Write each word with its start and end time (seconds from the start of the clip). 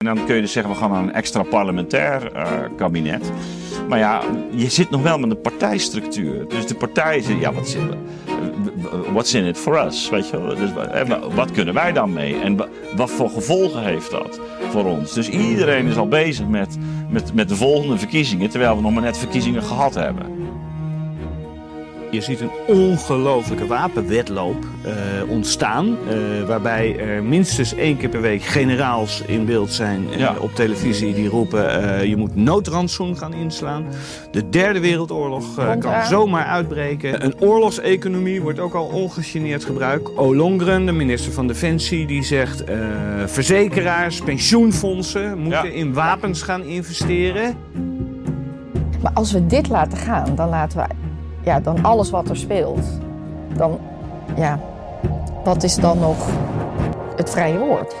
En 0.00 0.14
dan 0.14 0.24
kun 0.24 0.34
je 0.34 0.40
dus 0.40 0.52
zeggen, 0.52 0.72
we 0.72 0.78
gaan 0.78 0.90
naar 0.90 1.02
een 1.02 1.12
extra 1.12 1.42
parlementair 1.42 2.36
uh, 2.36 2.48
kabinet. 2.76 3.30
Maar 3.88 3.98
ja, 3.98 4.22
je 4.50 4.70
zit 4.70 4.90
nog 4.90 5.02
wel 5.02 5.18
met 5.18 5.30
een 5.30 5.40
partijstructuur. 5.40 6.48
Dus 6.48 6.66
de 6.66 6.74
partij 6.74 7.20
zegt, 7.20 7.40
ja, 7.40 7.52
wat 7.52 7.68
zit 7.68 7.80
What's 9.12 9.34
in 9.34 9.44
it 9.44 9.58
for 9.58 9.86
us? 9.86 10.10
Weet 10.10 10.28
je? 10.28 10.54
Dus 10.58 10.70
wat 11.34 11.50
kunnen 11.50 11.74
wij 11.74 11.92
dan 11.92 12.12
mee? 12.12 12.40
En 12.40 12.56
wat 12.96 13.10
voor 13.10 13.30
gevolgen 13.30 13.82
heeft 13.82 14.10
dat 14.10 14.40
voor 14.70 14.84
ons? 14.84 15.12
Dus 15.14 15.28
iedereen 15.28 15.86
is 15.86 15.96
al 15.96 16.08
bezig 16.08 16.46
met, 16.46 16.76
met, 17.08 17.34
met 17.34 17.48
de 17.48 17.56
volgende 17.56 17.98
verkiezingen, 17.98 18.50
terwijl 18.50 18.76
we 18.76 18.82
nog 18.82 18.92
maar 18.92 19.02
net 19.02 19.18
verkiezingen 19.18 19.62
gehad 19.62 19.94
hebben. 19.94 20.26
Je 22.10 22.20
ziet 22.20 22.40
een 22.40 22.50
ongelofelijke 22.66 23.66
wapenwedloop 23.66 24.64
uh, 24.86 25.30
ontstaan. 25.30 25.86
Uh, 25.86 26.46
waarbij 26.46 26.98
er 26.98 27.22
minstens 27.22 27.74
één 27.74 27.96
keer 27.96 28.08
per 28.08 28.20
week 28.20 28.42
generaals 28.42 29.22
in 29.26 29.44
beeld 29.44 29.72
zijn 29.72 30.06
uh, 30.10 30.18
ja. 30.18 30.34
op 30.40 30.54
televisie 30.54 31.14
die 31.14 31.28
roepen: 31.28 32.08
je 32.08 32.16
moet 32.16 32.36
noodrantsoen 32.36 33.16
gaan 33.16 33.34
inslaan. 33.34 33.84
De 34.30 34.48
derde 34.48 34.80
wereldoorlog 34.80 35.78
kan 35.78 36.04
zomaar 36.04 36.44
uitbreken. 36.44 37.24
Een 37.24 37.40
oorlogseconomie 37.40 38.42
wordt 38.42 38.58
ook 38.58 38.74
al 38.74 38.86
ongegeneerd 38.86 39.64
gebruikt. 39.64 40.16
Olongren, 40.16 40.86
de 40.86 40.92
minister 40.92 41.32
van 41.32 41.46
Defensie, 41.46 42.06
die 42.06 42.24
zegt: 42.24 42.64
verzekeraars, 43.26 44.20
pensioenfondsen 44.20 45.38
moeten 45.38 45.72
ja. 45.72 45.74
in 45.74 45.92
wapens 45.92 46.42
gaan 46.42 46.62
investeren. 46.62 47.56
Maar 49.02 49.12
als 49.14 49.32
we 49.32 49.46
dit 49.46 49.68
laten 49.68 49.98
gaan, 49.98 50.34
dan 50.34 50.48
laten 50.48 50.78
we 50.78 50.99
ja, 51.44 51.60
dan 51.60 51.84
alles 51.84 52.10
wat 52.10 52.28
er 52.28 52.36
speelt, 52.36 52.86
dan, 53.56 53.80
ja, 54.36 54.60
wat 55.44 55.62
is 55.62 55.76
dan 55.76 55.98
nog 55.98 56.28
het 57.16 57.30
vrije 57.30 57.58
woord? 57.58 57.94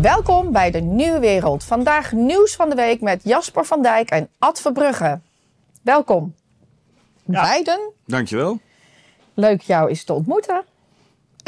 Welkom 0.00 0.52
bij 0.52 0.70
de 0.70 0.80
Nieuwe 0.80 1.18
Wereld. 1.18 1.64
Vandaag 1.64 2.12
nieuws 2.12 2.56
van 2.56 2.68
de 2.68 2.74
week 2.74 3.00
met 3.00 3.20
Jasper 3.24 3.64
van 3.64 3.82
Dijk 3.82 4.10
en 4.10 4.28
Ad 4.38 4.60
Verbrugge. 4.60 5.20
Welkom. 5.82 6.34
Ja. 7.24 7.42
Beiden. 7.42 7.92
Dankjewel. 8.06 8.58
Leuk 9.34 9.60
jou 9.60 9.88
eens 9.88 10.04
te 10.04 10.12
ontmoeten. 10.12 10.64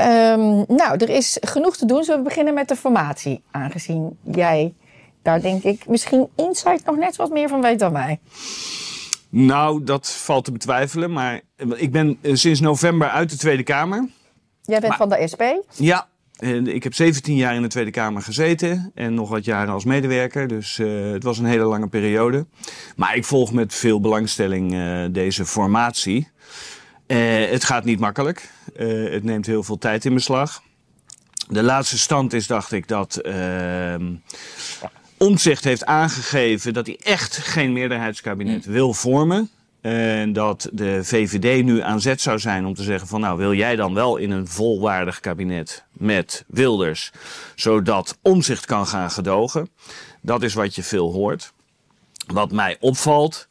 Um, 0.00 0.64
nou, 0.68 0.96
er 0.98 1.08
is 1.08 1.36
genoeg 1.40 1.76
te 1.76 1.86
doen. 1.86 2.04
Zullen 2.04 2.22
we 2.22 2.28
beginnen 2.28 2.54
met 2.54 2.68
de 2.68 2.76
formatie? 2.76 3.42
Aangezien 3.50 4.18
jij 4.22 4.74
daar 5.22 5.40
denk 5.40 5.62
ik 5.62 5.88
misschien 5.88 6.28
Insight 6.34 6.84
nog 6.84 6.96
net 6.96 7.16
wat 7.16 7.30
meer 7.30 7.48
van 7.48 7.60
weet 7.60 7.78
dan 7.78 7.92
wij. 7.92 8.20
Nou, 9.28 9.84
dat 9.84 10.10
valt 10.10 10.44
te 10.44 10.52
betwijfelen. 10.52 11.12
Maar 11.12 11.40
ik 11.74 11.92
ben 11.92 12.18
eh, 12.20 12.34
sinds 12.34 12.60
november 12.60 13.08
uit 13.08 13.30
de 13.30 13.36
Tweede 13.36 13.62
Kamer. 13.62 14.08
Jij 14.62 14.80
bent 14.80 14.94
van 14.94 15.08
de 15.08 15.28
SP? 15.32 15.42
Ja, 15.74 16.08
ik 16.64 16.82
heb 16.82 16.94
17 16.94 17.36
jaar 17.36 17.54
in 17.54 17.62
de 17.62 17.68
Tweede 17.68 17.90
Kamer 17.90 18.22
gezeten 18.22 18.90
en 18.94 19.14
nog 19.14 19.28
wat 19.28 19.44
jaren 19.44 19.72
als 19.72 19.84
medewerker. 19.84 20.48
Dus 20.48 20.78
uh, 20.78 21.12
het 21.12 21.22
was 21.22 21.38
een 21.38 21.44
hele 21.44 21.64
lange 21.64 21.88
periode. 21.88 22.46
Maar 22.96 23.16
ik 23.16 23.24
volg 23.24 23.52
met 23.52 23.74
veel 23.74 24.00
belangstelling 24.00 24.74
uh, 24.74 25.04
deze 25.10 25.46
formatie. 25.46 26.28
Uh, 27.06 27.50
het 27.50 27.64
gaat 27.64 27.84
niet 27.84 28.00
makkelijk. 28.00 28.50
het 28.74 29.24
neemt 29.24 29.46
heel 29.46 29.62
veel 29.62 29.78
tijd 29.78 30.04
in 30.04 30.14
beslag. 30.14 30.62
De 31.48 31.62
laatste 31.62 31.98
stand 31.98 32.32
is, 32.32 32.46
dacht 32.46 32.72
ik, 32.72 32.88
dat 32.88 33.16
ehm, 33.16 34.14
Omzicht 35.18 35.64
heeft 35.64 35.84
aangegeven 35.84 36.72
dat 36.72 36.86
hij 36.86 36.98
echt 37.02 37.36
geen 37.36 37.72
meerderheidskabinet 37.72 38.66
mm. 38.66 38.72
wil 38.72 38.94
vormen. 38.94 39.50
En 39.80 40.32
dat 40.32 40.68
de 40.72 41.04
VVD 41.04 41.64
nu 41.64 41.80
aan 41.80 42.00
zet 42.00 42.20
zou 42.20 42.38
zijn 42.38 42.66
om 42.66 42.74
te 42.74 42.82
zeggen 42.82 43.08
van 43.08 43.20
nou 43.20 43.38
wil 43.38 43.54
jij 43.54 43.76
dan 43.76 43.94
wel 43.94 44.16
in 44.16 44.30
een 44.30 44.46
volwaardig 44.46 45.20
kabinet 45.20 45.84
met 45.92 46.44
Wilders, 46.46 47.12
zodat 47.54 48.18
omzicht 48.22 48.66
kan 48.66 48.86
gaan 48.86 49.10
gedogen. 49.10 49.68
Dat 50.22 50.42
is 50.42 50.54
wat 50.54 50.74
je 50.74 50.82
veel 50.82 51.12
hoort. 51.12 51.52
Wat 52.26 52.52
mij 52.52 52.76
opvalt 52.80 53.48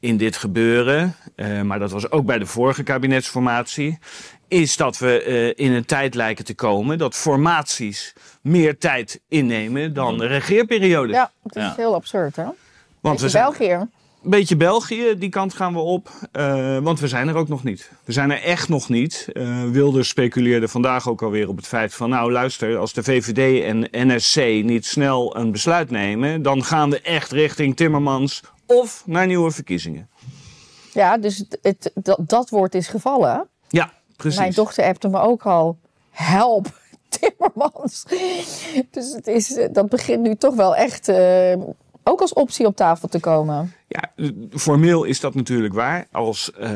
in 0.00 0.16
dit 0.16 0.36
gebeuren, 0.36 1.16
uh, 1.36 1.62
maar 1.62 1.78
dat 1.78 1.90
was 1.90 2.10
ook 2.10 2.26
bij 2.26 2.38
de 2.38 2.46
vorige 2.46 2.82
kabinetsformatie, 2.82 3.98
is 4.48 4.76
dat 4.76 4.98
we 4.98 5.24
uh, 5.56 5.66
in 5.66 5.72
een 5.72 5.84
tijd 5.84 6.14
lijken 6.14 6.44
te 6.44 6.54
komen 6.54 6.98
dat 6.98 7.14
formaties 7.14 8.12
meer 8.40 8.78
tijd 8.78 9.20
innemen 9.28 9.94
dan 9.94 10.18
de 10.18 10.26
regeerperiode. 10.26 11.12
Ja, 11.12 11.30
het 11.42 11.56
is 11.56 11.76
heel 11.76 11.94
absurd 11.94 12.36
hè. 12.36 12.44
Want 13.00 13.20
we 13.20 13.28
zijn, 13.28 13.44
België. 13.44 13.88
Een 14.22 14.30
beetje 14.30 14.56
België, 14.56 15.18
die 15.18 15.28
kant 15.28 15.54
gaan 15.54 15.72
we 15.72 15.78
op. 15.78 16.10
Uh, 16.32 16.78
want 16.78 17.00
we 17.00 17.08
zijn 17.08 17.28
er 17.28 17.34
ook 17.34 17.48
nog 17.48 17.64
niet. 17.64 17.90
We 18.04 18.12
zijn 18.12 18.30
er 18.30 18.42
echt 18.42 18.68
nog 18.68 18.88
niet. 18.88 19.28
Uh, 19.32 19.64
Wilders 19.64 20.08
speculeerde 20.08 20.68
vandaag 20.68 21.08
ook 21.08 21.22
alweer 21.22 21.48
op 21.48 21.56
het 21.56 21.66
feit 21.66 21.94
van... 21.94 22.08
nou 22.08 22.32
luister, 22.32 22.76
als 22.76 22.92
de 22.92 23.02
VVD 23.02 23.64
en 23.64 23.88
NSC 23.90 24.36
niet 24.64 24.86
snel 24.86 25.36
een 25.36 25.52
besluit 25.52 25.90
nemen... 25.90 26.42
dan 26.42 26.64
gaan 26.64 26.90
we 26.90 27.00
echt 27.00 27.32
richting 27.32 27.76
Timmermans 27.76 28.42
of 28.66 29.02
naar 29.06 29.26
nieuwe 29.26 29.50
verkiezingen. 29.50 30.08
Ja, 30.92 31.18
dus 31.18 31.38
het, 31.38 31.58
het, 31.62 31.90
dat, 31.94 32.18
dat 32.26 32.50
woord 32.50 32.74
is 32.74 32.88
gevallen. 32.88 33.48
Ja, 33.68 33.92
precies. 34.16 34.38
Mijn 34.38 34.52
dochter 34.52 34.84
appte 34.84 35.08
me 35.08 35.20
ook 35.20 35.46
al... 35.46 35.78
help, 36.10 36.66
Timmermans. 37.18 38.04
Dus 39.22 39.54
eh, 39.54 39.68
dat 39.72 39.88
begint 39.88 40.22
nu 40.22 40.34
toch 40.34 40.54
wel 40.54 40.76
echt 40.76 41.08
uh, 41.08 41.52
ook 42.02 42.20
als 42.20 42.32
optie 42.32 42.66
op 42.66 42.76
tafel 42.76 43.08
te 43.08 43.20
komen. 43.20 43.74
Ja, 43.88 44.12
formeel 44.52 45.04
is 45.04 45.20
dat 45.20 45.34
natuurlijk 45.34 45.74
waar. 45.74 46.06
Als 46.12 46.52
uh, 46.60 46.70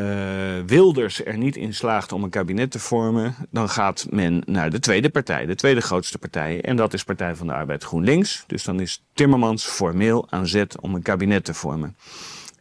Wilders 0.66 1.24
er 1.24 1.38
niet 1.38 1.56
in 1.56 1.74
slaagt 1.74 2.12
om 2.12 2.22
een 2.22 2.30
kabinet 2.30 2.70
te 2.70 2.78
vormen, 2.78 3.34
dan 3.50 3.68
gaat 3.68 4.06
men 4.10 4.42
naar 4.46 4.70
de 4.70 4.78
tweede 4.78 5.10
partij, 5.10 5.46
de 5.46 5.54
tweede 5.54 5.80
grootste 5.80 6.18
partij. 6.18 6.60
En 6.60 6.76
dat 6.76 6.92
is 6.92 7.04
Partij 7.04 7.34
van 7.34 7.46
de 7.46 7.52
Arbeid 7.52 7.84
GroenLinks. 7.84 8.44
Dus 8.46 8.64
dan 8.64 8.80
is 8.80 9.02
Timmermans 9.12 9.64
formeel 9.64 10.26
aan 10.30 10.46
zet 10.46 10.80
om 10.80 10.94
een 10.94 11.02
kabinet 11.02 11.44
te 11.44 11.54
vormen. 11.54 11.96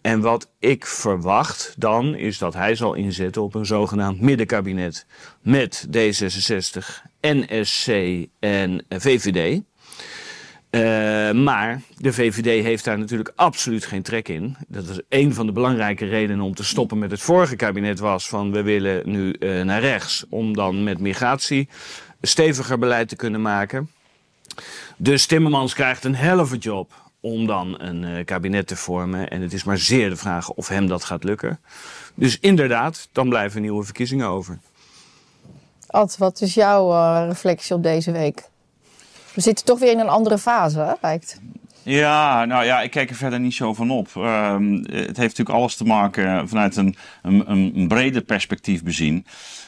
En 0.02 0.22
wat 0.22 0.50
ik 0.60 0.86
verwacht 0.86 1.74
dan 1.78 2.16
is 2.16 2.38
dat 2.38 2.54
hij 2.54 2.76
zal 2.76 2.94
inzetten 2.94 3.42
op 3.42 3.56
een 3.56 3.66
zogenaamd 3.66 4.22
middenkabinet 4.22 5.06
met 5.42 5.88
D66, 5.88 7.12
NSC 7.28 7.88
en 8.40 8.86
VVD. 8.90 9.62
Uh, 10.70 10.82
maar 11.32 11.82
de 11.98 12.14
VVD 12.14 12.64
heeft 12.64 12.86
daar 12.86 13.00
natuurlijk 13.00 13.32
absoluut 13.36 13.86
geen 13.86 14.02
trek 14.02 14.28
in. 14.28 14.56
Dat 14.68 14.88
is 14.88 15.00
een 15.10 15.34
van 15.34 15.46
de 15.46 15.52
belangrijke 15.52 16.06
redenen 16.06 16.46
om 16.46 16.56
te 16.56 16.64
stoppen 16.64 16.98
met 16.98 17.12
het 17.12 17.22
vorige 17.22 17.56
kabinet 17.56 18.00
was 18.00 18.28
van 18.28 18.52
we 18.52 18.62
willen 18.62 19.02
nu 19.10 19.36
uh, 19.40 19.62
naar 19.62 19.82
rechts 19.82 20.26
om 20.30 20.54
dan 20.54 20.84
met 20.84 21.00
migratie 21.00 21.70
steviger 22.22 22.80
beleid 22.80 23.10
te 23.10 23.16
kunnen 23.16 23.42
maken. 23.42 23.90
Dus 24.98 25.26
Timmermans 25.26 25.74
krijgt 25.74 26.04
een 26.04 26.16
helve 26.16 26.58
job 26.58 26.92
om 27.20 27.48
dan 27.48 27.82
een 27.82 28.04
uh, 28.04 28.26
kabinet 28.26 28.68
te 28.68 28.76
vormen. 28.76 29.30
En 29.30 29.42
het 29.42 29.54
is 29.54 29.64
maar 29.64 29.78
zeer 29.78 30.10
de 30.10 30.16
vraag 30.16 30.50
of 30.50 30.68
hem 30.68 30.88
dat 30.88 31.04
gaat 31.04 31.24
lukken. 31.24 31.60
Dus 32.16 32.40
inderdaad, 32.40 33.10
dan 33.12 33.30
blijven 33.30 33.62
nieuwe 33.62 33.84
verkiezingen 33.84 34.28
over. 34.28 34.60
Ad, 35.94 36.18
wat 36.18 36.42
is 36.42 36.54
jouw 36.54 36.92
uh, 36.92 37.24
reflectie 37.28 37.76
op 37.76 37.84
deze 37.84 38.12
week? 38.12 38.44
We 39.34 39.42
zitten 39.42 39.66
toch 39.66 39.80
weer 39.80 39.92
in 39.92 40.00
een 40.00 40.10
andere 40.10 40.38
fase, 40.38 40.80
hè, 40.80 40.94
lijkt. 41.02 41.42
Ja, 41.84 42.46
nou 42.46 42.66
ja, 42.66 42.82
ik 42.82 42.92
kijk 42.92 43.10
er 43.10 43.16
verder 43.16 43.40
niet 43.40 43.54
zo 43.54 43.74
van 43.74 43.92
op. 43.92 44.08
Um, 44.16 44.76
het 44.76 45.18
heeft 45.18 45.18
natuurlijk 45.18 45.50
alles 45.50 45.76
te 45.76 45.84
maken 45.84 46.50
vanuit 46.50 46.76
een, 46.76 46.96
een, 47.22 47.52
een 47.52 47.88
breder 47.88 48.22
perspectief 48.22 48.84
bezien 48.84 49.26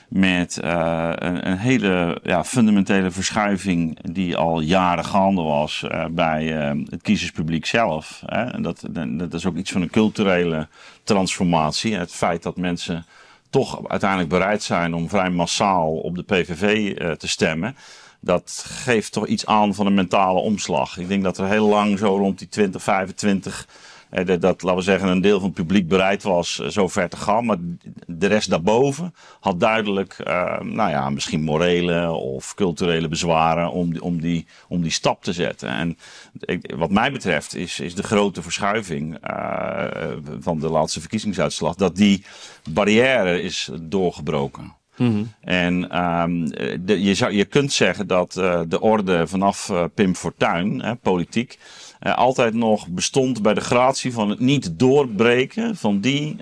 met 0.09 0.59
uh, 0.63 1.11
een, 1.15 1.47
een, 1.47 1.57
hele 1.57 2.19
ja, 2.23 2.43
fundamentele 2.43 3.11
verschuiving 3.11 3.97
die 4.11 4.37
al 4.37 4.59
jaren 4.59 5.05
gaande 5.05 5.41
was 5.41 5.83
uh, 5.85 6.05
bij 6.11 6.73
uh, 6.73 6.83
het 6.89 7.01
kiezerspubliek 7.01 7.65
zelf. 7.65 8.23
Hè. 8.25 8.43
En 8.43 8.61
dat, 8.61 8.83
dat 9.17 9.33
is 9.33 9.45
ook 9.45 9.55
iets 9.55 9.71
van 9.71 9.81
een 9.81 9.89
culturele 9.89 10.67
transformatie. 11.03 11.95
Het 11.95 12.11
feit 12.11 12.43
dat 12.43 12.57
mensen 12.57 13.05
toch 13.61 13.87
uiteindelijk 13.87 14.29
bereid 14.29 14.63
zijn 14.63 14.93
om 14.93 15.09
vrij 15.09 15.29
massaal 15.29 15.91
op 15.91 16.15
de 16.15 16.23
PVV 16.23 16.93
te 17.17 17.27
stemmen 17.27 17.75
dat 18.25 18.65
geeft 18.67 19.11
toch 19.11 19.27
iets 19.27 19.45
aan 19.45 19.75
van 19.75 19.85
een 19.85 19.93
mentale 19.93 20.39
omslag. 20.39 20.97
Ik 20.97 21.07
denk 21.07 21.23
dat 21.23 21.37
er 21.37 21.47
heel 21.47 21.67
lang 21.67 21.97
zo 21.97 22.17
rond 22.17 22.39
die 22.39 22.49
20, 22.49 22.83
25 22.83 23.67
eh, 23.67 23.75
dat, 24.23 24.41
dat, 24.41 24.61
laten 24.61 24.77
we 24.77 24.81
zeggen, 24.81 25.07
een 25.07 25.21
deel 25.21 25.39
van 25.39 25.47
het 25.47 25.57
publiek 25.57 25.87
bereid 25.87 26.23
was 26.23 26.59
eh, 26.59 26.67
zo 26.67 26.87
ver 26.87 27.09
te 27.09 27.17
gaan. 27.17 27.45
Maar 27.45 27.57
de 28.07 28.27
rest 28.27 28.49
daarboven 28.49 29.13
had 29.39 29.59
duidelijk, 29.59 30.17
uh, 30.27 30.59
nou 30.59 30.89
ja, 30.89 31.09
misschien 31.09 31.41
morele 31.41 32.11
of 32.11 32.53
culturele 32.53 33.07
bezwaren 33.07 33.71
om, 33.71 33.99
om, 33.99 34.21
die, 34.21 34.45
om 34.67 34.81
die 34.81 34.91
stap 34.91 35.23
te 35.23 35.33
zetten. 35.33 35.69
En 35.69 35.97
wat 36.77 36.91
mij 36.91 37.11
betreft 37.11 37.55
is, 37.55 37.79
is 37.79 37.95
de 37.95 38.03
grote 38.03 38.41
verschuiving 38.41 39.17
uh, 39.27 39.83
van 40.39 40.59
de 40.59 40.69
laatste 40.69 40.99
verkiezingsuitslag 40.99 41.75
dat 41.75 41.95
die 41.95 42.25
barrière 42.69 43.41
is 43.41 43.69
doorgebroken. 43.81 44.73
Mm 44.97 45.33
En 45.41 46.03
um, 46.03 46.49
de, 46.85 47.03
je, 47.03 47.13
zou, 47.13 47.33
je 47.33 47.45
kunt 47.45 47.73
zeggen 47.73 48.07
dat 48.07 48.35
uh, 48.39 48.61
de 48.67 48.81
orde 48.81 49.27
vanaf 49.27 49.69
uh, 49.69 49.83
Pim 49.93 50.15
Fortuyn, 50.15 50.81
hè, 50.81 50.95
politiek, 50.95 51.59
altijd 52.13 52.53
nog 52.53 52.87
bestond 52.87 53.41
bij 53.41 53.53
de 53.53 53.61
gratie 53.61 54.13
van 54.13 54.29
het 54.29 54.39
niet 54.39 54.79
doorbreken 54.79 55.75
van 55.75 55.99
die... 55.99 56.35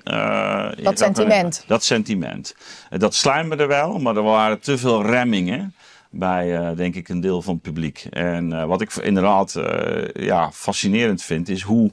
dat 0.83 0.99
sentiment. 0.99 1.63
dat 1.67 1.83
sentiment. 1.83 2.55
dat 2.89 3.15
sluimerde 3.15 3.65
wel, 3.65 3.99
maar 3.99 4.15
er 4.15 4.23
waren 4.23 4.59
te 4.59 4.77
veel 4.77 5.05
remmingen. 5.05 5.73
bij, 6.09 6.57
eh, 6.57 6.75
denk 6.75 6.95
ik, 6.95 7.09
een 7.09 7.21
deel 7.21 7.41
van 7.41 7.53
het 7.53 7.63
publiek. 7.63 8.05
En 8.09 8.53
eh, 8.53 8.65
wat 8.65 8.81
ik 8.81 8.95
inderdaad 8.95 9.55
eh, 9.55 10.25
ja, 10.25 10.51
fascinerend 10.51 11.23
vind, 11.23 11.49
is 11.49 11.61
hoe, 11.61 11.91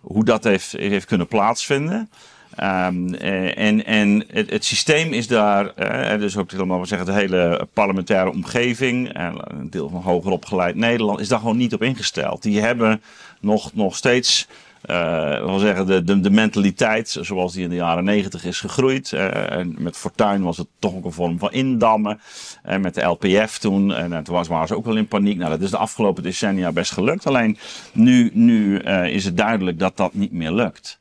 hoe 0.00 0.24
dat 0.24 0.44
heeft, 0.44 0.72
heeft 0.72 1.06
kunnen 1.06 1.26
plaatsvinden. 1.26 2.10
Ehm, 2.56 3.14
eh, 3.14 3.58
en 3.58 3.84
en 3.86 4.24
het, 4.32 4.64
systeem 4.64 5.12
is 5.12 5.26
daar, 5.26 5.74
eh, 5.74 6.20
dus 6.20 6.36
ook 6.36 6.50
helemaal 6.50 6.80
we 6.80 6.86
zeggen, 6.86 7.06
de 7.06 7.12
hele 7.12 7.68
parlementaire 7.72 8.30
omgeving, 8.30 9.12
en 9.12 9.34
een 9.44 9.70
deel 9.70 9.88
van 9.88 10.02
hoger 10.02 10.30
opgeleid 10.30 10.74
Nederland, 10.74 11.20
is 11.20 11.28
daar 11.28 11.38
gewoon 11.38 11.56
niet 11.56 11.74
op 11.74 11.82
ingesteld. 11.82 12.42
Die 12.42 12.60
hebben 12.60 13.02
nog, 13.40 13.74
nog 13.74 13.96
steeds 13.96 14.48
eh 14.82 15.44
wil 15.44 15.58
zeggen, 15.58 15.86
de, 15.86 16.20
de, 16.20 16.30
mentaliteit 16.30 17.16
zoals 17.20 17.52
die 17.52 17.62
in 17.62 17.68
de 17.68 17.74
jaren 17.74 18.04
negentig 18.04 18.44
is 18.44 18.60
gegroeid. 18.60 19.12
Eh, 19.12 19.50
en 19.50 19.74
met 19.78 19.96
Fortuin 19.96 20.42
was 20.42 20.56
het 20.56 20.66
toch 20.78 20.94
ook 20.94 21.04
een 21.04 21.12
vorm 21.12 21.38
van 21.38 21.52
indammen. 21.52 22.20
En 22.62 22.80
met 22.80 22.94
de 22.94 23.02
LPF 23.02 23.58
toen, 23.58 23.94
en, 23.94 24.12
eh, 24.12 24.18
toen 24.18 24.46
waren 24.48 24.68
ze 24.68 24.76
ook 24.76 24.84
wel 24.84 24.96
in 24.96 25.08
paniek. 25.08 25.36
Nou, 25.36 25.50
dat 25.50 25.60
is 25.60 25.70
de 25.70 25.76
afgelopen 25.76 26.22
decennia 26.22 26.72
best 26.72 26.92
gelukt. 26.92 27.26
Alleen 27.26 27.58
nu, 27.92 28.30
nu 28.34 28.78
eh, 28.78 29.06
is 29.06 29.24
het 29.24 29.36
duidelijk 29.36 29.78
dat 29.78 29.96
dat 29.96 30.14
niet 30.14 30.32
meer 30.32 30.52
lukt. 30.52 30.98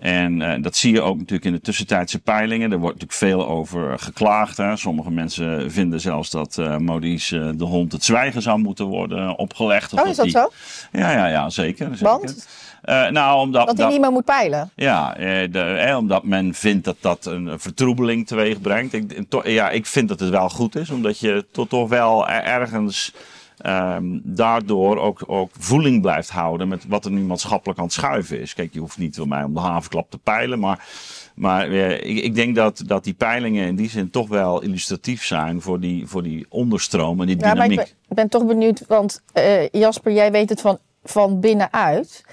En 0.00 0.42
eh, 0.42 0.62
dat 0.62 0.76
zie 0.76 0.92
je 0.92 1.00
ook 1.02 1.16
natuurlijk 1.16 1.44
in 1.44 1.52
de 1.52 1.60
tussentijdse 1.60 2.18
peilingen. 2.18 2.72
Er 2.72 2.78
wordt 2.78 3.00
natuurlijk 3.00 3.32
veel 3.38 3.48
over 3.48 3.98
geklaagd. 3.98 4.56
Hè. 4.56 4.76
Sommige 4.76 5.10
mensen 5.10 5.70
vinden 5.70 6.00
zelfs 6.00 6.30
dat 6.30 6.58
eh 6.58 6.76
Maurice 6.76 7.40
eh, 7.40 7.48
de 7.54 7.64
hond 7.64 7.92
het 7.92 8.04
zwijgen 8.04 8.42
zou 8.42 8.58
moeten 8.58 8.84
worden 8.84 9.36
opgelegd. 9.38 9.92
Of 9.92 10.00
Oh, 10.00 10.08
is 10.08 10.16
dat 10.16 10.24
die- 10.24 10.34
zo? 10.34 10.50
Ja, 10.92 11.10
ja, 11.12 11.26
ja, 11.26 11.50
zeker. 11.50 11.86
zeker. 11.90 12.04
Want? 12.04 12.48
Eh, 12.82 13.08
nou, 13.08 13.40
omdat, 13.40 13.66
Dat 13.66 13.78
hij 13.78 13.88
niet 13.88 14.00
meer 14.00 14.10
moet 14.10 14.24
peilen. 14.24 14.70
ja, 14.74 15.12
de, 15.50 15.60
eh, 15.86 15.96
omdat 15.96 16.24
men 16.24 16.54
vindt 16.54 16.84
dat 16.84 16.96
dat 17.00 17.26
een 17.26 17.60
vertroebeling 17.60 18.26
teweeg 18.26 18.60
brengt. 18.60 18.92
Ik, 18.92 19.24
to- 19.28 19.48
ja, 19.48 19.70
ik 19.70 19.86
vind 19.86 20.08
dat 20.08 20.20
het 20.20 20.28
wel 20.30 20.48
goed 20.48 20.76
is, 20.76 20.90
omdat 20.90 21.18
je 21.18 21.44
toch 21.52 21.88
wel 21.88 22.28
er- 22.28 22.42
ergens 22.42 23.12
ehm, 23.58 24.18
daardoor 24.22 24.98
ook, 24.98 25.22
ook 25.26 25.50
voeling 25.58 26.02
blijft 26.02 26.30
houden 26.30 26.68
met 26.68 26.84
wat 26.88 27.04
er 27.04 27.10
nu 27.10 27.20
maatschappelijk 27.20 27.78
aan 27.78 27.84
het 27.84 27.94
schuiven 27.94 28.40
is. 28.40 28.54
Kijk, 28.54 28.72
je 28.72 28.80
hoeft 28.80 28.98
niet 28.98 29.16
voor 29.16 29.28
mij 29.28 29.42
om 29.42 29.54
de 29.54 29.60
havenklap 29.60 30.10
te 30.10 30.18
peilen, 30.18 30.58
maar, 30.58 30.86
maar 31.34 31.70
eh, 31.70 31.92
ik, 31.92 32.18
ik 32.24 32.34
denk 32.34 32.54
dat, 32.56 32.82
dat 32.86 33.04
die 33.04 33.14
peilingen 33.14 33.66
in 33.66 33.76
die 33.76 33.90
zin 33.90 34.10
toch 34.10 34.28
wel 34.28 34.62
illustratief 34.62 35.24
zijn 35.24 35.62
voor 35.62 35.80
die, 35.80 36.06
voor 36.06 36.22
die 36.22 36.46
onderstroom 36.48 37.20
en 37.20 37.26
die 37.26 37.36
Ja, 37.38 37.54
maar 37.54 37.64
ik 37.64 37.70
dynamiek. 37.70 37.76
ben, 37.76 38.08
ik 38.08 38.16
ben 38.16 38.28
toch 38.28 38.46
benieuwd, 38.46 38.84
want 38.86 39.22
eh, 39.32 39.68
Jasper, 39.68 40.12
jij 40.12 40.32
weet 40.32 40.48
het 40.48 40.60
van, 40.60 40.78
van 41.04 41.40
binnenuit. 41.40 42.24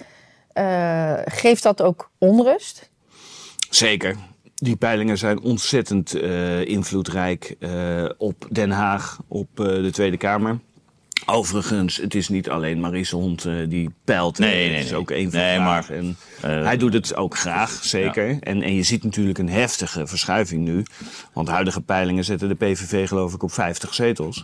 Eh, 0.53 1.13
geeft 1.25 1.63
dat 1.63 1.81
ook 1.81 2.11
onrust? 2.17 2.89
Zeker. 3.69 4.15
Die 4.55 4.75
peilingen 4.75 5.17
zijn 5.17 5.41
ontzettend 5.41 6.13
eh, 6.13 6.65
invloedrijk 6.65 7.55
eh, 7.59 8.05
op 8.17 8.47
Den 8.51 8.71
Haag, 8.71 9.19
op 9.27 9.59
eh, 9.59 9.65
de 9.65 9.91
Tweede 9.91 10.17
Kamer. 10.17 10.59
Overigens, 11.25 11.97
het 11.97 12.15
is 12.15 12.29
niet 12.29 12.49
alleen 12.49 12.79
Maurice 12.79 13.15
Hond 13.15 13.45
eh, 13.45 13.53
die 13.69 13.89
peilt. 14.03 14.37
Nee, 14.37 14.49
Eh, 14.63 14.67
nee, 14.69 14.75
Het 14.77 14.85
is 14.85 14.93
ook 14.93 15.09
een 15.09 15.31
van 15.31 15.39
Nee, 15.39 15.59
maar. 15.59 15.89
En 15.89 16.17
eh, 16.41 16.63
hij 16.63 16.77
doet 16.77 16.93
het 16.93 17.15
ook 17.15 17.37
graag, 17.37 17.71
zeker. 17.81 18.37
En, 18.39 18.61
en 18.61 18.73
je 18.75 18.83
ziet 18.83 19.03
natuurlijk 19.03 19.37
een 19.37 19.49
heftige 19.49 20.07
verschuiving 20.07 20.63
nu. 20.63 20.83
Want 21.33 21.47
huidige 21.47 21.81
peilingen 21.81 22.23
zetten 22.23 22.47
de 22.47 22.55
PVV 22.55 23.07
geloof 23.07 23.33
ik 23.33 23.43
op 23.43 23.51
50 23.51 23.93
zetels. 23.93 24.43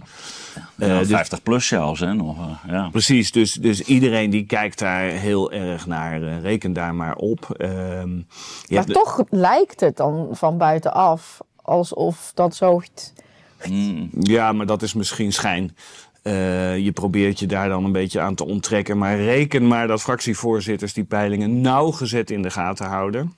Eh, 0.77 0.87
Ja, 0.87 0.99
dus- 0.99 1.07
50 1.07 1.43
plus 1.43 1.67
zelfs, 1.67 1.99
hè, 1.99 2.13
nog. 2.13 2.37
eh, 2.37 2.71
ja. 2.71 2.89
Precies, 2.89 3.31
dus, 3.31 3.53
dus 3.53 3.81
iedereen 3.81 4.29
die 4.29 4.45
kijkt 4.45 4.79
daar 4.79 5.03
heel 5.09 5.51
erg 5.51 5.85
naar, 5.87 6.21
eh, 6.23 6.41
reken 6.41 6.73
daar 6.73 6.95
maar 6.95 7.15
op. 7.15 7.55
Ehm, 7.57 8.15
Maar 8.69 8.85
de- 8.85 8.93
toch 8.93 9.23
lijkt 9.29 9.79
het 9.79 9.97
dan 9.97 10.27
van 10.31 10.57
buitenaf 10.57 11.37
alsof 11.61 12.31
dat 12.35 12.55
zo... 12.55 12.81
Mm. 13.69 14.09
Ja, 14.19 14.51
maar 14.53 14.65
dat 14.65 14.81
is 14.81 14.93
misschien 14.93 15.33
schijn. 15.33 15.75
Eh, 16.21 16.77
je 16.77 16.91
probeert 16.91 17.39
je 17.39 17.45
daar 17.45 17.69
dan 17.69 17.85
een 17.85 17.91
beetje 17.91 18.19
aan 18.19 18.35
te 18.35 18.45
onttrekken. 18.45 18.97
Maar 18.97 19.17
reken 19.17 19.67
maar 19.67 19.87
dat 19.87 20.01
fractievoorzitters 20.01 20.93
die 20.93 21.03
peilingen 21.03 21.61
nauwgezet 21.61 22.31
in 22.31 22.41
de 22.41 22.49
gaten 22.49 22.85
houden. 22.85 23.37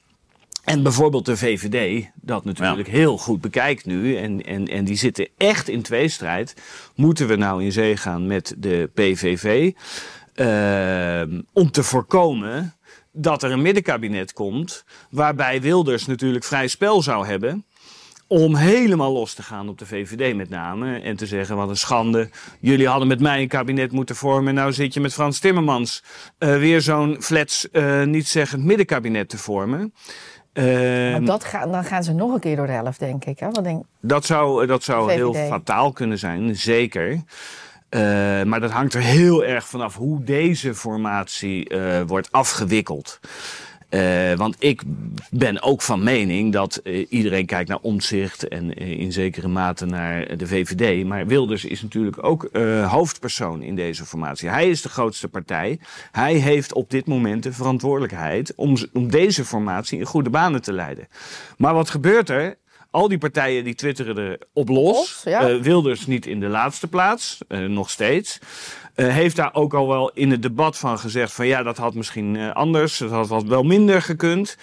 En 0.64 0.84
bijvoorbeeld 0.84 1.26
de 1.26 1.38
VVD, 1.38 2.10
dat 2.22 2.46
natuurlijk 2.46 2.88
heel 2.88 3.18
goed 3.18 3.42
bekijkt 3.42 3.86
nu. 3.86 4.16
En, 4.16 4.46
en, 4.46 4.68
en 4.68 4.86
die 4.86 4.96
zitten 4.96 5.28
echt 5.38 5.70
in 5.70 5.82
tweestrijd. 5.82 6.56
Moeten 6.96 7.28
we 7.28 7.36
nou 7.36 7.64
in 7.64 7.72
zee 7.72 7.98
gaan 7.98 8.28
met 8.28 8.56
de 8.58 8.90
PVV? 8.94 9.72
Ehm, 10.34 11.42
om 11.54 11.72
te 11.72 11.84
voorkomen 11.84 12.74
dat 13.12 13.44
er 13.44 13.52
een 13.52 13.62
middenkabinet 13.62 14.34
komt. 14.34 14.86
Waarbij 15.10 15.62
Wilders 15.62 16.06
natuurlijk 16.06 16.44
vrij 16.44 16.68
spel 16.68 17.02
zou 17.02 17.26
hebben 17.26 17.66
om 18.32 18.56
helemaal 18.56 19.12
los 19.12 19.34
te 19.34 19.44
gaan 19.44 19.70
op 19.70 19.78
de 19.78 19.86
VVD 19.86 20.36
met 20.36 20.50
name. 20.50 21.00
En 21.00 21.16
te 21.16 21.26
zeggen, 21.26 21.56
wat 21.56 21.70
een 21.70 21.78
schande. 21.78 22.30
Jullie 22.60 22.88
hadden 22.88 23.08
met 23.08 23.20
mij 23.20 23.42
een 23.42 23.48
kabinet 23.48 23.92
moeten 23.92 24.16
vormen. 24.16 24.54
Nou 24.54 24.74
zit 24.74 24.94
je 24.94 25.00
met 25.00 25.14
Frans 25.14 25.40
Timmermans 25.40 26.04
eh, 26.38 26.58
weer 26.58 26.82
zo'n 26.82 27.18
flats, 27.20 27.70
eh 27.70 28.04
niet 28.04 28.28
zeggend 28.28 28.64
middenkabinet 28.64 29.30
te 29.30 29.38
vormen. 29.38 29.94
Ehm, 30.54 31.12
Maar 31.12 31.26
dat 31.26 31.44
gaan, 31.44 31.72
dan 31.72 31.84
gaan 31.84 32.04
ze 32.04 32.14
nog 32.14 32.34
een 32.34 32.40
keer 32.40 32.56
door 32.56 32.66
de 32.66 32.72
helft, 32.72 33.00
denk 33.00 33.26
ik. 33.26 33.40
Hè? 33.40 33.50
Wat 33.50 33.64
denk, 33.64 33.84
dat 34.02 34.26
zou, 34.26 34.66
dat 34.66 34.84
zou 34.84 35.12
heel 35.12 35.34
fataal 35.34 35.92
kunnen 35.92 36.20
zijn, 36.20 36.56
zeker. 36.56 37.24
Eh, 37.90 38.02
maar 38.44 38.60
dat 38.60 38.72
hangt 38.72 38.94
er 38.94 39.02
heel 39.02 39.46
erg 39.46 39.68
vanaf 39.68 39.96
hoe 39.96 40.24
deze 40.24 40.76
formatie 40.76 41.70
eh, 41.70 42.02
wordt 42.08 42.32
afgewikkeld. 42.32 43.20
Eh, 43.92 44.34
want 44.34 44.56
ik 44.60 44.82
ben 45.30 45.62
ook 45.62 45.82
van 45.82 46.04
mening 46.04 46.54
dat 46.54 46.76
eh, 46.76 47.06
iedereen 47.10 47.46
kijkt 47.46 47.70
naar 47.70 47.80
omzicht 47.82 48.48
en 48.48 48.76
eh, 48.76 48.92
in 48.92 49.12
zekere 49.12 49.48
mate 49.48 49.86
naar 49.86 50.38
de 50.38 50.48
VVD. 50.48 51.06
Maar 51.06 51.28
Wilders 51.28 51.66
is 51.66 51.82
natuurlijk 51.82 52.24
ook 52.24 52.50
hoofdpersoon 52.88 53.62
in 53.62 53.76
deze 53.76 54.06
formatie. 54.06 54.50
Hij 54.50 54.70
is 54.70 54.82
de 54.82 54.90
grootste 54.90 55.28
partij. 55.28 55.80
Hij 56.12 56.34
heeft 56.34 56.74
op 56.74 56.90
dit 56.90 57.08
moment 57.08 57.44
de 57.44 57.54
verantwoordelijkheid 57.54 58.54
om, 58.56 58.78
deze 58.94 59.46
formatie 59.46 60.00
in 60.00 60.06
goede 60.06 60.30
banen 60.30 60.62
te 60.62 60.74
leiden. 60.74 61.08
Maar 61.58 61.74
wat 61.74 61.90
gebeurt 61.90 62.30
er? 62.30 62.58
Al 62.90 63.08
die 63.08 63.18
partijen 63.18 63.64
die 63.64 63.76
twitteren 63.76 64.18
er 64.18 64.40
op 64.54 64.70
los. 64.70 64.98
Los, 64.98 65.22
ja. 65.24 65.60
Wilders 65.60 66.06
niet 66.06 66.26
in 66.26 66.40
de 66.40 66.48
laatste 66.48 66.88
plaats, 66.88 67.38
nog 67.68 67.90
steeds. 67.90 68.40
Eh, 68.96 69.08
heeft 69.08 69.36
daar 69.36 69.54
ook 69.54 69.74
al 69.74 69.88
wel 69.88 70.12
in 70.14 70.32
het 70.32 70.42
debat 70.42 70.78
van 70.78 71.00
gezegd 71.00 71.34
van 71.34 71.48
ja, 71.48 71.64
dat 71.64 71.78
had 71.78 71.94
misschien 71.94 72.36
eh, 72.36 72.52
anders, 72.52 72.98
dat 72.98 73.10
had 73.10 73.28
wat 73.28 73.44
wel 73.44 73.64
minder 73.64 74.02
gekund. 74.02 74.58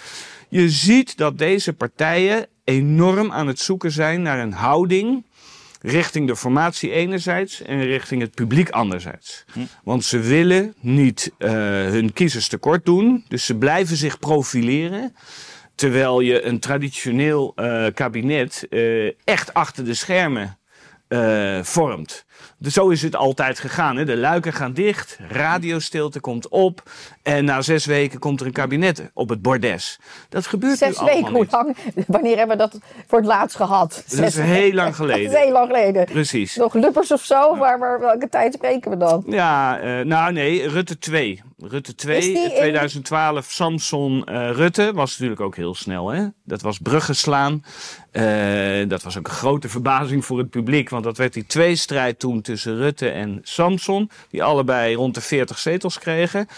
Je 0.48 0.70
ziet 0.70 1.16
dat 1.16 1.38
deze 1.38 1.72
partijen 1.72 2.46
enorm 2.64 3.32
aan 3.32 3.46
het 3.46 3.58
zoeken 3.58 3.92
zijn 3.92 4.22
naar 4.22 4.38
een 4.38 4.52
houding 4.52 5.24
richting 5.80 6.26
de 6.26 6.36
formatie 6.36 6.90
enerzijds 6.90 7.62
en 7.62 7.84
richting 7.84 8.20
het 8.20 8.34
publiek 8.34 8.70
anderzijds. 8.70 9.44
Want 9.84 10.04
ze 10.04 10.18
willen 10.18 10.74
niet 10.80 11.32
eh, 11.38 11.50
hun 11.50 12.12
kiezers 12.12 12.48
tekort 12.48 12.84
doen, 12.84 13.24
dus 13.28 13.44
ze 13.44 13.56
blijven 13.56 13.96
zich 13.96 14.18
profileren. 14.18 15.16
Terwijl 15.74 16.20
je 16.20 16.42
een 16.42 16.58
traditioneel 16.58 17.54
kabinet 17.94 18.68
echt 19.24 19.54
achter 19.54 19.84
de 19.84 19.94
schermen 19.94 20.58
vormt. 21.62 22.26
Zo 22.66 22.88
is 22.88 23.02
het 23.02 23.16
altijd 23.16 23.58
gegaan. 23.58 23.96
Hè? 23.96 24.04
De 24.04 24.16
luiken 24.16 24.52
gaan 24.52 24.72
dicht, 24.72 25.18
radiostilte 25.28 26.20
komt 26.20 26.48
op. 26.48 26.90
En 27.28 27.44
na 27.44 27.62
zes 27.62 27.84
weken 27.86 28.18
komt 28.18 28.40
er 28.40 28.46
een 28.46 28.52
kabinet 28.52 29.10
op 29.14 29.28
het 29.28 29.42
bordes. 29.42 29.98
Dat 30.28 30.46
gebeurt 30.46 30.78
zes 30.78 30.88
nu 30.88 30.96
allemaal 30.96 31.14
weken, 31.22 31.34
hoe 31.34 31.46
lang? 31.50 31.76
Wanneer 32.06 32.36
hebben 32.36 32.56
we 32.56 32.62
dat 32.62 32.78
voor 33.06 33.18
het 33.18 33.26
laatst 33.26 33.56
gehad? 33.56 34.04
Dat 34.08 34.26
is 34.26 34.36
heel 34.36 34.72
lang 34.72 34.96
Dat 34.96 35.06
is 35.06 35.12
geleden. 35.12 35.40
heel 35.40 35.52
lang 35.52 35.66
geleden. 35.66 36.04
Precies. 36.04 36.56
Nog 36.56 36.74
Luppers 36.74 37.12
of 37.12 37.24
zo? 37.24 37.56
Waar, 37.56 37.78
waar, 37.78 38.00
welke 38.00 38.28
tijd 38.28 38.54
spreken 38.54 38.90
we 38.90 38.96
dan? 38.96 39.24
Ja, 39.26 39.78
eh, 39.80 40.04
nou 40.04 40.32
nee, 40.32 40.68
Rutte 40.68 40.98
2. 40.98 41.42
Rutte 41.60 41.94
2, 41.94 42.18
Is 42.18 42.24
die 42.24 42.38
in- 42.44 42.50
2012, 42.50 43.44
Samson 43.50 44.24
eh, 44.24 44.50
Rutte 44.50 44.90
was 44.94 45.10
natuurlijk 45.10 45.40
ook 45.40 45.56
heel 45.56 45.74
snel. 45.74 46.08
Hè? 46.08 46.26
Dat 46.44 46.62
was 46.62 46.78
bruggen 46.78 47.16
slaan. 47.16 47.64
Eh, 48.10 48.88
dat 48.88 49.02
was 49.02 49.18
ook 49.18 49.26
een 49.26 49.32
grote 49.32 49.68
verbazing 49.68 50.24
voor 50.24 50.38
het 50.38 50.50
publiek. 50.50 50.88
Want 50.90 51.04
dat 51.04 51.16
werd 51.16 51.32
die 51.32 51.46
tweestrijd 51.46 52.18
toen 52.18 52.40
tussen 52.40 52.76
Rutte 52.76 53.08
en 53.08 53.40
Samson. 53.42 54.10
Die 54.30 54.42
allebei 54.42 54.94
rond 54.94 55.14
de 55.14 55.20
40 55.20 55.58
zetels 55.58 55.98
kregen. 55.98 56.48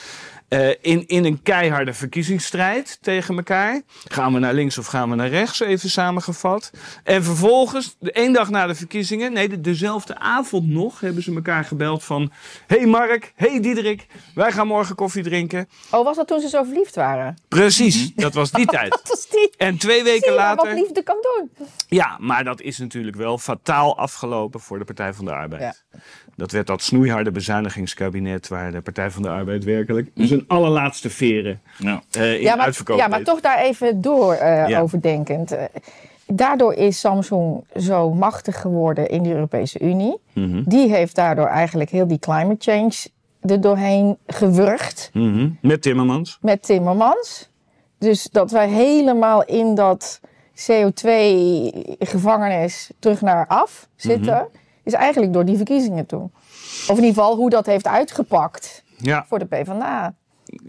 Eh, 0.50 0.68
in, 0.80 1.06
in 1.06 1.24
een 1.24 1.42
keiharde 1.42 1.92
verkiezingsstrijd 1.92 2.98
tegen 3.00 3.36
elkaar. 3.36 3.82
Gaan 4.04 4.32
we 4.32 4.38
naar 4.38 4.54
links 4.54 4.78
of 4.78 4.86
gaan 4.86 5.10
we 5.10 5.16
naar 5.16 5.28
rechts, 5.28 5.60
even 5.60 5.90
samengevat. 5.90 6.70
En 7.04 7.24
vervolgens, 7.24 7.96
de 7.98 8.12
één 8.12 8.32
dag 8.32 8.50
na 8.50 8.66
de 8.66 8.74
verkiezingen, 8.74 9.32
nee, 9.32 9.48
de, 9.48 9.60
dezelfde 9.60 10.18
avond 10.18 10.68
nog, 10.68 11.00
hebben 11.00 11.22
ze 11.22 11.34
elkaar 11.34 11.64
gebeld 11.64 12.04
van... 12.04 12.32
hey 12.66 12.86
Mark, 12.86 13.32
hey 13.34 13.60
Diederik, 13.60 14.06
wij 14.34 14.52
gaan 14.52 14.66
morgen 14.66 14.94
koffie 14.94 15.22
drinken. 15.22 15.68
Oh, 15.90 16.04
was 16.04 16.16
dat 16.16 16.26
toen 16.26 16.40
ze 16.40 16.48
zo 16.48 16.62
verliefd 16.62 16.94
waren? 16.94 17.38
Precies, 17.48 18.14
dat 18.14 18.34
was 18.34 18.50
die 18.50 18.66
tijd. 18.76 18.90
Dat 18.90 19.08
was 19.08 19.28
die. 19.28 19.52
En 19.56 19.78
twee 19.78 20.02
weken 20.02 20.22
Zie 20.22 20.30
je 20.30 20.36
maar 20.36 20.56
wat 20.56 20.64
later... 20.64 20.80
liefde 20.80 21.02
kan 21.02 21.16
doen. 21.20 21.66
Ja, 21.88 22.16
maar 22.20 22.44
dat 22.44 22.60
is 22.60 22.78
natuurlijk 22.78 23.16
wel 23.16 23.38
fataal 23.38 23.98
afgelopen 23.98 24.60
voor 24.60 24.78
de 24.78 24.84
Partij 24.84 25.14
van 25.14 25.24
de 25.24 25.32
Arbeid. 25.32 25.62
Ja. 25.62 26.00
Dat 26.40 26.50
werd 26.50 26.66
dat 26.66 26.82
snoeiharde 26.82 27.30
bezuinigingskabinet 27.30 28.48
waar 28.48 28.72
de 28.72 28.80
Partij 28.80 29.10
van 29.10 29.22
de 29.22 29.28
Arbeid 29.28 29.64
werkelijk 29.64 30.10
zijn 30.14 30.44
allerlaatste 30.46 31.10
veren 31.10 31.60
Ja. 31.78 32.02
eh, 32.10 32.34
in 32.34 32.40
Ja 32.40 32.56
maar, 32.56 32.64
uitverkoop 32.64 32.98
ja, 32.98 33.08
maar 33.08 33.18
deed. 33.18 33.26
toch 33.26 33.40
daar 33.40 33.58
even 33.58 34.00
door 34.00 34.32
eh, 34.34 34.68
Ja. 34.68 34.80
overdenkend. 34.80 35.52
Eh, 35.52 35.64
daardoor 36.26 36.74
is 36.74 37.00
Samsung 37.00 37.64
zo 37.76 38.14
machtig 38.14 38.60
geworden 38.60 39.08
in 39.08 39.22
de 39.22 39.32
Europese 39.34 39.80
Unie. 39.80 40.16
Mhm. 40.32 40.62
Die 40.64 40.90
heeft 40.90 41.14
daardoor 41.14 41.46
eigenlijk 41.46 41.90
heel 41.90 42.06
die 42.06 42.18
climate 42.18 42.70
change 42.70 42.92
er 43.40 43.60
doorheen 43.60 44.16
gewurgd 44.26 45.10
Mhm. 45.12 45.48
Met 45.62 45.82
Timmermans. 45.82 46.38
met 46.40 46.62
Timmermans. 46.62 47.48
Dus 47.98 48.28
dat 48.32 48.50
wij 48.50 48.68
helemaal 48.68 49.44
in 49.44 49.74
dat 49.74 50.20
CO2-gevangenis 50.70 52.90
terug 52.98 53.20
naar 53.20 53.46
af 53.46 53.88
zitten, 53.96 54.48
is 54.92 54.98
eigenlijk 54.98 55.32
door 55.32 55.44
die 55.44 55.56
verkiezingen 55.56 56.06
toen. 56.06 56.32
Of 56.88 56.88
in 56.88 56.94
ieder 57.04 57.08
geval 57.22 57.36
hoe 57.36 57.50
dat 57.50 57.66
heeft 57.66 57.86
uitgepakt 57.86 58.84
Ja, 58.96 59.24
voor 59.28 59.38
de 59.38 59.44
PvdA. 59.46 60.14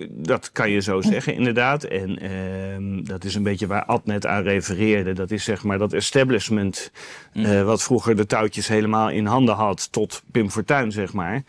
dat 0.10 0.52
kan 0.52 0.70
je 0.70 0.80
zo 0.80 1.02
zeggen, 1.02 1.34
inderdaad. 1.36 1.84
En 1.84 2.20
ehm, 2.20 3.04
dat 3.04 3.24
is 3.24 3.36
een 3.36 3.44
beetje 3.44 3.68
waar 3.68 3.86
Ad 3.86 4.06
net 4.06 4.26
aan 4.26 4.44
refereerde. 4.44 5.14
Dat 5.14 5.32
is 5.32 5.44
zeg 5.44 5.64
maar 5.64 5.78
dat 5.78 5.94
establishment, 5.94 6.92
eh, 7.34 7.64
wat 7.64 7.84
vroeger 7.84 8.16
de 8.16 8.26
touwtjes 8.26 8.68
helemaal 8.68 9.10
in 9.10 9.26
handen 9.26 9.56
had, 9.56 9.92
tot 9.92 10.22
Pim 10.32 10.50
Fortuyn, 10.50 10.92
zeg 10.92 11.14
maar. 11.14 11.44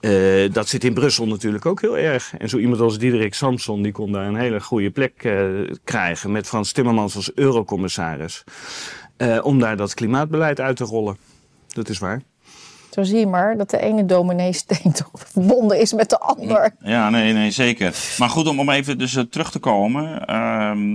Eh, 0.00 0.52
dat 0.52 0.68
zit 0.68 0.84
in 0.84 0.94
Brussel 0.94 1.26
natuurlijk 1.26 1.66
ook 1.66 1.80
heel 1.80 1.98
erg. 1.98 2.34
En 2.38 2.48
zo 2.48 2.58
iemand 2.58 2.80
als 2.80 2.98
Diederik 2.98 3.34
Samson, 3.34 3.82
die 3.82 3.92
kon 3.92 4.12
daar 4.12 4.26
een 4.26 4.36
hele 4.36 4.60
goede 4.60 4.90
plek 4.90 5.12
eh, 5.24 5.44
krijgen. 5.84 6.32
Met 6.32 6.46
Frans 6.46 6.72
Timmermans 6.72 7.16
als 7.16 7.34
eurocommissaris. 7.34 8.44
eh, 9.16 9.38
om 9.42 9.58
daar 9.58 9.76
dat 9.76 9.94
klimaatbeleid 9.94 10.60
uit 10.60 10.76
te 10.76 10.84
rollen. 10.84 11.16
Dat 11.74 11.88
is 11.88 11.98
waar. 11.98 12.22
Zo 12.90 13.02
zie 13.02 13.18
je 13.18 13.26
maar 13.26 13.56
dat 13.56 13.70
de 13.70 13.80
ene 13.80 14.04
domineesteen 14.04 14.92
toch 15.02 15.10
verbonden 15.14 15.80
is 15.80 15.92
met 15.92 16.10
de 16.10 16.18
ander. 16.18 16.74
Ja, 16.80 17.10
nee, 17.10 17.32
nee, 17.32 17.50
zeker. 17.50 17.94
Maar 18.18 18.28
goed, 18.28 18.46
om, 18.46 18.60
om 18.60 18.70
even 18.70 18.98
dus 18.98 19.16
eh, 19.16 19.24
terug 19.24 19.50
te 19.50 19.58
komen. 19.58 20.26
ehm, 20.26 20.92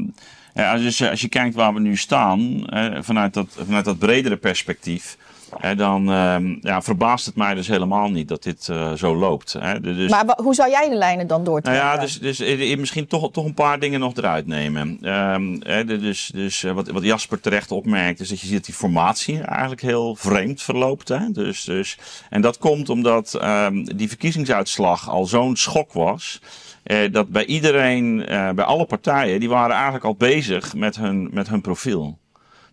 ja, 0.53 0.73
als, 0.73 0.97
je, 0.97 1.09
als 1.09 1.21
je 1.21 1.27
kijkt 1.27 1.55
waar 1.55 1.73
we 1.73 1.79
nu 1.79 1.97
staan, 1.97 2.65
eh, 2.65 2.97
vanuit, 3.01 3.33
dat, 3.33 3.57
vanuit 3.65 3.85
dat 3.85 3.99
bredere 3.99 4.37
perspectief, 4.37 5.17
eh, 5.61 5.77
dan 5.77 6.11
ehm, 6.11 6.55
ja, 6.61 6.81
verbaast 6.81 7.25
het 7.25 7.35
mij 7.35 7.53
dus 7.53 7.67
helemaal 7.67 8.09
niet 8.09 8.27
dat 8.27 8.43
dit 8.43 8.69
eh, 8.69 8.93
zo 8.93 9.15
loopt. 9.15 9.53
Hè. 9.59 9.79
De- 9.81 9.95
Dus, 9.95 10.11
Maar 10.11 10.37
hoe 10.43 10.53
zou 10.53 10.69
jij 10.69 10.89
de 10.89 10.95
lijnen 10.95 11.27
dan 11.27 11.41
nou 11.41 11.49
doortrekken? 11.51 11.83
ja, 11.83 11.97
dus, 11.97 12.19
dus 12.19 12.39
eh, 12.39 12.77
misschien 12.77 13.07
toch, 13.07 13.31
toch 13.31 13.45
een 13.45 13.53
paar 13.53 13.79
dingen 13.79 13.99
nog 13.99 14.15
eruit 14.15 14.47
nemen. 14.47 14.97
Ehm, 15.01 15.57
hè, 15.59 15.85
dus 15.85 16.31
dus 16.33 16.63
eh, 16.63 16.71
wat, 16.71 16.87
wat 16.89 17.03
Jasper 17.03 17.39
terecht 17.39 17.71
opmerkt, 17.71 18.19
is 18.19 18.29
dat 18.29 18.39
je 18.39 18.45
ziet 18.45 18.55
dat 18.55 18.65
die 18.65 18.73
formatie 18.73 19.41
eigenlijk 19.41 19.81
heel 19.81 20.15
vreemd 20.15 20.61
verloopt. 20.61 21.07
Hè? 21.07 21.31
Dus, 21.31 21.63
dus, 21.63 21.97
en 22.29 22.41
dat 22.41 22.57
komt 22.57 22.89
omdat 22.89 23.33
ehm, 23.33 23.83
die 23.83 24.07
verkiezingsuitslag 24.07 25.09
al 25.09 25.25
zo'n 25.25 25.55
schok 25.55 25.93
was. 25.93 26.41
eh, 26.83 26.97
dat 27.11 27.29
bij 27.29 27.45
iedereen, 27.45 28.25
eh, 28.25 28.49
bij 28.49 28.65
alle 28.65 28.85
partijen, 28.85 29.39
die 29.39 29.49
waren 29.49 29.75
eigenlijk 29.75 30.05
al 30.05 30.15
bezig 30.15 30.75
met 30.75 30.95
hun, 30.95 31.29
met 31.31 31.49
hun 31.49 31.61
profiel. 31.61 32.17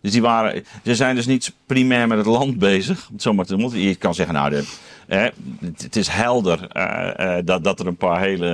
Dus 0.07 0.15
die 0.15 0.25
waren, 0.25 0.63
ze 0.83 0.95
zijn 0.95 1.15
dus 1.15 1.25
niet 1.25 1.53
primair 1.65 2.07
met 2.07 2.17
het 2.17 2.27
land 2.27 2.57
bezig. 2.57 3.07
om 3.07 3.13
het 3.13 3.21
Zo 3.21 3.33
maar 3.33 3.45
te 3.45 3.55
moeten. 3.55 3.79
Je 3.79 3.95
kan 3.95 4.13
zeggen, 4.13 4.35
nou, 4.35 4.49
de, 4.49 4.63
hè, 5.07 5.29
het, 5.77 5.95
is 5.95 6.07
helder 6.07 6.67
eh, 6.67 7.37
eh, 7.37 7.45
dat, 7.45 7.63
dat 7.63 7.79
er 7.79 7.87
een 7.87 7.95
paar 7.95 8.21
hele 8.21 8.49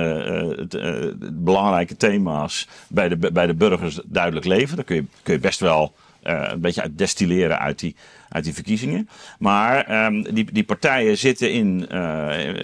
eh, 0.70 1.28
belangrijke 1.32 1.96
thema's 1.96 2.68
bij 2.88 3.08
de, 3.08 3.16
bij 3.16 3.46
de 3.46 3.54
burgers 3.54 4.00
duidelijk 4.04 4.46
leven. 4.46 4.76
Daar 4.76 4.84
kun 4.84 4.96
je, 4.96 5.04
kun 5.22 5.34
je 5.34 5.40
best 5.40 5.60
wel 5.60 5.94
een 6.22 6.60
beetje 6.60 6.82
uit 6.82 6.98
destilleren 6.98 7.58
uit 7.58 7.78
die, 7.78 7.96
uit 8.28 8.44
die 8.44 8.54
verkiezingen. 8.54 9.08
Maar 9.38 9.84
ehm, 9.84 10.22
die, 10.22 10.52
die 10.52 10.64
partijen 10.64 11.18
zitten 11.18 11.52
in, 11.52 11.86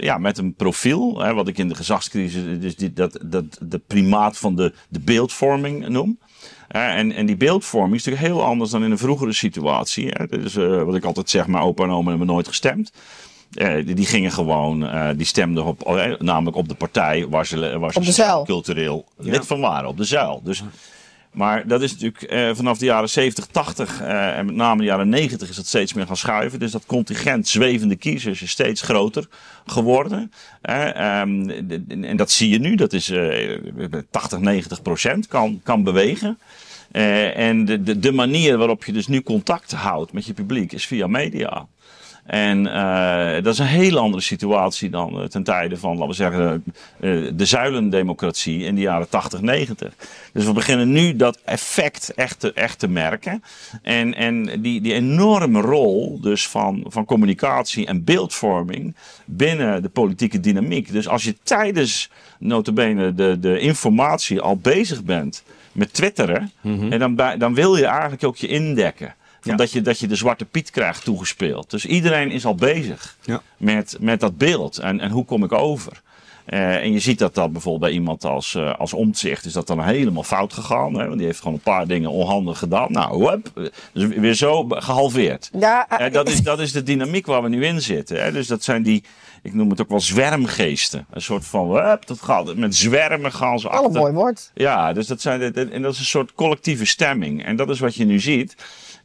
ja, 0.01 0.19
met 0.19 0.39
een 0.39 0.55
profiel, 0.55 1.21
hè, 1.21 1.35
wat 1.35 1.49
ik 1.49 1.59
in 1.59 1.69
de 1.69 1.75
gezagscrisis 1.75 2.61
dus 2.61 2.77
dat, 2.95 3.19
dat, 3.23 3.45
de 3.61 3.81
primaat 3.87 4.39
van 4.39 4.57
de, 4.57 4.73
de 4.89 5.01
beeldvorming 5.01 5.89
noem. 5.89 6.19
Eh, 6.71 6.95
en, 6.95 7.13
en 7.13 7.27
die 7.27 7.37
beeldvorming 7.37 7.95
is 7.95 8.05
natuurlijk 8.05 8.33
heel 8.33 8.45
anders 8.45 8.71
dan 8.71 8.85
in 8.85 8.91
een 8.91 8.99
vroegere 8.99 9.33
situatie. 9.33 10.07
Hè. 10.09 10.27
Dat 10.27 10.41
is 10.41 10.57
eh, 10.57 10.83
wat 10.83 10.95
ik 10.95 11.05
altijd 11.05 11.31
zeg, 11.31 11.47
mijn 11.47 11.65
opa 11.65 11.85
en 11.85 11.91
oma 11.91 12.09
hebben 12.09 12.27
nooit 12.27 12.49
gestemd. 12.49 12.93
Eh, 13.55 13.75
die, 13.75 13.95
die 13.95 14.07
gingen 14.07 14.33
gewoon, 14.33 14.87
eh, 14.87 15.09
die 15.17 15.27
stemden 15.27 15.65
op, 15.65 16.17
namelijk 16.19 16.57
op 16.57 16.69
de 16.69 16.75
partij 16.75 17.27
waar 17.29 17.47
ze, 17.47 17.79
waar 17.79 17.93
cultureel 18.45 19.05
lid 19.17 19.47
van 19.47 19.61
waren, 19.61 19.89
op 19.89 19.97
de 19.97 20.05
zuil. 20.05 20.41
Dus, 20.45 20.63
maar 21.33 21.67
dat 21.67 21.83
is 21.83 21.93
natuurlijk 21.93 22.23
eh, 22.23 22.51
vanaf 22.55 22.79
de 22.79 22.85
jaren 22.85 23.09
70, 23.09 23.47
80 23.47 24.01
eh, 24.01 24.39
en 24.39 24.47
met 24.47 24.55
name 24.55 24.81
de 24.81 24.87
jaren 24.87 25.09
90 25.09 25.49
is 25.49 25.57
dat 25.57 25.67
steeds 25.67 25.93
meer 25.93 26.07
gaan 26.07 26.17
schuiven. 26.17 26.59
Dus 26.59 26.71
dat 26.71 26.87
contingent 26.87 27.49
zwevende 27.49 27.97
kiezers 27.97 28.43
is 28.43 28.51
steeds 28.51 28.83
groter 28.83 29.29
geworden. 29.67 30.33
Eh, 30.63 31.21
ehm, 31.21 31.51
en 32.05 32.17
dat 32.17 32.31
zie 32.31 32.51
je 32.51 32.59
nu, 32.59 32.75
dat 32.75 32.93
is 32.93 33.11
eh 33.11 33.59
80, 34.11 34.39
90 34.39 34.83
procent 34.83 35.27
kan, 35.27 35.61
kan 35.63 35.83
bewegen. 35.83 36.39
En 37.35 37.65
de, 37.65 37.99
de 37.99 38.13
manier 38.13 38.59
waarop 38.59 38.85
je 38.85 38.93
dus 38.93 39.07
nu 39.07 39.23
contact 39.23 39.73
houdt 39.73 40.13
met 40.13 40.27
je 40.27 40.33
publiek 40.33 40.73
is 40.73 40.87
via 40.87 41.07
media. 41.07 41.67
En 42.27 42.67
eh, 42.67 43.43
dat 43.43 43.53
is 43.53 43.59
een 43.59 43.67
hele 43.67 43.99
andere 43.99 44.23
situatie 44.23 44.91
dan 44.91 45.21
eh, 45.21 45.27
ten 45.27 45.43
tijde 45.43 45.77
van, 45.77 45.93
laten 45.93 46.09
we 46.09 46.15
zeggen, 46.15 46.65
eh, 47.01 47.11
de 47.35 47.45
zuilendemocratie 47.45 48.65
in 48.65 48.75
de 48.75 48.81
jaren 48.81 49.09
80, 49.09 49.41
90. 49.41 49.95
Dus 50.33 50.45
we 50.45 50.53
beginnen 50.53 50.93
nu 50.93 51.17
dat 51.17 51.39
effect 51.45 52.15
echt 52.15 52.41
te, 52.41 52.53
echt 52.53 52.79
te 52.79 52.89
merken. 52.89 53.43
En, 53.83 54.15
en 54.15 54.63
die, 54.63 54.81
die 54.81 54.93
enorme 54.93 55.61
rol 55.61 56.21
dus 56.21 56.49
van, 56.49 56.85
van 56.89 57.05
communicatie 57.05 57.87
en 57.87 58.05
beeldvorming 58.05 58.95
binnen 59.25 59.83
de 59.83 59.89
politieke 59.89 60.41
dynamiek. 60.41 60.93
Dus 60.93 61.09
als 61.09 61.25
je 61.25 61.37
tijdens 61.43 62.11
notabene 62.39 63.15
de, 63.15 63.37
de 63.41 63.59
informatie 63.59 64.41
al 64.41 64.57
bezig 64.57 65.05
bent 65.05 65.43
met 65.73 65.93
twitteren, 65.93 66.53
en 66.63 66.99
dan, 66.99 67.15
dan 67.39 67.55
wil 67.55 67.77
je 67.77 67.87
eigenlijk 67.87 68.25
ook 68.25 68.37
je 68.37 68.47
indekken. 68.47 69.15
Van 69.41 69.51
Ja. 69.51 69.57
dat, 69.57 69.73
je, 69.73 69.81
dat 69.83 69.99
je 69.99 70.07
de 70.07 70.15
Zwarte 70.15 70.45
Piet 70.45 70.71
krijgt 70.71 71.05
toegespeeld. 71.05 71.71
Dus 71.71 71.87
iedereen 71.87 72.31
is 72.31 72.45
al 72.45 72.55
bezig 72.55 73.17
Ja. 73.23 73.43
met, 73.57 73.97
met 74.01 74.21
dat 74.21 74.37
beeld. 74.39 74.79
En, 74.79 75.01
en 75.01 75.11
hoe 75.11 75.25
kom 75.25 75.45
ik 75.45 75.53
over? 75.53 76.01
Eh, 76.45 76.75
en 76.77 76.93
je 76.93 76.99
ziet 76.99 77.19
dat 77.19 77.35
dat 77.35 77.53
bijvoorbeeld 77.53 77.83
bij 77.83 77.93
iemand 77.93 78.25
als, 78.25 78.55
eh 78.55 78.75
als 78.79 78.93
omzicht 78.93 79.45
is 79.45 79.53
dat 79.53 79.67
dan 79.67 79.83
helemaal 79.83 80.23
fout 80.23 80.53
gegaan. 80.53 80.95
Hè? 80.95 81.05
Want 81.07 81.17
die 81.17 81.27
heeft 81.27 81.39
gewoon 81.39 81.55
een 81.55 81.61
paar 81.61 81.87
dingen 81.87 82.11
onhandig 82.11 82.59
gedaan. 82.59 82.93
Nou, 82.93 83.31
hup, 83.31 83.71
dus 83.93 84.07
weer 84.07 84.35
zo 84.35 84.65
gehalveerd. 84.69 85.51
Ja, 85.59 85.89
Eh, 85.89 86.13
dat, 86.13 86.29
is, 86.29 86.43
dat 86.43 86.61
is 86.61 86.73
de 86.73 86.83
dynamiek 86.83 87.27
waar 87.27 87.43
we 87.43 87.49
nu 87.49 87.65
in 87.67 87.81
zitten. 87.83 88.23
Hè? 88.23 88.33
Dus 88.33 88.47
dat 88.47 88.65
zijn 88.65 88.83
die, 88.83 89.05
ik 89.43 89.55
noem 89.55 89.71
het 89.71 89.81
ook 89.81 89.89
wel 89.89 90.01
zwermgeesten. 90.01 91.07
Een 91.11 91.23
soort 91.23 91.45
van, 91.47 91.71
hup, 91.77 92.07
dat 92.07 92.23
gaat, 92.23 92.57
met 92.57 92.77
zwermen 92.77 93.33
gaan 93.33 93.59
ze 93.59 93.69
al 93.69 93.79
een 93.79 93.85
achter. 93.85 94.01
mooi 94.01 94.13
woord. 94.13 94.51
Ja, 94.55 94.93
dus 94.93 95.07
dat, 95.07 95.21
zijn, 95.21 95.55
en 95.55 95.83
dat 95.83 95.93
is 95.93 95.99
een 95.99 96.05
soort 96.05 96.33
collectieve 96.35 96.85
stemming. 96.87 97.45
En 97.45 97.57
dat 97.57 97.69
is 97.71 97.81
wat 97.81 97.95
je 97.95 98.05
nu 98.05 98.21
ziet. 98.21 98.55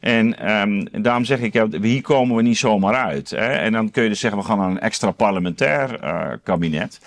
En 0.00 0.38
ehm, 0.38 1.02
daarom 1.02 1.24
zeg 1.24 1.40
ik, 1.40 1.62
hier 1.82 2.02
komen 2.02 2.36
we 2.36 2.42
niet 2.42 2.58
zomaar 2.58 2.94
uit. 2.94 3.30
Hè? 3.30 3.52
En 3.52 3.72
dan 3.72 3.90
kun 3.90 4.02
je 4.02 4.08
dus 4.08 4.20
zeggen, 4.20 4.40
we 4.40 4.46
gaan 4.46 4.58
naar 4.58 4.70
een 4.70 4.80
extra 4.80 5.10
parlementair 5.10 6.00
eh, 6.00 6.28
kabinet. 6.42 7.00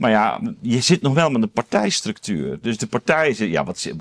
Maar 0.00 0.10
ja, 0.10 0.40
je 0.60 0.80
zit 0.80 1.02
nog 1.02 1.14
wel 1.14 1.30
met 1.30 1.42
een 1.42 1.50
partijstructuur. 1.50 2.58
Dus 2.62 2.78
de 2.78 2.86
partij 2.86 3.32
zegt, 3.34 3.50
ja, 3.50 3.64
wat, 3.64 3.92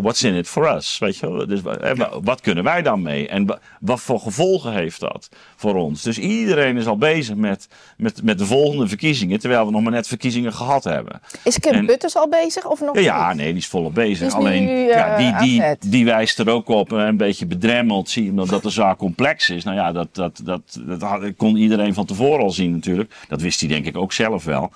what's 0.00 0.22
in 0.22 0.34
it 0.34 0.48
for 0.48 0.74
us? 0.76 0.98
Weet 0.98 1.16
je 1.16 1.30
wel? 1.32 1.46
Dus, 1.46 1.60
eh, 1.62 1.94
wa- 1.96 2.20
wat 2.22 2.40
kunnen 2.40 2.64
wij 2.64 2.82
dan 2.82 3.02
mee? 3.02 3.28
En 3.28 3.46
wa- 3.46 3.58
wat 3.80 4.00
voor 4.00 4.20
gevolgen 4.20 4.72
heeft 4.72 5.00
dat 5.00 5.28
voor 5.56 5.74
ons? 5.74 6.02
Dus 6.02 6.18
iedereen 6.18 6.76
is 6.76 6.86
al 6.86 6.96
bezig 6.98 7.34
met, 7.36 7.68
met, 7.96 8.22
met 8.22 8.38
de 8.38 8.46
volgende 8.46 8.88
verkiezingen. 8.88 9.38
Terwijl 9.40 9.64
we 9.66 9.70
nog 9.72 9.82
maar 9.82 9.92
net 9.92 10.06
verkiezingen 10.06 10.52
gehad 10.52 10.84
hebben. 10.84 11.20
Is 11.44 11.58
Kim 11.58 11.72
En- 11.72 11.86
Butters 11.86 12.16
al 12.16 12.28
bezig 12.28 12.66
of 12.66 12.80
nog 12.80 12.94
Ja, 12.94 13.00
ja, 13.00 13.32
nee, 13.34 13.46
die 13.48 13.56
is 13.56 13.66
volop 13.66 13.94
bezig. 13.94 14.26
Is 14.26 14.32
Alleen, 14.32 14.64
nu, 14.64 14.88
eh, 14.88 14.96
ja, 14.96 15.16
die, 15.16 15.34
die, 15.80 15.90
die 15.90 16.04
wijst 16.04 16.38
er 16.38 16.50
ook 16.50 16.68
op, 16.68 16.92
eh, 16.92 16.98
een 16.98 17.16
beetje 17.16 17.46
bedremmeld, 17.46 18.10
zie 18.10 18.24
je, 18.24 18.30
omdat 18.30 18.62
de 18.62 18.70
zaak 18.70 18.98
complex 18.98 19.50
is. 19.50 19.64
Nou 19.64 19.76
ja, 19.76 19.92
dat, 19.92 20.08
dat, 20.12 20.40
dat, 20.44 20.80
dat 20.98 21.20
kon 21.36 21.56
iedereen 21.56 21.94
van 21.94 22.04
tevoren 22.06 22.44
al 22.44 22.50
zien 22.50 22.72
natuurlijk. 22.72 23.14
Dat 23.28 23.40
wist 23.40 23.60
hij 23.60 23.68
denk 23.68 23.86
ik 23.86 23.96
ook 23.96 24.12
zelf 24.12 24.44
wel. 24.44 24.67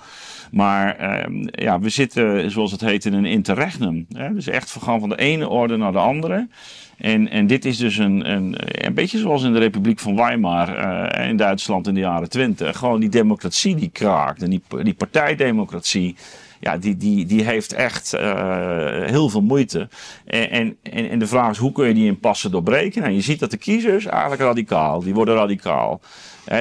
Maar 0.51 0.95
ehm, 0.97 1.47
ja, 1.51 1.79
we 1.79 1.89
zitten, 1.89 2.51
zoals 2.51 2.71
het 2.71 2.81
heet, 2.81 3.05
in 3.05 3.13
een 3.13 3.25
interregnum. 3.25 4.05
Hè? 4.13 4.33
Dus 4.33 4.47
echt 4.47 4.73
we 4.73 4.79
gaan 4.79 4.99
van 4.99 5.09
de 5.09 5.17
ene 5.17 5.49
orde 5.49 5.77
naar 5.77 5.91
de 5.91 5.97
andere. 5.97 6.47
En, 6.97 7.29
en 7.29 7.47
dit 7.47 7.65
is 7.65 7.77
dus 7.77 7.97
een, 7.97 8.31
een, 8.31 8.55
een 8.57 8.93
beetje 8.93 9.17
zoals 9.17 9.43
in 9.43 9.53
de 9.53 9.59
Republiek 9.59 9.99
van 9.99 10.15
Weimar 10.15 10.75
eh, 10.75 11.29
in 11.29 11.37
Duitsland 11.37 11.87
in 11.87 11.93
de 11.93 11.99
jaren 11.99 12.29
twintig. 12.29 12.77
Gewoon 12.77 12.99
die 12.99 13.09
democratie 13.09 13.75
die 13.75 13.89
kraakt 13.89 14.43
en 14.43 14.49
die, 14.49 14.61
die 14.83 14.93
partijdemocratie 14.93 16.15
ja, 16.63 16.77
die, 16.77 16.97
die, 16.97 17.25
die 17.25 17.43
heeft 17.43 17.73
echt 17.73 18.13
eh, 18.13 19.03
heel 19.05 19.29
veel 19.29 19.41
moeite. 19.41 19.87
En, 20.25 20.49
en 20.49 21.09
en 21.09 21.19
de 21.19 21.27
vraag 21.27 21.51
is, 21.51 21.57
hoe 21.57 21.71
kun 21.71 21.87
je 21.87 21.93
die 21.93 22.05
impasse 22.05 22.49
doorbreken? 22.49 23.01
Nou, 23.01 23.13
je 23.13 23.21
ziet 23.21 23.39
dat 23.39 23.51
de 23.51 23.57
kiezers 23.57 24.05
eigenlijk 24.05 24.41
radicaal, 24.41 25.03
die 25.03 25.13
worden 25.13 25.35
radicaal. 25.35 26.01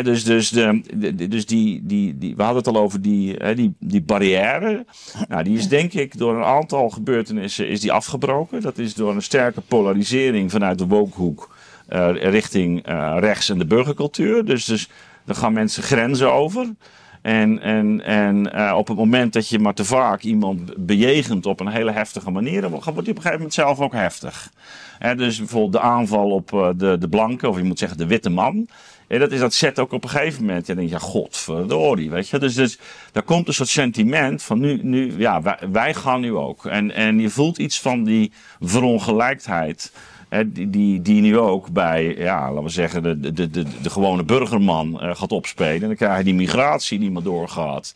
Dus 0.03 0.25
dus, 0.25 0.49
de, 0.51 0.83
de- 0.95 1.29
dus 1.29 1.47
die, 1.47 1.81
die, 1.87 2.19
die, 2.19 2.37
we 2.37 2.43
hadden 2.43 2.63
het 2.63 2.75
al 2.75 2.83
over 2.83 3.03
die, 3.03 3.55
die, 3.55 3.75
die 3.79 4.03
barrière. 4.03 4.85
Nou, 5.29 5.43
die 5.43 5.57
is 5.59 5.69
denk 5.69 5.93
ik 5.93 6.19
door 6.19 6.37
een 6.37 6.45
aantal 6.45 6.91
gebeurtenissen 6.91 7.69
is 7.69 7.81
die 7.81 7.93
afgebroken. 7.93 8.61
Dat 8.61 8.79
is 8.79 8.95
door 8.95 9.15
een 9.15 9.23
sterke 9.23 9.61
polarisering 9.61 10.51
vanuit 10.51 10.79
de 10.79 10.87
wokehoek 10.87 11.55
eh, 11.89 12.11
richting 12.15 12.83
eh, 12.87 13.17
rechts 13.19 13.49
en 13.49 13.59
de 13.59 13.67
burgercultuur. 13.67 14.45
Dus, 14.45 14.65
dus 14.65 14.89
dan 15.25 15.37
gaan 15.37 15.53
mensen 15.53 15.83
grenzen 15.83 16.33
over. 16.33 16.67
En, 17.23 17.61
en, 17.61 18.01
en 18.05 18.51
uh, 18.55 18.75
op 18.77 18.89
het 18.89 18.97
moment 18.97 19.33
dat 19.33 19.49
je 19.49 19.59
maar 19.59 19.75
te 19.75 19.85
vaak 19.85 20.23
iemand 20.23 20.87
bejegent 20.87 21.47
op 21.47 21.61
een 21.61 21.69
hele 21.69 21.93
heftige 21.93 22.31
manier, 22.31 22.61
dan 22.61 22.71
wordt 22.71 22.85
hij 22.85 22.95
op 22.95 23.07
een 23.07 23.15
gegeven 23.15 23.33
moment 23.33 23.55
zelf 23.55 23.81
ook 23.81 23.93
heftig. 23.93 24.51
He, 24.99 25.15
dus 25.15 25.39
bijvoorbeeld 25.39 25.73
de 25.73 25.81
aanval 25.81 26.31
op 26.31 26.75
de, 26.77 26.97
de 26.99 27.09
blanke, 27.09 27.49
of 27.49 27.57
je 27.57 27.63
moet 27.63 27.79
zeggen 27.79 27.99
de 27.99 28.07
witte 28.07 28.31
man. 28.31 28.67
En 29.13 29.19
dat, 29.19 29.33
is, 29.33 29.41
dat 29.41 29.55
zet 29.55 29.79
ook 29.79 29.93
op 29.93 30.05
een 30.05 30.11
gegeven 30.11 30.45
moment. 30.45 30.67
Je 30.67 30.75
denkt, 30.75 30.91
ja, 30.91 30.99
godverdorie, 30.99 32.11
weet 32.11 32.29
je. 32.29 32.39
Dus, 32.39 32.55
dus 32.55 32.79
daar 33.13 33.23
komt 33.23 33.49
een 33.49 33.55
soort 33.55 33.69
sentiment 33.69 34.43
van 34.43 34.61
nu, 34.61 34.81
nu 34.83 35.19
ja, 35.19 35.59
wij, 35.71 35.95
gaan 35.95 36.21
nu 36.21 36.35
ook. 36.35 36.67
En, 36.67 36.91
en 36.91 37.19
je 37.21 37.31
voelt 37.31 37.59
iets 37.59 37.81
van 37.81 38.05
die 38.05 38.33
verongelijkheid. 38.61 39.93
Hè, 40.29 40.53
die, 40.53 40.71
die, 40.71 41.03
die 41.03 41.21
nu 41.21 41.39
ook 41.39 41.71
bij, 41.71 42.17
ja, 42.17 42.49
laten 42.49 42.63
we 42.63 42.69
zeggen, 42.69 43.03
de, 43.03 43.33
de, 43.33 43.51
de, 43.51 43.65
de 43.83 43.91
gewone 43.91 44.25
burgerman 44.25 44.99
uh, 45.03 45.15
gaat 45.15 45.33
opspelen. 45.33 45.83
En 45.83 45.87
dan 45.87 45.97
krijg 45.97 46.19
je 46.19 46.25
die 46.25 46.35
migratie 46.35 46.99
die 46.99 47.11
maar 47.11 47.23
doorgaat. 47.23 47.95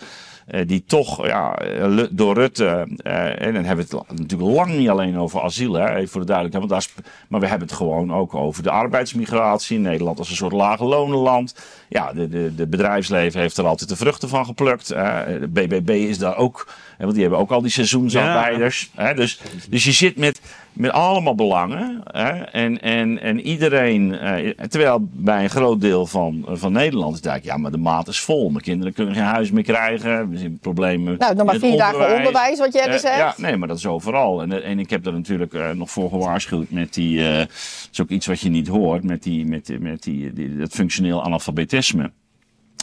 Uh, 0.51 0.61
die 0.67 0.85
toch 0.85 1.27
ja, 1.27 1.59
door 2.11 2.35
Rutte, 2.35 2.89
uh, 3.07 3.43
en 3.43 3.55
dan 3.55 3.65
hebben 3.65 3.87
we 3.89 3.97
het 3.97 4.19
natuurlijk 4.19 4.51
lang 4.57 4.77
niet 4.77 4.89
alleen 4.89 5.19
over 5.19 5.41
asiel, 5.41 5.73
hè, 5.73 5.95
even 5.95 6.09
voor 6.09 6.21
de 6.21 6.27
duidelijkheid, 6.27 6.69
want 6.69 6.69
daar 6.69 7.05
is, 7.05 7.05
maar 7.29 7.41
we 7.41 7.47
hebben 7.47 7.69
het 7.69 7.77
gewoon 7.77 8.15
ook 8.15 8.35
over 8.35 8.63
de 8.63 8.71
arbeidsmigratie. 8.71 9.79
Nederland 9.79 10.19
als 10.19 10.31
een 10.31 10.37
soort 10.37 10.53
lage 10.53 10.85
lonenland. 10.85 11.55
Ja, 11.89 12.13
de, 12.13 12.29
de, 12.29 12.55
de 12.55 12.67
bedrijfsleven 12.67 13.41
heeft 13.41 13.57
er 13.57 13.67
altijd 13.67 13.89
de 13.89 13.97
vruchten 13.97 14.29
van 14.29 14.45
geplukt. 14.45 14.89
de 14.89 15.49
BBB 15.53 15.91
is 15.91 16.19
daar 16.19 16.37
ook, 16.37 16.69
want 16.99 17.13
die 17.13 17.21
hebben 17.21 17.39
ook 17.41 17.51
al 17.51 17.63
die 17.63 17.71
seizoensarbeiders. 17.71 18.91
Ja. 18.97 19.05
Hè, 19.05 19.15
dus, 19.15 19.41
dus 19.69 19.85
je 19.85 19.93
zit 19.93 20.17
met, 20.17 20.41
met 20.73 20.91
allemaal 20.91 21.35
belangen. 21.35 22.01
Hè, 22.05 22.31
en, 22.43 22.81
en, 22.83 23.21
en 23.21 23.41
iedereen, 23.41 24.19
terwijl 24.69 25.09
bij 25.13 25.43
een 25.43 25.51
groot 25.51 25.81
deel 25.81 26.07
van, 26.07 26.47
van 26.49 26.73
Nederland 26.73 27.25
is 27.25 27.31
het 27.31 27.45
ja, 27.45 27.57
maar 27.57 27.71
de 27.71 27.79
maat 27.79 28.09
is 28.09 28.21
vol. 28.21 28.51
Mijn 28.51 28.65
kinderen 28.65 28.93
kunnen 28.93 29.15
geen 29.15 29.25
huis 29.25 29.51
meer 29.51 29.63
krijgen. 29.63 30.36
Zien 30.39 30.59
problemen. 30.59 31.19
Nou, 31.19 31.35
nog 31.35 31.47
maar 31.47 31.59
vier 31.59 31.77
dagen 31.77 32.17
onderwijs, 32.17 32.59
wat 32.59 32.73
jij 32.73 32.87
uh, 32.87 32.99
zegt. 32.99 33.17
Ja, 33.17 33.35
nee, 33.37 33.57
maar 33.57 33.69
dat 33.69 33.77
is 33.77 33.87
overal. 33.87 34.43
En, 34.43 34.63
en 34.63 34.79
ik 34.79 34.91
heb 34.91 35.07
er 35.07 35.13
natuurlijk 35.13 35.53
uh, 35.53 35.71
nog 35.71 35.91
voor 35.91 36.09
gewaarschuwd 36.09 36.71
met 36.71 36.95
die, 36.95 37.23
dat 37.39 37.49
is 37.93 38.01
ook 38.01 38.09
iets 38.09 38.27
wat 38.27 38.41
je 38.41 38.49
niet 38.49 38.69
hoort, 38.69 39.05
met, 39.05 39.23
die, 39.23 39.47
met, 39.47 39.81
met 39.81 40.03
die, 40.03 40.33
die, 40.33 40.57
dat 40.57 40.73
functioneel 40.73 41.23
analfabetisme. 41.25 42.11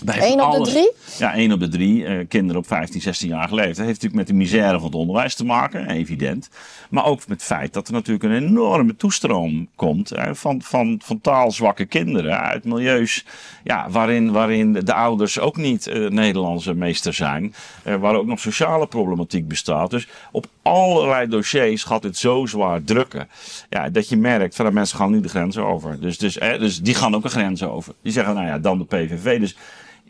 Eén 0.06 0.34
op 0.34 0.40
alles, 0.40 0.68
de 0.68 0.74
drie? 0.74 0.92
Ja, 1.18 1.34
één 1.34 1.52
op 1.52 1.60
de 1.60 1.68
drie. 1.68 2.04
Uh, 2.04 2.26
kinderen 2.28 2.62
op 2.62 2.68
15, 2.68 3.02
16 3.02 3.30
jaar 3.30 3.54
leeftijd. 3.54 3.78
Dat 3.78 3.86
heeft 3.86 4.02
natuurlijk 4.02 4.16
met 4.16 4.28
de 4.28 4.34
misère 4.34 4.76
van 4.76 4.86
het 4.86 4.96
onderwijs 4.96 5.36
te 5.36 5.46
maken, 5.46 5.90
evident. 5.90 6.50
Maar 6.90 7.06
ook 7.06 7.20
met 7.20 7.30
het 7.30 7.44
feit 7.44 7.74
dat 7.74 7.88
er 7.88 7.94
natuurlijk 7.94 8.24
een 8.24 8.44
enorme 8.44 8.96
toestroom 8.96 9.68
komt 9.76 10.10
hè, 10.10 10.36
van, 10.36 10.62
van, 10.62 11.00
van 11.04 11.22
taalzwakke 11.22 11.86
kinderen 11.86 12.40
uit 12.40 12.64
milieus 12.64 13.26
ja, 13.64 13.90
waarin, 13.90 14.32
waarin 14.32 14.74
de 14.74 14.94
ouders 14.94 15.40
ook 15.40 15.58
niet 15.58 15.88
uh, 15.88 16.10
Nederlandse 16.10 16.74
meester 16.74 17.14
zijn. 17.14 17.54
Uh, 17.86 17.96
waar 17.96 18.16
ook 18.16 18.26
nog 18.26 18.40
sociale 18.40 18.88
problematiek 18.88 19.48
bestaat. 19.48 19.90
Dus 19.90 20.08
op 20.32 20.46
allerlei 20.62 21.28
dossiers 21.28 21.84
gaat 21.84 22.04
het 22.04 22.18
zo 22.18 22.46
zwaar 22.46 22.84
drukken. 22.84 23.30
Ja, 23.70 23.90
dat 23.90 24.10
je 24.10 24.18
merkt 24.18 24.56
van 24.56 24.66
de 24.66 24.72
mensen 24.72 24.98
gaan 24.98 25.12
nu 25.12 25.22
de 25.22 25.30
grens 25.30 25.58
over. 25.58 26.00
Dus, 26.00 26.18
dus, 26.18 26.34
dus 26.34 26.82
die 26.82 26.96
gaan 26.96 27.16
ook 27.16 27.24
een 27.24 27.30
grens 27.30 27.64
over. 27.64 27.94
Die 28.02 28.12
zeggen, 28.12 28.34
nou 28.34 28.48
ja, 28.48 28.60
dan 28.60 28.78
de 28.78 28.86
PVV. 28.86 29.40
Dus 29.40 29.56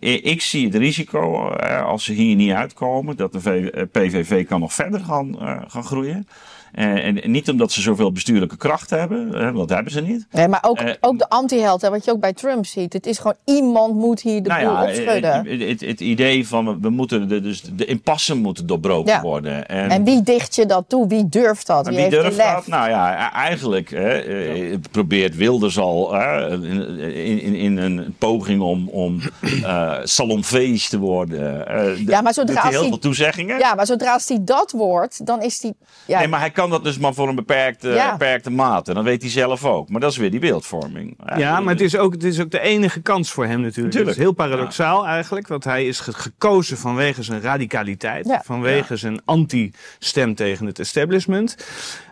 ik 0.03 0.41
zie 0.41 0.65
het 0.65 0.75
risico, 0.75 1.47
als 1.85 2.03
ze 2.03 2.13
hier 2.13 2.35
niet 2.35 2.51
uitkomen, 2.51 3.17
dat 3.17 3.33
de 3.33 3.87
PVV 3.91 4.47
kan 4.47 4.59
nog 4.59 4.73
verder 4.73 4.99
gaan, 4.99 5.35
gaan 5.67 5.83
groeien. 5.83 6.27
Uh, 6.75 7.05
en 7.05 7.31
niet 7.31 7.49
omdat 7.49 7.71
ze 7.71 7.81
zoveel 7.81 8.11
bestuurlijke 8.11 8.57
kracht 8.57 8.89
hebben, 8.89 9.27
uh, 9.27 9.43
want 9.43 9.57
dat 9.57 9.69
hebben 9.69 9.91
ze 9.91 10.01
niet. 10.01 10.27
Nee, 10.31 10.47
maar 10.47 10.63
ook, 10.65 10.81
uh, 10.81 10.91
ook 10.99 11.19
de 11.19 11.29
anti-held, 11.29 11.81
wat 11.81 12.05
je 12.05 12.11
ook 12.11 12.19
bij 12.19 12.33
Trump 12.33 12.65
ziet. 12.65 12.93
Het 12.93 13.05
is 13.05 13.17
gewoon 13.17 13.35
iemand 13.45 13.95
moet 13.95 14.21
hier 14.21 14.43
de 14.43 14.49
nou 14.49 14.65
boel 14.65 14.73
ja, 14.73 14.83
opschudden. 14.83 15.47
Het, 15.47 15.61
het, 15.69 15.81
het, 15.81 15.99
idee 15.99 16.47
van 16.47 16.81
we 16.81 16.89
moeten 16.89 17.27
de, 17.27 17.41
dus 17.41 17.61
de 17.61 17.85
impasse 17.85 18.35
moeten 18.35 18.67
doorbroken 18.67 19.11
Ja. 19.11 19.21
worden. 19.21 19.67
En, 19.67 19.89
en 19.89 20.03
wie 20.03 20.21
dicht 20.21 20.55
je 20.55 20.65
dat 20.65 20.85
toe? 20.87 21.07
Wie 21.07 21.29
durft 21.29 21.67
dat? 21.67 21.87
Wie, 21.87 21.95
wie 21.95 22.05
heeft 22.05 22.21
durft 22.21 22.37
dat? 22.37 22.67
Nou 22.67 22.89
ja, 22.89 23.31
eigenlijk 23.33 23.89
hè, 23.89 24.19
eh, 24.19 24.77
probeert 24.91 25.35
Wilders 25.35 25.77
al 25.77 26.13
hè, 26.13 26.51
in, 26.61 27.39
in, 27.41 27.55
in 27.55 27.77
een 27.77 28.15
poging 28.17 28.61
om, 28.61 28.89
om 28.89 29.19
uh, 29.41 29.93
salonfeest 30.03 30.89
te 30.89 30.99
worden. 30.99 31.65
Uh, 31.71 32.07
Ja, 32.07 32.21
maar 32.21 32.33
zodra 32.33 32.61
hij 32.61 32.71
heel 32.71 32.87
veel 32.87 32.99
toezeggingen. 32.99 33.57
Ja, 33.57 33.75
maar 33.75 33.85
zodra 33.85 34.19
hij 34.25 34.39
dat 34.41 34.71
wordt, 34.71 35.25
dan 35.25 35.41
is 35.41 35.61
hij... 35.61 35.73
Ja, 36.05 36.19
Nee, 36.19 36.27
maar 36.27 36.39
hij 36.39 36.51
kan 36.51 36.62
dat 36.69 36.83
dus 36.83 36.97
maar 36.97 37.13
voor 37.13 37.27
een 37.29 37.35
beperkte, 37.35 37.89
Ja. 37.89 38.11
beperkte 38.11 38.49
mate. 38.49 38.93
Dat 38.93 39.03
weet 39.03 39.21
hij 39.21 39.31
zelf 39.31 39.65
ook. 39.65 39.89
Maar 39.89 40.01
dat 40.01 40.11
is 40.11 40.17
weer 40.17 40.31
die 40.31 40.39
beeldvorming. 40.39 41.17
Ja, 41.37 41.59
maar 41.59 41.73
het 41.73 41.81
is, 41.83 41.97
ook, 41.97 42.13
het 42.13 42.23
is 42.23 42.39
ook 42.39 42.51
de 42.51 42.59
enige 42.59 43.01
kans 43.01 43.31
voor 43.31 43.45
hem 43.45 43.61
natuurlijk. 43.61 43.93
Tuurlijk. 43.93 44.05
Het 44.05 44.17
is 44.17 44.23
heel 44.23 44.31
paradoxaal 44.33 45.05
eigenlijk, 45.07 45.47
want 45.47 45.63
hij 45.63 45.85
is 45.87 45.99
ge- 45.99 46.13
gekozen 46.13 46.77
vanwege 46.77 47.23
zijn 47.23 47.41
radicaliteit. 47.41 48.25
Ja. 48.27 48.41
Vanwege 48.45 48.95
zijn 48.97 49.21
anti-stem 49.25 50.35
tegen 50.35 50.65
het 50.65 50.79
establishment. 50.79 51.55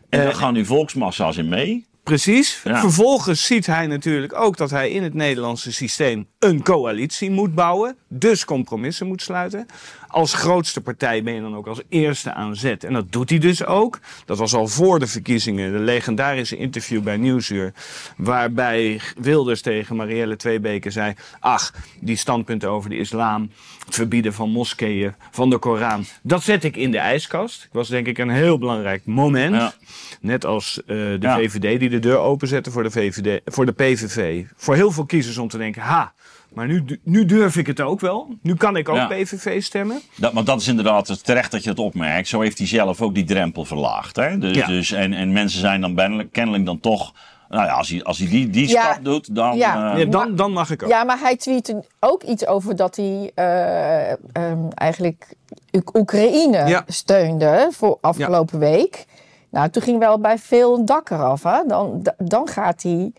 En 0.10 0.20
daar 0.20 0.28
Eh, 0.32 0.36
gaan 0.38 0.54
nu 0.54 0.66
volksmassa's 0.66 1.38
in 1.38 1.50
mee. 1.50 1.86
Precies. 2.04 2.62
Ja. 2.64 2.80
Vervolgens 2.80 3.46
ziet 3.46 3.66
hij 3.66 3.88
natuurlijk 3.88 4.34
ook 4.34 4.58
dat 4.58 4.70
hij 4.70 4.90
in 4.90 5.04
het 5.04 5.14
Nederlandse 5.14 5.74
systeem 5.74 6.28
een 6.40 6.64
coalitie 6.64 7.32
moet 7.32 7.56
bouwen. 7.56 7.96
Dus 8.08 8.46
compromissen 8.46 9.08
moet 9.08 9.22
sluiten. 9.22 9.66
Als 10.08 10.34
grootste 10.34 10.82
partij 10.82 11.24
ben 11.24 11.34
je 11.34 11.42
dan 11.42 11.56
ook 11.56 11.68
als 11.68 11.82
eerste 11.90 12.34
aan 12.34 12.56
zet. 12.56 12.84
En 12.84 12.94
dat 12.94 13.12
doet 13.12 13.30
hij 13.30 13.40
dus 13.40 13.66
ook. 13.66 14.00
Dat 14.26 14.38
was 14.38 14.54
al 14.54 14.68
voor 14.68 15.00
de 15.00 15.08
verkiezingen. 15.08 15.72
De 15.72 15.80
legendarische 15.80 16.58
interview 16.58 17.02
bij 17.02 17.18
Nieuwsuur. 17.18 17.74
Waarbij 18.18 19.02
Wilders 19.18 19.62
tegen 19.62 19.96
Marielle 19.96 20.36
Tweebeke 20.36 20.92
zei... 20.92 21.14
Ach, 21.40 21.74
die 22.00 22.16
standpunten 22.16 22.70
over 22.70 22.90
de 22.90 22.98
islam, 22.98 23.52
het 23.86 23.96
verbieden 23.96 24.34
van 24.34 24.50
moskeeën, 24.50 25.14
van 25.32 25.50
de 25.50 25.58
Koran... 25.58 26.06
Dat 26.24 26.44
zet 26.44 26.64
ik 26.64 26.76
in 26.76 26.92
de 26.92 26.98
ijskast. 26.98 27.60
Dat 27.62 27.70
was 27.72 27.88
denk 27.88 28.08
ik 28.08 28.18
een 28.18 28.30
heel 28.30 28.58
belangrijk 28.58 29.06
moment. 29.06 29.56
Ja. 29.56 29.74
Net 30.22 30.46
als 30.46 30.82
eh, 30.82 30.88
de 30.98 31.18
Ja. 31.20 31.38
VVD 31.38 31.80
die 31.80 31.90
de 31.91 31.99
deur 31.99 32.17
openzette 32.17 32.71
voor 32.71 32.84
de, 32.84 32.91
VVD, 32.91 33.41
voor 33.45 33.65
de 33.65 33.71
PVV. 33.71 34.45
Voor 34.56 34.75
heel 34.75 34.91
veel 34.91 35.06
kiezers 35.06 35.38
om 35.38 35.47
te 35.47 35.58
denken, 35.58 35.82
ha, 35.82 36.13
maar 36.54 36.67
nu, 36.67 36.99
nu 37.04 37.25
durf 37.25 37.58
ik 37.58 37.67
het 37.67 37.82
ook 37.82 37.99
wel. 37.99 38.27
Nu 38.41 38.56
kan 38.56 38.75
ik 38.75 38.89
ook 38.89 38.95
Ja. 38.95 39.08
PVV 39.08 39.63
stemmen. 39.63 40.01
Dat, 40.15 40.34
maar 40.34 40.43
dat 40.43 40.62
is 40.62 40.67
inderdaad 40.67 41.23
terecht 41.25 41.51
dat 41.51 41.63
je 41.63 41.69
het 41.69 41.80
opmerkt. 41.80 42.27
Zo 42.27 42.41
heeft 42.41 42.58
hij 42.58 42.67
zelf 42.67 43.01
ook 43.01 43.15
die 43.15 43.23
drempel 43.23 43.65
verlaagd. 43.65 44.15
Hè? 44.15 44.38
Dus, 44.38 44.56
Ja. 44.58 44.67
dus, 44.67 44.91
en, 44.91 45.13
en 45.13 45.32
mensen 45.32 45.60
zijn 45.60 45.82
dan 45.82 45.95
kennelijk, 45.95 46.32
kennelijk 46.32 46.65
dan 46.65 46.80
toch... 46.80 47.13
Nou 47.49 47.65
ja, 47.65 47.71
als 47.73 47.89
hij, 47.89 48.04
als 48.04 48.17
hij 48.17 48.27
die, 48.30 48.49
die 48.49 48.67
Ja. 48.67 48.91
stap 48.91 49.04
doet, 49.04 49.36
dan... 49.36 49.58
Ja. 49.58 49.93
eh, 49.93 49.99
Ja, 49.99 50.06
dan, 50.06 50.36
dan 50.36 50.51
mag 50.51 50.69
ik 50.71 50.84
ook. 50.84 50.89
Ja, 50.89 51.04
maar 51.04 51.19
hij 51.19 51.36
tweette 51.38 51.86
ook 51.99 52.23
iets 52.23 52.45
over 52.47 52.75
dat 52.75 52.95
hij 52.95 53.32
eh, 53.36 54.12
ehm, 54.12 54.67
eigenlijk 54.75 55.34
Oek- 55.71 55.97
Oekraïne 55.97 56.67
Ja. 56.67 56.84
steunde 56.88 57.67
voor 57.71 57.97
afgelopen 58.01 58.60
week. 58.60 59.06
Nou, 59.52 59.70
toen 59.70 59.82
ging 59.82 60.00
wel 60.00 60.20
bij 60.20 60.38
veel 60.38 60.86
dak 60.86 61.10
eraf. 61.10 61.44
Hè? 61.44 61.66
Dan, 61.68 62.06
dan 62.18 62.48
gaat 62.48 62.84
hij. 62.84 63.14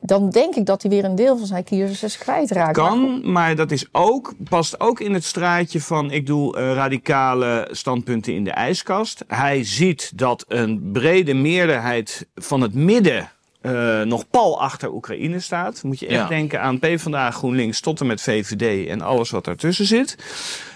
Dan 0.00 0.30
denk 0.30 0.54
ik 0.54 0.66
dat 0.66 0.82
hij 0.82 0.90
weer 0.90 1.04
een 1.04 1.14
deel 1.14 1.36
van 1.38 1.46
zijn 1.46 1.64
kiezers 1.64 2.18
kwijtraakt. 2.18 2.76
Kan, 2.76 3.30
maar 3.32 3.56
dat 3.56 3.70
is 3.70 3.88
ook, 3.92 4.34
past 4.48 4.80
ook 4.80 5.00
in 5.00 5.14
het 5.14 5.24
straatje 5.24 5.80
van 5.80 6.10
ik 6.10 6.26
doe 6.26 6.56
eh, 6.56 6.72
radicale 6.72 7.68
standpunten 7.70 8.34
in 8.34 8.44
de 8.44 8.50
ijskast. 8.50 9.24
Hij 9.26 9.64
ziet 9.64 10.18
dat 10.18 10.44
een 10.48 10.90
brede 10.92 11.34
meerderheid 11.34 12.26
van 12.34 12.60
het 12.60 12.74
midden 12.74 13.30
eh, 13.60 14.00
nog 14.02 14.30
pal 14.30 14.60
achter 14.60 14.92
Oekraïne 14.92 15.40
staat. 15.40 15.82
Moet 15.82 15.98
je 16.00 16.06
echt 16.06 16.16
Ja. 16.20 16.26
denken 16.28 16.60
aan 16.60 16.78
PvdA, 16.78 17.30
GroenLinks 17.30 17.80
tot 17.80 18.00
en 18.00 18.06
met 18.06 18.22
VVD 18.22 18.88
en 18.88 19.00
alles 19.00 19.30
wat 19.30 19.44
daartussen 19.44 19.86
zit. 19.86 20.16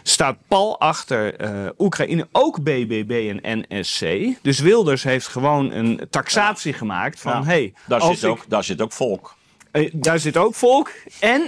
Staat 0.02 0.36
pal 0.48 0.80
achter 0.80 1.34
eh, 1.36 1.50
Oekraïne, 1.78 2.28
ook 2.32 2.62
BBB 2.62 3.32
en 3.42 3.64
NSC. 3.68 4.06
Dus 4.42 4.58
Wilders 4.58 5.02
heeft 5.02 5.26
gewoon 5.26 5.72
een 5.72 6.00
taxatie 6.10 6.72
gemaakt 6.72 7.20
van... 7.20 7.32
Ja. 7.32 7.44
Hey, 7.44 7.72
daar, 7.86 8.02
zit 8.02 8.22
ik- 8.22 8.28
ook, 8.28 8.44
daar 8.48 8.64
zit 8.64 8.80
ook 8.80 8.92
volk. 8.92 9.34
eh, 9.70 9.90
daar 9.92 10.18
zit 10.18 10.36
ook 10.36 10.54
volk. 10.54 10.90
En 11.20 11.42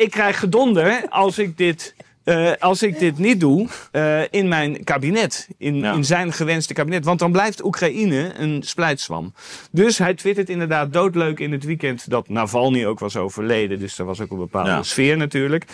ik 0.00 0.10
krijg 0.10 0.38
gedonder 0.38 1.06
als 1.08 1.38
ik 1.38 1.56
dit, 1.58 1.94
eh, 2.26 2.52
als 2.58 2.82
ik 2.82 2.98
dit 2.98 3.18
niet 3.18 3.40
doe 3.40 3.68
eh, 3.92 4.20
in 4.30 4.48
mijn 4.48 4.84
kabinet. 4.84 5.48
In, 5.58 5.74
Ja. 5.76 5.92
in 5.92 6.04
zijn 6.04 6.32
gewenste 6.32 6.74
kabinet. 6.74 7.04
Want 7.04 7.18
dan 7.18 7.32
blijft 7.32 7.64
Oekraïne 7.64 8.32
een 8.38 8.62
splijtswam. 8.62 9.32
Dus 9.70 9.98
hij 9.98 10.14
twittert 10.14 10.48
inderdaad 10.48 10.92
doodleuk 10.92 11.40
in 11.40 11.52
het 11.52 11.64
weekend 11.64 12.10
dat 12.10 12.28
Navalny 12.28 12.84
ook 12.86 12.98
was 12.98 13.16
overleden. 13.16 13.78
Dus 13.78 13.96
daar 13.96 14.06
was 14.06 14.20
ook 14.20 14.30
een 14.30 14.38
bepaalde 14.38 14.70
Ja. 14.70 14.82
sfeer 14.82 15.16
natuurlijk. 15.16 15.64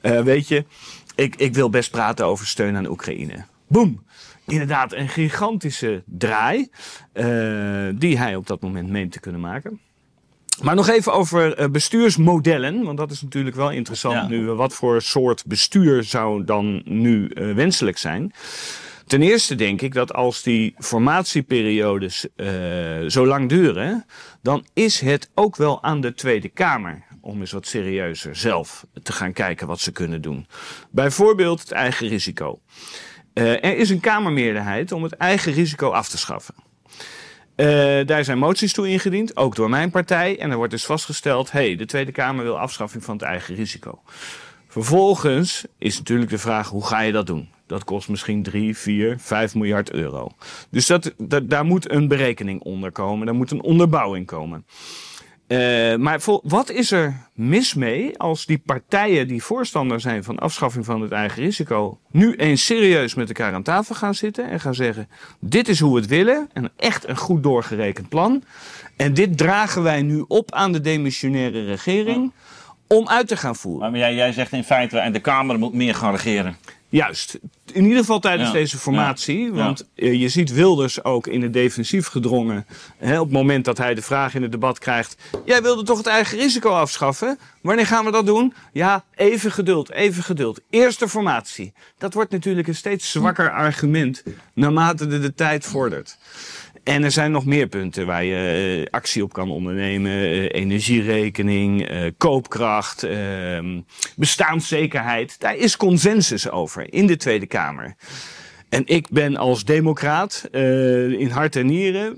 Eh, 0.00 0.20
weet 0.20 0.48
je, 0.48 0.64
ik, 1.14 1.36
ik 1.36 1.54
wil 1.54 1.70
best 1.70 1.90
praten 1.90 2.26
over 2.26 2.46
steun 2.46 2.76
aan 2.76 2.86
Oekraïne. 2.86 3.44
Boom! 3.66 4.02
Inderdaad, 4.46 4.92
een 4.92 5.08
gigantische 5.08 6.02
draai. 6.06 6.68
die 7.94 8.18
hij 8.18 8.36
op 8.36 8.46
dat 8.46 8.60
moment 8.60 8.88
meent 8.88 9.12
te 9.12 9.20
kunnen 9.20 9.40
maken. 9.40 9.80
Maar 10.62 10.74
nog 10.74 10.88
even 10.88 11.12
over 11.12 11.54
eh, 11.54 11.68
bestuursmodellen. 11.68 12.84
Want 12.84 12.98
dat 12.98 13.10
is 13.10 13.22
natuurlijk 13.22 13.56
wel 13.56 13.70
interessant 13.70 14.14
Ja. 14.14 14.28
nu. 14.28 14.48
eh, 14.50 14.56
Wat 14.56 14.74
voor 14.74 15.02
soort 15.02 15.46
bestuur 15.46 16.04
zou 16.04 16.44
dan 16.44 16.82
nu 16.84 17.28
eh, 17.28 17.54
wenselijk 17.54 17.98
zijn? 17.98 18.32
Ten 19.06 19.22
eerste 19.22 19.54
denk 19.54 19.80
ik 19.82 19.94
dat 19.94 20.12
als 20.14 20.42
die 20.42 20.74
formatieperiodes 20.78 22.26
zo 23.06 23.26
lang 23.26 23.48
duren, 23.48 24.04
dan 24.42 24.66
is 24.74 25.00
het 25.00 25.30
ook 25.34 25.56
wel 25.56 25.82
aan 25.82 26.00
de 26.00 26.14
Tweede 26.14 26.48
Kamer 26.48 27.02
om 27.20 27.40
eens 27.40 27.52
wat 27.52 27.66
serieuzer 27.66 28.36
zelf 28.36 28.86
te 29.02 29.12
gaan 29.12 29.32
kijken 29.32 29.66
wat 29.66 29.80
ze 29.80 29.92
kunnen 29.92 30.22
doen. 30.22 30.46
Bijvoorbeeld 30.90 31.60
het 31.60 31.72
eigen 31.72 32.08
risico. 32.08 32.60
Uh, 33.34 33.50
er 33.64 33.76
is 33.76 33.90
een 33.90 34.00
Kamermeerderheid 34.00 34.92
om 34.92 35.02
het 35.02 35.12
eigen 35.12 35.52
risico 35.52 35.90
af 35.90 36.08
te 36.08 36.18
schaffen. 36.18 36.54
Uh, 37.60 38.06
daar 38.06 38.24
zijn 38.24 38.38
moties 38.38 38.72
toe 38.72 38.88
ingediend, 38.88 39.36
ook 39.36 39.56
door 39.56 39.70
mijn 39.70 39.90
partij. 39.90 40.38
En 40.38 40.50
er 40.50 40.56
wordt 40.56 40.72
dus 40.72 40.84
vastgesteld: 40.84 41.52
hey, 41.52 41.76
de 41.76 41.86
Tweede 41.86 42.12
Kamer 42.12 42.44
wil 42.44 42.58
afschaffing 42.58 43.04
van 43.04 43.14
het 43.14 43.24
eigen 43.24 43.54
risico. 43.54 44.00
Vervolgens 44.68 45.64
is 45.78 45.98
natuurlijk 45.98 46.30
de 46.30 46.38
vraag: 46.38 46.68
hoe 46.68 46.86
ga 46.86 47.00
je 47.00 47.12
dat 47.12 47.26
doen? 47.26 47.48
Dat 47.66 47.84
kost 47.84 48.08
misschien 48.08 48.42
3, 48.42 48.76
4, 48.76 49.16
5 49.18 49.54
miljard 49.54 49.92
euro. 49.92 50.28
Dus 50.70 50.86
dat, 50.86 51.14
dat, 51.16 51.50
daar 51.50 51.64
moet 51.64 51.90
een 51.90 52.08
berekening 52.08 52.60
onder 52.60 52.92
komen, 52.92 53.26
daar 53.26 53.34
moet 53.34 53.50
een 53.50 53.62
onderbouwing 53.62 54.26
komen. 54.26 54.64
Uh, 55.48 55.94
maar 55.96 56.20
wat 56.42 56.70
is 56.70 56.90
er 56.90 57.16
mis 57.34 57.74
mee 57.74 58.18
als 58.18 58.46
die 58.46 58.58
partijen 58.58 59.28
die 59.28 59.42
voorstander 59.42 60.00
zijn 60.00 60.24
van 60.24 60.38
afschaffing 60.38 60.84
van 60.84 61.00
het 61.00 61.12
eigen 61.12 61.42
risico, 61.42 61.98
nu 62.10 62.34
eens 62.34 62.64
serieus 62.64 63.14
met 63.14 63.28
elkaar 63.28 63.52
aan 63.52 63.62
tafel 63.62 63.94
gaan 63.94 64.14
zitten 64.14 64.50
en 64.50 64.60
gaan 64.60 64.74
zeggen: 64.74 65.08
dit 65.40 65.68
is 65.68 65.80
hoe 65.80 65.94
we 65.94 66.00
het 66.00 66.08
willen, 66.08 66.48
en 66.52 66.70
echt 66.76 67.08
een 67.08 67.16
goed 67.16 67.42
doorgerekend 67.42 68.08
plan. 68.08 68.42
En 68.96 69.14
dit 69.14 69.38
dragen 69.38 69.82
wij 69.82 70.02
nu 70.02 70.24
op 70.28 70.52
aan 70.52 70.72
de 70.72 70.80
demissionaire 70.80 71.64
regering 71.64 72.32
om 72.86 73.08
uit 73.08 73.28
te 73.28 73.36
gaan 73.36 73.56
voeren. 73.56 73.90
Maar 73.90 74.00
jij, 74.00 74.14
jij 74.14 74.32
zegt 74.32 74.52
in 74.52 74.64
feite, 74.64 74.98
en 74.98 75.12
de 75.12 75.20
Kamer 75.20 75.58
moet 75.58 75.74
meer 75.74 75.94
gaan 75.94 76.14
regeren. 76.14 76.56
Juist. 76.90 77.38
In 77.72 77.82
ieder 77.82 77.98
geval 77.98 78.18
tijdens 78.18 78.52
deze 78.52 78.78
formatie. 78.78 79.52
Want 79.52 79.88
eh, 79.94 80.20
je 80.20 80.28
ziet 80.28 80.52
Wilders 80.52 81.04
ook 81.04 81.26
in 81.26 81.42
het 81.42 81.52
defensief 81.52 82.06
gedrongen. 82.06 82.66
Hè, 82.96 83.18
op 83.18 83.24
het 83.24 83.34
moment 83.34 83.64
dat 83.64 83.78
hij 83.78 83.94
de 83.94 84.02
vraag 84.02 84.34
in 84.34 84.42
het 84.42 84.52
debat 84.52 84.78
krijgt. 84.78 85.16
Jij 85.44 85.62
wilde 85.62 85.82
toch 85.82 85.98
het 85.98 86.06
eigen 86.06 86.38
risico 86.38 86.70
afschaffen? 86.70 87.38
Wanneer 87.60 87.86
gaan 87.86 88.04
we 88.04 88.10
dat 88.10 88.26
doen? 88.26 88.54
Ja, 88.72 89.04
even 89.14 89.52
geduld, 89.52 89.90
even 89.90 90.22
geduld. 90.22 90.60
Eerste 90.70 91.08
formatie. 91.08 91.72
Dat 91.98 92.14
wordt 92.14 92.30
natuurlijk 92.30 92.68
een 92.68 92.74
steeds 92.74 93.10
zwakker 93.10 93.50
argument 93.50 94.22
naarmate 94.54 95.06
de, 95.06 95.18
de 95.18 95.34
tijd 95.34 95.64
vordert. 95.64 96.18
En 96.88 97.04
er 97.04 97.10
zijn 97.10 97.30
nog 97.30 97.44
meer 97.44 97.66
punten 97.66 98.06
waar 98.06 98.24
je 98.24 98.76
uh, 98.78 98.86
actie 98.90 99.22
op 99.22 99.32
kan 99.32 99.50
ondernemen. 99.50 100.12
Uh, 100.12 100.48
energierekening, 100.50 101.90
uh, 101.90 102.10
koopkracht, 102.16 103.02
ehm, 103.02 103.80
bestaanszekerheid. 104.16 105.40
Daar 105.40 105.56
is 105.56 105.76
consensus 105.76 106.50
over 106.50 106.92
in 106.92 107.06
de 107.06 107.16
Tweede 107.16 107.46
Kamer. 107.46 107.96
En 108.68 108.82
ik 108.86 109.08
ben 109.10 109.36
als 109.36 109.64
democraat 109.64 110.48
uh, 110.52 111.20
in 111.20 111.30
hart 111.30 111.56
en 111.56 111.66
nieren 111.66 112.16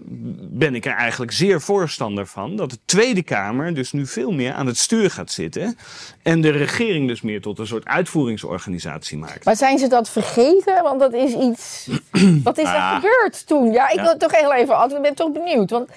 ben 0.51 0.75
ik 0.75 0.87
er 0.87 0.93
eigenlijk 0.93 1.33
zeer 1.33 1.61
voorstander 1.61 2.27
van 2.27 2.57
dat 2.57 2.71
de 2.71 2.79
Tweede 2.85 3.23
Kamer 3.23 3.75
dus 3.75 3.93
nu 3.93 4.07
veel 4.07 4.33
meer 4.33 4.53
aan 4.53 4.67
het 4.67 4.77
stuur 4.77 5.11
gaat 5.11 5.31
zitten 5.31 5.77
en 6.23 6.41
de 6.41 6.51
regering 6.51 7.09
dus 7.09 7.21
meer 7.21 7.41
tot 7.41 7.59
een 7.59 7.67
soort 7.67 7.85
uitvoeringsorganisatie 7.85 9.19
maakt. 9.19 9.45
Maar 9.45 9.57
zijn 9.57 9.79
ze 9.79 9.87
dat 9.87 10.11
vergeten? 10.11 10.83
Want 10.83 11.01
dat 11.01 11.13
is 11.13 11.35
iets. 11.35 11.89
Wat 12.45 12.59
is 12.59 12.69
er 12.69 12.75
ah. 12.75 12.95
gebeurd 12.95 13.47
toen? 13.47 13.73
Ja, 13.73 13.89
ik 13.89 13.97
ja. 13.97 14.03
wil 14.03 14.17
toch 14.17 14.41
heel 14.41 14.55
even. 14.55 14.91
Ik 14.97 15.03
ben 15.03 15.15
toch 15.15 15.33
benieuwd. 15.33 15.71
Want 15.71 15.91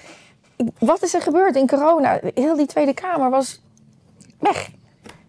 wat 0.78 1.02
is 1.02 1.14
er 1.14 1.22
gebeurd 1.22 1.56
in 1.56 1.66
corona? 1.66 2.20
Heel 2.34 2.56
die 2.56 2.66
Tweede 2.66 2.94
Kamer 2.94 3.30
was 3.30 3.60
weg. 4.38 4.70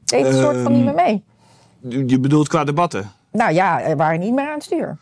Deed 0.05 0.25
een 0.25 0.33
soort 0.33 0.57
van 0.61 0.71
niet 0.71 0.83
meer 0.83 0.93
mee. 0.93 1.23
Je 2.07 2.19
bedoelt 2.19 2.47
qua 2.47 2.63
debatten? 2.63 3.11
Nou 3.31 3.53
ja, 3.53 3.95
waren 3.95 4.19
niet 4.19 4.33
meer 4.33 4.47
aan 4.47 4.53
het 4.53 4.63
stuur. 4.63 4.97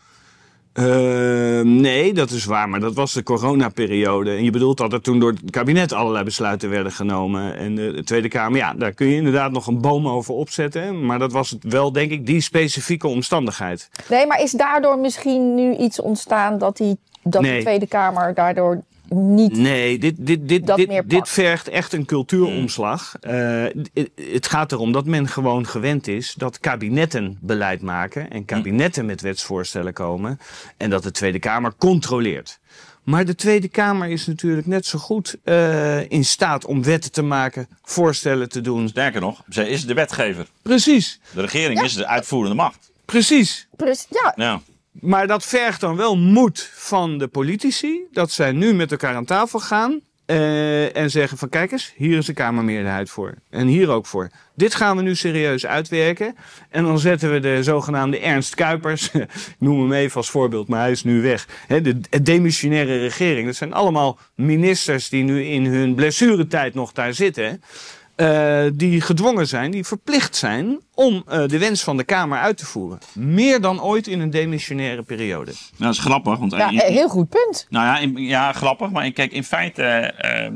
Uh, 0.78 1.60
nee, 1.60 2.12
dat 2.12 2.30
is 2.30 2.44
waar, 2.44 2.68
maar 2.68 2.80
dat 2.80 2.94
was 2.94 3.12
de 3.12 3.22
coronaperiode. 3.22 4.30
En 4.30 4.44
je 4.44 4.50
bedoelt 4.50 4.76
dat 4.76 4.92
er 4.92 5.00
toen 5.00 5.18
door 5.18 5.30
het 5.30 5.50
kabinet 5.50 5.92
allerlei 5.92 6.24
besluiten 6.24 6.70
werden 6.70 6.92
genomen. 6.92 7.56
En 7.56 7.74
de, 7.74 8.02
Tweede 8.04 8.28
Kamer, 8.28 8.58
ja, 8.58 8.74
daar 8.74 8.92
kun 8.92 9.06
je 9.06 9.16
inderdaad 9.16 9.52
nog 9.52 9.66
een 9.66 9.80
boom 9.80 10.08
over 10.08 10.34
opzetten. 10.34 11.06
Maar 11.06 11.18
dat 11.18 11.32
was 11.32 11.50
het 11.50 11.64
wel, 11.64 11.92
denk 11.92 12.10
ik, 12.10 12.26
die 12.26 12.40
specifieke 12.40 13.08
omstandigheid. 13.08 13.88
Nee, 14.08 14.26
maar 14.26 14.42
is 14.42 14.50
daardoor 14.50 14.98
misschien 14.98 15.54
nu 15.54 15.76
iets 15.76 16.00
ontstaan 16.00 16.58
dat, 16.58 16.76
die, 16.76 16.98
dat 17.22 17.42
nee. 17.42 17.56
de 17.56 17.62
Tweede 17.62 17.86
Kamer 17.86 18.34
daardoor 18.34 18.82
niet. 19.08 19.56
Nee, 19.56 19.98
dit, 19.98 20.14
dit, 20.18 20.48
dit, 20.48 20.66
dit, 20.76 21.02
dit 21.06 21.28
vergt 21.28 21.68
echt 21.68 21.92
een 21.92 22.04
cultuuromslag. 22.04 23.14
Uh, 23.20 23.64
het 24.14 24.46
gaat 24.46 24.72
erom 24.72 24.92
dat 24.92 25.06
men 25.06 25.28
gewoon 25.28 25.66
gewend 25.66 26.08
is 26.08 26.34
dat 26.36 26.60
kabinetten 26.60 27.38
beleid 27.40 27.82
maken 27.82 28.30
en 28.30 28.44
kabinetten 28.44 29.06
met 29.06 29.20
wetsvoorstellen 29.20 29.92
komen 29.92 30.38
en 30.76 30.90
dat 30.90 31.02
de 31.02 31.10
Tweede 31.10 31.38
Kamer 31.38 31.74
controleert. 31.78 32.58
Maar 33.02 33.24
de 33.24 33.34
Tweede 33.34 33.68
Kamer 33.68 34.08
is 34.08 34.26
natuurlijk 34.26 34.66
net 34.66 34.86
zo 34.86 34.98
goed 34.98 35.36
uh, 35.44 36.10
in 36.10 36.24
staat 36.24 36.64
om 36.64 36.82
wetten 36.82 37.12
te 37.12 37.22
maken, 37.22 37.68
voorstellen 37.82 38.48
te 38.48 38.60
doen. 38.60 38.88
Sterker 38.88 39.20
nog, 39.20 39.42
zij 39.48 39.68
is 39.68 39.86
de 39.86 39.94
wetgever. 39.94 40.46
Precies. 40.62 41.20
De 41.34 41.40
regering 41.40 41.78
ja. 41.78 41.84
is 41.84 41.94
de 41.94 42.06
uitvoerende 42.06 42.54
macht. 42.54 42.90
Precies. 43.04 43.68
Precies. 43.76 44.06
Ja. 44.10 44.32
ja. 44.36 44.60
Maar 45.00 45.26
dat 45.26 45.44
vergt 45.44 45.80
dan 45.80 45.96
wel 45.96 46.16
moed 46.16 46.70
van 46.72 47.18
de 47.18 47.28
politici. 47.28 48.00
Dat 48.12 48.30
zij 48.30 48.52
nu 48.52 48.74
met 48.74 48.90
elkaar 48.90 49.14
aan 49.14 49.24
tafel 49.24 49.60
gaan. 49.60 50.00
Uh, 50.26 50.96
en 50.96 51.10
zeggen 51.10 51.38
van 51.38 51.48
kijk 51.48 51.72
eens, 51.72 51.92
hier 51.96 52.18
is 52.18 52.26
de 52.26 52.32
Kamermeerderheid 52.32 53.10
voor. 53.10 53.34
En 53.50 53.66
hier 53.66 53.88
ook 53.88 54.06
voor. 54.06 54.30
Dit 54.54 54.74
gaan 54.74 54.96
we 54.96 55.02
nu 55.02 55.14
serieus 55.14 55.66
uitwerken. 55.66 56.36
En 56.70 56.84
dan 56.84 56.98
zetten 56.98 57.32
we 57.32 57.40
de 57.40 57.62
zogenaamde 57.62 58.18
Ernst 58.18 58.54
Kuipers. 58.54 59.10
ik 59.10 59.26
noem 59.58 59.80
hem 59.80 59.92
even 59.92 60.16
als 60.16 60.30
voorbeeld, 60.30 60.68
maar 60.68 60.80
hij 60.80 60.90
is 60.90 61.04
nu 61.04 61.22
weg. 61.22 61.48
De 61.68 62.22
demissionaire 62.22 62.98
regering. 62.98 63.46
Dat 63.46 63.56
zijn 63.56 63.72
allemaal 63.72 64.18
ministers 64.34 65.08
die 65.08 65.24
nu 65.24 65.44
in 65.44 65.66
hun 65.66 65.94
blessuretijd 65.94 66.74
nog 66.74 66.92
daar 66.92 67.14
zitten. 67.14 67.62
Uh, 68.16 68.64
die 68.74 69.00
gedwongen 69.00 69.46
zijn, 69.46 69.70
die 69.70 69.84
verplicht 69.84 70.36
zijn 70.36 70.80
om 70.94 71.24
uh, 71.28 71.46
de 71.46 71.58
wens 71.58 71.82
van 71.82 71.96
de 71.96 72.04
Kamer 72.04 72.38
uit 72.38 72.56
te 72.56 72.66
voeren. 72.66 72.98
Meer 73.12 73.60
dan 73.60 73.82
ooit 73.82 74.06
in 74.06 74.20
een 74.20 74.30
demissionaire 74.30 75.02
periode. 75.02 75.50
Nou, 75.50 75.72
dat 75.76 75.92
is 75.92 75.98
grappig. 75.98 76.38
Want 76.38 76.52
ja, 76.52 76.70
in, 76.70 76.78
heel 76.78 77.08
goed 77.08 77.28
punt. 77.28 77.66
Nou 77.70 77.86
ja, 77.86 77.98
in, 77.98 78.16
ja 78.16 78.52
grappig. 78.52 78.90
Maar 78.90 79.10
kijk, 79.10 79.32
in 79.32 79.44
feite 79.44 80.14
uh, 80.24 80.50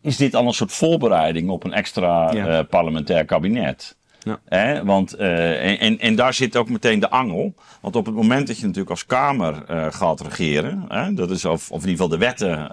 is 0.00 0.16
dit 0.16 0.34
al 0.34 0.46
een 0.46 0.52
soort 0.52 0.72
voorbereiding 0.72 1.50
op 1.50 1.64
een 1.64 1.72
extra 1.72 2.32
ja. 2.32 2.62
parlementair 2.62 3.24
kabinet. 3.24 3.96
Ja. 4.18 4.40
Eh, 4.44 4.80
want, 4.80 5.18
uh, 5.18 5.82
en, 5.82 5.98
en 5.98 6.14
daar 6.14 6.34
zit 6.34 6.56
ook 6.56 6.68
meteen 6.68 7.00
de 7.00 7.10
angel. 7.10 7.54
Want 7.80 7.96
op 7.96 8.06
het 8.06 8.14
moment 8.14 8.46
dat 8.46 8.56
je 8.56 8.62
natuurlijk 8.62 8.90
als 8.90 9.06
Kamer 9.06 9.64
uh, 9.70 9.86
gaat 9.90 10.20
regeren, 10.20 10.88
dat 11.14 11.30
is 11.30 11.44
of, 11.44 11.70
of 11.70 11.82
in 11.82 11.88
ieder 11.88 12.04
geval 12.04 12.08
de 12.08 12.24
wetten, 12.24 12.70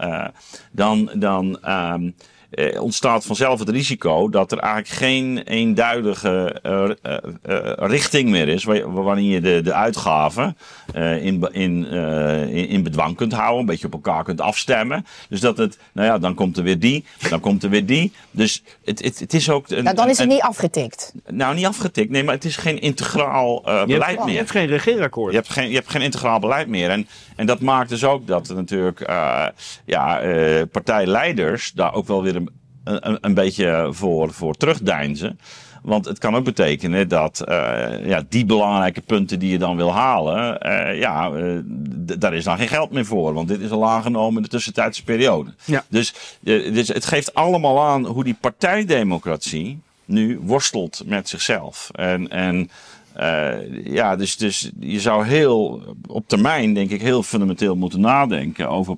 dan, 0.71 1.11
dan 1.13 1.69
um, 1.69 2.15
eh, 2.51 2.81
ontstaat 2.81 3.25
vanzelf 3.25 3.59
het 3.59 3.69
risico 3.69 4.29
dat 4.29 4.51
er 4.51 4.57
eigenlijk 4.57 4.93
geen 4.93 5.37
eenduidige 5.37 6.59
uh, 6.65 6.89
uh, 7.49 7.73
richting 7.77 8.29
meer 8.29 8.47
is. 8.47 8.63
Waarin 8.63 9.25
je 9.25 9.41
de, 9.41 9.61
de 9.63 9.73
uitgaven 9.73 10.57
in, 10.93 11.47
in, 11.51 11.85
in, 11.85 12.67
in 12.67 12.83
bedwang 12.83 13.15
kunt 13.15 13.33
houden, 13.33 13.59
een 13.59 13.65
beetje 13.65 13.85
op 13.85 13.93
elkaar 13.93 14.23
kunt 14.23 14.41
afstemmen. 14.41 15.05
Dus 15.29 15.39
dat 15.39 15.57
het, 15.57 15.77
nou 15.91 16.07
ja, 16.07 16.17
dan 16.17 16.33
komt 16.33 16.57
er 16.57 16.63
weer 16.63 16.79
die, 16.79 17.05
dan 17.29 17.39
komt 17.39 17.63
er 17.63 17.69
weer 17.69 17.85
die. 17.85 18.11
Dus 18.31 18.63
het, 18.85 19.03
het, 19.03 19.19
het 19.19 19.33
is 19.33 19.49
ook. 19.49 19.69
Een, 19.69 19.83
nou, 19.83 19.95
dan 19.95 20.09
is 20.09 20.17
het 20.17 20.27
een, 20.27 20.33
niet 20.33 20.41
afgetikt. 20.41 21.13
Nou, 21.27 21.55
niet 21.55 21.65
afgetikt, 21.65 22.09
nee, 22.09 22.23
maar 22.23 22.35
het 22.35 22.45
is 22.45 22.55
geen 22.55 22.81
integraal 22.81 23.61
beleid 23.61 23.87
je 23.87 23.93
hebt, 23.93 24.19
meer. 24.19 24.31
Je 24.31 24.37
hebt 24.37 24.51
geen 24.51 24.67
regeerakkoord. 24.67 25.31
Je 25.31 25.37
hebt 25.37 25.51
geen, 25.51 25.69
je 25.69 25.75
hebt 25.75 25.89
geen 25.89 26.01
integraal 26.01 26.39
beleid 26.39 26.67
meer. 26.67 26.89
En, 26.89 27.07
en 27.35 27.45
dat 27.45 27.59
maakt 27.59 27.89
dus 27.89 28.03
ook 28.03 28.27
dat 28.27 28.49
er 28.49 28.55
natuurlijk 28.55 28.99
ja, 29.85 30.21
partijleiders 30.71 31.71
daar 31.71 31.93
ook 31.93 32.07
wel 32.07 32.23
weer 32.23 32.35
een 32.35 32.40
een, 32.83 33.17
een 33.21 33.33
beetje 33.33 33.87
voor, 33.91 34.33
voor 34.33 34.55
terugdeinzen. 34.55 35.39
Want 35.81 36.05
het 36.05 36.19
kan 36.19 36.35
ook 36.35 36.43
betekenen 36.43 37.07
dat 37.07 37.43
uh, 37.49 38.05
ja, 38.05 38.23
die 38.29 38.45
belangrijke 38.45 39.01
punten 39.01 39.39
die 39.39 39.51
je 39.51 39.57
dan 39.57 39.75
wil 39.75 39.93
halen, 39.93 40.67
uh, 40.67 40.99
ja, 40.99 41.31
uh, 41.31 41.59
daar 42.19 42.33
is 42.33 42.43
dan 42.43 42.57
geen 42.57 42.67
geld 42.67 42.91
meer 42.91 43.05
voor. 43.05 43.33
Want 43.33 43.47
dit 43.47 43.59
is 43.59 43.71
al 43.71 43.89
aangenomen 43.89 44.35
in 44.35 44.41
de 44.41 44.49
tussentijdse 44.49 45.03
periode. 45.03 45.53
Ja. 45.65 45.83
Dus, 45.89 46.13
dus 46.41 46.87
het 46.87 47.05
geeft 47.05 47.33
allemaal 47.33 47.81
aan 47.81 48.05
hoe 48.05 48.23
die 48.23 48.37
partijdemocratie 48.39 49.79
nu 50.05 50.39
worstelt 50.41 51.01
met 51.05 51.29
zichzelf. 51.29 51.89
En, 51.91 52.29
en 52.29 52.69
ja, 53.83 54.15
dus, 54.15 54.37
dus 54.37 54.71
je 54.79 54.99
zou 54.99 55.25
heel 55.25 55.83
op 56.07 56.27
termijn, 56.27 56.73
denk 56.73 56.89
ik, 56.89 57.01
heel 57.01 57.23
fundamenteel 57.23 57.75
moeten 57.75 57.99
nadenken 57.99 58.69
over 58.69 58.97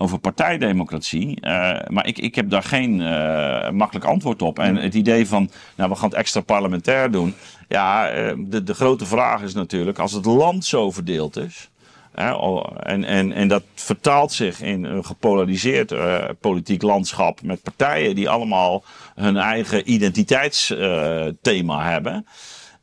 over 0.00 0.18
partijdemocratie. 0.18 1.38
Uh, 1.40 1.78
maar 1.86 2.06
ik, 2.06 2.18
ik 2.18 2.34
heb 2.34 2.50
daar 2.50 2.62
geen 2.62 3.00
uh, 3.00 3.70
makkelijk 3.70 4.06
antwoord 4.06 4.42
op. 4.42 4.58
En 4.58 4.76
het 4.76 4.94
idee 4.94 5.26
van, 5.26 5.50
nou, 5.76 5.90
we 5.90 5.96
gaan 5.96 6.08
het 6.08 6.18
extra 6.18 6.40
parlementair 6.40 7.10
doen. 7.10 7.34
Ja, 7.68 8.16
uh, 8.16 8.32
de, 8.38 8.62
de 8.62 8.74
grote 8.74 9.06
vraag 9.06 9.42
is 9.42 9.54
natuurlijk, 9.54 9.98
als 9.98 10.12
het 10.12 10.24
land 10.24 10.64
zo 10.64 10.90
verdeeld 10.90 11.36
is. 11.36 11.70
en, 12.14 13.04
en, 13.04 13.32
en 13.32 13.48
dat 13.48 13.62
vertaalt 13.74 14.32
zich 14.32 14.60
in 14.60 14.84
een 14.84 15.04
gepolariseerd 15.04 15.94
politiek 16.40 16.82
landschap 16.82 17.42
met 17.42 17.62
partijen 17.62 18.14
die 18.14 18.28
allemaal 18.28 18.84
hun 19.14 19.36
eigen 19.36 19.92
identiteitsthema 19.92 21.90
hebben. 21.90 22.26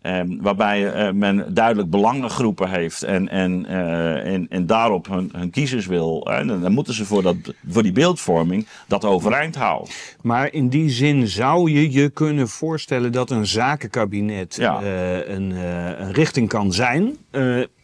Ehm, 0.02 0.38
waarbij 0.42 0.92
eh, 0.94 1.14
men 1.14 1.54
duidelijk 1.54 1.90
belangengroepen 1.90 2.70
heeft 2.70 3.04
en, 3.04 3.30
en, 3.30 3.66
eh, 3.66 4.34
en, 4.34 4.46
en 4.50 4.66
daarop 4.66 5.08
hun, 5.08 5.32
hun 5.36 5.50
kiezers 5.50 5.86
wil. 5.86 6.28
En 6.32 6.48
dan 6.48 6.72
moeten 6.72 6.94
ze 6.94 7.06
voor, 7.06 7.22
dat, 7.24 7.36
voor 7.68 7.84
die 7.84 7.92
beeldvorming 7.92 8.68
dat 8.88 9.06
overeind 9.06 9.56
houden. 9.56 9.94
Maar 10.22 10.54
in 10.54 10.70
die 10.70 10.90
zin 10.90 11.28
zou 11.28 11.72
je 11.72 11.92
je 11.92 12.10
kunnen 12.10 12.48
voorstellen 12.48 13.12
dat 13.12 13.30
een 13.32 13.46
zakenkabinet 13.46 14.56
Ja. 14.56 14.82
een, 15.28 15.52
eh, 15.52 16.00
een 16.00 16.12
richting 16.12 16.50
kan 16.50 16.74
zijn. 16.74 17.18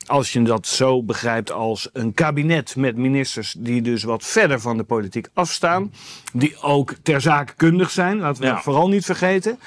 Als 0.06 0.34
je 0.34 0.42
dat 0.42 0.68
zo 0.68 1.04
begrijpt 1.04 1.52
als 1.52 1.90
een 1.94 2.14
kabinet 2.14 2.76
met 2.76 2.96
ministers 2.98 3.56
die 3.58 3.82
dus 3.82 4.04
wat 4.04 4.26
verder 4.26 4.60
van 4.60 4.78
de 4.78 4.84
politiek 4.84 5.28
afstaan. 5.34 5.94
Die 6.34 6.62
ook 6.62 6.94
ter 7.04 7.22
zake 7.22 7.54
kundig 7.56 7.92
zijn, 7.92 8.18
laten 8.20 8.42
we 8.42 8.48
Ja. 8.48 8.54
dat 8.54 8.64
vooral 8.64 8.88
niet 8.90 9.06
vergeten. 9.06 9.60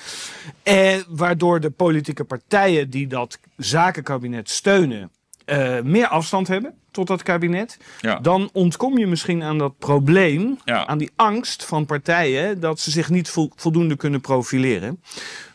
Eh, 0.63 0.95
waardoor 1.09 1.61
de 1.61 1.71
politieke 1.71 2.25
partijen 2.25 2.91
die 2.91 3.07
dat 3.07 3.39
zakenkabinet 3.57 4.51
steunen 4.51 5.11
eh, 5.45 5.81
meer 5.81 6.07
afstand 6.07 6.49
hebben 6.49 6.75
tot 6.91 7.07
dat 7.07 7.23
kabinet. 7.23 7.79
Ja. 8.01 8.19
Dan 8.19 8.51
ontkom 8.53 8.99
je 8.99 9.07
misschien 9.07 9.43
aan 9.43 9.59
dat 9.59 9.79
probleem, 9.79 10.59
Ja. 10.65 10.87
aan 10.87 10.99
die 10.99 11.11
angst 11.17 11.65
van 11.65 11.87
partijen 11.87 12.61
dat 12.61 12.81
ze 12.81 12.91
zich 12.91 13.11
niet 13.11 13.29
vol- 13.29 13.53
voldoende 13.57 13.97
kunnen 13.97 14.21
profileren. 14.21 15.01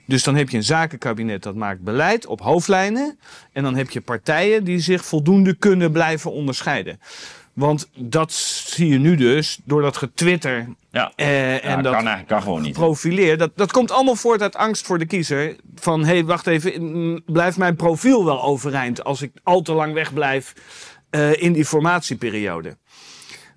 Dus 0.06 0.24
dan 0.24 0.36
heb 0.36 0.50
je 0.50 0.58
een 0.58 0.64
zakenkabinet 0.64 1.44
dat 1.44 1.56
maakt 1.56 1.82
beleid 1.82 2.26
op 2.26 2.42
hoofdlijnen. 2.42 3.20
En 3.54 3.64
dan 3.64 3.76
heb 3.76 3.90
je 3.90 4.02
partijen 4.02 4.64
die 4.64 4.80
zich 4.80 5.06
voldoende 5.06 5.54
kunnen 5.56 5.92
blijven 5.92 6.32
onderscheiden. 6.32 7.00
Want 7.54 7.90
dat 7.96 8.32
zie 8.34 8.88
je 8.88 9.00
nu 9.00 9.16
dus 9.16 9.60
door 9.64 9.82
dat 9.82 9.98
getwitter 9.98 10.68
Ja, 10.92 11.12
eh, 11.16 11.54
ja 11.54 11.60
en 11.62 11.84
dat 11.84 12.04
kan 12.28 12.42
gewoon 12.42 12.62
niet. 12.62 12.74
profileer. 12.74 13.38
Dat, 13.38 13.52
dat 13.56 13.72
komt 13.72 13.92
allemaal 13.92 14.16
voort 14.16 14.42
uit 14.42 14.56
angst 14.56 14.86
voor 14.86 15.00
de 15.00 15.06
kiezer. 15.06 15.56
Van 15.76 16.00
hé, 16.00 16.14
hey, 16.14 16.26
wacht 16.26 16.48
even, 16.48 17.24
blijft 17.26 17.58
mijn 17.58 17.76
profiel 17.76 18.26
wel 18.26 18.44
overeind 18.44 19.04
als 19.04 19.22
ik 19.22 19.32
al 19.44 19.62
te 19.62 19.74
lang 19.74 19.94
wegblijf 19.94 20.54
eh, 21.10 21.42
in 21.42 21.54
die 21.54 21.66
formatieperiode? 21.66 22.78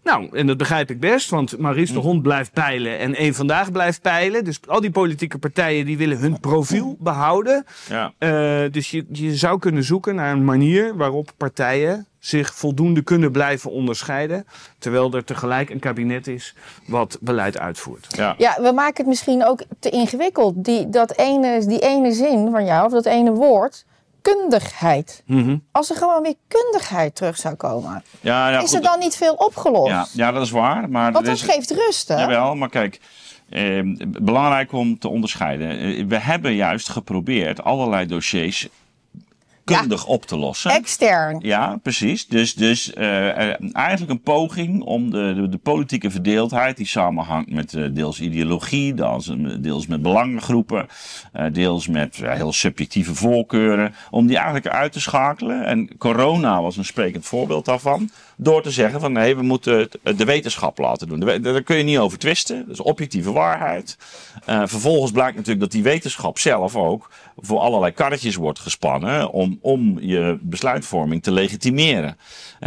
Nou, 0.04 0.28
en 0.32 0.46
dat 0.46 0.56
begrijp 0.56 0.90
ik 0.90 1.00
best, 1.00 1.30
want 1.30 1.58
Maurice 1.58 1.92
de 1.92 1.98
Hond 1.98 2.22
blijft 2.22 2.52
peilen 2.52 2.98
en 2.98 3.14
één 3.14 3.34
vandaag 3.34 3.72
blijft 3.72 4.02
peilen. 4.02 4.44
Dus 4.44 4.60
al 4.66 4.80
die 4.80 4.90
politieke 4.90 5.38
partijen 5.38 5.86
die 5.86 5.96
willen 5.96 6.18
hun 6.18 6.40
profiel 6.40 6.96
behouden. 6.98 7.66
Ja. 7.88 8.12
Eh, 8.18 8.72
dus 8.72 8.90
je, 8.90 9.06
je 9.12 9.36
zou 9.36 9.58
kunnen 9.58 9.84
zoeken 9.84 10.14
naar 10.14 10.32
een 10.32 10.44
manier 10.44 10.96
waarop 10.96 11.32
partijen 11.36 12.06
zich 12.18 12.54
voldoende 12.54 13.02
kunnen 13.02 13.32
blijven 13.32 13.70
onderscheiden. 13.70 14.46
Terwijl 14.78 15.12
er 15.12 15.24
tegelijk 15.24 15.70
een 15.70 15.78
kabinet 15.78 16.26
is 16.26 16.54
wat 16.86 17.18
beleid 17.20 17.58
uitvoert. 17.58 18.06
Ja. 18.16 18.34
Ja, 18.38 18.56
we 18.62 18.72
maken 18.72 18.96
het 18.96 19.06
misschien 19.06 19.46
ook 19.46 19.62
te 19.78 19.90
ingewikkeld. 19.90 20.64
Die, 20.64 20.88
dat 20.88 21.16
ene, 21.16 21.66
die 21.66 21.78
ene 21.78 22.12
zin 22.12 22.50
van 22.50 22.64
jou, 22.64 22.86
of 22.86 22.92
dat 22.92 23.06
ene 23.06 23.32
woord, 23.32 23.84
kundigheid. 24.32 25.22
Mhm. 25.26 25.56
Als 25.72 25.90
er 25.90 25.96
gewoon 25.96 26.22
weer 26.22 26.34
kundigheid 26.48 27.14
terug 27.14 27.36
zou 27.36 27.54
komen, 27.54 28.04
Ja, 28.20 28.48
ja, 28.48 28.58
is 28.58 28.64
goed, 28.68 28.74
er 28.74 28.82
dan 28.82 28.98
niet 28.98 29.16
veel 29.16 29.34
opgelost? 29.34 29.90
ja, 29.90 30.06
ja, 30.12 30.32
dat 30.32 30.42
is 30.42 30.50
waar. 30.50 30.88
Maar 30.90 31.12
Want 31.12 31.24
dat 31.26 31.34
is- 31.34 31.42
geeft 31.42 31.70
rust, 31.70 32.08
hè? 32.08 32.20
Jawel, 32.20 32.54
maar 32.54 32.68
kijk, 32.68 33.00
eh, 33.48 33.80
belangrijk 34.06 34.72
om 34.72 34.98
te 34.98 35.08
onderscheiden. 35.08 35.78
Eh, 35.78 36.04
we 36.06 36.18
hebben 36.18 36.54
juist 36.54 36.88
geprobeerd 36.88 37.62
allerlei 37.64 38.06
dossiers 38.06 38.68
kundig 39.64 40.06
op 40.06 40.26
te 40.26 40.36
lossen. 40.36 40.70
Extern. 40.70 41.38
Ja, 41.40 41.78
precies. 41.82 42.26
Dus, 42.26 42.54
dus 42.54 42.92
eh, 42.92 43.50
eh, 43.50 43.60
eigenlijk 43.72 44.12
een 44.12 44.20
poging 44.20 44.82
om 44.82 45.10
de, 45.10 45.34
de, 45.34 45.48
de 45.48 45.58
politieke 45.58 46.10
verdeeldheid, 46.10 46.76
die 46.76 46.86
samenhangt 46.86 47.50
met 47.50 47.74
eh, 47.74 47.84
deels 47.92 48.20
ideologie, 48.20 48.94
deels, 48.94 49.30
deels 49.60 49.86
met 49.86 50.02
belangengroepen, 50.02 50.86
eh, 51.32 51.46
deels 51.52 51.88
met 51.88 52.16
heel 52.16 52.52
subjectieve 52.52 53.14
voorkeuren, 53.14 53.94
om 54.10 54.26
die 54.26 54.36
eigenlijk 54.36 54.68
uit 54.68 54.92
te 54.92 55.00
schakelen. 55.00 55.64
En 55.64 55.96
corona 55.98 56.62
was 56.62 56.76
een 56.76 56.84
sprekend 56.84 57.24
voorbeeld 57.24 57.64
daarvan. 57.64 58.10
Door 58.36 58.62
te 58.62 58.70
zeggen 58.70 59.00
van 59.00 59.12
nee, 59.12 59.36
we 59.36 59.42
moeten 59.42 59.88
de 60.02 60.24
wetenschap 60.24 60.78
laten 60.78 61.08
doen. 61.08 61.20
De 61.20 61.40
Daar 61.40 61.62
kun 61.62 61.76
je 61.76 61.82
niet 61.82 61.98
over 61.98 62.18
twisten. 62.18 62.58
Dat 62.66 62.74
is 62.74 62.80
objectieve 62.80 63.32
waarheid. 63.32 63.98
Eh, 64.44 64.62
vervolgens 64.64 65.12
blijkt 65.12 65.36
natuurlijk 65.36 65.60
dat 65.60 65.72
die 65.72 65.82
wetenschap 65.82 66.38
zelf 66.38 66.76
ook 66.76 67.10
voor 67.36 67.58
allerlei 67.58 67.92
karretjes 67.92 68.36
wordt 68.36 68.58
gespannen 68.58 69.30
om, 69.30 69.58
om 69.60 69.98
je 70.00 70.38
besluitvorming 70.40 71.22
te 71.22 71.32
legitimeren. 71.32 72.16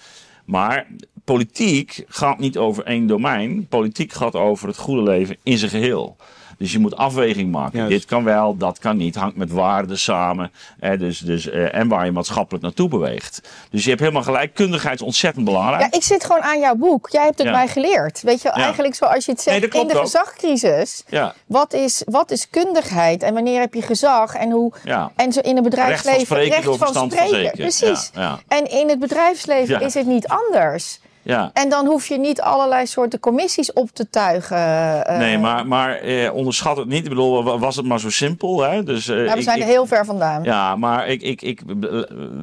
Maar 0.44 0.86
politiek 1.24 2.04
gaat 2.08 2.38
niet 2.38 2.58
over 2.58 2.84
één 2.84 3.06
domein. 3.06 3.66
Politiek 3.68 4.12
gaat 4.12 4.34
over 4.34 4.68
het 4.68 4.76
goede 4.78 5.02
leven 5.02 5.36
in 5.42 5.58
zijn 5.58 5.70
geheel. 5.70 6.16
Dus 6.62 6.72
je 6.72 6.78
moet 6.78 6.96
afweging 6.96 7.50
maken. 7.50 7.78
Juist. 7.78 7.92
Dit 7.92 8.04
kan 8.04 8.24
wel, 8.24 8.56
dat 8.56 8.78
kan 8.78 8.96
niet. 8.96 9.14
Hangt 9.14 9.36
met 9.36 9.50
waarden 9.50 9.98
samen. 9.98 10.52
Hè, 10.80 10.96
dus, 10.96 11.18
dus, 11.18 11.48
eh, 11.50 11.74
en 11.74 11.88
waar 11.88 12.04
je 12.04 12.12
maatschappelijk 12.12 12.64
naartoe 12.64 12.88
beweegt. 12.88 13.40
Dus 13.70 13.82
je 13.82 13.88
hebt 13.88 14.00
helemaal 14.00 14.22
gelijk. 14.22 14.54
Kundigheid 14.54 14.94
is 14.94 15.02
ontzettend 15.06 15.44
belangrijk. 15.44 15.80
Ja, 15.80 15.92
ik 15.98 16.02
zit 16.02 16.24
gewoon 16.24 16.42
aan 16.42 16.60
jouw 16.60 16.74
boek. 16.74 17.08
Jij 17.10 17.24
hebt 17.24 17.38
het 17.38 17.46
Ja. 17.46 17.52
mij 17.52 17.68
geleerd. 17.68 18.22
Weet 18.22 18.42
je, 18.42 18.48
Ja. 18.48 18.54
eigenlijk 18.54 18.94
zoals 18.94 19.24
je 19.24 19.30
het 19.32 19.40
zegt 19.40 19.74
in 19.74 19.86
de 19.86 19.94
ook. 19.94 20.00
gezagcrisis. 20.00 21.02
Ja. 21.08 21.34
Wat 21.46 21.72
is, 21.72 22.02
wat 22.06 22.30
is 22.30 22.50
kundigheid 22.50 23.22
en 23.22 23.34
wanneer 23.34 23.60
heb 23.60 23.74
je 23.74 23.82
gezag 23.82 24.34
en 24.34 24.50
hoe 24.50 24.72
Ja. 24.84 25.10
en 25.16 25.32
zo 25.32 25.40
in 25.40 25.54
het 25.54 25.64
bedrijfsleven 25.64 26.18
Recht 26.18 26.26
van 26.28 26.36
spreken 26.36 26.78
verstand 26.78 27.14
van 27.14 27.26
spreken. 27.28 27.50
Precies. 27.52 28.10
Ja, 28.14 28.20
ja. 28.20 28.38
En 28.48 28.70
in 28.70 28.88
het 28.88 28.98
bedrijfsleven 28.98 29.80
Ja. 29.80 29.86
is 29.86 29.94
het 29.94 30.06
niet 30.06 30.26
anders. 30.28 31.00
Ja. 31.24 31.50
En 31.52 31.68
dan 31.68 31.86
hoef 31.86 32.06
je 32.06 32.18
niet 32.18 32.40
allerlei 32.40 32.86
soorten 32.86 33.20
commissies 33.20 33.72
op 33.72 33.90
te 33.90 34.10
tuigen. 34.10 34.56
eh, 35.06 35.18
Nee, 35.18 35.38
maar, 35.38 35.66
maar 35.66 35.94
eh, 35.94 36.34
onderschat 36.34 36.76
het 36.76 36.86
niet. 36.88 37.02
Ik 37.02 37.08
bedoel, 37.08 37.44
wa- 37.44 37.58
was 37.58 37.76
het 37.76 37.86
maar 37.86 38.00
zo 38.00 38.10
simpel. 38.10 38.60
Hè? 38.60 38.82
Dus, 38.82 39.08
eh, 39.08 39.24
ja, 39.24 39.34
we 39.34 39.42
zijn 39.42 39.56
ik- 39.56 39.62
er 39.62 39.68
heel 39.68 39.86
ver 39.86 40.04
vandaan. 40.04 40.42
Ja, 40.42 40.76
maar 40.76 41.08
ik, 41.08 41.22
ik, 41.22 41.42
ik 41.42 41.60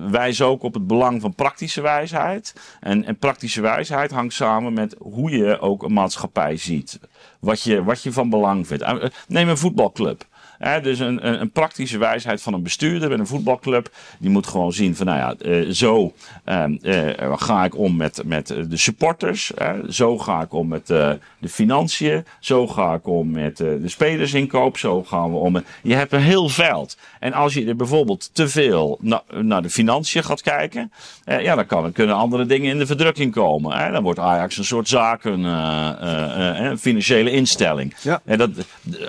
wijs 0.09 0.41
ook 0.41 0.63
op 0.63 0.73
het 0.73 0.87
belang 0.87 1.21
van 1.21 1.35
praktische 1.35 1.81
wijsheid. 1.81 2.53
En, 2.79 3.05
en 3.05 3.17
praktische 3.17 3.61
wijsheid 3.61 4.11
hangt 4.11 4.33
samen 4.33 4.73
met 4.73 4.95
hoe 4.99 5.31
je 5.31 5.59
ook 5.59 5.83
een 5.83 5.93
maatschappij 5.93 6.57
ziet. 6.57 6.99
Wat 7.39 7.61
je, 7.61 7.83
wat 7.83 8.03
je 8.03 8.11
van 8.11 8.29
belang 8.29 8.67
vindt. 8.67 8.83
Eh, 8.83 8.95
Neem 9.27 9.49
een 9.49 9.57
voetbalclub. 9.57 10.25
Hè, 10.59 10.81
dus 10.81 10.99
een, 10.99 11.27
een, 11.27 11.41
een 11.41 11.51
praktische 11.51 11.97
wijsheid 11.97 12.41
van 12.41 12.53
een 12.53 12.63
bestuurder 12.63 13.09
bij 13.09 13.17
een 13.17 13.27
voetbalclub. 13.27 13.91
Die 14.17 14.29
moet 14.29 14.47
gewoon 14.47 14.73
zien 14.73 14.95
van, 14.95 15.05
nou 15.05 15.17
ja, 15.17 15.49
eh, 15.51 15.69
zo 15.69 16.13
ehm, 16.43 16.73
eh, 16.81 17.33
ga 17.35 17.63
ik 17.63 17.77
om 17.77 17.95
met, 17.95 18.21
met 18.25 18.47
de 18.47 18.77
supporters. 18.77 19.51
Hè, 19.55 19.91
zo 19.91 20.17
ga 20.17 20.41
ik 20.41 20.53
om 20.53 20.67
met 20.67 20.89
eh, 20.89 21.11
de 21.39 21.49
financiën. 21.49 22.25
Zo 22.39 22.67
ga 22.67 22.93
ik 22.93 23.07
om 23.07 23.31
met 23.31 23.57
de 23.57 23.81
spelersinkoop. 23.85 24.77
Zo 24.77 25.03
gaan 25.03 25.31
we 25.31 25.37
om 25.37 25.51
met... 25.51 25.65
Je 25.81 25.95
hebt 25.95 26.13
een 26.13 26.21
heel 26.21 26.49
veld. 26.49 26.97
En 27.19 27.33
als 27.33 27.53
je 27.53 27.65
er 27.65 27.75
bijvoorbeeld 27.75 28.29
te 28.33 28.47
veel 28.47 28.97
na- 29.01 29.23
naar 29.41 29.61
de 29.61 29.69
financiën 29.69 30.23
gaat 30.23 30.41
kijken. 30.41 30.91
ja, 31.25 31.55
dan 31.55 31.65
kan, 31.65 31.91
kunnen 31.91 32.15
andere 32.15 32.45
dingen 32.45 32.71
in 32.71 32.79
de 32.79 32.85
verdrukking 32.85 33.33
komen. 33.33 33.91
Dan 33.93 34.03
wordt 34.03 34.19
Ajax 34.19 34.57
een 34.57 34.65
soort 34.65 34.87
zaken, 34.87 35.43
een 35.43 36.77
financiële 36.77 37.31
instelling. 37.31 37.95
Ja. 38.01 38.21
En 38.25 38.37
dat, 38.37 38.49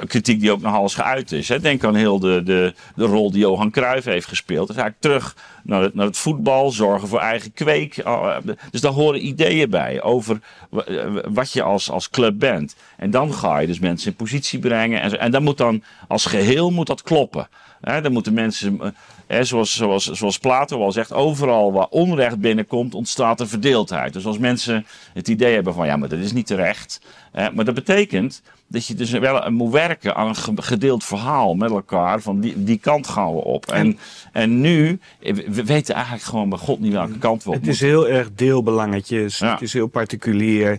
kritiek 0.06 0.40
die 0.40 0.52
ook 0.52 0.60
nogal 0.60 0.82
eens 0.82 0.94
geuit 0.94 1.32
is. 1.32 1.39
Denk 1.46 1.84
aan 1.84 1.94
heel 1.94 2.18
de, 2.18 2.42
de, 2.44 2.74
de 2.94 3.04
rol 3.04 3.30
die 3.30 3.40
Johan 3.40 3.70
Cruijff 3.70 4.06
heeft 4.06 4.26
gespeeld. 4.26 4.66
Dus 4.66 4.76
eigenlijk 4.76 5.04
terug 5.04 5.36
naar 5.62 5.82
het, 5.82 5.94
naar 5.94 6.06
het 6.06 6.16
voetbal, 6.16 6.70
zorgen 6.70 7.08
voor 7.08 7.20
eigen 7.20 7.52
kweek. 7.52 7.96
Uh, 7.96 8.36
Dus 8.70 8.80
daar 8.80 8.92
horen 8.92 9.26
ideeën 9.26 9.70
bij 9.70 10.02
over 10.02 10.40
eh, 10.86 11.04
wat 11.28 11.52
je 11.52 11.62
als, 11.62 11.90
als 11.90 12.10
club 12.10 12.38
bent. 12.38 12.76
En 12.96 13.10
dan 13.10 13.34
ga 13.34 13.58
je 13.58 13.66
dus 13.66 13.78
mensen 13.78 14.10
in 14.10 14.16
positie 14.16 14.58
brengen. 14.58 15.00
En, 15.00 15.20
en 15.20 15.30
dat 15.30 15.42
moet 15.42 15.58
dan 15.58 15.82
als 16.08 16.26
geheel 16.26 16.70
moet 16.70 16.86
dat 16.86 17.02
kloppen. 17.02 17.48
Hè, 17.80 18.00
dan 18.00 18.12
moeten 18.12 18.34
mensen, 18.34 18.80
eh, 18.80 18.88
hè, 19.26 19.44
zoals, 19.44 19.76
zoals, 19.76 20.10
zoals 20.10 20.38
Plato 20.38 20.82
al 20.82 20.92
zegt, 20.92 21.12
overal 21.12 21.72
waar 21.72 21.86
onrecht 21.90 22.38
binnenkomt, 22.38 22.94
ontstaat 22.94 23.40
er 23.40 23.48
verdeeldheid. 23.48 24.12
Dus 24.12 24.26
als 24.26 24.38
mensen 24.38 24.86
het 25.12 25.28
idee 25.28 25.54
hebben 25.54 25.74
van 25.74 25.86
ja, 25.86 25.96
maar 25.96 26.08
dat 26.08 26.18
is 26.18 26.32
niet 26.32 26.46
terecht. 26.46 27.00
Hè, 27.32 27.50
maar 27.52 27.64
dat 27.64 27.74
betekent 27.74 28.42
dat 28.72 28.86
je 28.86 28.94
dus 28.94 29.10
wel 29.10 29.50
moet 29.50 29.72
werken 29.72 30.14
aan 30.16 30.28
een 30.28 30.34
ge- 30.36 30.52
gedeeld 30.62 31.04
verhaal 31.04 31.54
met 31.54 31.70
elkaar. 31.70 32.20
Van 32.20 32.40
die, 32.40 32.64
die 32.64 32.78
kant 32.78 33.06
gaan 33.06 33.32
we 33.34 33.44
op. 33.44 33.66
En, 33.66 33.98
en 34.32 34.60
nu, 34.60 34.98
eh, 35.20 35.34
we 35.34 35.44
we 35.50 35.64
weten 35.64 35.94
eigenlijk 35.94 36.24
gewoon 36.24 36.48
bij 36.48 36.58
God 36.58 36.80
niet 36.80 36.92
welke 36.92 37.18
kant 37.18 37.44
we 37.44 37.48
op 37.50 37.54
Het 37.54 37.66
is 37.66 37.80
heel 37.80 38.08
erg 38.08 38.28
deelbelangetjes. 38.34 39.38
Ja. 39.38 39.52
Het 39.52 39.62
is 39.62 39.72
heel 39.72 39.86
particulier. 39.86 40.78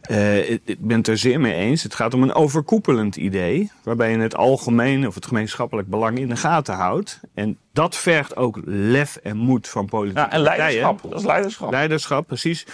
Eh, 0.00 0.50
ik 0.50 0.76
ben 0.78 0.96
het 0.96 1.08
er 1.08 1.18
zeer 1.18 1.40
mee 1.40 1.54
eens. 1.54 1.82
Het 1.82 1.94
gaat 1.94 2.14
om 2.14 2.22
een 2.22 2.32
overkoepelend 2.34 3.16
idee, 3.16 3.70
waarbij 3.82 4.10
je 4.10 4.18
het 4.18 4.36
algemeen 4.36 5.06
of 5.06 5.14
het 5.14 5.26
gemeenschappelijk 5.26 5.88
belang 5.88 6.18
in 6.18 6.28
de 6.28 6.36
gaten 6.36 6.74
houdt. 6.74 7.20
En 7.34 7.58
dat 7.72 7.96
vergt 7.96 8.36
ook 8.36 8.60
lef 8.64 9.16
en 9.22 9.36
moed 9.36 9.68
van 9.68 9.86
politieke 9.86 10.20
Ja, 10.20 10.30
en 10.30 10.42
partijen. 10.44 10.58
leiderschap. 10.58 11.10
Dat 11.10 11.20
is 11.20 11.26
leiderschap. 11.26 11.70
Leiderschap, 11.70 12.26
precies. 12.26 12.66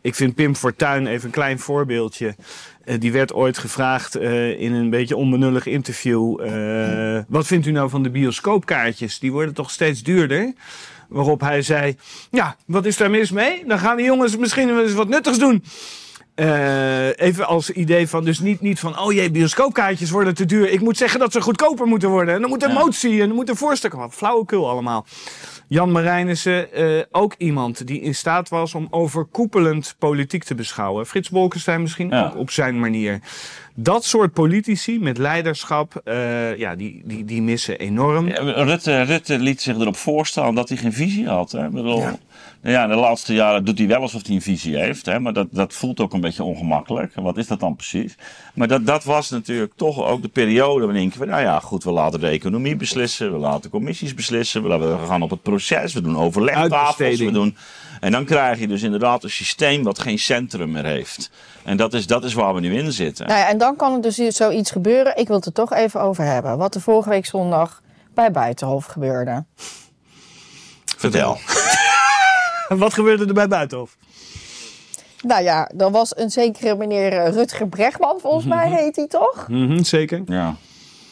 Ik 0.00 0.14
vind 0.14 0.34
Pim 0.34 0.54
Fortuyn, 0.56 1.06
even 1.06 1.24
een 1.26 1.30
klein 1.30 1.58
voorbeeldje. 1.58 2.34
Eh, 2.84 3.00
die 3.00 3.12
werd 3.12 3.34
ooit 3.34 3.58
gevraagd 3.58 4.14
eh, 4.14 4.60
in 4.60 4.72
een 4.72 4.90
beetje 4.90 5.16
onbenullig 5.16 5.66
interview. 5.66 6.40
eh, 6.40 7.22
wat 7.28 7.46
vindt 7.46 7.66
u 7.66 7.70
nou 7.70 7.90
van 7.90 8.02
de 8.02 8.10
bioscoopkaartjes? 8.10 9.18
Die 9.18 9.32
worden 9.32 9.54
toch 9.54 9.70
steeds 9.70 10.02
duurder? 10.02 10.52
Waarop 11.08 11.40
hij 11.40 11.62
zei: 11.62 11.96
Ja, 12.30 12.56
wat 12.66 12.84
is 12.84 12.96
daar 12.96 13.10
mis 13.10 13.30
mee? 13.30 13.64
Dan 13.66 13.78
gaan 13.78 13.96
die 13.96 14.06
jongens 14.06 14.36
misschien 14.36 14.74
wel 14.74 14.82
eens 14.82 14.92
wat 14.92 15.08
nuttigs 15.08 15.38
doen. 15.38 15.64
Even 17.16 17.46
als 17.46 17.70
idee 17.70 18.08
van, 18.08 18.24
dus 18.24 18.38
niet, 18.38 18.60
niet 18.60 18.80
van, 18.80 18.98
oh 18.98 19.12
jee, 19.12 19.30
bioscoopkaartjes 19.30 20.10
worden 20.10 20.34
te 20.34 20.44
duur. 20.44 20.70
Ik 20.70 20.80
moet 20.80 20.96
zeggen 20.96 21.20
dat 21.20 21.32
ze 21.32 21.40
goedkoper 21.40 21.86
moeten 21.86 22.08
worden. 22.08 22.34
En 22.34 22.40
dan 22.40 22.50
moet 22.50 22.62
er 22.62 22.72
motie 22.72 23.20
en 23.20 23.26
dan 23.26 23.36
moet 23.36 23.48
er 23.48 23.56
voorstel 23.56 23.90
komen. 23.90 24.10
Flauwekul 24.10 24.70
allemaal. 24.70 25.06
Jan 25.72 25.92
Marijnissen, 25.92 26.72
eh, 26.72 27.02
ook 27.10 27.34
iemand 27.38 27.86
die 27.86 28.00
in 28.00 28.14
staat 28.14 28.48
was 28.48 28.74
om 28.74 28.86
overkoepelend 28.90 29.94
politiek 29.98 30.44
te 30.44 30.54
beschouwen. 30.54 31.06
Frits 31.06 31.30
Bolkestein 31.30 31.82
misschien 31.82 32.08
Ja. 32.08 32.24
ook 32.26 32.36
op 32.36 32.50
zijn 32.50 32.80
manier. 32.80 33.20
Dat 33.74 34.04
soort 34.04 34.32
politici 34.32 34.98
met 35.00 35.18
leiderschap, 35.18 36.00
eh, 36.04 36.56
ja, 36.58 36.74
die, 36.76 37.02
die, 37.04 37.24
die 37.24 37.42
missen 37.42 37.78
enorm. 37.78 38.28
Ja, 38.28 38.62
Rutte, 38.62 39.02
Rutte 39.02 39.38
liet 39.38 39.60
zich 39.62 39.76
erop 39.76 39.96
voorstaan 39.96 40.54
dat 40.54 40.68
hij 40.68 40.78
geen 40.78 40.92
visie 40.92 41.28
had. 41.28 41.52
Hè? 41.52 41.68
Bedoel, 41.68 41.98
Ja. 42.00 42.16
ja. 42.62 42.86
de 42.86 42.94
laatste 42.94 43.34
jaren 43.34 43.64
doet 43.64 43.78
hij 43.78 43.86
wel 43.86 44.00
alsof 44.00 44.26
hij 44.26 44.34
een 44.34 44.42
visie 44.42 44.76
heeft. 44.76 45.06
Hè? 45.06 45.20
Maar 45.20 45.32
dat, 45.32 45.46
dat 45.50 45.74
voelt 45.74 46.00
ook 46.00 46.12
een 46.12 46.20
beetje 46.20 46.42
ongemakkelijk. 46.44 47.12
Wat 47.14 47.36
is 47.36 47.46
dat 47.46 47.60
dan 47.60 47.76
precies? 47.76 48.16
Maar 48.54 48.68
dat, 48.68 48.86
dat 48.86 49.04
was 49.04 49.30
natuurlijk 49.30 49.72
toch 49.76 50.04
ook 50.04 50.22
de 50.22 50.28
periode 50.28 50.84
waarin 50.86 51.06
ik... 51.06 51.18
Nou 51.26 51.42
ja, 51.42 51.58
goed, 51.60 51.84
we 51.84 51.90
laten 51.92 52.20
de 52.20 52.26
economie 52.28 52.76
beslissen. 52.76 53.32
We 53.32 53.38
laten 53.38 53.70
commissies 53.70 54.14
beslissen. 54.14 54.62
We, 54.62 54.68
laten- 54.68 55.00
we 55.00 55.06
gaan 55.06 55.22
op 55.22 55.30
het 55.30 55.42
proces. 55.42 55.60
We 55.68 56.00
doen 56.00 56.18
overlegtafels. 56.18 57.18
We 57.18 57.30
doen, 57.30 57.56
en 58.00 58.12
dan 58.12 58.24
krijg 58.24 58.58
je 58.58 58.68
dus 58.68 58.82
inderdaad 58.82 59.24
een 59.24 59.30
systeem 59.30 59.82
wat 59.82 59.98
geen 59.98 60.18
centrum 60.18 60.70
meer 60.70 60.84
heeft. 60.84 61.30
En 61.64 61.76
dat 61.76 61.94
is, 61.94 62.06
dat 62.06 62.24
is 62.24 62.34
waar 62.34 62.54
we 62.54 62.60
nu 62.60 62.76
in 62.76 62.92
zitten. 62.92 63.26
Nou 63.26 63.38
ja, 63.38 63.48
en 63.48 63.58
dan 63.58 63.76
kan 63.76 63.94
er 63.94 64.00
dus 64.00 64.16
zoiets 64.16 64.70
gebeuren. 64.70 65.16
Ik 65.16 65.26
wil 65.26 65.36
het 65.36 65.46
er 65.46 65.52
toch 65.52 65.72
even 65.72 66.00
over 66.00 66.24
hebben. 66.24 66.58
Wat 66.58 66.74
er 66.74 66.80
vorige 66.80 67.08
week 67.08 67.26
zondag 67.26 67.82
bij 68.14 68.30
Buitenhof 68.30 68.84
gebeurde. 68.84 69.44
Vertel. 70.96 71.38
Wat 72.68 72.94
gebeurde 72.94 73.26
er 73.26 73.34
bij 73.34 73.48
Buitenhof? 73.48 73.96
Nou 75.22 75.42
ja, 75.42 75.70
er 75.78 75.90
was 75.90 76.16
een 76.16 76.30
zekere 76.30 76.76
meneer 76.76 77.12
eh, 77.12 77.32
Rutger 77.32 77.68
Bregman, 77.68 78.20
volgens 78.20 78.44
mij 78.44 78.70
heet 78.70 78.96
hij 78.96 79.06
toch? 79.06 79.48
Mhm, 79.48 79.82
zeker. 79.82 80.22
Ja. 80.26 80.56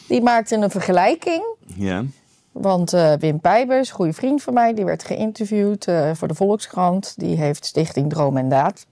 Die 0.07 0.21
maakte 0.21 0.55
een 0.55 0.71
vergelijking. 0.71 1.43
Ja. 1.75 2.03
Want 2.51 2.93
eh, 2.93 3.13
Wim 3.13 3.39
Pijbers, 3.39 3.91
goede 3.91 4.13
vriend 4.13 4.43
van 4.43 4.53
mij, 4.53 4.73
die 4.73 4.85
werd 4.85 5.03
geïnterviewd 5.03 5.87
eh, 5.87 6.11
voor 6.13 6.27
de 6.27 6.35
Volkskrant. 6.35 7.13
Die 7.17 7.37
heeft 7.37 7.65
Stichting 7.65 8.09
Droom 8.09 8.37
en 8.37 8.49
Daad. 8.49 8.85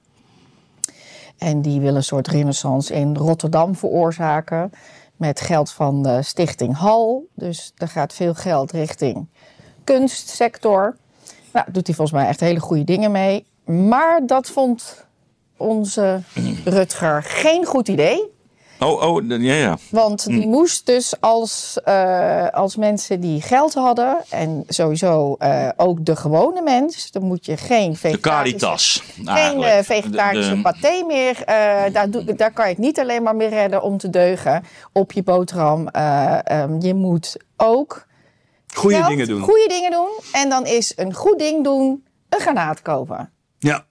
En 1.38 1.62
die 1.62 1.82
wil 1.82 1.96
een 1.96 2.04
soort 2.04 2.28
renaissance 2.28 2.94
in 2.94 3.16
Rotterdam 3.16 3.76
veroorzaken. 3.76 4.72
Met 5.16 5.42
geld 5.42 5.72
van 5.72 6.04
de 6.04 6.22
Stichting 6.22 6.78
Hal. 6.78 7.26
Dus 7.34 7.72
er 7.78 7.88
gaat 7.88 8.14
veel 8.14 8.34
geld 8.34 8.72
richting 8.72 9.28
kunstsector. 9.84 10.96
Nou, 11.54 11.72
doet 11.72 11.88
hij 11.88 11.96
volgens 11.96 12.18
mij 12.20 12.28
echt 12.28 12.40
hele 12.40 12.60
goede 12.60 12.84
dingen 12.84 13.12
mee. 13.12 13.46
Maar 13.66 14.26
dat 14.26 14.48
vond 14.48 15.06
onze 15.58 16.22
Rutger 16.66 17.24
geen 17.24 17.66
goed 17.66 17.88
idee. 17.88 18.38
Oh, 18.80 19.02
oh, 19.04 19.28
ja, 19.28 19.54
ja. 19.54 19.78
Want 19.92 20.26
die 20.26 20.48
moest 20.48 20.86
dus 20.86 21.14
als, 21.20 21.78
eh, 21.84 22.48
als 22.50 22.76
mensen 22.76 23.20
die 23.20 23.42
geld 23.42 23.74
hadden... 23.74 24.18
en 24.30 24.64
sowieso 24.68 25.36
eh, 25.40 25.70
ook 25.78 26.06
de 26.06 26.16
gewone 26.16 26.62
mens... 26.62 27.12
dan 27.12 27.24
moet 27.24 27.46
je 27.46 27.58
geen 27.58 27.92
De 27.92 27.98
vegetarische, 27.98 28.58
Caritas. 28.60 29.04
geen 29.26 29.64
eh, 29.64 29.84
vegetarische 29.84 30.50
De- 30.50 30.56
de- 30.56 30.62
paté 30.62 31.04
meer. 31.08 31.44
daar, 31.92 32.08
daar 32.36 32.52
kan 32.54 32.66
je 32.66 32.72
het 32.72 32.78
niet 32.82 33.00
alleen 33.00 33.24
maar 33.24 33.36
mee 33.36 33.48
redden 33.50 33.82
om 33.82 33.98
te 33.98 34.10
deugen 34.10 34.64
op 34.94 35.12
je 35.12 35.24
boterham. 35.24 35.88
Eh, 35.88 36.40
ehm, 36.44 36.80
je 36.82 36.94
moet 36.94 37.38
ook 37.58 38.08
Goede 38.74 39.04
dingen 39.08 39.28
doen. 39.28 39.42
goede 39.42 39.68
dingen 39.68 39.92
doen. 39.92 40.10
En 40.32 40.50
dan 40.50 40.66
is 40.66 40.94
een 40.96 41.14
goed 41.14 41.40
ding 41.40 41.64
doen 41.64 42.04
een 42.30 42.40
granaat 42.40 42.82
kopen. 42.82 43.32
Ja. 43.60 43.86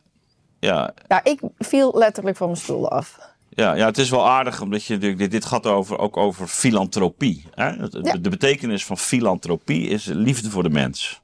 Ja, 0.61 0.95
Nou, 1.09 1.21
ik 1.25 1.41
viel 1.59 1.93
letterlijk 1.95 2.37
van 2.37 2.47
mijn 2.47 2.59
stoel 2.61 2.91
af. 2.91 3.19
Ja, 3.59 3.75
ja, 3.75 3.87
het 3.87 3.99
is 3.99 4.11
wel 4.11 4.29
aardig, 4.29 4.61
omdat 4.61 4.85
je 4.85 4.99
dit, 4.99 5.31
dit 5.31 5.45
gaat 5.45 5.67
over, 5.67 5.99
ook 5.99 6.17
over 6.17 6.47
filantropie. 6.47 7.45
Hè? 7.55 7.69
Ja. 7.69 7.89
De, 8.21 8.29
betekenis 8.29 8.85
van 8.85 8.99
filantropie 8.99 9.89
is 9.89 10.05
liefde 10.05 10.51
voor 10.51 10.63
de 10.63 10.71
mens. 10.71 11.21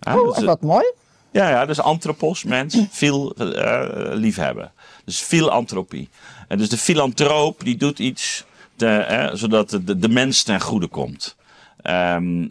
Hè? 0.00 0.18
Oh, 0.18 0.34
Dus, 0.34 0.44
wat 0.44 0.60
mooi. 0.60 0.92
ja, 1.30 1.48
ja, 1.48 1.66
dus 1.66 1.80
anthropos, 1.80 2.44
mens, 2.44 2.78
veel 2.90 3.34
eh, 3.34 3.88
liefhebben. 4.12 4.72
Dus 5.04 5.20
filantropie. 5.20 6.08
En 6.48 6.58
dus 6.58 6.68
de 6.68 6.78
filantroop 6.78 7.64
die 7.64 7.76
doet 7.76 7.98
iets 7.98 8.44
te, 8.76 8.86
hè, 8.86 9.36
zodat 9.36 9.70
de, 9.70 9.98
de, 9.98 10.08
mens 10.08 10.42
ten 10.42 10.60
goede 10.60 10.86
komt. 10.86 11.36
Ehm, 11.82 12.46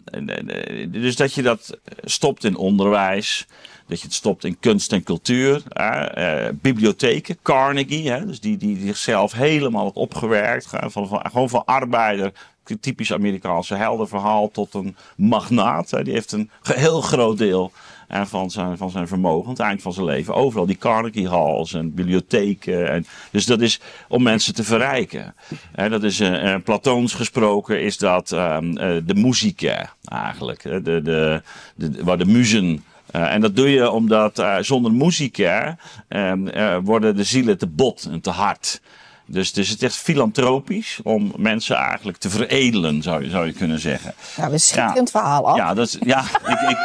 dus 0.88 1.16
dat 1.16 1.34
je 1.34 1.42
dat 1.42 1.78
stopt 2.04 2.44
in 2.44 2.56
onderwijs, 2.56 3.46
dat 3.86 4.00
je 4.00 4.06
het 4.06 4.14
stopt 4.14 4.44
in 4.44 4.58
kunst 4.60 4.92
en 4.92 5.02
cultuur, 5.02 5.62
eh, 5.68 6.48
bibliotheken, 6.52 7.38
Carnegie, 7.42 8.10
hè, 8.10 8.26
dus 8.26 8.40
die, 8.40 8.56
die 8.56 8.86
zichzelf 8.86 9.32
helemaal 9.32 9.90
opgewerkt, 9.94 10.66
van, 10.66 11.08
van, 11.08 11.20
gewoon 11.30 11.48
van 11.48 11.64
arbeider, 11.64 12.32
typisch 12.80 13.12
Amerikaanse 13.12 13.74
heldenverhaal, 13.74 14.50
tot 14.50 14.74
een 14.74 14.96
magnaat. 15.16 16.04
Die 16.04 16.12
heeft 16.12 16.32
een 16.32 16.50
heel 16.62 17.00
groot 17.00 17.38
deel 17.38 17.72
van, 18.08 18.50
zijn, 18.50 18.76
van 18.76 18.90
zijn 18.90 19.08
vermogen, 19.08 19.44
aan 19.44 19.50
het 19.50 19.60
eind 19.60 19.82
van 19.82 19.92
zijn 19.92 20.06
leven, 20.06 20.34
overal 20.34 20.66
die 20.66 20.78
Carnegie 20.78 21.28
halls 21.28 21.74
en 21.74 21.94
bibliotheken. 21.94 22.90
En, 22.90 23.06
dus 23.30 23.46
dat 23.46 23.60
is 23.60 23.80
om 24.08 24.22
mensen 24.22 24.54
te 24.54 24.64
verrijken. 24.64 25.34
Dat 25.74 26.02
is, 26.02 26.20
eh 26.20 26.54
eh, 26.54 26.62
Platoons 26.62 27.14
gesproken, 27.14 27.82
is 27.82 27.98
dat 27.98 28.32
ehm, 28.32 28.76
eh, 28.76 28.96
de 29.04 29.14
muzika 29.14 29.92
eigenlijk, 30.04 30.62
de, 30.62 30.80
de, 30.82 31.42
de, 31.74 32.04
waar 32.04 32.18
de 32.18 32.26
muzen 32.26 32.84
eh, 33.10 33.34
en 33.34 33.40
dat 33.40 33.56
doe 33.56 33.70
je 33.70 33.90
omdat 33.90 34.38
eh, 34.38 34.56
zonder 34.60 34.92
muzika 34.92 35.78
ehm, 36.08 36.46
eh, 36.46 36.76
worden 36.82 37.16
de 37.16 37.24
zielen 37.24 37.58
te 37.58 37.66
bot 37.66 38.08
en 38.10 38.20
te 38.20 38.30
hard. 38.30 38.80
Dus, 39.28 39.52
dus 39.52 39.68
het 39.68 39.82
is 39.82 39.88
echt 39.88 39.96
filantropisch 39.96 41.00
om 41.02 41.32
mensen 41.36 41.76
eigenlijk 41.76 42.18
te 42.18 42.30
veredelen, 42.30 43.02
zou 43.02 43.24
je, 43.24 43.30
zou 43.30 43.46
je 43.46 43.52
kunnen 43.52 43.78
zeggen. 43.80 44.14
Nou, 44.36 44.52
een 44.52 44.60
schitterend 44.60 45.10
verhaal 45.10 45.48
af. 45.48 45.56
Ja, 45.56 45.74
dat 45.74 45.86
is, 45.86 45.96
ja, 46.00 46.20
ik, 46.46 46.60
ik, 46.70 46.76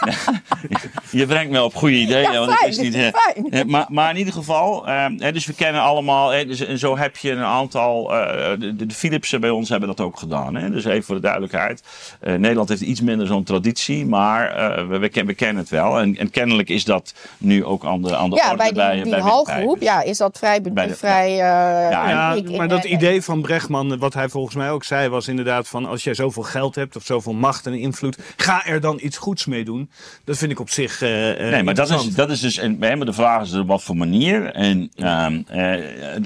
je 1.20 1.26
brengt 1.26 1.50
me 1.52 1.62
op 1.62 1.74
goede 1.74 1.94
ideeën. 1.96 2.32
Ja, 2.32 2.38
want 2.38 2.52
fijn, 2.52 2.66
wist 2.66 2.80
niet, 2.80 2.94
eh, 2.94 3.06
fijn. 3.12 3.50
eh, 3.50 3.64
maar, 3.64 3.86
maar 3.88 4.10
in 4.10 4.16
ieder 4.16 4.32
geval, 4.32 4.86
ehm, 4.88 5.16
dus 5.32 5.46
we 5.46 5.52
kennen 5.54 5.80
allemaal, 5.82 6.30
dus, 6.46 6.60
en 6.60 6.78
zo 6.78 6.96
heb 6.98 7.16
je 7.16 7.30
een 7.30 7.42
aantal, 7.44 8.14
eh, 8.14 8.50
de, 8.58 8.76
de 8.86 8.94
Philipsen 8.94 9.40
bij 9.40 9.50
ons 9.50 9.68
hebben 9.68 9.88
dat 9.88 10.00
ook 10.00 10.18
gedaan. 10.18 10.54
Hè? 10.54 10.70
Dus 10.70 10.84
even 10.84 11.02
voor 11.02 11.14
de 11.14 11.20
duidelijkheid. 11.20 11.82
Nederland 12.20 12.68
heeft 12.68 12.80
iets 12.80 13.00
minder 13.00 13.26
zo'n 13.26 13.44
traditie, 13.44 14.06
maar 14.06 14.54
we, 14.88 14.98
we, 14.98 15.08
ken- 15.08 15.26
we 15.26 15.34
kennen 15.34 15.56
het 15.62 15.68
wel. 15.70 15.98
En, 15.98 16.16
en 16.16 16.30
kennelijk 16.30 16.68
is 16.68 16.84
dat 16.84 17.14
nu 17.38 17.64
ook 17.64 17.84
aan 17.84 18.02
de, 18.02 18.16
aan 18.16 18.30
de 18.30 18.36
Ja, 18.36 18.44
orde 18.44 18.56
bij 18.56 18.66
die, 18.66 18.74
bij, 18.76 19.02
die 19.02 19.10
bij 19.10 19.20
halgroep 19.20 19.80
ja, 19.82 20.02
is 20.02 20.18
dat 20.18 20.38
vrij, 20.38 20.62
be- 20.62 20.70
Bij 20.70 20.86
de- 20.86 20.94
vrij 20.96 21.40
Ja, 21.90 22.40
maar 22.56 22.68
dat 22.68 22.84
eh, 22.84 22.90
idee 22.90 23.22
van 23.22 23.42
Brechtman, 23.42 23.98
wat 23.98 24.14
hij 24.14 24.28
volgens 24.28 24.54
mij 24.56 24.70
ook 24.70 24.84
zei, 24.84 25.08
was 25.08 25.28
inderdaad 25.28 25.68
van 25.68 25.86
als 25.86 26.04
jij 26.04 26.14
zoveel 26.14 26.42
geld 26.42 26.74
hebt 26.74 26.96
of 26.96 27.04
zoveel 27.04 27.32
macht 27.32 27.66
en 27.66 27.74
invloed, 27.74 28.18
ga 28.36 28.66
er 28.66 28.80
dan 28.80 28.98
iets 29.02 29.16
goeds 29.18 29.46
mee 29.46 29.64
doen. 29.64 29.90
Dat 30.24 30.38
vind 30.38 30.50
ik 30.52 30.60
op 30.60 30.70
zich. 30.70 31.02
eh, 31.02 31.44
eh, 31.46 31.50
Nee, 31.52 31.62
maar 31.62 31.74
dat 31.74 31.90
is, 31.90 32.14
dat 32.14 32.30
is 32.30 32.40
dus. 32.40 32.58
En, 32.58 32.76
hè, 32.80 32.96
maar 32.96 33.06
de 33.06 33.12
vraag 33.12 33.42
is 33.42 33.52
op 33.54 33.66
wat 33.66 33.82
voor 33.82 33.96
manier. 33.96 34.52
En 34.54 34.90
ehm, 34.96 35.42
eh, 35.46 36.16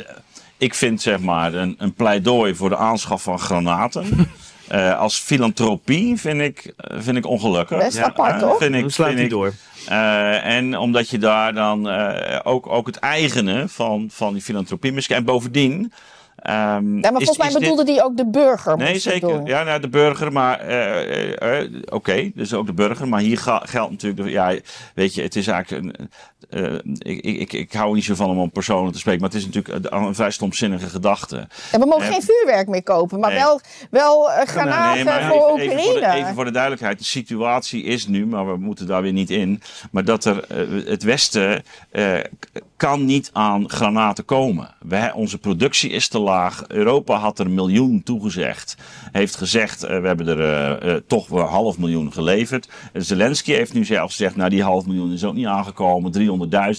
ik 0.58 0.74
vind 0.74 1.02
zeg 1.02 1.18
maar 1.20 1.54
een, 1.54 1.74
een 1.78 1.94
pleidooi 1.94 2.54
voor 2.54 2.68
de 2.68 2.76
aanschaf 2.76 3.22
van 3.22 3.38
granaten. 3.38 4.04
eh, 4.68 4.98
als 4.98 5.18
filantropie 5.18 6.16
vind 6.20 6.40
ik, 6.40 6.72
eh, 6.76 6.96
vind 7.00 7.16
ik 7.16 7.26
ongelukkig. 7.26 7.78
Best 7.78 7.98
apart, 7.98 8.32
Eh, 8.42 8.48
toch? 8.48 8.58
Vind 8.58 8.74
ik, 8.74 8.80
Dan 8.80 8.90
slaat 8.90 9.06
vind 9.06 9.18
hij 9.18 9.26
ik, 9.26 9.32
door. 9.34 9.52
eh, 9.86 10.44
en 10.56 10.78
omdat 10.78 11.08
je 11.08 11.18
daar 11.18 11.54
dan 11.54 11.88
eh, 11.88 12.40
ook, 12.42 12.66
ook 12.68 12.86
het 12.86 12.96
eigene 12.96 13.68
van, 13.68 14.08
van 14.12 14.32
die 14.32 14.42
filantropie 14.42 14.92
misschien. 14.92 15.16
En 15.16 15.24
bovendien. 15.24 15.92
ehm, 16.36 16.54
Ja, 16.54 16.70
maar 17.10 17.20
is- 17.20 17.26
volgens 17.26 17.38
mij 17.38 17.48
dit- 17.48 17.58
bedoelde 17.58 17.84
die 17.84 18.04
ook 18.04 18.16
de 18.16 18.26
burger. 18.30 18.76
Nee, 18.76 18.98
zeker. 18.98 19.40
Ja, 19.46 19.62
nou, 19.62 19.80
de 19.80 19.88
burger, 19.88 20.32
maar 20.32 20.60
oké, 21.90 22.30
dus 22.34 22.54
ook 22.54 22.66
de 22.66 22.72
burger. 22.72 23.08
Maar 23.08 23.20
hier 23.20 23.38
geldt 23.62 23.90
natuurlijk, 23.90 24.22
de- 24.22 24.30
ja, 24.30 24.54
weet 24.94 25.14
je, 25.14 25.22
het 25.22 25.36
is 25.36 25.46
eigenlijk 25.46 25.84
een. 25.98 26.10
Eh, 26.50 26.74
ik, 26.98 27.20
ik, 27.24 27.52
ik, 27.52 27.72
hou 27.72 27.94
niet 27.94 28.04
zo 28.04 28.14
van 28.14 28.30
om 28.30 28.38
om 28.38 28.50
personen 28.50 28.92
te 28.92 28.98
spreken, 28.98 29.20
maar 29.20 29.30
het 29.30 29.38
is 29.38 29.46
natuurlijk 29.46 29.92
een, 29.92 30.14
vrij 30.14 30.30
stomzinnige 30.30 30.88
gedachte. 30.88 31.48
En 31.72 31.80
we 31.80 31.86
mogen 31.86 32.06
Eh, 32.06 32.12
geen 32.12 32.22
vuurwerk 32.22 32.68
meer 32.68 32.82
kopen, 32.82 33.20
maar 33.20 33.30
nee. 33.30 33.38
wel, 33.38 33.60
wel 33.90 34.30
eh, 34.30 34.46
granaten 34.46 35.00
voor 35.02 35.12
even, 35.12 35.22
even, 35.22 35.52
Oekraïne. 35.52 35.82
voor 35.82 36.00
de, 36.00 36.06
even 36.06 36.34
voor 36.34 36.44
de 36.44 36.50
duidelijkheid, 36.50 36.98
de 36.98 37.04
situatie 37.04 37.82
is 37.82 38.06
nu, 38.06 38.26
maar 38.26 38.46
we 38.52 38.56
moeten 38.56 38.86
daar 38.86 39.02
weer 39.02 39.12
niet 39.12 39.30
in. 39.30 39.62
Maar 39.90 40.04
dat 40.04 40.24
er 40.24 40.44
het 40.86 41.02
Westen 41.02 41.62
kan 42.76 43.04
niet 43.04 43.30
aan 43.32 43.70
granaten 43.70 44.24
komen. 44.24 44.74
Wij, 44.80 45.12
onze 45.12 45.38
productie 45.38 45.90
is 45.90 46.08
te 46.08 46.18
laag. 46.18 46.64
Europa 46.68 47.16
had 47.16 47.38
er 47.38 47.46
een 47.46 47.54
miljoen 47.54 48.02
toegezegd. 48.02 48.76
Heeft 49.12 49.36
gezegd, 49.36 49.80
we 49.80 49.86
hebben 49.88 50.26
er 50.28 51.06
toch 51.06 51.28
wel 51.28 51.46
half 51.46 51.78
miljoen 51.78 52.12
geleverd. 52.12 52.68
Zelensky 52.92 53.52
heeft 53.52 53.72
nu 53.72 53.84
zelf 53.84 54.10
gezegd, 54.10 54.36
nou 54.36 54.50
die 54.50 54.62
half 54.62 54.86
miljoen 54.86 55.12
is 55.12 55.24
ook 55.24 55.34
niet 55.34 55.46
aangekomen. 55.46 56.12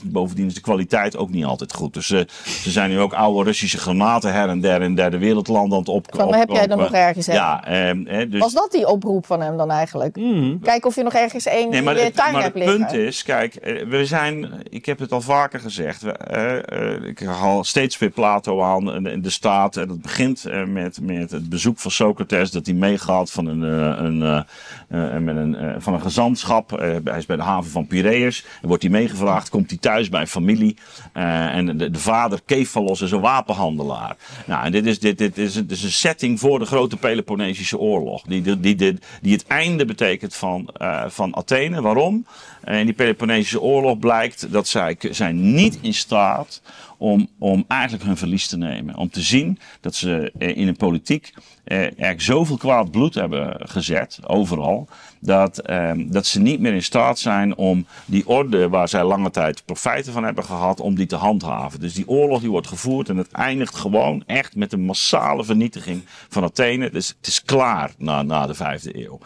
300.000, 0.01 0.12
bovendien 0.12 0.45
is 0.45 0.53
de 0.53 0.62
kwaliteit 0.62 1.18
ook 1.18 1.30
niet 1.30 1.45
altijd 1.45 1.74
goed. 1.74 1.93
Dus 1.93 2.08
ze 2.08 2.26
zijn 2.72 2.89
nu 2.89 2.99
ook 2.99 3.14
oude 3.14 3.43
Russische 3.43 3.78
granaten 3.78 4.34
her 4.34 4.49
en 4.49 4.62
der 4.62 4.82
in 4.82 4.95
derde 4.95 5.18
wereldland 5.18 5.72
aan 5.74 5.80
het 5.80 5.89
opkomen. 5.89 6.26
Wat 6.26 6.36
heb 6.36 6.49
jij 6.49 6.68
dan 6.68 6.78
nog 6.78 6.91
ergens? 6.91 7.26
Ja, 7.26 7.66
ehm, 7.66 8.30
dus... 8.30 8.39
Was 8.39 8.53
dat 8.53 8.72
die 8.72 8.88
oproep 8.88 9.26
van 9.26 9.41
hem 9.41 9.58
dan 9.58 9.72
eigenlijk? 9.72 10.16
Mm. 10.16 10.60
Kijk 10.60 10.86
of 10.86 10.95
je 10.95 11.03
nog 11.03 11.14
ergens 11.14 11.45
één 11.45 11.70
nee, 11.70 11.82
maar 11.82 11.93
in 11.93 11.99
je 11.99 12.06
het, 12.06 12.16
tuin 12.16 12.34
maar 12.34 12.41
hebt 12.41 12.53
het 12.53 12.64
liggen. 12.64 12.86
punt 12.86 12.99
is, 12.99 13.24
kijk, 13.24 13.53
we 13.89 14.06
zijn, 14.06 14.53
ik 14.70 14.86
heb 14.86 14.99
het 14.99 15.12
al 15.12 15.22
vaker 15.22 15.60
gezegd, 15.60 16.01
we, 16.01 17.03
ik 17.06 17.20
haal 17.20 17.64
steeds 17.64 17.97
weer 17.97 18.10
Plato 18.10 18.62
aan 18.62 19.08
in 19.08 19.22
de 19.22 19.30
staat. 19.30 19.78
En 19.78 19.88
dat 19.88 20.01
begint 20.01 20.45
met, 20.68 20.99
met 21.01 21.32
het 21.32 21.49
bezoek 21.49 21.80
van 21.80 21.91
Socrates, 21.91 22.51
dat 22.51 22.66
hij 22.66 22.76
meegaat 22.76 23.32
van 23.32 23.45
een, 23.45 23.62
een, 24.06 25.24
met 25.24 25.36
een, 25.36 25.82
van 25.82 25.93
een 25.93 26.01
gezantschap. 26.01 26.70
hij 27.03 27.18
is 27.18 27.26
bij 27.26 27.36
de 27.36 27.41
haven 27.41 27.72
van 27.72 27.88
Piraeus. 27.88 28.45
En 28.62 28.68
wordt 28.68 28.84
hij 28.84 28.91
meegevraagd, 28.91 29.45
komt 29.50 29.70
hij 29.70 29.80
thuis 29.80 30.10
bij 30.10 30.22
een 30.22 30.28
familie. 30.28 30.78
en 31.14 31.78
de, 31.78 31.89
de 31.89 32.00
vader, 32.00 32.39
Kefalos, 32.46 33.02
is 33.02 33.12
een 33.12 33.22
wapenhandelaar. 33.22 34.16
Nou, 34.46 34.66
en 34.66 34.72
dit 34.72 34.86
is, 34.86 35.00
dit, 35.00 35.18
dit, 35.18 35.38
is, 35.38 35.54
dit 35.54 35.72
is 35.72 35.84
een 35.84 35.91
setting 35.91 36.39
voor 36.39 36.60
de 36.60 36.66
grote 36.66 36.98
Peloponnesische 36.98 37.78
oorlog. 37.78 38.22
Die, 38.22 38.41
die, 38.41 38.60
die, 38.60 39.00
die 39.22 39.34
het 39.34 39.48
einde 39.48 39.86
betekent 39.86 40.36
van, 40.36 40.70
van 41.08 41.36
Athene. 41.36 41.82
Waarom? 41.82 42.26
In 42.66 42.86
die 42.86 42.93
Peloponnesische 42.93 43.62
oorlog 43.62 44.00
blijkt 44.00 44.52
dat 44.52 44.68
zij 44.68 44.98
zijn 45.00 45.54
niet 45.54 45.78
in 45.82 45.93
staat 45.93 46.62
om, 46.98 47.28
om 47.39 47.66
eigenlijk 47.68 48.04
hun 48.04 48.18
verlies 48.18 48.48
te 48.48 48.58
nemen. 48.58 48.96
Om 48.96 49.10
te 49.10 49.22
zien 49.22 49.60
dat 49.82 49.96
ze 49.96 50.32
in 50.38 50.68
een 50.68 50.76
politiek 50.76 51.34
eh, 51.64 51.78
eigenlijk 51.78 52.22
zoveel 52.22 52.58
kwaad 52.58 52.91
bloed 52.91 53.14
hebben 53.14 53.56
gezet, 53.70 54.20
overal, 54.24 54.88
dat, 55.26 55.57
eh, 55.57 55.91
dat 55.95 56.26
ze 56.26 56.39
niet 56.39 56.59
meer 56.59 56.73
in 56.73 56.84
staat 56.84 57.19
zijn 57.19 57.55
om 57.55 57.86
die 58.05 58.28
orde 58.28 58.69
waar 58.69 58.89
zij 58.89 59.03
lange 59.03 59.32
tijd 59.32 59.65
profijten 59.65 60.13
van 60.13 60.23
hebben 60.23 60.43
gehad, 60.43 60.80
om 60.80 60.95
die 60.95 61.05
te 61.05 61.15
handhaven. 61.15 61.80
Dus 61.80 61.93
die 61.93 62.07
oorlog 62.07 62.39
die 62.39 62.49
wordt 62.49 62.67
gevoerd 62.67 63.09
en 63.09 63.17
het 63.17 63.32
eindigt 63.32 63.76
gewoon 63.76 64.23
echt 64.26 64.55
met 64.55 64.73
een 64.73 64.86
massale 64.86 65.43
vernietiging 65.43 66.01
van 66.30 66.43
Athene. 66.43 66.89
Dus 66.89 67.07
het 67.17 67.28
is 67.28 67.43
klaar 67.43 67.91
na, 67.97 68.23
na 68.23 68.47
de 68.47 68.53
vijfde 68.53 69.05
eeuw. 69.05 69.19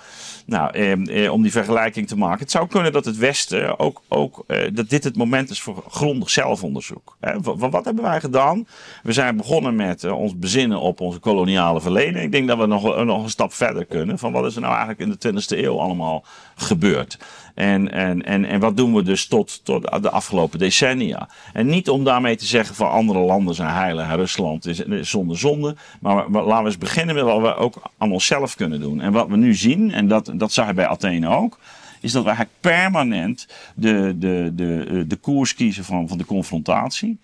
Nou, 0.49 0.71
eh, 0.71 1.25
eh, 1.25 1.33
om 1.33 1.41
die 1.41 1.51
vergelijking 1.51 2.07
te 2.07 2.17
maken. 2.17 2.39
Het 2.39 2.51
zou 2.51 2.67
kunnen 2.67 2.91
dat 2.91 3.05
het 3.05 3.17
Westen 3.17 3.79
ook, 3.79 4.01
ook 4.07 4.43
eh, 4.47 4.67
dat 4.73 4.89
dit 4.89 5.03
het 5.03 5.15
moment 5.15 5.49
is 5.49 5.61
voor 5.61 5.83
grondig 5.89 6.29
zelfonderzoek. 6.29 7.17
Wat, 7.41 7.71
wat 7.71 7.85
hebben 7.85 8.03
wij 8.03 8.19
gedaan? 8.19 8.67
We 9.03 9.13
zijn 9.13 9.37
begonnen 9.37 9.75
met 9.75 10.03
uh, 10.03 10.19
ons 10.19 10.37
bezinnen 10.37 10.79
op 10.79 11.01
onze 11.01 11.19
koloniale 11.19 11.81
verleden. 11.81 12.21
Ik 12.21 12.31
denk 12.31 12.47
dat 12.47 12.57
we 12.57 12.65
nog, 12.65 13.03
nog 13.05 13.23
een 13.23 13.29
stap 13.29 13.53
verder 13.53 13.85
kunnen. 13.85 14.19
Van 14.19 14.31
wat 14.31 14.45
is 14.45 14.55
er 14.55 14.61
nou 14.61 14.75
eigenlijk 14.75 15.21
in 15.21 15.31
de 15.33 15.41
20e 15.41 15.57
eeuw 15.57 15.77
allemaal 15.89 16.23
gebeurd? 16.55 17.17
En, 17.55 17.91
en, 17.91 18.25
en, 18.25 18.45
en 18.45 18.59
wat 18.59 18.77
doen 18.77 18.93
we 18.93 19.03
dus 19.03 19.27
tot, 19.27 19.65
tot 19.65 20.01
de 20.01 20.09
afgelopen 20.09 20.59
decennia? 20.59 21.29
En 21.53 21.65
niet 21.65 21.89
om 21.89 22.03
daarmee 22.03 22.35
te 22.35 22.45
zeggen 22.45 22.75
van 22.75 22.91
andere 22.91 23.19
landen 23.19 23.55
zijn 23.55 23.73
heilig 23.73 24.15
Rusland 24.15 24.65
is, 24.65 24.83
zonder 25.01 25.37
zonde. 25.37 25.75
Maar, 25.99 26.31
maar 26.31 26.43
laten 26.43 26.63
we 26.63 26.69
eens 26.69 26.77
beginnen 26.77 27.15
met 27.15 27.23
wat 27.23 27.41
we 27.41 27.55
ook 27.55 27.81
aan 27.97 28.11
onszelf 28.11 28.55
kunnen 28.55 28.79
doen. 28.79 29.01
En 29.01 29.11
wat 29.11 29.27
we 29.27 29.37
nu 29.37 29.55
zien, 29.55 29.91
en 29.91 30.07
dat, 30.07 30.31
dat 30.33 30.51
zag 30.51 30.67
je 30.67 30.73
bij 30.73 30.87
Athene 30.87 31.27
ook 31.27 31.57
is 31.99 32.11
dat 32.11 32.23
we 32.23 32.27
eigenlijk 32.27 32.59
permanent 32.59 33.47
de, 33.75 34.15
de, 34.17 34.51
de, 34.55 35.05
de 35.07 35.15
koers 35.15 35.55
kiezen 35.55 35.83
van, 35.83 36.07
van 36.07 36.17
de 36.17 36.25
confrontatie. 36.25 37.19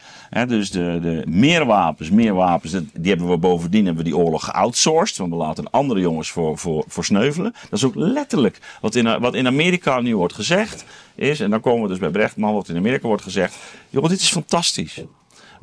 Dus 0.48 0.72
de, 0.72 1.00
de 1.02 1.24
meer 1.28 1.66
wapens, 1.66 2.10
meer 2.10 2.34
wapens, 2.34 2.72
die 2.72 3.10
hebben 3.10 3.30
we 3.30 3.38
bovendien 3.38 3.86
hebben 3.86 4.04
we 4.04 4.10
die 4.10 4.20
oorlog 4.20 4.46
geoutsourced. 4.46 5.18
Want 5.18 5.32
we 5.32 5.38
laten 5.38 5.72
andere 5.72 6.00
jongens 6.00 6.30
voor, 6.30 6.58
voor, 6.58 6.84
voor 6.88 7.06
sneuvelen. 7.06 7.54
Dat 7.70 7.80
is 7.80 7.84
ook 7.86 7.96
letterlijk 7.96 8.60
wat 8.82 8.96
in, 8.96 9.20
wat 9.20 9.36
in 9.36 9.48
Amerika 9.48 10.00
nu 10.00 10.16
wordt 10.16 10.34
gezegd. 10.34 10.86
Is, 11.16 11.40
en 11.40 11.50
dan 11.50 11.62
komen 11.62 11.82
we 11.82 11.88
dus 11.88 12.00
bij 12.00 12.10
Brechtman, 12.10 12.54
wat 12.54 12.70
in 12.70 12.78
Amerika 12.78 13.08
wordt 13.08 13.24
gezegd. 13.24 13.58
Joh, 13.90 14.10
dit 14.10 14.22
is 14.22 14.32
fantastisch. 14.32 15.04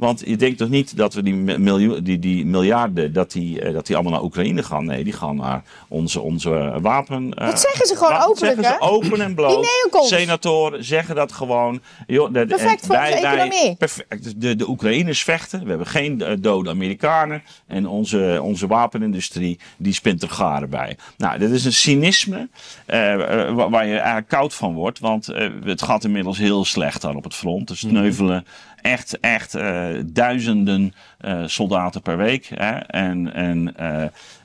Want 0.03 0.23
je 0.27 0.37
denkt 0.37 0.59
toch 0.59 0.69
niet 0.69 0.97
dat 0.97 1.15
we 1.15 1.23
die, 1.23 1.35
miljoen, 1.35 2.03
die, 2.03 2.19
die 2.19 2.47
miljarden, 2.47 3.13
dat 3.13 3.33
die, 3.33 3.73
dat 3.73 3.87
die 3.87 3.95
allemaal 3.95 4.13
naar 4.13 4.23
Oekraïne 4.23 4.63
gaan? 4.63 4.85
Nee, 4.85 5.05
die 5.05 5.13
gaan 5.13 5.37
naar 5.37 5.63
onze, 5.89 6.21
onze 6.21 6.79
wapen. 6.81 7.31
Dat 7.31 7.61
zeggen 7.61 7.87
ze 7.87 7.97
gewoon 7.97 8.21
openlijk, 8.21 8.39
zeggen 8.39 8.65
ze 8.65 8.71
hè? 8.71 8.81
open 8.81 9.21
en 9.21 9.35
bloot. 9.35 9.67
Senatoren 9.91 10.85
zeggen 10.85 11.15
dat 11.15 11.33
gewoon. 11.33 11.81
Joh, 12.07 12.33
de, 12.33 12.47
perfect 12.47 12.87
voor 12.87 12.95
wij, 12.95 13.13
economie. 13.13 13.77
Perfect. 13.77 14.41
De, 14.41 14.57
de 14.57 14.69
Oekraïners 14.69 15.23
vechten. 15.23 15.63
We 15.63 15.69
hebben 15.69 15.87
geen 15.87 16.39
dode 16.41 16.71
Amerikanen. 16.71 17.43
En 17.67 17.87
onze, 17.87 18.41
onze 18.43 18.67
wapenindustrie, 18.67 19.59
die 19.77 19.93
spint 19.93 20.23
er 20.23 20.31
garen 20.31 20.71
bij. 20.71 20.97
Nou, 21.17 21.39
dit 21.39 21.51
is 21.51 21.65
een 21.65 21.73
cynisme 21.73 22.49
uh, 22.87 23.69
waar 23.71 23.87
je 23.87 23.97
eigenlijk 23.97 24.29
koud 24.29 24.55
van 24.55 24.75
wordt. 24.75 24.99
Want 24.99 25.31
uh, 25.31 25.51
het 25.65 25.83
gaat 25.83 26.05
inmiddels 26.05 26.39
heel 26.39 26.65
slecht 26.65 27.03
daar 27.03 27.15
op 27.15 27.25
het 27.25 27.35
front. 27.35 27.69
De 27.69 27.75
sneuvelen. 27.75 28.37
Mm 28.37 28.45
-hmm 28.47 28.71
echt, 28.83 29.21
echt 29.21 29.55
uh, 29.55 29.87
duizenden 30.07 30.95
uh, 31.21 31.43
soldaten 31.47 32.03
per 32.03 32.17
week. 32.17 32.51
Hè? 32.55 32.71
En, 32.79 33.33
en 33.35 33.75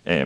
uh, 0.08 0.22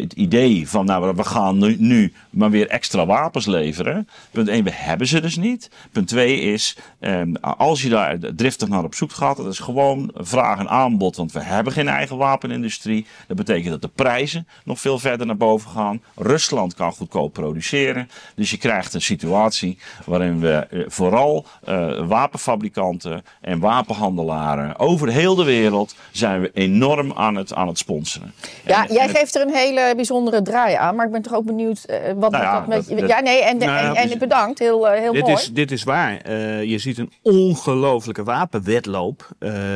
het 0.00 0.12
idee 0.12 0.68
van, 0.68 0.84
nou, 0.84 1.14
we 1.16 1.24
gaan 1.24 1.58
nu, 1.58 1.76
nu 1.78 2.12
maar 2.30 2.50
weer 2.50 2.68
extra 2.68 3.06
wapens 3.06 3.46
leveren. 3.46 4.08
Punt 4.30 4.48
1, 4.48 4.64
we 4.64 4.72
hebben 4.72 5.06
ze 5.06 5.20
dus 5.20 5.36
niet. 5.36 5.70
Punt 5.92 6.08
2 6.08 6.40
is, 6.40 6.76
um, 7.00 7.36
als 7.36 7.82
je 7.82 7.88
daar 7.88 8.18
driftig 8.36 8.68
naar 8.68 8.84
op 8.84 8.94
zoek 8.94 9.12
gaat, 9.12 9.36
dat 9.36 9.46
is 9.46 9.58
gewoon 9.58 10.10
vraag 10.14 10.58
en 10.58 10.68
aanbod, 10.68 11.16
want 11.16 11.32
we 11.32 11.42
hebben 11.42 11.72
geen 11.72 11.88
eigen 11.88 12.16
wapenindustrie. 12.16 13.06
Dat 13.26 13.36
betekent 13.36 13.70
dat 13.70 13.82
de 13.82 13.88
prijzen 13.88 14.46
nog 14.64 14.80
veel 14.80 14.98
verder 14.98 15.26
naar 15.26 15.36
boven 15.36 15.70
gaan. 15.70 16.02
Rusland 16.16 16.74
kan 16.74 16.92
goedkoop 16.92 17.32
produceren. 17.32 18.08
Dus 18.34 18.50
je 18.50 18.56
krijgt 18.56 18.94
een 18.94 19.02
situatie 19.02 19.78
waarin 20.04 20.40
we 20.40 20.66
uh, 20.70 20.84
vooral 20.88 21.46
uh, 21.68 22.06
wapenfabrikanten 22.06 23.24
en 23.40 23.58
wapenhandelaren 23.58 24.78
over 24.78 25.08
heel 25.08 25.34
de 25.34 25.44
wereld 25.44 25.94
zijn 26.10 26.40
we 26.40 26.50
enorm 26.54 27.12
aan 27.12 27.34
het, 27.34 27.54
aan 27.54 27.68
het 27.68 27.78
sponsoren. 27.78 28.32
Ja, 28.64 28.88
en, 28.88 28.94
jij 28.94 29.06
en 29.06 29.14
geeft 29.14 29.25
er 29.34 29.42
een 29.42 29.54
hele 29.54 29.92
bijzondere 29.94 30.42
draai 30.42 30.74
aan, 30.74 30.94
maar 30.94 31.06
ik 31.06 31.12
ben 31.12 31.22
toch 31.22 31.34
ook 31.34 31.44
benieuwd 31.44 31.84
uh, 31.90 31.96
wat 32.16 32.30
nou 32.30 32.44
ja, 32.44 32.58
dat 32.58 32.66
met 32.66 32.98
dat, 32.98 33.08
Ja, 33.08 33.20
nee, 33.20 33.42
en, 33.42 33.58
nou 33.58 33.70
ja, 33.70 33.94
en, 33.94 34.10
en 34.10 34.18
bedankt, 34.18 34.58
heel, 34.58 34.86
uh, 34.86 34.98
heel 34.98 35.12
dit 35.12 35.22
mooi. 35.22 35.34
Is, 35.34 35.52
dit 35.52 35.70
is 35.70 35.82
waar. 35.84 36.20
Uh, 36.28 36.64
je 36.64 36.78
ziet 36.78 36.98
een 36.98 37.12
ongelofelijke 37.22 38.24
wapenwedloop 38.24 39.28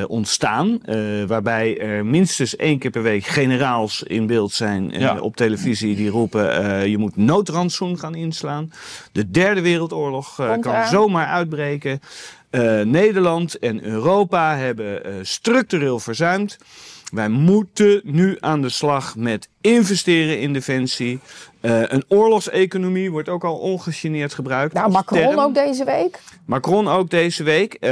ontstaan, 0.07 0.81
waarbij 1.27 1.79
er 1.79 2.07
minstens 2.07 2.57
één 2.57 2.79
keer 2.79 2.91
per 2.91 3.03
week 3.03 3.25
generaals 3.25 4.03
in 4.03 4.27
beeld 4.27 4.53
zijn 4.53 4.91
Ja. 4.91 5.19
op 5.19 5.37
televisie 5.37 5.97
die 5.97 6.11
roepen: 6.11 6.91
je 6.91 6.99
moet 6.99 7.17
noodrantsoen 7.17 7.99
gaan 7.99 8.15
inslaan. 8.15 8.73
De 9.13 9.31
derde 9.31 9.61
wereldoorlog 9.61 10.35
kan 10.35 10.59
eraan. 10.61 10.89
zomaar 10.89 11.27
uitbreken. 11.27 12.01
Uh, 12.51 12.81
Nederland 12.81 13.59
en 13.59 13.85
Europa 13.85 14.57
hebben 14.57 15.07
uh, 15.07 15.13
structureel 15.23 15.99
verzuimd. 15.99 16.59
Wij 17.11 17.29
moeten 17.29 18.01
nu 18.05 18.37
aan 18.41 18.63
de 18.63 18.69
slag 18.69 19.17
met 19.17 19.49
investeren 19.61 20.41
in 20.41 20.53
defensie. 20.53 21.19
Uh, 21.63 21.83
een 21.87 22.05
oorlogseconomie 22.09 23.11
wordt 23.11 23.29
ook 23.29 23.45
al 23.45 23.57
ongegeneerd 23.57 24.35
gebruikt. 24.35 24.75
Nou, 24.75 24.91
Macron 24.91 25.21
term. 25.21 25.39
ook 25.39 25.55
deze 25.55 25.85
week. 25.85 26.21
Macron 26.45 26.89
ook 26.89 27.11
deze 27.11 27.43
week. 27.43 27.77
Uh, 27.81 27.91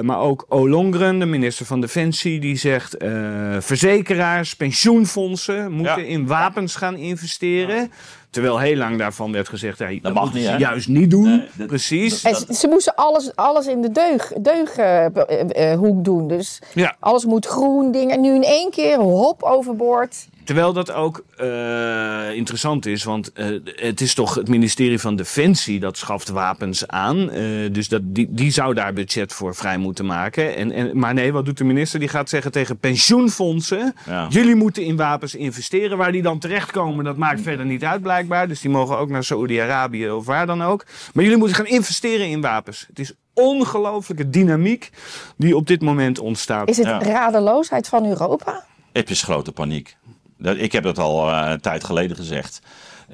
maar 0.00 0.18
ook 0.20 0.46
Ollongren, 0.48 1.18
de 1.18 1.26
minister 1.26 1.66
van 1.66 1.80
Defensie, 1.80 2.40
die 2.40 2.56
zegt... 2.56 3.02
Uh, 3.02 3.56
verzekeraars, 3.60 4.54
pensioenfondsen 4.56 5.72
moeten 5.72 6.02
Ja. 6.02 6.08
in 6.08 6.26
wapens 6.26 6.74
gaan 6.74 6.96
investeren. 6.96 7.92
Terwijl 8.30 8.58
heel 8.58 8.76
lang 8.76 8.98
daarvan 8.98 9.32
werd 9.32 9.48
gezegd... 9.48 9.78
Hey, 9.78 9.98
dat 10.02 10.12
mag 10.14 10.22
moeten 10.22 10.40
niet, 10.40 10.48
ze 10.48 10.54
hè? 10.54 10.58
juist 10.58 10.88
niet 10.88 11.10
doen. 11.10 11.22
Nee, 11.28 11.46
dat- 11.54 11.66
Precies. 11.66 12.22
En 12.22 12.34
ze, 12.34 12.54
ze 12.54 12.68
moesten 12.68 12.94
alles, 12.94 13.36
alles 13.36 13.66
in 13.66 13.80
de 13.80 13.90
deug, 13.92 14.32
deughoek 14.40 16.04
doen. 16.04 16.28
Dus 16.28 16.58
Ja. 16.74 16.96
alles 17.00 17.24
moet 17.24 17.46
groen, 17.46 17.92
dingen. 17.92 18.14
En 18.14 18.20
nu 18.20 18.34
in 18.34 18.44
één 18.44 18.70
keer, 18.70 18.98
hop, 18.98 19.42
overboord. 19.42 20.28
Terwijl 20.50 20.72
dat 20.72 20.92
ook 20.92 21.24
uh, 21.40 22.34
interessant 22.34 22.86
is, 22.86 23.04
want 23.04 23.30
uh, 23.34 23.60
het 23.64 24.00
is 24.00 24.14
toch 24.14 24.34
het 24.34 24.48
ministerie 24.48 24.98
van 24.98 25.16
Defensie 25.16 25.80
dat 25.80 25.96
schaft 25.96 26.28
wapens 26.28 26.86
aan. 26.86 27.34
Uh, 27.34 27.72
dus 27.72 27.88
dat, 27.88 28.00
die, 28.04 28.26
die 28.30 28.50
zou 28.50 28.74
daar 28.74 28.92
budget 28.92 29.32
voor 29.32 29.54
vrij 29.54 29.78
moeten 29.78 30.06
maken. 30.06 30.56
En, 30.56 30.72
en, 30.72 30.98
maar 30.98 31.14
nee, 31.14 31.32
wat 31.32 31.44
doet 31.44 31.58
de 31.58 31.64
minister? 31.64 32.00
Die 32.00 32.08
gaat 32.08 32.28
zeggen 32.28 32.52
tegen 32.52 32.78
pensioenfondsen: 32.78 33.94
Ja. 34.06 34.26
jullie 34.28 34.54
moeten 34.54 34.84
in 34.84 34.96
wapens 34.96 35.34
investeren. 35.34 35.98
Waar 35.98 36.12
die 36.12 36.22
dan 36.22 36.38
terechtkomen, 36.38 37.04
dat 37.04 37.16
maakt 37.16 37.40
verder 37.40 37.66
niet 37.66 37.84
uit 37.84 38.02
blijkbaar. 38.02 38.48
Dus 38.48 38.60
die 38.60 38.70
mogen 38.70 38.98
ook 38.98 39.08
naar 39.08 39.24
Saoedi-Arabië 39.24 40.10
of 40.10 40.26
waar 40.26 40.46
dan 40.46 40.62
ook. 40.62 40.84
Maar 41.14 41.24
jullie 41.24 41.38
moeten 41.38 41.56
gaan 41.56 41.66
investeren 41.66 42.26
in 42.26 42.40
wapens. 42.40 42.84
Het 42.88 42.98
is 42.98 43.12
ongelooflijke 43.34 44.30
dynamiek 44.30 44.90
die 45.36 45.56
op 45.56 45.66
dit 45.66 45.82
moment 45.82 46.18
ontstaat. 46.18 46.68
Is 46.68 46.76
het 46.76 46.86
Ja. 46.86 47.02
radeloosheid 47.02 47.88
van 47.88 48.06
Europa? 48.06 48.68
Het 48.92 49.10
is 49.10 49.22
grote 49.22 49.52
paniek. 49.52 49.96
Ik 50.42 50.72
heb 50.72 50.82
dat 50.82 50.98
al 50.98 51.28
uh, 51.28 51.46
een 51.50 51.60
tijd 51.60 51.84
geleden 51.84 52.16
gezegd. 52.16 52.62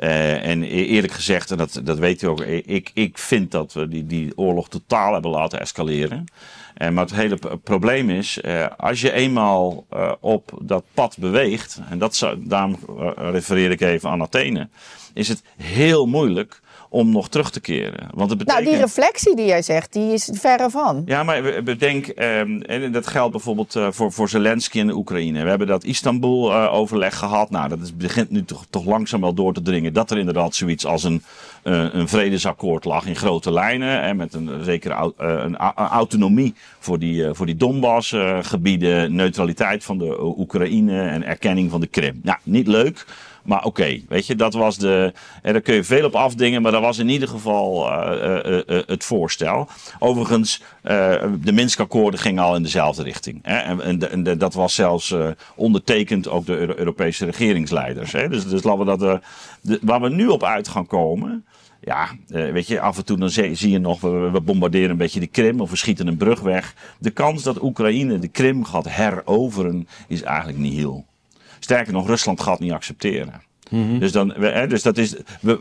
Uh, 0.01 0.47
en 0.47 0.63
e-, 0.63 0.67
eerlijk 0.67 1.13
gezegd, 1.13 1.51
en 1.51 1.57
dat, 1.57 1.81
dat 1.85 1.99
weet 1.99 2.23
u 2.23 2.27
ook, 2.27 2.41
ik, 2.41 2.91
ik 2.95 3.19
vind 3.19 3.51
dat 3.51 3.73
we 3.73 3.89
die, 3.89 4.07
die 4.07 4.33
oorlog 4.39 4.69
totaal 4.69 5.13
hebben 5.13 5.31
laten 5.31 5.61
escaleren. 5.61 6.25
Uh, 6.79 6.89
maar 6.89 7.05
het 7.05 7.15
hele 7.15 7.39
probleem 7.65 8.11
is, 8.11 8.41
als 8.77 9.01
je 9.01 9.13
eenmaal 9.13 9.87
op 10.21 10.59
dat 10.63 10.85
pad 10.95 11.17
beweegt, 11.19 11.81
en 11.91 11.99
dat 11.99 12.17
zou, 12.17 12.37
daarom 12.47 12.79
refereer 13.17 13.71
ik 13.71 13.81
even 13.81 14.11
aan 14.11 14.23
Athene, 14.23 14.69
is 15.15 15.29
het 15.29 15.43
heel 15.57 16.07
moeilijk 16.07 16.61
om 16.97 17.11
nog 17.11 17.29
terug 17.29 17.51
te 17.51 17.61
keren. 17.61 18.09
Want 18.15 18.31
het 18.31 18.39
betekent... 18.39 18.65
Nou, 18.65 18.77
die 18.77 18.85
reflectie 18.85 19.37
die 19.37 19.47
jij 19.47 19.63
zegt, 19.63 19.93
die 19.93 20.13
is 20.13 20.31
verre 20.33 20.71
van. 20.71 21.03
Ja, 21.07 21.23
maar 21.23 21.63
bedenk, 21.63 22.07
um, 22.07 22.63
en 22.63 22.93
dat 22.93 23.07
geldt 23.07 23.31
bijvoorbeeld 23.31 23.75
uh, 23.75 23.87
voor, 23.91 24.13
voor 24.13 24.29
Zelensky 24.29 24.79
in 24.79 24.87
de 24.87 24.95
Oekraïne. 24.95 25.43
We 25.43 25.49
hebben 25.49 25.67
dat 25.67 25.85
Istanbul-overleg 25.85 27.19
gehad. 27.19 27.51
Nou, 27.51 27.69
dat 27.69 27.79
is, 27.83 27.97
begint 27.97 28.31
nu 28.31 28.45
toch, 28.45 28.65
toch 28.71 28.85
langzaam 28.85 29.21
wel 29.21 29.35
door 29.35 29.55
te 29.55 29.63
dringen 29.63 29.93
dat 29.93 30.11
er 30.11 30.19
inderdaad 30.19 30.55
zoiets 30.55 30.87
als 30.87 31.05
een, 31.05 31.23
uh, 31.65 31.87
een 31.93 32.09
vredesakkoord 32.09 32.85
lag 32.85 33.07
in 33.07 33.17
grote 33.17 33.53
lijnen. 33.53 34.03
Hè, 34.03 34.15
met 34.15 34.35
een 34.35 34.51
zekere 34.65 35.13
een 35.17 35.57
autonomie 35.57 36.55
voor 36.79 36.99
die, 36.99 37.25
voor 37.33 37.47
die 37.47 37.57
Donbass-gebieden, 37.57 39.15
neutraliteit 39.15 39.85
van 39.85 39.99
de 39.99 40.25
Oekraïne 40.39 41.01
en 41.03 41.25
erkenning 41.25 41.71
van 41.71 41.81
de 41.81 41.87
Krim. 41.87 42.21
Nou, 42.23 42.39
niet 42.43 42.67
leuk. 42.67 43.05
Maar 43.47 43.65
oké, 43.65 44.01
weet 44.09 44.27
je, 44.27 44.35
dat 44.35 44.55
was 44.55 44.79
de. 44.79 45.13
En 45.43 45.53
daar 45.53 45.63
kun 45.63 45.75
je 45.75 45.85
veel 45.85 46.05
op 46.05 46.15
afdingen, 46.15 46.63
maar 46.63 46.73
dat 46.73 46.81
was 46.81 46.99
in 46.99 47.09
ieder 47.09 47.29
geval 47.29 47.93
uh, 47.93 48.43
uh, 48.47 48.63
uh, 48.67 48.83
het 48.87 49.05
voorstel. 49.05 49.69
Overigens, 49.99 50.63
de 51.41 51.53
Minsk-akkoorden 51.53 52.21
gingen 52.21 52.45
al 52.45 52.57
in 52.57 52.63
dezelfde 52.63 53.03
richting. 53.03 53.39
Hè? 53.43 53.57
En, 53.57 54.11
en, 54.11 54.39
dat 54.39 54.55
was 54.55 54.75
zelfs 54.75 55.15
ondertekend 55.55 56.29
ook 56.29 56.49
Euro 56.49 56.73
Europese 56.77 57.25
regeringsleiders. 57.25 58.13
Hè? 58.13 58.29
Dus, 58.29 58.49
dus 58.49 58.63
laten 58.63 58.87
we 58.87 58.97
dat. 58.97 59.21
Waar 59.83 60.01
we 60.01 60.09
nu 60.09 60.27
op 60.27 60.45
uit 60.45 60.69
gaan 60.69 60.87
komen. 60.87 61.45
Ja, 61.81 62.09
weet 62.27 62.67
je, 62.67 62.81
af 62.81 62.97
en 62.97 63.05
toe 63.05 63.19
dan 63.19 63.31
zie, 63.31 63.71
je 63.71 63.79
nog, 63.79 64.01
we, 64.01 64.41
bombarderen 64.45 64.91
een 64.91 64.97
beetje 64.97 65.21
de 65.21 65.27
Krim 65.27 65.61
of 65.61 65.71
we 65.71 65.77
schieten 65.77 66.07
een 66.07 66.17
brug 66.17 66.41
weg. 66.41 66.75
De 66.99 67.11
kans 67.11 67.43
dat 67.43 67.63
Oekraïne 67.63 68.19
de 68.19 68.29
Krim 68.29 68.65
gaat 68.65 68.89
heroveren 68.89 69.89
is 70.09 70.23
eigenlijk 70.23 70.59
niet 70.59 70.75
heel. 70.75 71.05
Sterker 71.67 71.93
nog, 71.93 72.07
Rusland 72.07 72.41
gaat 72.41 72.61
niet 72.61 72.73
accepteren. 72.73 73.43
Mhm. 73.71 73.99
Dus, 73.99 74.13
dan, 74.13 74.35
dus 74.69 74.83
dat 74.83 74.99
is, 74.99 75.15
we, 75.41 75.59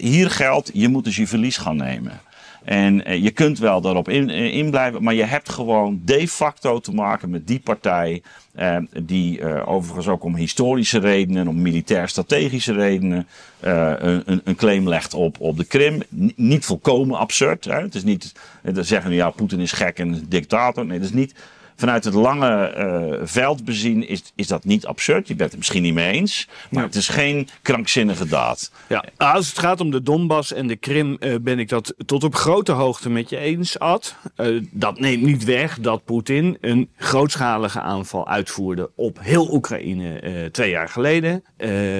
hier 0.00 0.30
geldt, 0.30 0.70
je 0.72 0.88
moet 0.88 1.04
dus 1.04 1.16
je 1.16 1.26
verlies 1.26 1.56
gaan 1.56 1.76
nemen. 1.76 2.20
En 2.64 3.04
eh, 3.04 3.22
je 3.22 3.30
kunt 3.30 3.58
wel 3.58 3.80
daarop 3.80 4.08
in, 4.08 4.30
eh, 4.30 4.54
in, 4.54 4.70
blijven, 4.70 5.02
maar 5.02 5.14
je 5.14 5.24
hebt 5.24 5.48
gewoon 5.48 6.00
de 6.04 6.28
facto 6.28 6.80
te 6.80 6.92
maken 6.92 7.30
met 7.30 7.46
die 7.46 7.60
partij. 7.60 8.22
Eh, 8.54 8.76
die 9.02 9.40
eh, 9.40 9.68
overigens 9.68 10.08
ook 10.08 10.24
om 10.24 10.36
historische 10.36 10.98
redenen, 10.98 11.48
om 11.48 11.62
militair-strategische 11.62 12.72
redenen. 12.72 13.26
Eh, 13.60 13.92
een, 13.98 14.40
een, 14.44 14.54
claim 14.54 14.88
legt 14.88 15.14
op, 15.14 15.40
op 15.40 15.56
de 15.56 15.64
Krim. 15.64 16.02
niet 16.36 16.64
volkomen 16.64 17.18
absurd. 17.18 17.64
Hè? 17.64 17.80
Het 17.80 17.94
is 17.94 18.04
niet. 18.04 18.32
Dan 18.62 18.84
zeggen 18.84 19.10
we 19.10 19.16
ja, 19.16 19.30
Poetin 19.30 19.60
is 19.60 19.72
gek 19.72 19.98
en 19.98 20.24
dictator. 20.28 20.86
Nee, 20.86 20.98
dat 20.98 21.08
is 21.08 21.14
niet 21.14 21.34
vanuit 21.76 22.04
het 22.04 22.14
lange 22.14 22.74
uh, 22.76 23.26
veld 23.26 23.64
bezien 23.64 24.08
is, 24.08 24.22
is 24.34 24.46
dat 24.46 24.64
niet 24.64 24.86
absurd. 24.86 25.28
Je 25.28 25.34
bent 25.34 25.50
het 25.50 25.58
misschien 25.58 25.82
niet 25.82 25.94
mee 25.94 26.12
eens. 26.12 26.48
Maar 26.70 26.82
het 26.82 26.94
is 26.94 27.08
geen 27.08 27.48
krankzinnige 27.62 28.26
daad. 28.26 28.70
Ja, 28.88 29.04
als 29.16 29.48
het 29.48 29.58
gaat 29.58 29.80
om 29.80 29.90
de 29.90 30.02
Donbass 30.02 30.52
en 30.52 30.66
de 30.66 30.76
Krim 30.76 31.16
uh, 31.20 31.34
ben 31.40 31.58
ik 31.58 31.68
dat 31.68 31.94
tot 32.06 32.24
op 32.24 32.34
grote 32.34 32.72
hoogte 32.72 33.10
met 33.10 33.30
je 33.30 33.38
eens, 33.38 33.78
Ad. 33.78 34.16
Uh, 34.36 34.62
dat 34.70 35.00
neemt 35.00 35.22
niet 35.22 35.44
weg 35.44 35.78
dat 35.80 36.04
Poetin 36.04 36.56
een 36.60 36.90
grootschalige 36.96 37.80
aanval 37.80 38.28
uitvoerde 38.28 38.90
op 38.96 39.18
heel 39.20 39.52
Oekraïne 39.52 40.50
twee 40.52 40.70
jaar 40.70 40.88
geleden. 40.88 41.44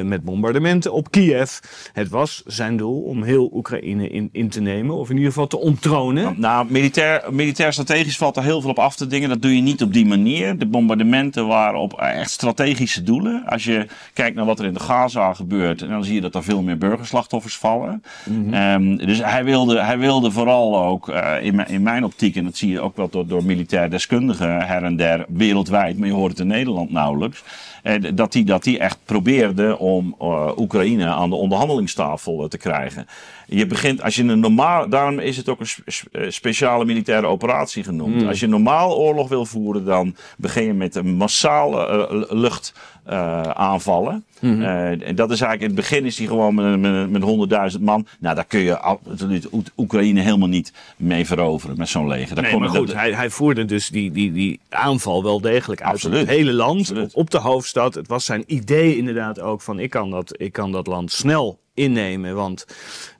met 0.05 0.25
bombardementen 0.25 0.93
op 0.93 1.11
Kiev. 1.11 1.59
Het 1.93 2.09
was 2.09 2.43
zijn 2.47 2.77
doel 2.77 3.03
om 3.03 3.22
heel 3.22 3.51
Oekraïne 3.53 4.09
in, 4.09 4.29
in 4.33 4.49
te 4.49 4.61
nemen. 4.61 4.97
Of 4.97 5.11
in 5.11 5.16
ieder 5.16 5.33
geval 5.33 5.47
te 5.47 5.59
onttronen. 5.59 6.22
Nou, 6.39 6.55
nou 6.55 6.72
militair, 6.72 7.25
militair 7.31 7.72
strategisch 7.72 8.16
valt 8.16 8.37
er 8.37 8.43
heel 8.43 8.61
veel 8.61 8.70
op 8.70 8.79
af 8.79 8.97
te 8.97 9.07
dingen. 9.07 9.29
Dat 9.29 9.43
doe 9.43 9.57
je 9.57 9.62
niet 9.65 9.83
op 9.83 9.93
die 9.93 10.07
manier. 10.07 10.59
De 10.59 10.67
bombardementen 10.67 11.47
waren 11.47 11.81
op 11.81 12.01
echt 12.01 12.31
strategische 12.31 13.03
doelen. 13.03 13.43
Als 13.47 13.65
je 13.65 13.87
kijkt 14.12 14.37
naar 14.37 14.45
wat 14.45 14.59
er 14.59 14.65
in 14.65 14.75
de 14.75 14.81
Gaza 14.81 15.35
gebeurt, 15.35 15.79
dan 15.79 16.05
zie 16.05 16.15
je 16.15 16.21
dat 16.21 16.35
er 16.35 16.45
veel 16.45 16.62
meer 16.62 16.79
burgerslachtoffers 16.79 17.57
vallen. 17.57 18.03
Mm 18.25 18.55
um, 18.55 18.97
dus 18.97 19.19
hij 19.19 19.45
wilde, 19.45 19.81
hij 19.81 19.99
wilde 19.99 20.31
vooral 20.31 20.79
ook, 20.79 21.09
uh, 21.09 21.33
in, 21.43 21.67
in 21.67 21.83
mijn 21.83 22.05
optiek, 22.05 22.37
en 22.37 22.45
dat 22.45 22.57
zie 22.57 22.71
je 22.71 22.81
ook 22.81 22.97
wel 22.97 23.09
door, 23.11 23.27
door 23.27 23.45
militair 23.45 23.91
deskundigen 23.91 24.67
her 24.67 24.83
en 24.83 24.97
der 24.97 25.25
wereldwijd, 25.29 25.99
maar 25.99 26.09
je 26.09 26.15
hoort 26.15 26.31
het 26.31 26.41
in 26.41 26.47
Nederland 26.47 26.91
nauwelijks. 26.91 27.43
Eh, 27.83 27.95
dat 28.15 28.35
hij 28.35 28.45
dat 28.45 28.62
die 28.62 28.79
echt 28.79 28.99
probeerde 29.05 29.79
om 29.79 30.17
Oekraïne 30.57 31.07
aan 31.07 31.31
de 31.31 31.37
onderhandelingstafel 31.37 32.49
te 32.49 32.59
krijgen. 32.59 33.07
Je 33.47 33.67
begint, 33.67 34.03
als 34.03 34.15
je 34.15 34.23
een 34.23 34.41
normaal, 34.41 34.89
daarom 34.89 35.19
is 35.19 35.37
het 35.37 35.49
ook 35.49 35.61
een 35.61 36.33
speciale 36.33 36.85
militaire 36.85 37.27
operatie 37.27 37.85
genoemd. 37.85 38.23
Mm. 38.23 38.29
Als 38.29 38.41
je 38.41 38.47
normaal 38.47 38.97
oorlog 38.97 39.29
wil 39.29 39.47
voeren, 39.47 39.85
dan 39.85 40.17
begin 40.37 40.65
je 40.65 40.73
met 40.73 40.95
een 40.95 41.15
massale 41.15 42.09
uh, 42.13 42.41
lucht 42.41 42.73
uh, 43.11 43.41
aanvallen. 43.41 44.25
Mm 44.41 44.53
-hmm. 44.53 44.63
en 45.03 45.15
dat 45.15 45.31
is 45.31 45.41
eigenlijk, 45.41 45.61
in 45.61 45.67
het 45.67 45.89
begin 45.89 46.05
is 46.05 46.19
hij 46.19 46.27
gewoon 46.27 46.55
met, 46.55 46.81
met, 46.81 47.11
met 47.11 47.73
100.000 47.75 47.81
man. 47.81 48.07
Nou, 48.19 48.35
daar 48.35 48.45
kun 48.45 48.61
je 48.61 48.79
absoluut 48.79 49.49
Oekraïne 49.77 50.21
helemaal 50.21 50.49
niet 50.49 50.73
mee 50.97 51.27
veroveren 51.27 51.79
met 51.79 51.89
zo'n 51.89 52.09
leger. 52.09 52.35
Daar 52.35 52.45
nee, 52.45 52.59
maar 52.59 52.69
goed, 52.69 52.87
dat, 52.87 52.97
hij, 52.97 53.13
hij 53.13 53.31
voerde 53.31 53.65
dus 53.65 53.89
die, 53.89 54.11
die, 54.11 54.33
die 54.33 54.61
aanval 54.69 55.23
wel 55.23 55.41
degelijk 55.41 55.83
uit 55.83 55.95
absoluut. 55.95 56.19
het 56.19 56.29
hele 56.29 56.53
land, 56.53 56.81
absoluut. 56.81 57.15
op 57.15 57.31
de 57.31 57.39
hoofdstad. 57.39 57.95
Het 57.95 58.09
was 58.09 58.25
zijn 58.25 58.45
idee 58.47 58.97
inderdaad 58.97 59.41
ook 59.41 59.61
van 59.61 59.79
ik 59.79 59.91
kan 59.91 60.11
dat, 60.11 60.35
ik 60.37 60.53
kan 60.53 60.73
dat 60.73 60.87
land 60.87 61.13
snel 61.13 61.59
innemen, 61.75 62.35
want 62.35 62.67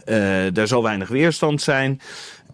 uh, 0.07 0.57
er 0.57 0.67
zal 0.67 0.83
weinig 0.83 1.09
weerstand 1.09 1.63
zijn. 1.63 2.01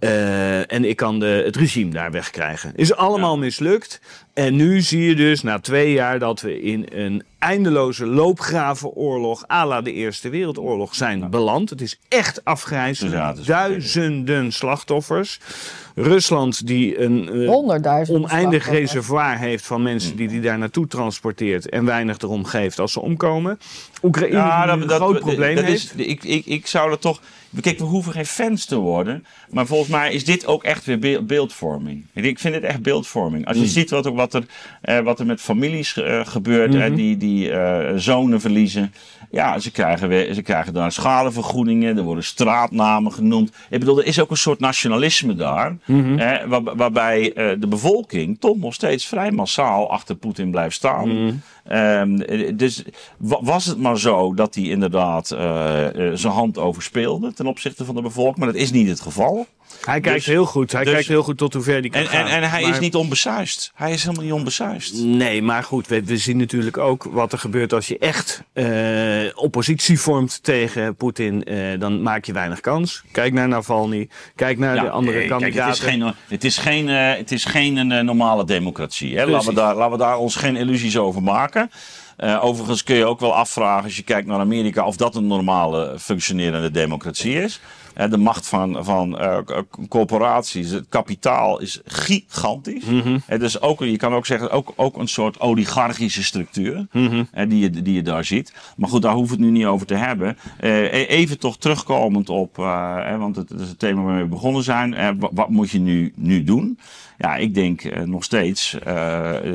Uh, 0.00 0.72
en 0.72 0.84
ik 0.84 0.96
kan 0.96 1.18
de, 1.18 1.42
het 1.44 1.56
regime 1.56 1.90
daar 1.90 2.10
wegkrijgen. 2.10 2.72
Is 2.76 2.94
allemaal 2.94 3.34
ja. 3.34 3.40
mislukt. 3.40 4.00
En 4.34 4.56
nu 4.56 4.80
zie 4.80 5.02
je 5.02 5.14
dus 5.14 5.42
na 5.42 5.58
twee 5.58 5.92
jaar 5.92 6.18
dat 6.18 6.40
we 6.40 6.60
in 6.60 6.86
een 6.92 7.22
eindeloze 7.38 8.06
loopgravenoorlog 8.06 9.44
à 9.48 9.66
la 9.66 9.80
de 9.80 9.92
Eerste 9.92 10.28
Wereldoorlog 10.28 10.94
zijn 10.94 11.30
beland. 11.30 11.70
Het 11.70 11.80
is 11.80 11.98
echt 12.08 12.44
afgrijzelijk. 12.44 13.14
Ja, 13.14 13.34
Duizenden 13.44 14.52
slachtoffers. 14.52 15.40
Rusland 15.94 16.66
die 16.66 17.00
een 17.00 17.36
uh, 17.36 17.50
oneindig 18.08 18.70
reservoir 18.70 19.38
heeft 19.38 19.66
van 19.66 19.82
mensen 19.82 20.16
die 20.16 20.28
die 20.28 20.40
daar 20.40 20.58
naartoe 20.58 20.86
transporteert 20.86 21.68
en 21.68 21.84
weinig 21.84 22.18
erom 22.18 22.44
geeft 22.44 22.78
als 22.78 22.92
ze 22.92 23.00
omkomen. 23.00 23.58
Oekraïne 24.02 24.36
ja, 24.36 24.66
dat, 24.66 24.80
een 24.80 24.86
dat, 24.86 24.96
groot 24.96 25.18
probleem 25.18 25.54
dat 25.54 25.64
heeft. 25.64 25.94
Is, 25.96 26.06
ik, 26.06 26.24
ik, 26.24 26.46
ik 26.46 26.66
zou 26.66 26.90
er 26.90 26.98
toch 26.98 27.20
Kijk, 27.60 27.78
we 27.78 27.84
hoeven 27.84 28.12
geen 28.12 28.26
fans 28.26 28.64
te 28.64 28.76
worden. 28.76 29.26
Maar 29.50 29.66
volgens 29.66 29.90
mij 29.90 30.12
is 30.12 30.24
dit 30.24 30.46
ook 30.46 30.64
echt 30.64 30.84
weer 30.84 31.24
beeldvorming. 31.24 32.06
Ik 32.12 32.38
vind 32.38 32.54
het 32.54 32.64
echt 32.64 32.82
beeldvorming. 32.82 33.46
Als 33.46 33.56
je 33.56 33.62
mm. 33.62 33.68
ziet 33.68 33.90
wat, 33.90 34.04
wat, 34.04 34.29
er, 34.34 34.44
eh, 34.80 34.98
wat 34.98 35.20
er 35.20 35.26
met 35.26 35.40
families 35.40 35.96
uh, 35.96 36.20
gebeurt, 36.26 36.72
mm 36.72 36.80
-hmm. 36.80 36.94
die, 36.94 37.16
die 37.16 37.50
uh, 37.50 37.88
zonen 37.96 38.40
verliezen. 38.40 38.92
Ja, 39.30 39.58
ze 39.58 39.70
krijgen, 39.70 40.08
weer, 40.08 40.34
ze 40.34 40.42
krijgen 40.42 40.72
daar 40.72 40.92
schadevergoedingen, 40.92 41.96
er 41.96 42.02
worden 42.02 42.24
straatnamen 42.24 43.12
genoemd. 43.12 43.52
Ik 43.70 43.78
bedoel, 43.78 43.98
er 43.98 44.06
is 44.06 44.20
ook 44.20 44.30
een 44.30 44.36
soort 44.36 44.60
nationalisme 44.60 45.34
daar. 45.34 45.76
Mm 45.84 46.02
-hmm. 46.02 46.18
eh, 46.18 46.46
waar, 46.46 46.76
waarbij 46.76 47.32
de 47.34 47.66
bevolking 47.68 48.40
toch 48.40 48.56
nog 48.56 48.74
steeds 48.74 49.06
vrij 49.06 49.30
massaal 49.30 49.90
achter 49.90 50.14
Poetin 50.14 50.50
blijft 50.50 50.74
staan. 50.74 51.08
-hmm. 51.08 51.40
Um, 51.72 52.16
dus 52.56 52.82
was 53.18 53.66
het 53.66 53.78
maar 53.78 53.98
zo 53.98 54.34
dat 54.34 54.54
hij 54.54 54.64
inderdaad 54.64 55.30
uh, 55.30 55.38
uh, 55.38 56.10
zijn 56.14 56.32
hand 56.32 56.58
overspeelde 56.58 57.32
ten 57.32 57.46
opzichte 57.46 57.84
van 57.84 57.94
de 57.94 58.02
bevolking, 58.02 58.36
maar 58.36 58.46
dat 58.46 58.62
is 58.62 58.70
niet 58.70 58.88
het 58.88 59.00
geval. 59.00 59.46
Hij 59.84 60.00
kijkt 60.00 60.16
dus, 60.16 60.26
heel 60.26 60.46
goed. 60.46 60.72
Hij 60.72 60.84
dus, 60.84 60.92
kijkt 60.92 61.08
heel 61.08 61.22
goed 61.22 61.38
tot 61.38 61.54
hoe 61.54 61.62
ver 61.62 61.80
hij 61.80 61.88
kan 61.88 62.00
en, 62.00 62.06
gaan. 62.06 62.26
En, 62.26 62.42
en 62.42 62.50
hij 62.50 62.62
maar, 62.62 62.70
is 62.70 62.78
niet 62.78 62.94
onbesuist. 62.94 63.72
Hij 63.74 63.92
is 63.92 64.02
helemaal 64.02 64.24
niet 64.24 64.32
onbesuist. 64.32 64.94
Nee, 64.94 65.42
maar 65.42 65.62
goed, 65.62 65.86
we, 65.86 66.04
we 66.04 66.16
zien 66.16 66.36
natuurlijk 66.36 66.78
ook 66.78 67.04
wat 67.04 67.32
er 67.32 67.38
gebeurt 67.38 67.72
als 67.72 67.88
je 67.88 67.98
echt 67.98 68.42
uh, 68.54 68.66
oppositie 69.34 70.00
vormt 70.00 70.42
tegen 70.42 70.94
Poetin. 70.94 71.44
Dan 71.78 72.02
maak 72.02 72.24
je 72.24 72.32
weinig 72.32 72.60
kans. 72.60 73.02
Kijk 73.12 73.32
naar 73.32 73.48
Navalny. 73.48 74.08
Kijk 74.34 74.58
naar 74.58 74.74
ja, 74.74 74.82
de 74.82 74.90
andere 74.90 75.18
nee, 75.18 75.28
kandidaten. 75.28 75.68
Het 75.68 75.74
is 75.74 75.88
geen, 75.88 76.14
het 76.28 76.44
is 76.44 76.58
geen, 76.58 76.88
het 76.88 77.32
is 77.32 77.44
geen 77.44 78.04
normale 78.04 78.44
democratie. 78.44 79.16
Hè? 79.16 79.26
Laten, 79.26 79.48
we 79.48 79.54
daar, 79.54 79.74
laten 79.74 79.92
we 79.92 79.98
daar 79.98 80.18
ons 80.18 80.36
geen 80.36 80.56
illusies 80.56 80.96
over 80.96 81.22
maken. 81.22 81.49
Uh, 81.56 82.44
overigens 82.44 82.82
kun 82.82 82.96
je 82.96 83.04
ook 83.04 83.20
wel 83.20 83.34
afvragen 83.34 83.84
als 83.84 83.96
je 83.96 84.02
kijkt 84.02 84.26
naar 84.26 84.38
Amerika 84.38 84.86
of 84.86 84.96
dat 84.96 85.14
een 85.14 85.26
normale 85.26 85.96
functionerende 85.98 86.70
democratie 86.70 87.42
is. 87.42 87.60
De 88.08 88.16
macht 88.16 88.46
van, 88.46 88.84
van 88.84 89.22
uh, 89.22 89.38
corporaties, 89.88 90.70
het 90.70 90.86
kapitaal 90.88 91.60
is 91.60 91.80
gigantisch. 91.84 92.84
Mm 92.84 93.00
-hmm. 93.00 93.38
dus 93.38 93.60
ook, 93.60 93.80
je 93.80 93.96
kan 93.96 94.14
ook 94.14 94.26
zeggen, 94.26 94.50
ook, 94.50 94.72
ook 94.76 94.96
een 94.96 95.08
soort 95.08 95.40
oligarchische 95.40 96.24
structuur 96.24 96.86
mm 96.92 97.06
-hmm. 97.08 97.48
die, 97.48 97.58
je, 97.58 97.70
die 97.70 97.94
je 97.94 98.02
daar 98.02 98.24
ziet. 98.24 98.54
Maar 98.76 98.88
goed, 98.88 99.02
daar 99.02 99.14
hoeven 99.14 99.36
we 99.36 99.42
het 99.42 99.52
nu 99.52 99.58
niet 99.58 99.66
over 99.66 99.86
te 99.86 99.94
hebben. 99.94 100.36
even 100.60 101.38
toch 101.38 101.58
terugkomend 101.58 102.28
op, 102.28 102.56
want 103.18 103.36
het, 103.36 103.50
is 103.50 103.68
het 103.68 103.78
thema 103.78 104.02
waar 104.02 104.22
we 104.22 104.28
begonnen 104.28 104.62
zijn. 104.62 105.18
wat 105.18 105.48
moet 105.48 105.70
je 105.70 105.80
nu, 105.80 106.12
nu 106.16 106.44
doen? 106.44 106.78
Ja, 107.18 107.36
ik 107.36 107.54
denk 107.54 107.84
eh, 107.84 108.02
nog 108.02 108.24
steeds, 108.24 108.76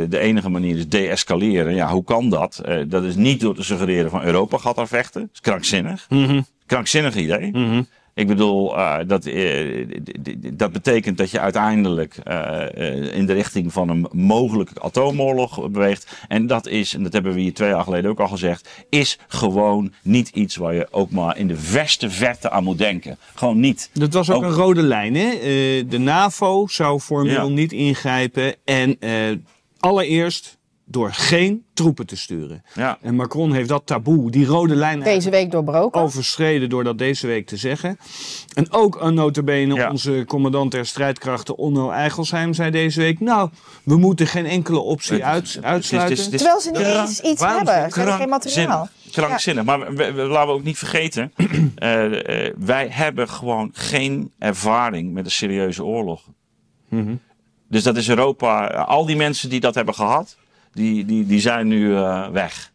de 0.10 0.20
enige 0.20 0.50
manier 0.50 0.78
is 0.78 0.88
deescaleren. 0.88 1.76
Ja, 1.76 1.90
hoe 1.90 2.04
kan 2.04 2.30
dat? 2.30 2.62
Dat 2.88 3.04
is 3.04 3.16
niet 3.16 3.40
door 3.40 3.56
te 3.56 3.64
suggereren 3.64 4.10
van 4.10 4.24
Europa 4.24 4.58
gaat 4.58 4.76
daar 4.76 4.88
vechten. 4.88 5.22
Dat 5.22 5.30
is 5.34 5.40
krankzinnig. 5.40 6.06
Mm 6.10 6.26
-hmm. 6.26 6.46
Krankzinnig 6.66 7.16
idee. 7.16 7.52
Ik 8.16 8.28
bedoel, 8.28 8.78
uh, 8.78 8.98
dat, 9.08 9.26
uh, 9.26 9.88
dat 10.54 10.72
betekent 10.72 11.18
dat 11.18 11.32
je 11.32 11.40
uiteindelijk 11.40 12.18
uh, 12.28 13.16
in 13.18 13.26
de 13.26 13.34
richting 13.34 13.74
van 13.74 13.90
een 13.90 14.08
mogelijke 14.12 14.82
atoomoorlog 14.82 15.70
beweegt. 15.70 16.18
En 16.28 16.48
dat 16.48 16.68
is, 16.68 16.94
en 16.94 17.04
dat 17.04 17.14
hebben 17.14 17.34
we 17.34 17.40
hier 17.40 17.54
twee 17.54 17.70
jaar 17.70 17.84
geleden 17.84 18.12
ook 18.12 18.20
al 18.20 18.28
gezegd, 18.28 18.70
is 18.90 19.20
gewoon 19.28 19.94
niet 20.02 20.30
iets 20.30 20.56
waar 20.56 20.74
je 20.74 20.88
ook 20.92 21.12
maar 21.12 21.38
in 21.38 21.48
de 21.48 21.58
verste 21.58 22.10
verte 22.10 22.50
aan 22.50 22.64
moet 22.64 22.78
denken. 22.78 23.18
Gewoon 23.36 23.60
niet. 23.60 23.90
Dat 23.94 24.14
was 24.14 24.30
ook, 24.30 24.36
ook... 24.36 24.44
een 24.44 24.58
rode 24.58 24.84
lijn, 24.84 25.16
hè? 25.16 25.30
de 25.88 25.98
NAVO 25.98 26.68
zou 26.68 27.00
formeel 27.00 27.48
ja. 27.48 27.54
niet 27.54 27.72
ingrijpen. 27.72 28.56
En 28.64 28.98
allereerst 29.80 30.58
door 30.86 31.14
geen 31.14 31.66
troepen 31.74 32.06
te 32.06 32.18
sturen. 32.18 32.64
Ja. 32.74 32.98
En 33.02 33.16
Macron 33.16 33.54
heeft 33.54 33.70
dat 33.70 33.86
taboe, 33.86 34.32
die 34.32 34.46
rode 34.46 34.76
lijn... 34.76 35.00
Deze 35.00 35.30
week 35.30 35.52
doorbroken. 35.52 36.02
...overschreden 36.02 36.70
door 36.70 36.84
dat 36.84 36.98
deze 36.98 37.28
week 37.28 37.48
te 37.48 37.58
zeggen. 37.58 37.98
En 38.54 38.72
ook 38.72 39.02
een 39.02 39.14
notabene 39.14 39.76
ja. 39.76 39.92
onze 39.92 40.24
commandant 40.28 40.72
der 40.72 40.86
strijdkrachten 40.86 41.58
Onno 41.58 41.90
Eigelsheim 41.90 42.54
zei 42.54 42.72
deze 42.72 43.00
week... 43.00 43.20
nou, 43.20 43.50
we 43.84 43.98
moeten 43.98 44.28
geen 44.28 44.46
enkele 44.46 44.80
optie 44.80 45.26
uit, 45.26 45.60
uitsluiten. 45.62 46.00
Het 46.00 46.12
is, 46.12 46.26
het 46.26 46.34
is, 46.34 46.40
Terwijl 46.40 46.62
ze 46.62 46.72
niet 46.72 46.82
eens 46.82 47.20
iets 47.20 47.42
hebben. 47.42 47.92
Ze 47.92 48.00
hebben 48.00 48.16
geen 48.16 48.30
materiaal. 48.30 48.90
Krankzinnig. 49.12 49.66
Ja. 49.66 49.78
Maar 49.78 49.96
we, 49.96 50.12
we, 50.12 50.22
laten 50.22 50.48
we 50.48 50.54
ook 50.54 50.64
niet 50.64 50.78
vergeten... 50.78 51.32
uh, 51.38 52.04
uh, 52.12 52.54
wij 52.58 52.88
hebben 52.90 53.30
gewoon 53.30 53.70
geen 53.74 54.32
ervaring 54.40 55.14
met 55.14 55.26
een 55.26 55.32
serieuze 55.32 55.84
oorlog. 55.84 56.22
Mm 56.90 57.06
-hmm. 57.06 57.20
Dus 57.70 57.84
dat 57.84 57.98
is 57.98 58.10
Europa... 58.10 58.68
Al 58.68 59.06
die 59.06 59.16
mensen 59.16 59.50
die 59.50 59.60
dat 59.60 59.76
hebben 59.76 59.94
gehad 59.94 60.38
die, 60.76 61.06
die, 61.06 61.26
die 61.26 61.40
zijn 61.40 61.68
nu 61.68 61.90
uh, 61.90 62.28
weg. 62.28 62.74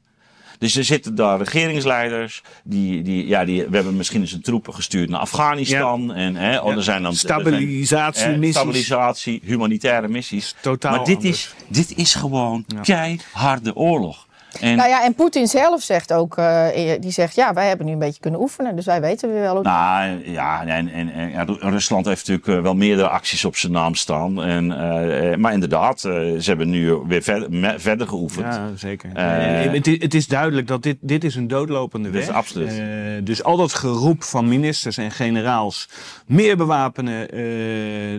Dus 0.59 0.76
er 0.76 0.84
zitten 0.84 1.14
daar 1.14 1.38
regeringsleiders. 1.38 2.42
Die, 2.64 3.03
die, 3.03 3.26
ja, 3.26 3.44
die, 3.44 3.66
we 3.66 3.74
hebben 3.76 3.96
misschien 3.96 4.20
eens 4.20 4.32
een 4.32 4.40
troepen 4.40 4.74
gestuurd 4.74 5.09
naar 5.09 5.20
Afghanistan. 5.20 6.07
Ja. 6.07 6.14
En, 6.14 6.36
hè, 6.36 6.59
oh, 6.59 6.70
ja. 6.70 6.76
er 6.76 6.82
zijn 6.82 7.03
dan, 7.03 7.14
Stabilisatiemissies. 7.14 8.57
Stabilisatie, 8.57 9.40
humanitaire 9.44 10.09
missies. 10.09 10.55
Totaal 10.61 10.96
maar 10.96 11.05
dit 11.05 11.16
anders. 11.16 11.36
is, 11.36 11.55
dit 11.68 11.98
is 11.98 12.14
gewoon 12.14 12.64
ja. 12.66 12.80
keiharde 12.80 13.76
oorlog. 13.76 14.26
En, 14.61 14.76
nou 14.76 14.88
ja, 14.88 15.05
en 15.05 15.14
Poetin 15.14 15.46
zelf 15.46 15.82
zegt 15.82 16.12
ook, 16.12 16.36
uh, 16.38 16.66
die 17.01 17.11
zegt 17.11 17.34
ja, 17.34 17.55
wij 17.55 17.68
hebben 17.68 17.86
nu 17.86 17.92
een 17.92 17.98
beetje 17.98 18.20
kunnen 18.20 18.40
oefenen, 18.40 18.76
dus 18.76 18.84
wij 18.84 19.01
weten 19.01 19.32
weer 19.32 19.40
wel 19.40 19.55
hoe. 19.55 19.62
Nou 19.62 20.30
ja, 20.30 20.66
en, 20.66 20.88
en, 20.88 21.12
en 21.12 21.30
ja, 21.30 21.44
Rusland 21.61 22.07
heeft 22.07 22.28
natuurlijk 22.28 22.59
uh, 22.59 22.62
wel 22.62 22.74
meerdere 22.74 23.09
acties 23.09 23.44
op 23.44 23.57
zijn 23.57 23.72
naam 23.72 23.94
staan. 23.94 24.42
En, 24.42 24.64
uh, 24.64 25.36
maar 25.36 25.53
inderdaad, 25.53 26.01
ze 26.01 26.42
hebben 26.44 26.70
nu 26.70 26.94
weer 27.07 27.22
verder, 27.22 27.80
verder 27.80 28.09
geoefend. 28.09 28.55
Ja, 28.55 28.70
zeker. 28.76 29.11
het, 29.14 29.86
is, 29.86 30.03
het 30.03 30.14
is 30.14 30.26
duidelijk 30.26 30.66
dat 30.66 30.82
dit, 30.82 30.96
dit 31.01 31.24
is 31.24 31.34
een 31.34 31.48
doodlopende 31.48 32.11
weg. 32.11 32.20
Dit 32.20 32.30
is 32.30 32.36
absoluut. 32.36 32.82
dus 33.26 33.44
al 33.44 33.57
dat 33.57 33.72
geroep 33.72 34.22
van 34.22 34.48
ministers 34.48 34.96
en 34.96 35.11
generaals, 35.11 35.88
meer 36.26 36.57
bewapenen, 36.57 37.28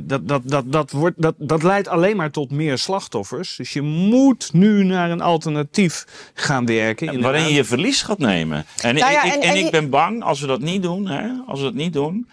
dat, 0.07 0.27
dat, 0.27 0.41
dat, 0.45 0.71
dat, 0.71 0.91
wordt, 0.91 1.21
dat, 1.21 1.35
dat 1.37 1.63
leidt 1.63 1.87
alleen 1.87 2.15
maar 2.15 2.31
tot 2.31 2.51
meer 2.51 2.77
slachtoffers. 2.77 3.55
Dus 3.55 3.73
je 3.73 3.81
moet 3.81 4.49
nu 4.53 4.83
naar 4.83 5.11
een 5.11 5.21
alternatief 5.21 6.05
gaan 6.33 6.65
werken. 6.65 7.21
Waarin 7.21 7.43
je 7.43 7.53
je 7.53 7.63
verlies 7.63 8.01
gaat 8.01 8.19
nemen. 8.19 8.65
En, 8.81 8.95
nou 8.95 9.11
ja, 9.11 9.23
ik, 9.23 9.33
en, 9.33 9.41
en, 9.41 9.49
en 9.49 9.65
ik 9.65 9.71
ben 9.71 9.89
bang, 9.89 10.23
als 10.23 10.41
we 10.41 10.47
dat 10.47 10.61
niet 10.61 10.83
doen, 10.83 11.07
hè, 11.07 11.27
als 11.47 11.59
we 11.59 11.65
dat 11.65 11.73
niet 11.73 11.93
doen... 11.93 12.27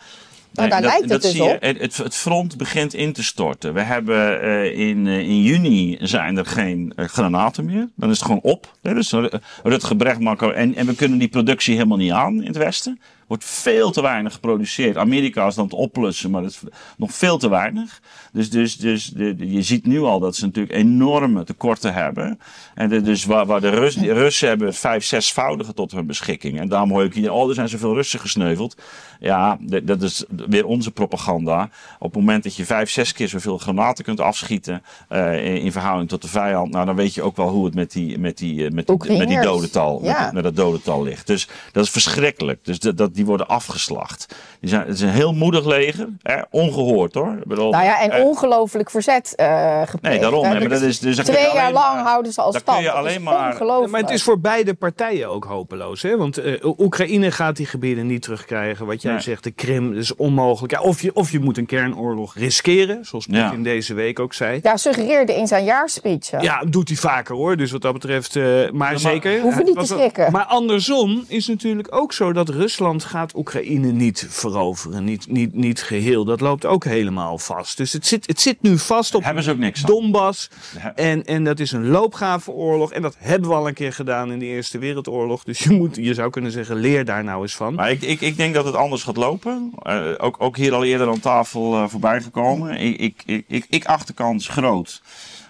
Nou, 0.58 0.70
daar 0.70 0.82
dat, 0.82 0.90
lijkt 0.90 1.10
het 1.10 1.22
dus 1.22 1.30
zie 1.30 1.42
je, 1.42 1.54
op. 1.54 1.62
het, 1.62 1.96
het, 1.96 2.14
front 2.14 2.56
begint 2.56 2.94
in 2.94 3.12
te 3.12 3.22
storten. 3.22 3.74
We 3.74 3.80
hebben 3.80 4.44
uh, 4.44 4.78
in, 4.88 5.06
uh, 5.06 5.18
in 5.18 5.42
juni 5.42 5.96
zijn 6.00 6.36
er 6.36 6.46
geen 6.46 6.92
uh, 6.96 7.06
granaten 7.06 7.64
meer. 7.64 7.88
Dan 7.94 8.10
is 8.10 8.16
het 8.16 8.24
gewoon 8.24 8.42
op. 8.42 8.74
Hè? 8.82 8.94
Dus 8.94 9.14
Rutger 9.62 9.96
Bregmakker. 9.96 10.52
En, 10.52 10.74
en 10.74 10.86
we 10.86 10.94
kunnen 10.94 11.18
die 11.18 11.28
productie 11.28 11.74
helemaal 11.74 11.96
niet 11.96 12.12
aan 12.12 12.40
in 12.40 12.46
het 12.46 12.56
Westen. 12.56 13.00
Wordt 13.28 13.44
veel 13.44 13.90
te 13.90 14.02
weinig 14.02 14.32
geproduceerd. 14.32 14.96
Amerika 14.96 15.46
is 15.46 15.54
dan 15.54 15.64
het 15.64 15.74
oplussen, 15.74 16.30
maar 16.30 16.42
dat 16.42 16.50
is 16.50 16.60
nog 16.96 17.12
veel 17.12 17.38
te 17.38 17.48
weinig. 17.48 18.00
Dus, 18.32 18.50
dus, 18.50 18.76
dus 18.76 19.06
de, 19.06 19.36
de, 19.36 19.52
je 19.52 19.62
ziet 19.62 19.86
nu 19.86 20.00
al 20.00 20.20
dat 20.20 20.36
ze 20.36 20.44
natuurlijk 20.44 20.74
enorme 20.74 21.44
tekorten 21.44 21.94
hebben. 21.94 22.40
En 22.74 22.88
de, 22.88 23.00
dus 23.00 23.24
waar, 23.24 23.46
waar 23.46 23.60
de, 23.60 23.68
Rus, 23.68 23.94
de 23.94 24.12
Russen 24.12 24.48
hebben 24.48 24.74
vijf, 24.74 25.04
zesvoudige 25.04 25.74
tot 25.74 25.92
hun 25.92 26.06
beschikking. 26.06 26.60
En 26.60 26.68
daarom 26.68 26.90
hoor 26.90 27.04
ik 27.04 27.14
hier, 27.14 27.32
oh, 27.32 27.48
er 27.48 27.54
zijn 27.54 27.68
zoveel 27.68 27.94
Russen 27.94 28.20
gesneuveld. 28.20 28.76
Ja, 29.20 29.58
dat 29.82 30.02
is 30.02 30.24
weer 30.28 30.66
onze 30.66 30.90
propaganda. 30.90 31.70
Op 31.98 32.12
het 32.12 32.20
moment 32.20 32.42
dat 32.42 32.56
je 32.56 32.64
vijf, 32.64 32.90
zes 32.90 33.12
keer 33.12 33.28
zoveel 33.28 33.58
granaten 33.58 34.04
kunt 34.04 34.20
afschieten 34.20 34.82
uh, 35.10 35.46
in, 35.46 35.60
in, 35.60 35.72
verhouding 35.72 36.08
tot 36.08 36.22
de 36.22 36.28
vijand, 36.28 36.72
nou 36.72 36.86
dan 36.86 36.96
weet 36.96 37.14
je 37.14 37.22
ook 37.22 37.36
wel 37.36 37.48
hoe 37.48 37.64
het 37.64 37.74
met 37.74 37.92
die, 37.92 38.18
met 38.18 38.38
die, 38.38 38.70
met 38.70 38.86
die, 38.86 39.18
met 39.18 39.28
die 39.28 39.40
dodental, 39.40 40.00
ja. 40.04 40.24
met, 40.24 40.32
met 40.32 40.42
dat 40.42 40.56
dodental 40.56 41.02
ligt. 41.02 41.26
Dus 41.26 41.48
dat 41.72 41.84
is 41.84 41.90
verschrikkelijk. 41.90 42.64
Dus 42.64 42.78
dat, 42.78 42.96
dat 42.96 43.14
die 43.18 43.26
worden 43.26 43.48
afgeslacht. 43.48 44.34
Die 44.60 44.68
zijn, 44.68 44.86
het 44.86 44.94
is 44.94 45.00
een 45.00 45.08
heel 45.08 45.34
moedig 45.34 45.64
leger. 45.64 46.08
Hè? 46.22 46.40
Ongehoord 46.50 47.14
hoor. 47.14 47.38
Bedoel, 47.44 47.70
nou 47.70 47.84
ja, 47.84 48.00
en 48.00 48.18
uh, 48.18 48.24
ongelooflijk 48.24 48.90
verzet 48.90 49.32
uh, 49.36 49.80
gepleegd. 49.84 50.02
Nee, 50.02 50.18
daarom. 50.18 50.44
Hè, 50.44 50.58
maar 50.58 50.68
dat 50.68 50.80
is, 50.80 50.98
dus 50.98 51.16
twee 51.16 51.52
jaar 51.54 51.72
lang 51.72 52.02
houden 52.02 52.32
ze 52.32 52.40
al 52.40 52.52
stand. 52.52 52.76
Kun 52.78 52.86
je 52.86 52.90
alleen 52.90 53.22
maar, 53.22 53.64
maar 53.90 54.00
het 54.00 54.10
is 54.10 54.22
voor 54.22 54.40
beide 54.40 54.74
partijen 54.74 55.28
ook 55.28 55.44
hopeloos. 55.44 56.02
Hè? 56.02 56.16
Want 56.16 56.38
uh, 56.38 56.64
Oekraïne 56.78 57.30
gaat 57.30 57.56
die 57.56 57.66
gebieden 57.66 58.06
niet 58.06 58.22
terugkrijgen. 58.22 58.86
Wat 58.86 59.02
jij 59.02 59.12
nee. 59.12 59.20
zegt, 59.20 59.44
de 59.44 59.50
Krim 59.50 59.92
is 59.92 60.14
onmogelijk. 60.14 60.72
Ja, 60.72 60.80
of, 60.80 61.02
je, 61.02 61.14
of 61.14 61.30
je 61.30 61.40
moet 61.40 61.58
een 61.58 61.66
kernoorlog 61.66 62.34
riskeren. 62.34 63.04
Zoals 63.04 63.26
Poetin 63.26 63.58
ja. 63.58 63.62
deze 63.62 63.94
week 63.94 64.18
ook 64.18 64.34
zei. 64.34 64.60
Ja, 64.62 64.76
suggereerde 64.76 65.34
in 65.34 65.46
zijn 65.46 65.64
jaarspeech. 65.64 66.30
Ja, 66.30 66.40
ja 66.40 66.62
doet 66.68 66.88
hij 66.88 66.96
vaker 66.96 67.34
hoor. 67.34 67.56
Dus 67.56 67.70
wat 67.70 67.82
dat 67.82 67.92
betreft, 67.92 68.34
maar, 68.34 68.72
maar 68.72 68.98
zeker. 68.98 69.40
Hoeven 69.40 69.64
niet 69.64 69.78
te 69.78 69.86
schrikken. 69.86 70.32
Maar 70.32 70.44
andersom 70.44 71.24
is 71.28 71.46
natuurlijk 71.46 71.94
ook 71.94 72.12
zo 72.12 72.32
dat 72.32 72.48
Rusland 72.48 73.04
gaat 73.08 73.36
Oekraïne 73.36 73.92
niet 73.92 74.26
veroveren. 74.28 75.04
Niet, 75.04 75.30
niet, 75.30 75.54
niet 75.54 75.82
geheel. 75.82 76.24
Dat 76.24 76.40
loopt 76.40 76.66
ook 76.66 76.84
helemaal 76.84 77.38
vast. 77.38 77.76
Dus 77.76 77.92
het 77.92 78.06
zit, 78.06 78.26
het 78.26 78.40
zit 78.40 78.62
nu 78.62 78.78
vast 78.78 79.14
op 79.14 79.24
hebben 79.24 79.42
ze 79.42 79.50
ook 79.50 79.58
niks 79.58 79.80
Donbass. 79.80 80.50
En, 80.94 81.24
en 81.24 81.44
dat 81.44 81.60
is 81.60 81.72
een 81.72 81.88
loopgravenoorlog. 81.88 82.92
En 82.92 83.02
dat 83.02 83.16
hebben 83.18 83.48
we 83.48 83.54
al 83.54 83.68
een 83.68 83.74
keer 83.74 83.92
gedaan 83.92 84.32
in 84.32 84.38
de 84.38 84.44
Eerste 84.44 84.78
Wereldoorlog. 84.78 85.44
Dus 85.44 85.58
je, 85.58 85.70
moet, 85.70 85.96
je 85.96 86.14
zou 86.14 86.30
kunnen 86.30 86.52
zeggen, 86.52 86.76
leer 86.76 87.04
daar 87.04 87.24
nou 87.24 87.42
eens 87.42 87.56
van. 87.56 87.74
Maar 87.74 87.90
ik, 87.90 88.02
ik, 88.02 88.20
ik 88.20 88.36
denk 88.36 88.54
dat 88.54 88.64
het 88.64 88.74
anders 88.74 89.02
gaat 89.02 89.16
lopen. 89.16 89.72
Uh, 89.82 90.10
ook, 90.18 90.36
ook 90.38 90.56
hier 90.56 90.74
al 90.74 90.84
eerder 90.84 91.08
aan 91.08 91.20
tafel 91.20 91.74
uh, 91.74 91.88
voorbij 91.88 92.20
gekomen. 92.20 92.78
Ik, 92.78 93.00
ik, 93.00 93.22
ik, 93.26 93.44
ik, 93.48 93.66
ik 93.68 93.84
acht 93.84 94.06
de 94.06 94.12
kans 94.12 94.48
groot 94.48 95.02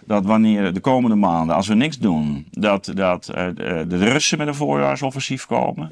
dat 0.09 0.25
wanneer 0.25 0.73
de 0.73 0.81
komende 0.81 1.17
maanden, 1.17 1.57
als 1.57 1.69
we 1.69 1.75
niks 1.75 1.99
doen, 1.99 2.47
dat, 2.51 2.91
dat 2.95 3.31
uh, 3.31 3.47
de 3.89 3.97
Russen 3.97 4.39
met 4.39 4.47
een 4.47 4.55
voorjaarsoffensief 4.55 5.47
komen. 5.47 5.91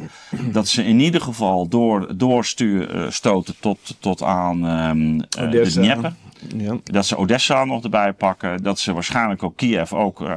Dat 0.52 0.68
ze 0.68 0.84
in 0.84 1.00
ieder 1.00 1.20
geval 1.20 1.68
door, 1.68 2.16
doorstoten 2.16 3.54
tot, 3.60 3.96
tot 4.00 4.22
aan 4.22 4.64
um, 4.64 5.14
uh, 5.14 5.50
de 5.50 5.62
Dnieper. 5.62 6.12
Ja. 6.56 6.76
Dat 6.84 7.06
ze 7.06 7.16
Odessa 7.16 7.64
nog 7.64 7.82
erbij 7.82 8.12
pakken. 8.12 8.62
Dat 8.62 8.78
ze 8.78 8.92
waarschijnlijk 8.92 9.42
ook 9.42 9.56
Kiev 9.56 9.92
ook 9.92 10.20
uh, 10.20 10.28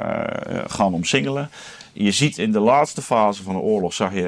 gaan 0.67 0.93
omsingelen. 0.93 1.49
Je 1.93 2.11
ziet 2.11 2.37
in 2.37 2.51
de 2.51 2.59
laatste 2.59 3.01
fase 3.01 3.43
van 3.43 3.53
de 3.53 3.61
oorlog, 3.61 3.93
zag 3.93 4.13
je, 4.13 4.25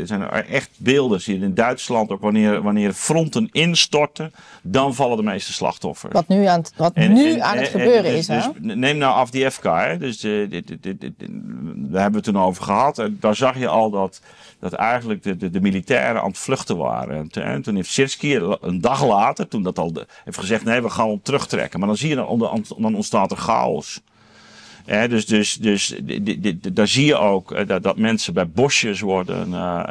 er 0.00 0.06
zijn 0.06 0.20
er 0.20 0.44
echt 0.44 0.70
beelden, 0.76 1.20
zie 1.20 1.38
je 1.38 1.44
in 1.44 1.54
Duitsland 1.54 2.10
ook, 2.10 2.20
wanneer, 2.20 2.62
wanneer 2.62 2.92
fronten 2.92 3.48
instorten, 3.52 4.32
dan 4.62 4.94
vallen 4.94 5.16
de 5.16 5.22
meeste 5.22 5.52
slachtoffers. 5.52 6.12
Wat 6.12 6.28
nu 6.28 6.44
aan 6.44 6.58
het, 6.58 6.72
wat 6.76 6.92
en, 6.94 7.12
nu 7.12 7.32
en, 7.32 7.42
aan 7.42 7.56
het 7.56 7.72
en, 7.72 7.80
gebeuren 7.80 8.02
dus, 8.02 8.18
is, 8.18 8.26
hè? 8.26 8.40
Dus 8.58 8.74
neem 8.74 8.96
nou 8.96 9.14
Afdievka, 9.14 9.86
hè? 9.86 9.98
Dus, 9.98 10.24
uh, 10.24 10.50
dit, 10.50 10.68
dit, 10.68 11.00
dit, 11.00 11.12
daar 11.18 12.02
hebben 12.02 12.10
we 12.10 12.16
het 12.16 12.24
toen 12.24 12.38
over 12.38 12.62
gehad. 12.62 12.98
En 12.98 13.16
daar 13.20 13.36
zag 13.36 13.58
je 13.58 13.68
al 13.68 13.90
dat, 13.90 14.20
dat 14.58 14.72
eigenlijk 14.72 15.22
de, 15.22 15.36
de, 15.36 15.50
de 15.50 15.60
militairen 15.60 16.22
aan 16.22 16.28
het 16.28 16.38
vluchten 16.38 16.76
waren. 16.76 17.30
En, 17.32 17.62
toen 17.62 17.74
heeft 17.74 17.90
Sirski 17.90 18.36
een 18.60 18.80
dag 18.80 19.06
later, 19.06 19.48
toen 19.48 19.62
dat 19.62 19.78
al 19.78 19.92
de, 19.92 20.06
heeft 20.24 20.38
gezegd, 20.38 20.64
nee, 20.64 20.82
we 20.82 20.90
gaan 20.90 21.08
hem 21.08 21.22
terugtrekken. 21.22 21.78
Maar 21.78 21.88
dan 21.88 21.96
zie 21.96 22.08
je, 22.08 22.14
dan, 22.14 22.64
dan 22.78 22.94
ontstaat 22.94 23.30
er 23.30 23.36
chaos. 23.36 24.00
Dus, 24.90 25.26
dus, 25.26 25.54
dus 25.54 25.94
daar 26.72 26.88
zie 26.88 27.06
je 27.06 27.16
ook 27.16 27.52
uh, 27.52 27.66
dat, 27.66 27.82
dat, 27.82 27.98
mensen 27.98 28.34
bij 28.34 28.48
bosjes 28.48 29.00
worden 29.00 29.48
uh, 29.48 29.82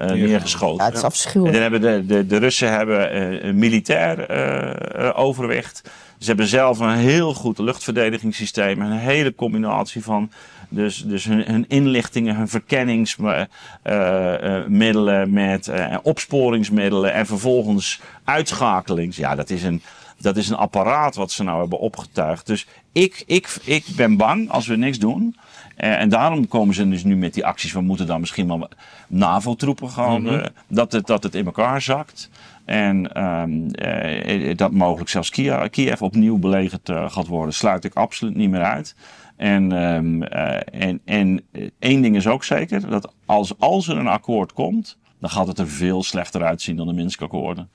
uh, 0.00 0.10
neergeschoten. 0.10 0.76
Ja, 0.76 0.84
het 0.84 0.96
is 0.96 1.02
afschuwelijk. 1.02 1.56
En 1.56 1.62
dan 1.62 1.70
hebben 1.70 2.06
de, 2.06 2.14
de, 2.14 2.26
de 2.26 2.36
Russen 2.36 2.72
hebben 2.72 3.16
een 3.46 3.58
militair 3.58 5.14
overwicht. 5.14 5.82
Ze 6.18 6.26
hebben 6.26 6.46
zelf 6.46 6.78
een 6.78 6.96
heel 6.96 7.34
goed 7.34 7.58
luchtverdedigingssysteem. 7.58 8.80
Een 8.80 8.92
hele 8.92 9.34
combinatie 9.34 10.02
van 10.02 10.30
dus, 10.68 11.04
dus 11.06 11.24
hun, 11.24 11.44
hun 11.46 11.64
inlichtingen, 11.68 12.36
hun 12.36 12.48
verkenningsmiddelen 12.48 15.32
met 15.32 15.70
opsporingsmiddelen 16.02 17.12
en 17.12 17.26
vervolgens 17.26 18.00
uitschakelings. 18.24 19.16
Ja, 19.16 19.34
dat 19.34 19.50
is 19.50 19.62
een 19.62 19.82
dat 20.20 20.36
is 20.36 20.48
een 20.48 20.56
apparaat 20.56 21.14
wat 21.14 21.30
ze 21.30 21.42
nou 21.42 21.60
hebben 21.60 21.78
opgetuigd. 21.78 22.46
Dus 22.46 22.66
ik, 22.92 23.22
ik, 23.26 23.56
ik 23.64 23.84
ben 23.96 24.16
bang 24.16 24.50
als 24.50 24.66
we 24.66 24.76
niks 24.76 24.98
doen. 24.98 25.36
Eh, 25.76 26.00
en 26.00 26.08
daarom 26.08 26.48
komen 26.48 26.74
ze 26.74 26.88
dus 26.88 27.04
nu 27.04 27.16
met 27.16 27.34
die 27.34 27.46
acties 27.46 27.72
van 27.72 27.84
moeten 27.84 28.06
dan 28.06 28.20
misschien 28.20 28.48
wel 28.48 28.68
NAVO-troepen 29.08 29.90
gaan. 29.90 30.22
Mhm. 30.22 30.34
eh, 30.34 30.46
dat, 30.68 30.92
het, 30.92 31.06
dat 31.06 31.22
het 31.22 31.34
in 31.34 31.46
elkaar 31.46 31.82
zakt. 31.82 32.30
En 32.64 33.12
ehm, 33.12 33.68
eh, 33.70 34.56
dat 34.56 34.72
mogelijk 34.72 35.10
zelfs 35.10 35.30
Kiev, 35.30 35.68
Kiev 35.70 36.02
opnieuw 36.02 36.38
belegerd 36.38 36.90
gaat 37.06 37.26
worden, 37.26 37.54
sluit 37.54 37.84
ik 37.84 37.94
absoluut 37.94 38.36
niet 38.36 38.50
meer 38.50 38.62
uit. 38.62 38.94
En, 39.40 39.72
ehm, 39.72 40.22
eh, 40.22 40.88
en, 40.88 41.00
en 41.04 41.42
één 41.78 42.02
ding 42.02 42.16
is 42.16 42.26
ook 42.26 42.44
zeker: 42.44 42.90
dat 42.90 43.12
als, 43.26 43.58
als 43.58 43.88
er 43.88 43.96
een 43.96 44.08
akkoord 44.08 44.52
komt, 44.52 44.96
dan 45.20 45.30
gaat 45.30 45.46
het 45.46 45.58
er 45.58 45.68
veel 45.68 46.02
slechter 46.02 46.44
uitzien 46.44 46.76
dan 46.76 46.86
de 46.86 46.92
Minsk-akkoorden. 46.92 47.68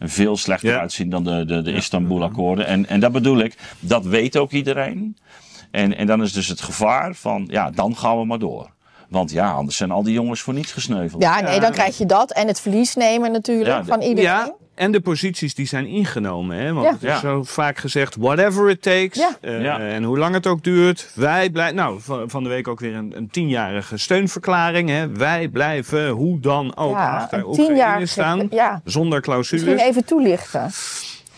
Veel 0.00 0.36
slechter 0.36 0.68
Ja. 0.70 0.80
uitzien 0.80 1.10
dan 1.10 1.24
de, 1.24 1.44
de, 1.44 1.62
de 1.62 1.72
Istanbul-akkoorden. 1.72 2.66
En, 2.66 2.88
en 2.88 3.00
dat 3.00 3.12
bedoel 3.12 3.38
ik, 3.38 3.56
dat 3.80 4.04
weet 4.04 4.36
ook 4.36 4.50
iedereen. 4.50 5.16
En, 5.70 5.96
en 5.96 6.06
dan 6.06 6.22
is 6.22 6.32
dus 6.32 6.48
het 6.48 6.60
gevaar 6.60 7.14
van, 7.14 7.44
ja, 7.50 7.70
dan 7.70 7.96
gaan 7.96 8.18
we 8.18 8.24
maar 8.24 8.38
door. 8.38 8.70
Want 9.08 9.30
ja, 9.30 9.52
anders 9.52 9.76
zijn 9.76 9.90
al 9.90 10.02
die 10.02 10.12
jongens 10.12 10.40
voor 10.40 10.54
niets 10.54 10.72
gesneuveld. 10.72 11.22
Ja, 11.22 11.40
nee, 11.40 11.60
dan 11.60 11.72
krijg 11.72 11.98
je 11.98 12.06
dat. 12.06 12.32
En 12.32 12.46
het 12.46 12.60
verlies 12.60 12.94
nemen 12.94 13.32
natuurlijk 13.32 13.68
Ja, 13.76 13.84
van 13.84 14.00
iedereen. 14.00 14.30
Ja, 14.30 14.54
en 14.80 14.92
de 14.92 15.00
posities 15.00 15.54
die 15.54 15.66
zijn 15.66 15.86
ingenomen. 15.86 16.56
Hè? 16.56 16.72
Want 16.72 16.86
Ja. 16.86 16.92
het 16.92 17.02
is 17.02 17.08
Ja. 17.08 17.18
zo 17.18 17.42
vaak 17.42 17.78
gezegd, 17.78 18.16
whatever 18.18 18.70
it 18.70 18.82
takes. 18.82 19.14
Ja. 19.18 19.36
eh, 19.40 19.62
Ja. 19.62 19.78
En 19.78 20.02
hoe 20.02 20.18
lang 20.18 20.34
het 20.34 20.46
ook 20.46 20.64
duurt. 20.64 21.10
Wij 21.14 21.50
blijven, 21.50 21.76
nou, 21.76 22.00
van, 22.26 22.42
de 22.42 22.48
week 22.48 22.68
ook 22.68 22.80
weer 22.80 22.94
een, 22.94 23.12
een 23.16 23.28
tienjarige 23.30 23.96
steunverklaring. 23.96 24.88
Hè? 24.88 25.08
Wij 25.12 25.48
blijven 25.48 26.08
hoe 26.08 26.40
dan 26.40 26.76
ook 26.76 26.94
Ja, 26.96 27.16
achter 27.16 27.46
Oekraïne 27.46 28.06
staan. 28.06 28.46
ja. 28.50 28.80
Zonder 28.84 29.20
clausules. 29.20 29.64
Misschien 29.64 29.88
even 29.88 30.04
toelichten. 30.04 30.70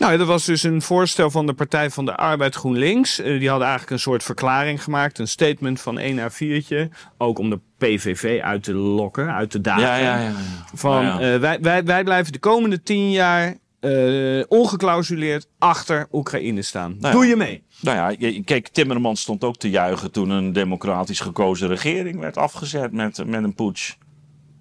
Nou, 0.03 0.17
dat 0.17 0.27
was 0.27 0.45
dus 0.45 0.63
een 0.63 0.81
voorstel 0.81 1.31
van 1.31 1.45
de 1.45 1.53
Partij 1.53 1.89
van 1.89 2.05
de 2.05 2.15
Arbeid 2.15 2.55
GroenLinks. 2.55 3.19
Eh, 3.19 3.39
die 3.39 3.49
hadden 3.49 3.67
eigenlijk 3.67 3.89
een 3.91 3.99
soort 3.99 4.23
verklaring 4.23 4.83
gemaakt. 4.83 5.19
Een 5.19 5.27
statement 5.27 5.81
van 5.81 5.99
1 5.99 6.15
naar 6.15 6.31
4'tje. 6.31 6.89
Ook 7.17 7.39
om 7.39 7.49
de 7.49 7.59
PVV 7.77 8.41
uit 8.41 8.63
te 8.63 8.73
lokken, 8.73 9.33
uit 9.33 9.49
te 9.49 9.61
dagen. 9.61 9.83
ja, 9.83 9.95
ja. 9.95 10.17
ja, 10.17 10.23
ja. 10.23 10.33
Van 10.73 11.05
eh, 11.05 11.35
wij, 11.37 11.59
wij, 11.61 11.83
wij 11.83 12.03
blijven 12.03 12.33
de 12.33 12.39
komende 12.39 12.83
tien 12.83 13.11
jaar 13.11 13.55
eh, 13.79 14.43
ongeclausuleerd 14.47 15.47
achter 15.59 16.07
Oekraïne 16.11 16.61
staan. 16.61 16.95
Nou. 16.99 17.13
Doe 17.13 17.25
je 17.25 17.35
mee? 17.35 17.63
Nou 17.81 18.17
ja, 18.17 18.41
kijk, 18.45 18.67
Timmermans 18.67 19.21
stond 19.21 19.43
ook 19.43 19.57
te 19.57 19.69
juichen 19.69 20.11
toen 20.11 20.29
een 20.29 20.53
democratisch 20.53 21.19
gekozen 21.19 21.67
regering 21.67 22.19
werd 22.19 22.37
afgezet 22.37 22.91
met, 22.91 23.25
met 23.25 23.43
een 23.43 23.53
putsch. 23.53 23.93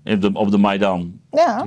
Op 0.04 0.20
de, 0.20 0.30
op 0.32 0.50
de 0.50 0.58
Maidan. 0.58 1.20
Ja. 1.30 1.64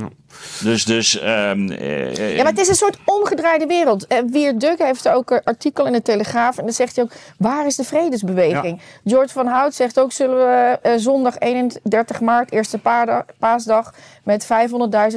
Dus, 0.63 0.85
dus 0.85 1.19
ehm, 1.19 1.69
eh, 1.69 2.35
Ja, 2.35 2.43
maar 2.43 2.51
het 2.51 2.59
is 2.59 2.67
een 2.67 2.75
soort 2.75 2.97
omgedraaide 3.05 3.65
wereld. 3.65 4.07
Eh, 4.07 4.19
Wier 4.27 4.59
Duk 4.59 4.77
heeft 4.77 5.07
ook 5.09 5.31
een 5.31 5.43
artikel 5.43 5.85
in 5.85 5.91
de 5.91 6.01
Telegraaf. 6.01 6.57
En 6.57 6.63
dan 6.63 6.73
zegt 6.73 6.95
hij 6.95 7.05
ook, 7.05 7.11
waar 7.37 7.65
is 7.65 7.75
de 7.75 7.83
vredesbeweging? 7.83 8.81
George 9.05 9.33
van 9.33 9.47
Hout 9.47 9.73
zegt 9.73 9.99
ook, 9.99 10.11
zullen 10.11 10.37
we 10.37 10.79
eh, 10.81 10.93
zondag 10.97 11.39
31 11.39 12.21
maart, 12.21 12.51
eerste 12.51 12.79
paasdag... 13.39 13.93
met 14.23 14.47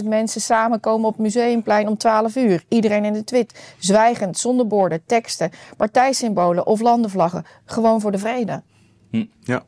500.000 0.01 0.05
mensen 0.05 0.41
samenkomen 0.41 1.09
op 1.09 1.19
Museumplein 1.19 1.89
om 1.89 1.97
12 1.97 2.37
uur. 2.37 2.65
Iedereen 2.69 3.05
in 3.05 3.15
het 3.15 3.31
wit. 3.31 3.75
Zwijgend, 3.79 4.39
zonder 4.39 4.67
borden, 4.67 5.03
teksten, 5.07 5.51
partijsymbolen 5.77 6.67
of 6.67 6.81
landenvlaggen. 6.81 7.45
Gewoon 7.65 8.01
voor 8.01 8.13
de 8.13 8.19
vrede. 8.19 8.63
Ja. 9.41 9.63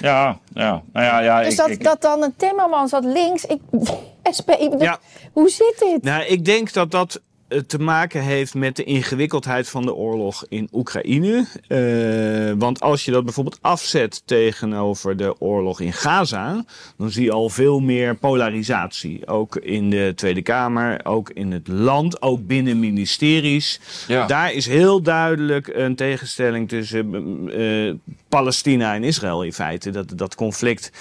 Ja, 0.00 0.38
ja, 0.54 0.82
nou 0.92 1.06
ja, 1.06 1.18
ja. 1.20 1.40
Dus 1.42 1.50
ik- 1.50 1.56
dat, 1.56 1.68
ik- 1.68 1.84
dat 1.84 2.02
dan 2.02 2.22
een 2.22 2.34
Timmermans 2.36 2.90
zat 2.90 3.04
links... 3.04 3.44
Ik, 3.44 3.60
SP, 4.36 4.48
ik 4.50 4.70
bedoel, 4.70 4.80
Ja. 4.82 4.98
hoe 5.32 5.48
zit 5.48 5.74
dit? 5.78 6.02
Nou, 6.02 6.24
ik 6.24 6.44
denk 6.44 6.72
dat 6.72 6.90
dat 6.90 7.20
eh, 7.48 7.58
te 7.58 7.78
maken 7.78 8.22
heeft 8.22 8.54
met 8.54 8.76
de 8.76 8.84
ingewikkeldheid 8.84 9.68
van 9.68 9.84
de 9.84 9.94
oorlog 9.94 10.44
in 10.48 10.68
Oekraïne. 10.72 11.46
Eh, 11.68 12.58
want 12.58 12.80
als 12.80 13.04
je 13.04 13.10
dat 13.10 13.24
bijvoorbeeld 13.24 13.58
afzet 13.60 14.22
tegenover 14.24 15.16
de 15.16 15.40
oorlog 15.40 15.80
in 15.80 15.92
Gaza, 15.92 16.64
dan 16.96 17.10
zie 17.10 17.24
je 17.24 17.32
al 17.32 17.48
veel 17.48 17.80
meer 17.80 18.16
polarisatie. 18.16 19.26
Ook 19.26 19.56
in 19.56 19.90
de 19.90 20.12
Tweede 20.16 20.42
Kamer, 20.42 21.04
ook 21.04 21.30
in 21.30 21.52
het 21.52 21.68
land, 21.68 22.22
ook 22.22 22.46
binnen 22.46 22.78
ministeries. 22.78 23.80
Ja. 24.08 24.26
Daar 24.26 24.52
is 24.52 24.66
heel 24.66 25.02
duidelijk 25.02 25.66
een 25.66 25.96
tegenstelling 25.96 26.68
tussen 26.68 27.14
eh, 27.50 28.14
Palestina 28.28 28.94
en 28.94 29.04
Israël 29.04 29.42
in 29.42 29.52
feite. 29.52 29.90
Dat, 29.90 30.18
dat 30.18 30.34
conflict. 30.34 30.92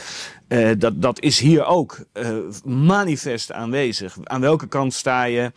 dat, 0.78 1.02
dat 1.02 1.22
is 1.22 1.40
hier 1.40 1.66
ook 1.66 2.06
manifest 2.66 3.52
aanwezig. 3.52 4.18
Aan 4.24 4.42
welke 4.42 4.68
kant 4.68 4.94
sta 4.94 5.24
je? 5.24 5.52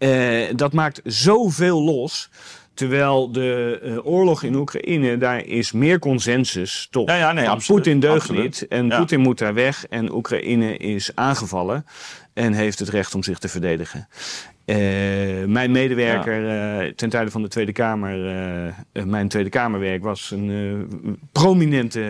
Eh, 0.00 0.56
dat 0.56 0.72
maakt 0.72 1.00
zoveel 1.04 1.82
los. 1.82 2.30
Terwijl 2.74 3.32
de 3.32 3.80
eh, 3.82 4.06
oorlog 4.06 4.42
in 4.42 4.54
Oekraïne, 4.54 5.18
daar 5.18 5.44
is 5.44 5.72
meer 5.72 5.98
consensus 5.98 6.88
toch. 6.90 7.08
Ja, 7.08 7.16
ja, 7.16 7.32
nee, 7.32 7.48
absoluut, 7.48 7.82
Poetin 7.82 8.00
deugt 8.00 8.20
absoluut. 8.20 8.42
niet 8.42 8.68
en 8.68 8.86
Ja. 8.86 8.98
Poetin 8.98 9.20
moet 9.20 9.38
daar 9.38 9.54
weg 9.54 9.86
en 9.86 10.12
Oekraïne 10.12 10.76
is 10.76 11.10
aangevallen 11.14 11.86
en 12.34 12.52
heeft 12.52 12.78
het 12.78 12.88
recht 12.88 13.14
om 13.14 13.22
zich 13.22 13.38
te 13.38 13.48
verdedigen. 13.48 14.08
Eh, 14.70 14.76
mijn 15.46 15.70
medewerker 15.70 16.48
eh, 16.48 16.92
ten 16.92 17.08
tijde 17.08 17.30
van 17.30 17.42
de 17.42 17.48
Tweede 17.48 17.72
Kamer, 17.72 18.26
eh, 18.92 19.04
mijn 19.04 19.28
Tweede 19.28 19.48
Kamerwerk, 19.48 20.02
was 20.02 20.30
een 20.30 20.88
prominente 21.32 22.00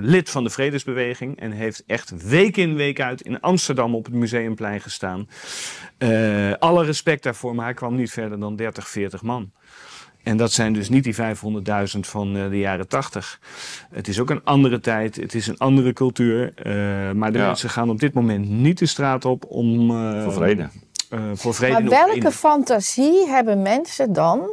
lid 0.00 0.30
van 0.30 0.44
de 0.44 0.50
Vredesbeweging. 0.50 1.40
En 1.40 1.50
heeft 1.50 1.84
echt 1.86 2.26
week 2.28 2.56
in 2.56 2.74
week 2.74 3.00
uit 3.00 3.20
in 3.20 3.40
Amsterdam 3.40 3.94
op 3.94 4.04
het 4.04 4.14
Museumplein 4.14 4.80
gestaan. 4.80 5.28
Alle 6.58 6.84
respect 6.84 7.22
daarvoor, 7.22 7.54
maar 7.54 7.64
hij 7.64 7.74
kwam 7.74 7.94
niet 7.94 8.10
verder 8.10 8.40
dan 8.40 8.56
30, 8.56 8.88
40 8.88 9.22
man. 9.22 9.50
En 10.22 10.36
dat 10.36 10.52
zijn 10.52 10.72
dus 10.72 10.88
niet 10.88 11.04
die 11.04 11.14
500.000 11.14 12.00
van 12.00 12.32
de 12.32 12.58
jaren 12.58 12.88
80. 12.88 13.40
Het 13.90 14.08
is 14.08 14.20
ook 14.20 14.30
een 14.30 14.44
andere 14.44 14.80
tijd, 14.80 15.16
het 15.16 15.34
is 15.34 15.46
een 15.46 15.58
andere 15.58 15.92
cultuur. 15.92 16.52
maar 17.14 17.32
de 17.32 17.38
Ja. 17.38 17.46
mensen 17.46 17.70
gaan 17.70 17.90
op 17.90 18.00
dit 18.00 18.12
moment 18.12 18.48
niet 18.48 18.78
de 18.78 18.86
straat 18.86 19.24
op 19.24 19.44
om. 19.48 19.88
voor 20.22 20.32
vrede. 20.32 20.68
Eh, 21.12 21.20
voor 21.34 21.54
vrede 21.54 21.72
Maar 21.72 21.82
in 21.82 21.88
welke 21.88 22.30
fantasie 22.32 23.26
hebben 23.28 23.62
mensen 23.62 24.12
dan? 24.12 24.50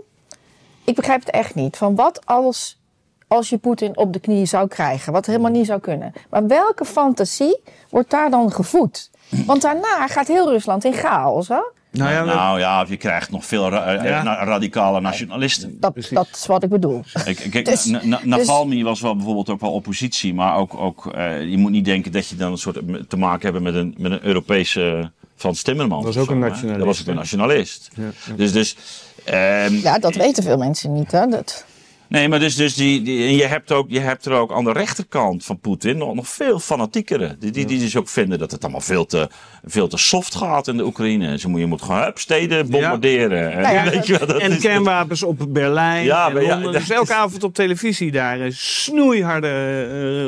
Ik 0.85 0.95
begrijp 0.95 1.19
het 1.19 1.29
echt 1.29 1.55
niet. 1.55 1.77
Van 1.77 1.95
wat 1.95 2.25
als, 2.25 2.79
als 3.27 3.49
je 3.49 3.57
Poetin 3.57 3.97
op 3.97 4.13
de 4.13 4.19
knie 4.19 4.45
zou 4.45 4.67
krijgen? 4.67 5.13
Wat 5.13 5.25
helemaal 5.25 5.51
niet 5.51 5.65
zou 5.65 5.79
kunnen. 5.79 6.13
Maar 6.29 6.47
welke 6.47 6.85
fantasie 6.85 7.59
wordt 7.89 8.09
daar 8.09 8.29
dan 8.29 8.51
gevoed? 8.51 9.09
Want 9.45 9.61
daarna 9.61 10.07
gaat 10.07 10.27
heel 10.27 10.49
Rusland 10.49 10.85
in 10.85 10.93
chaos. 10.93 11.47
Hè? 11.47 11.59
Nou 11.91 12.11
ja, 12.11 12.23
nou 12.23 12.59
ja, 12.59 12.81
of 12.81 12.89
je 12.89 12.97
krijgt 12.97 13.31
nog 13.31 13.45
veel 13.45 13.69
ra- 13.69 13.95
eh, 13.95 14.03
Ja. 14.09 14.23
na- 14.23 14.43
radicale 14.43 15.01
nationalisten. 15.01 15.79
Dat, 15.79 15.93
dat 16.09 16.27
is 16.33 16.45
wat 16.45 16.63
ik 16.63 16.69
bedoel. 16.69 17.03
Kijk, 17.23 17.47
kijk, 17.51 17.65
Dus- 17.65 17.85
Na- 17.85 17.99
Na- 18.03 18.17
dus- 18.17 18.25
Navalny 18.25 18.83
was 18.83 19.01
wel 19.01 19.15
bijvoorbeeld 19.15 19.49
ook 19.49 19.61
wel 19.61 19.71
oppositie, 19.71 20.33
maar 20.33 20.55
ook, 20.55 20.75
ook 20.77 21.13
eh, 21.13 21.49
je 21.49 21.57
moet 21.57 21.71
niet 21.71 21.85
denken 21.85 22.11
dat 22.11 22.27
je 22.27 22.35
dan 22.35 22.51
een 22.51 22.57
soort 22.57 22.79
te 23.09 23.17
maken 23.17 23.51
hebt 23.51 23.63
met 23.63 23.75
een, 23.75 23.95
met 23.97 24.11
een 24.11 24.25
Europese 24.25 25.11
Frans 25.39 25.61
Timmermans. 25.61 26.05
Dat 26.05 26.13
was 26.13 26.23
ook 26.23 26.29
zo, 26.29 26.35
een 26.35 26.41
hè. 26.41 26.49
nationalist, 26.49 26.77
Dat 26.79 26.87
was 26.87 27.01
ook 27.01 27.07
een 27.07 27.15
nationalist. 27.15 27.89
Ja, 27.93 28.03
ja. 28.03 28.33
Dus, 28.35 28.51
dus 28.51 28.75
ehm, 29.23 29.73
Ja, 29.73 29.99
dat 29.99 30.15
weten 30.15 30.43
veel 30.43 30.57
mensen 30.57 30.93
niet. 30.93 31.11
Hè? 31.11 31.27
Dat, 31.27 31.65
Nee, 32.09 32.27
maar 32.29 32.39
dus, 32.39 32.55
dus 32.55 32.73
die, 32.75 33.01
die, 33.01 33.27
en 33.27 33.35
je, 33.35 33.45
hebt 33.45 33.71
ook, 33.71 33.85
je 33.89 33.99
hebt 33.99 34.25
er 34.25 34.33
ook 34.33 34.51
aan 34.51 34.63
de 34.63 34.71
rechterkant 34.71 35.45
van 35.45 35.59
Poetin 35.59 35.97
nog, 35.97 36.13
nog 36.13 36.27
veel 36.27 36.59
fanatiekere. 36.59 37.35
Die, 37.39 37.51
die, 37.51 37.65
die 37.65 37.79
dus 37.79 37.95
ook 37.95 38.09
vinden 38.09 38.39
dat 38.39 38.51
het 38.51 38.61
allemaal 38.63 38.81
veel 38.81 39.05
te, 39.05 39.27
veel 39.63 39.87
te 39.87 39.97
soft 39.97 40.35
gaat 40.35 40.67
in 40.67 40.77
de 40.77 40.85
Oekraïne. 40.85 41.37
Ze 41.39 41.49
moet, 41.49 41.59
je 41.59 41.65
moet 41.65 41.81
gewoon 41.81 42.01
hup, 42.01 42.17
steden 42.19 42.69
bombarderen. 42.69 43.51
En, 43.51 43.61
Nou 43.61 43.73
ja, 43.73 43.83
weet 43.89 44.07
je 44.07 44.17
wel, 44.17 44.27
dat 44.27 44.37
en 44.41 44.51
is- 44.51 44.59
kernwapens 44.61 45.23
op 45.23 45.45
Berlijn. 45.49 46.03
Ja, 46.03 46.27
en 46.27 46.33
maar 46.33 46.71
dus 46.71 46.89
elke 46.89 47.11
is- 47.11 47.17
avond 47.17 47.43
op 47.43 47.53
televisie 47.53 48.11
daar 48.11 48.39
een 48.39 48.53
snoeiharde. 48.53 49.47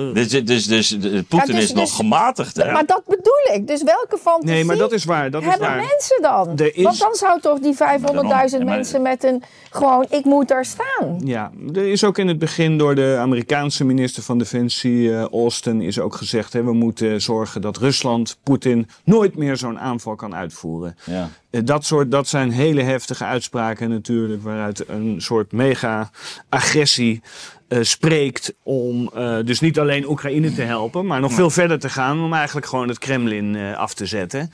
eh, 0.09 0.13
Dus, 0.13 0.29
dus, 0.45 0.65
dus, 0.65 0.97
Poetin 1.27 1.27
Ja, 1.37 1.45
dus- 1.45 1.63
is 1.63 1.73
nog 1.73 1.83
dus- 1.85 1.93
gematigd. 1.93 2.55
Hè? 2.55 2.71
Maar 2.71 2.85
dat 2.85 3.01
bedoel 3.07 3.55
ik. 3.55 3.67
Dus 3.67 3.83
welke 3.83 4.17
fantasie 4.21 4.49
nee, 4.55 4.65
maar 4.65 4.77
dat 4.77 4.91
is 4.91 5.03
waar. 5.05 5.31
Dat 5.31 5.41
is 5.41 5.47
hebben 5.49 5.67
waar. 5.67 5.77
mensen 5.77 6.21
dan? 6.21 6.57
Is- 6.73 6.83
Want 6.83 6.99
dan 6.99 7.13
zou 7.15 7.39
toch 7.41 7.59
die 7.59 7.75
500.000 7.75 8.61
Ja, 8.61 8.67
maar- 8.67 8.75
mensen 8.75 9.01
met 9.01 9.23
een... 9.23 9.43
Gewoon, 9.69 10.05
ik 10.09 10.25
moet 10.25 10.47
daar 10.47 10.65
staan. 10.65 11.21
Ja, 11.23 11.51
er 11.73 11.87
is 11.87 12.03
ook 12.03 12.17
in 12.17 12.27
het 12.27 12.39
begin 12.39 12.77
door 12.77 12.95
de 12.95 13.17
Amerikaanse 13.19 13.85
minister 13.85 14.23
van 14.23 14.37
Defensie, 14.37 15.15
eh, 15.15 15.23
Austin, 15.23 15.81
is 15.81 15.99
ook 15.99 16.15
gezegd: 16.15 16.53
hè, 16.53 16.63
we 16.63 16.73
moeten 16.73 17.21
zorgen 17.21 17.61
dat 17.61 17.77
Rusland, 17.77 18.39
Poetin, 18.43 18.87
nooit 19.03 19.35
meer 19.35 19.57
zo'n 19.57 19.79
aanval 19.79 20.15
kan 20.15 20.35
uitvoeren. 20.35 20.97
Ja. 21.05 21.29
Eh, 21.49 21.61
Dat, 21.63 21.85
soort, 21.85 22.11
dat 22.11 22.27
zijn 22.27 22.51
hele 22.51 22.81
heftige 22.81 23.25
uitspraken 23.25 23.89
natuurlijk, 23.89 24.43
waaruit 24.43 24.83
een 24.87 25.21
soort 25.21 25.51
mega-agressie 25.51 27.21
eh, 27.67 27.79
spreekt 27.81 28.53
om 28.63 29.11
dus 29.45 29.59
niet 29.59 29.79
alleen 29.79 30.09
Oekraïne 30.09 30.53
te 30.53 30.61
helpen, 30.61 31.05
maar 31.05 31.19
nog 31.19 31.33
veel 31.33 31.49
verder 31.49 31.79
te 31.79 31.89
gaan 31.89 32.23
om 32.23 32.33
eigenlijk 32.33 32.67
gewoon 32.67 32.87
het 32.87 32.99
Kremlin 32.99 33.75
af 33.75 33.93
te 33.93 34.05
zetten. 34.05 34.51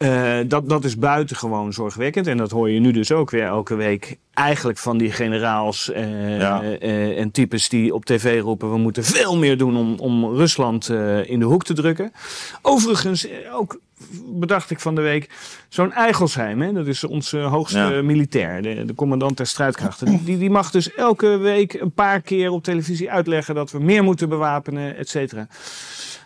Eh, 0.00 0.38
dat, 0.46 0.68
dat 0.68 0.84
is 0.84 0.96
buitengewoon 0.98 1.72
zorgwekkend. 1.72 2.26
En 2.26 2.36
dat 2.36 2.50
hoor 2.50 2.70
je 2.70 2.80
nu 2.80 2.90
dus 2.92 3.12
ook 3.12 3.30
weer 3.30 3.44
elke 3.44 3.74
week. 3.74 4.16
Eigenlijk 4.34 4.78
van 4.78 4.98
die 4.98 5.12
generaals 5.12 5.90
eh, 5.90 6.38
Ja. 6.38 6.62
eh, 6.62 7.18
en 7.18 7.30
types 7.30 7.68
die 7.68 7.94
op 7.94 8.04
tv 8.04 8.40
roepen... 8.40 8.70
we 8.70 8.78
moeten 8.78 9.04
veel 9.04 9.36
meer 9.38 9.58
doen 9.58 9.76
om, 9.76 9.94
om 9.98 10.24
Rusland 10.36 10.88
in 11.24 11.38
de 11.38 11.44
hoek 11.44 11.64
te 11.64 11.72
drukken. 11.74 12.12
Overigens, 12.62 13.26
ook 13.52 13.80
bedacht 14.26 14.70
ik 14.70 14.80
van 14.80 14.94
de 14.94 15.00
week, 15.00 15.30
zo'n 15.68 15.92
Eigelsheim, 15.92 16.60
hè, 16.62 16.72
dat 16.72 16.86
is 16.86 17.04
onze 17.04 17.38
hoogste 17.38 17.78
Ja. 17.78 18.02
militair, 18.02 18.62
de, 18.62 18.84
de 18.84 18.94
commandant 18.94 19.36
der 19.36 19.46
strijdkrachten. 19.46 20.06
Die- 20.06 20.24
Die, 20.24 20.38
die 20.38 20.50
mag 20.50 20.70
dus 20.70 20.94
elke 20.94 21.36
week 21.36 21.72
een 21.72 21.92
paar 21.92 22.20
keer 22.20 22.50
op 22.50 22.62
televisie 22.64 23.10
uitleggen 23.10 23.54
dat 23.54 23.70
we 23.70 23.78
meer 23.78 24.04
moeten 24.04 24.28
bewapenen, 24.28 24.96
et 24.96 25.08
cetera. 25.08 25.46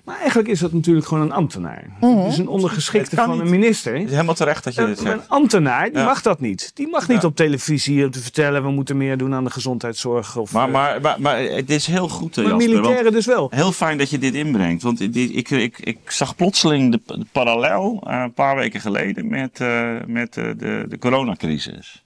Maar 0.05 0.18
eigenlijk 0.18 0.48
is 0.48 0.59
dat 0.61 0.72
natuurlijk 0.72 1.07
gewoon 1.07 1.22
een 1.24 1.32
ambtenaar. 1.32 1.84
Het 2.00 2.32
is 2.32 2.38
een 2.38 2.48
ondergeschikte 2.48 3.16
van 3.16 3.40
een 3.40 3.50
minister. 3.50 3.94
Het 3.94 4.05
is 4.05 4.11
helemaal 4.11 4.34
terecht 4.34 4.64
dat 4.64 4.74
je 4.74 4.86
dit 4.86 4.98
Een, 4.98 5.05
zegt. 5.05 5.14
een 5.18 5.28
ambtenaar, 5.28 5.84
die 5.84 5.98
Ja. 5.98 6.05
mag 6.05 6.22
dat 6.22 6.40
niet. 6.40 6.70
Die 6.74 6.88
mag 6.88 7.09
niet 7.09 7.22
Ja. 7.22 7.28
op 7.28 7.36
televisie 7.36 8.05
om 8.05 8.11
te 8.11 8.20
vertellen... 8.20 8.62
we 8.62 8.70
moeten 8.70 8.96
meer 8.96 9.16
doen 9.18 9.34
aan 9.34 9.44
de 9.44 9.50
gezondheidszorg. 9.50 10.36
Of, 10.36 10.52
Maar, 10.52 10.66
eh, 10.66 10.72
maar, 10.72 11.00
maar, 11.00 11.20
maar 11.20 11.38
het 11.38 11.70
is 11.70 11.86
heel 11.86 12.09
goed, 12.09 12.36
maar 12.36 12.44
Jasper. 12.46 12.68
militairen 12.68 13.12
dus 13.12 13.26
wel. 13.26 13.48
Heel 13.55 13.72
fijn 13.72 13.98
dat 13.98 14.11
je 14.11 14.18
dit 14.18 14.34
inbrengt. 14.34 14.82
Want 14.82 14.98
dit- 14.98 15.36
ik, 15.36 15.50
ik, 15.50 15.78
ik 15.78 15.98
zag 16.11 16.36
plotseling 16.36 16.92
de, 16.92 17.00
de 17.07 17.26
parallel 17.32 18.02
eh, 18.07 18.20
een 18.22 18.32
paar 18.32 18.57
weken 18.57 18.80
geleden 18.80 19.28
met, 19.28 19.61
eh, 19.61 19.90
met 20.07 20.36
eh, 20.36 20.44
de, 20.57 20.84
de 20.88 20.98
coronacrisis. 20.98 22.02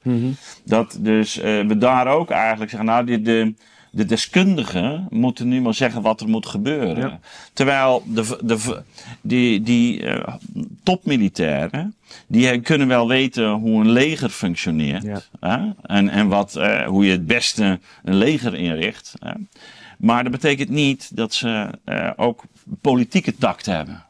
Dat 0.64 0.96
dus 1.01 1.38
eh, 1.38 1.66
we 1.66 1.78
daar 1.78 2.07
ook 2.07 2.30
eigenlijk 2.30 2.70
zeggen, 2.70 2.88
nou, 2.88 3.05
de, 3.05 3.22
de, 3.22 3.55
de 3.91 4.05
deskundigen 4.05 5.07
moeten 5.11 5.49
nu 5.49 5.61
maar 5.61 5.74
zeggen 5.74 6.03
wat 6.03 6.20
er 6.20 6.28
moet 6.28 6.47
gebeuren. 6.47 7.09
Ja. 7.09 7.20
Terwijl 7.53 8.03
de, 8.07 8.39
de, 8.43 8.82
die, 9.20 9.62
die 9.62 10.03
eh, 10.03 10.34
topmilitairen, 10.82 11.95
die 12.26 12.61
kunnen 12.61 12.89
wel 12.89 13.09
weten 13.09 13.51
hoe 13.51 13.80
een 13.80 13.91
leger 13.91 14.30
functioneert. 14.30 15.03
Ja. 15.03 15.20
hè? 15.41 15.70
En, 15.82 16.09
en 16.09 16.28
wat, 16.28 16.57
eh, 16.57 16.86
hoe 16.86 17.05
je 17.05 17.11
het 17.11 17.26
beste 17.26 17.78
een 18.05 18.14
leger 18.14 18.55
inricht. 18.55 19.14
hè? 19.18 19.32
Maar 19.99 20.22
dat 20.22 20.32
betekent 20.32 20.68
niet 20.68 21.16
dat 21.16 21.34
ze 21.34 21.68
eh, 21.84 22.11
ook 22.16 22.43
politieke 22.80 23.36
tact 23.36 23.66
hebben. 23.66 24.03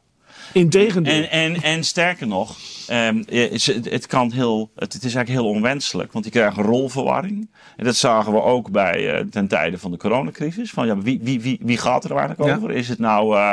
Integendeel. 0.53 1.13
En, 1.13 1.31
en, 1.31 1.63
en 1.63 1.85
sterker 1.85 2.27
nog, 2.27 2.57
ehm, 2.87 3.23
eh, 3.29 3.51
het, 3.91 4.07
kan 4.07 4.33
heel, 4.33 4.71
het, 4.75 4.93
het 4.93 5.05
is 5.05 5.15
eigenlijk 5.15 5.29
heel 5.29 5.55
onwenselijk, 5.55 6.13
want 6.13 6.25
je 6.25 6.31
krijgt 6.31 6.57
een 6.57 6.65
rolverwarring. 6.65 7.51
En 7.77 7.85
dat 7.85 7.97
zagen 7.97 8.33
we 8.33 8.43
ook 8.43 8.71
bij, 8.71 9.15
eh, 9.15 9.25
ten 9.31 9.49
tijde 9.49 9.79
van 9.79 9.91
de 9.91 9.97
coronacrisis. 9.97 10.71
Van, 10.71 10.87
ja, 10.87 10.99
wie, 10.99 11.19
wie, 11.23 11.41
wie, 11.41 11.59
wie 11.63 11.79
gaat 11.79 12.05
er 12.05 12.11
eigenlijk 12.17 12.51
Ja. 12.51 12.57
over? 12.57 12.71
Is 12.71 12.89
het 12.89 12.99
nou 12.99 13.37
eh, 13.37 13.53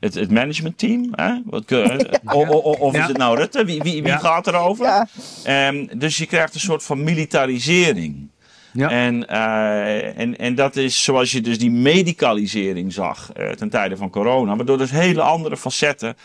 het, 0.00 0.14
het 0.14 0.30
managementteam? 0.30 1.08
Hè? 1.12 1.32
Wat, 1.44 1.70
eh, 1.70 1.84
o- 2.36 2.46
o- 2.46 2.62
o- 2.62 2.70
of 2.78 2.94
Ja. 2.94 3.00
is 3.02 3.08
het 3.08 3.16
nou 3.16 3.36
Rutte? 3.36 3.64
Wie, 3.64 3.82
wie, 3.82 4.02
wie 4.02 4.12
Ja. 4.12 4.18
gaat 4.18 4.46
er 4.46 4.54
over? 4.54 4.84
Ja. 4.86 5.08
Ehm, 5.44 5.86
dus 5.98 6.16
je 6.16 6.26
krijgt 6.26 6.54
een 6.54 6.60
soort 6.60 6.82
van 6.82 7.04
militarisering. 7.04 8.28
Ja. 8.76 8.90
En, 8.90 9.28
eh, 9.28 10.18
en, 10.18 10.38
en 10.38 10.54
dat 10.54 10.76
is 10.76 11.02
zoals 11.02 11.32
je 11.32 11.40
dus 11.40 11.58
die 11.58 11.70
medicalisering 11.70 12.92
zag 12.92 13.32
eh, 13.32 13.50
ten 13.50 13.70
tijde 13.70 13.96
van 13.96 14.10
corona. 14.10 14.56
Waardoor 14.56 14.78
dus 14.78 14.90
hele 14.90 15.22
andere 15.22 15.56
facetten 15.56 16.16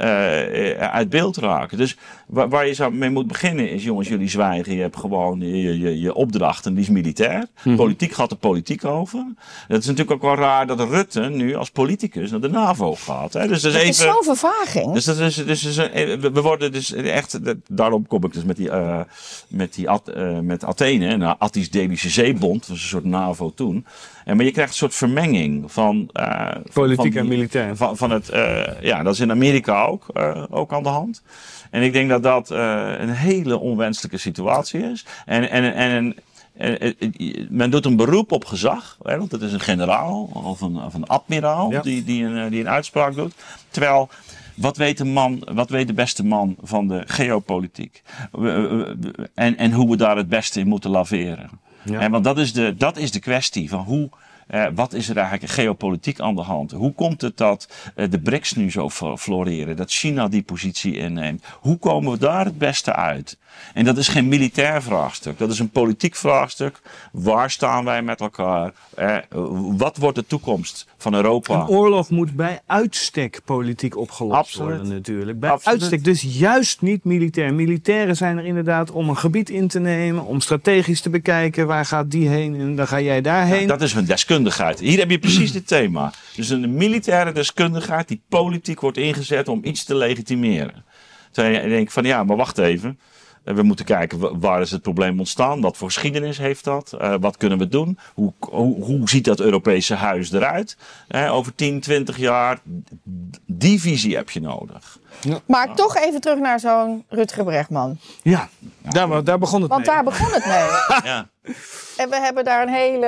eh, 0.00 0.70
eh, 0.82 0.92
uit 0.92 1.08
beeld 1.08 1.36
raken. 1.36 1.78
Dus 1.78 1.96
waar, 2.26 2.48
waar 2.48 2.66
je 2.66 2.74
zou 2.74 2.94
mee 2.94 3.10
moet 3.10 3.26
beginnen 3.26 3.70
is, 3.70 3.84
jongens, 3.84 4.08
jullie 4.08 4.28
zwijgen. 4.28 4.74
Je 4.74 4.80
hebt 4.80 4.96
gewoon 4.96 5.40
je, 5.40 5.78
je, 5.78 6.00
je 6.00 6.14
opdracht 6.14 6.66
en 6.66 6.74
die 6.74 6.82
is 6.82 6.88
militair. 6.90 7.46
Politiek 7.76 8.12
gaat 8.12 8.30
er 8.30 8.36
politiek 8.36 8.84
over. 8.84 9.24
Het 9.68 9.80
is 9.80 9.86
natuurlijk 9.86 10.10
ook 10.10 10.22
wel 10.22 10.36
raar 10.36 10.66
dat 10.66 10.80
Rutte 10.80 11.20
nu 11.20 11.54
als 11.54 11.70
politicus 11.70 12.30
naar 12.30 12.40
de 12.40 12.48
NAVO 12.48 12.94
gaat. 12.94 13.32
Hè? 13.32 13.46
Dus 13.48 13.62
dat 13.62 13.72
is 13.74 13.78
Het 13.78 13.88
is 13.88 13.98
even... 14.00 14.12
zo'n 14.12 14.36
vervaging. 14.36 14.92
Dus 14.92 15.04
dat 15.04 15.18
is, 15.18 15.34
dus 15.34 15.64
is 15.64 15.76
een- 15.76 16.20
we 16.20 16.40
worden 16.42 16.72
dus 16.72 16.92
echt, 16.92 17.38
daarom 17.68 18.06
kom 18.06 18.24
ik 18.24 18.32
dus 18.32 18.44
met 18.44 18.56
die, 18.56 18.70
eh, 18.70 19.00
met 19.48 19.74
die 19.74 19.86
eh, 19.88 20.38
met 20.38 20.64
Athene, 20.64 21.06
een 21.06 21.22
Attisch-Delische 21.22 22.08
Zeebond, 22.10 22.60
dat 22.60 22.68
was 22.68 22.82
een 22.82 22.88
soort 22.88 23.04
NAVO 23.04 23.52
toen. 23.54 23.86
En, 24.24 24.36
maar 24.36 24.44
je 24.44 24.50
krijgt 24.50 24.70
een 24.70 24.76
soort 24.78 24.94
vermenging 24.94 25.72
van... 25.72 26.08
eh, 26.12 26.48
Politiek 26.72 27.12
van 27.12 27.22
en 27.22 27.28
militair. 27.28 27.76
Van, 27.76 27.96
van 27.96 28.10
het, 28.10 28.28
eh, 28.28 28.80
ja, 28.80 29.02
dat 29.02 29.14
is 29.14 29.20
in 29.20 29.30
Amerika 29.30 29.84
ook, 29.84 30.08
eh, 30.14 30.44
ook 30.50 30.72
aan 30.72 30.82
de 30.82 30.88
hand. 30.88 31.22
En 31.70 31.82
ik 31.82 31.92
denk 31.92 32.08
dat 32.08 32.22
dat 32.22 32.50
een 32.50 33.10
hele 33.10 33.58
onwenselijke 33.58 34.18
situatie 34.18 34.80
is. 34.80 35.06
En, 35.26 35.50
en, 35.50 35.74
en, 35.74 35.90
en 35.92 36.14
men 37.50 37.70
doet 37.70 37.84
een 37.86 37.96
beroep 37.96 38.32
op 38.32 38.44
gezag, 38.44 38.98
hè, 39.02 39.18
want 39.18 39.32
het 39.32 39.42
is 39.42 39.52
een 39.52 39.60
generaal 39.60 40.30
of 40.32 40.60
een, 40.60 40.76
of 40.76 40.94
een 40.94 41.06
admiraal 41.06 41.70
Ja. 41.70 41.80
die, 41.80 42.04
die, 42.04 42.24
een, 42.24 42.50
die 42.50 42.60
een 42.60 42.68
uitspraak 42.68 43.14
doet. 43.14 43.34
Terwijl, 43.70 44.08
wat 44.54 44.76
weet 44.76 44.98
de 44.98 45.04
man, 45.04 45.48
wat 45.52 45.70
weet 45.70 45.86
de 45.86 45.92
beste 45.92 46.24
man 46.24 46.56
van 46.62 46.88
de 46.88 47.02
geopolitiek? 47.06 48.02
En, 49.34 49.56
en 49.56 49.72
hoe 49.72 49.90
we 49.90 49.96
daar 49.96 50.16
het 50.16 50.28
beste 50.28 50.60
in 50.60 50.68
moeten 50.68 50.90
laveren. 50.90 51.50
Ja. 51.84 52.10
Want 52.10 52.24
dat 52.24 52.38
is 52.38 52.52
de, 52.52 52.74
dat 52.76 52.96
is 52.96 53.10
de 53.10 53.20
kwestie 53.20 53.68
van 53.68 53.80
hoe. 53.84 54.08
eh, 54.46 54.66
wat 54.74 54.92
is 54.92 55.08
er 55.08 55.16
eigenlijk 55.16 55.52
geopolitiek 55.52 56.20
aan 56.20 56.34
de 56.34 56.42
hand? 56.42 56.70
Hoe 56.70 56.92
komt 56.92 57.20
het 57.20 57.36
dat 57.36 57.68
eh, 57.94 58.10
de 58.10 58.20
BRICS 58.20 58.52
nu 58.54 58.70
zo 58.70 58.90
fl- 58.90 59.14
floreren? 59.16 59.76
Dat 59.76 59.90
China 59.90 60.28
die 60.28 60.42
positie 60.42 60.96
inneemt? 60.96 61.44
Hoe 61.60 61.76
komen 61.78 62.12
we 62.12 62.18
daar 62.18 62.44
het 62.44 62.58
beste 62.58 62.94
uit? 62.94 63.38
En 63.74 63.84
dat 63.84 63.96
is 63.96 64.08
geen 64.08 64.28
militair 64.28 64.82
vraagstuk. 64.82 65.38
Dat 65.38 65.50
is 65.50 65.58
een 65.58 65.70
politiek 65.70 66.16
vraagstuk. 66.16 66.80
Waar 67.12 67.50
staan 67.50 67.84
wij 67.84 68.02
met 68.02 68.20
elkaar? 68.20 68.72
Eh, 68.94 69.16
wat 69.76 69.96
wordt 69.96 70.16
de 70.16 70.26
toekomst 70.26 70.86
van 70.96 71.14
Europa? 71.14 71.54
Een 71.54 71.68
oorlog 71.68 72.10
moet 72.10 72.36
bij 72.36 72.60
uitstek 72.66 73.40
politiek 73.44 73.96
opgelost 73.96 74.36
Absoluut. 74.36 74.76
worden 74.76 74.92
natuurlijk. 74.92 75.40
Bij 75.40 75.50
Absoluut. 75.50 75.80
uitstek, 75.80 76.04
dus 76.04 76.38
juist 76.38 76.82
niet 76.82 77.04
militair. 77.04 77.54
Militairen 77.54 78.16
zijn 78.16 78.38
er 78.38 78.44
inderdaad 78.44 78.90
om 78.90 79.08
een 79.08 79.16
gebied 79.16 79.50
in 79.50 79.68
te 79.68 79.78
nemen, 79.78 80.24
om 80.24 80.40
strategisch 80.40 81.00
te 81.00 81.10
bekijken 81.10 81.66
waar 81.66 81.84
gaat 81.84 82.10
die 82.10 82.28
heen 82.28 82.60
en 82.60 82.76
dan 82.76 82.86
ga 82.86 83.00
jij 83.00 83.20
daarheen. 83.20 83.66
Dat 83.66 83.82
is 83.82 83.92
hun 83.92 84.04
deskundigheid. 84.04 84.80
Hier 84.80 84.98
heb 84.98 85.10
je 85.10 85.18
precies 85.18 85.52
dit 85.52 85.66
thema. 85.66 86.12
Dus 86.36 86.48
een 86.48 86.74
militaire 86.74 87.32
deskundigheid 87.32 88.08
die 88.08 88.22
politiek 88.28 88.80
wordt 88.80 88.96
ingezet 88.96 89.48
om 89.48 89.60
iets 89.62 89.84
te 89.84 89.94
legitimeren. 89.94 90.84
Terwijl 91.30 91.62
je 91.62 91.68
denkt 91.68 91.92
van 91.92 92.04
ja, 92.04 92.24
maar 92.24 92.36
wacht 92.36 92.58
even. 92.58 92.98
We 93.44 93.62
moeten 93.62 93.84
kijken 93.84 94.18
wa- 94.18 94.38
waar 94.38 94.60
is 94.60 94.70
het 94.70 94.82
probleem 94.82 95.18
ontstaan. 95.18 95.60
Wat 95.60 95.76
voor 95.76 95.88
geschiedenis 95.88 96.38
heeft 96.38 96.64
dat? 96.64 96.92
Eh, 96.92 97.14
wat 97.20 97.36
kunnen 97.36 97.58
we 97.58 97.68
doen? 97.68 97.98
Hoe, 98.14 98.32
hoe, 98.38 98.84
hoe 98.84 99.08
ziet 99.08 99.24
dat 99.24 99.40
Europese 99.40 99.94
huis 99.94 100.32
eruit? 100.32 100.76
Eh, 101.08 101.34
over 101.34 101.54
10, 101.54 101.80
20 101.80 102.16
jaar. 102.16 102.58
Die 103.46 103.80
visie 103.80 104.16
heb 104.16 104.30
je 104.30 104.40
nodig. 104.40 104.98
Maar 105.46 105.74
toch 105.74 105.96
even 105.96 106.20
terug 106.20 106.38
naar 106.38 106.60
zo'n 106.60 107.04
Rutger 107.08 107.44
Bregman. 107.44 107.98
Ja, 108.22 108.48
daar, 108.82 109.24
daar 109.24 109.38
begon 109.38 109.60
het 109.60 109.70
Want 109.70 109.86
mee. 109.86 109.94
daar 109.94 110.04
begon 110.04 110.32
het 110.32 110.46
mee. 110.46 111.02
Ja. 111.12 111.28
En 111.96 112.10
we 112.10 112.16
hebben 112.20 112.44
daar 112.44 112.62
een 112.62 112.72
hele, 112.74 113.06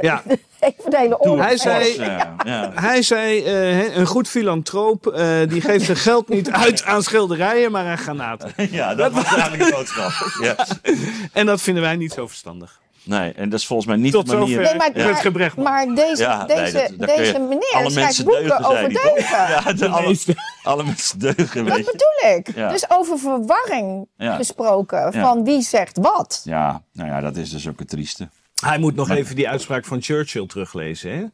Ja. 0.00 0.22
even 0.64 0.84
een 0.92 0.98
hele 0.98 1.18
oorlog. 1.20 1.44
Hij 1.44 1.56
zei- 1.56 1.94
ja. 2.44 2.70
Hij 2.74 3.02
zei, 3.02 3.44
eh, 3.44 3.96
een 3.96 4.06
goed 4.06 4.28
filantroop, 4.28 5.06
eh, 5.06 5.36
die 5.48 5.60
geeft 5.60 5.84
zijn 5.84 5.96
geld 5.96 6.28
niet 6.28 6.50
uit 6.50 6.84
aan 6.84 7.02
schilderijen, 7.02 7.70
maar 7.72 7.86
aan 7.86 7.98
granaten. 7.98 8.52
ja, 8.70 8.94
dat 8.94 9.12
was 9.12 9.24
eigenlijk 9.24 9.64
de 9.64 9.70
boodschap. 9.70 10.12
Ja. 10.42 10.56
En 11.32 11.46
dat 11.46 11.60
vinden 11.60 11.82
wij 11.82 11.96
niet 11.96 12.12
zo 12.12 12.26
verstandig. 12.26 12.82
Nee, 13.02 13.32
en 13.32 13.48
dat 13.48 13.58
is 13.60 13.66
volgens 13.66 13.88
mij 13.88 13.96
niet 13.96 14.12
Tot 14.12 14.26
de 14.28 14.36
manier. 14.36 14.48
zover. 14.56 14.62
Nee, 14.62 14.76
maar, 14.76 14.98
Ja. 15.38 15.52
Maar, 15.56 15.86
deze, 15.94 16.22
Ja, 16.22 16.46
nee, 16.46 16.56
deze, 16.56 16.94
dat- 16.96 17.08
deze 17.16 17.38
meneer 17.38 17.70
alle 17.74 17.90
schrijft 17.90 18.24
boeken 18.24 18.42
deugen, 18.48 18.64
over 18.64 18.88
deugen. 18.88 19.48
Ja, 19.48 19.72
de, 19.72 19.88
alle, 20.62 20.82
mensen 20.84 21.18
deugen, 21.18 21.64
Dat 21.64 21.74
weet 21.76 21.86
je. 21.86 21.92
bedoel 21.92 22.36
ik. 22.36 22.54
Ja. 22.54 22.68
Dus 22.68 22.90
over 22.90 23.18
verwarring 23.18 24.06
Ja. 24.16 24.36
gesproken. 24.36 24.98
Ja. 25.12 25.20
Van 25.20 25.44
wie 25.44 25.62
zegt 25.62 25.98
wat. 25.98 26.40
Ja, 26.44 26.82
nou 26.92 27.08
ja, 27.08 27.20
dat 27.20 27.36
is 27.36 27.50
dus 27.50 27.68
ook 27.68 27.78
het 27.78 27.88
trieste. 27.88 28.28
Hij 28.62 28.78
moet 28.78 28.94
nog 28.94 29.10
even 29.10 29.36
die 29.36 29.48
uitspraak 29.48 29.84
van 29.84 30.02
Churchill 30.02 30.46
teruglezen. 30.46 31.10
Hè? 31.10 31.24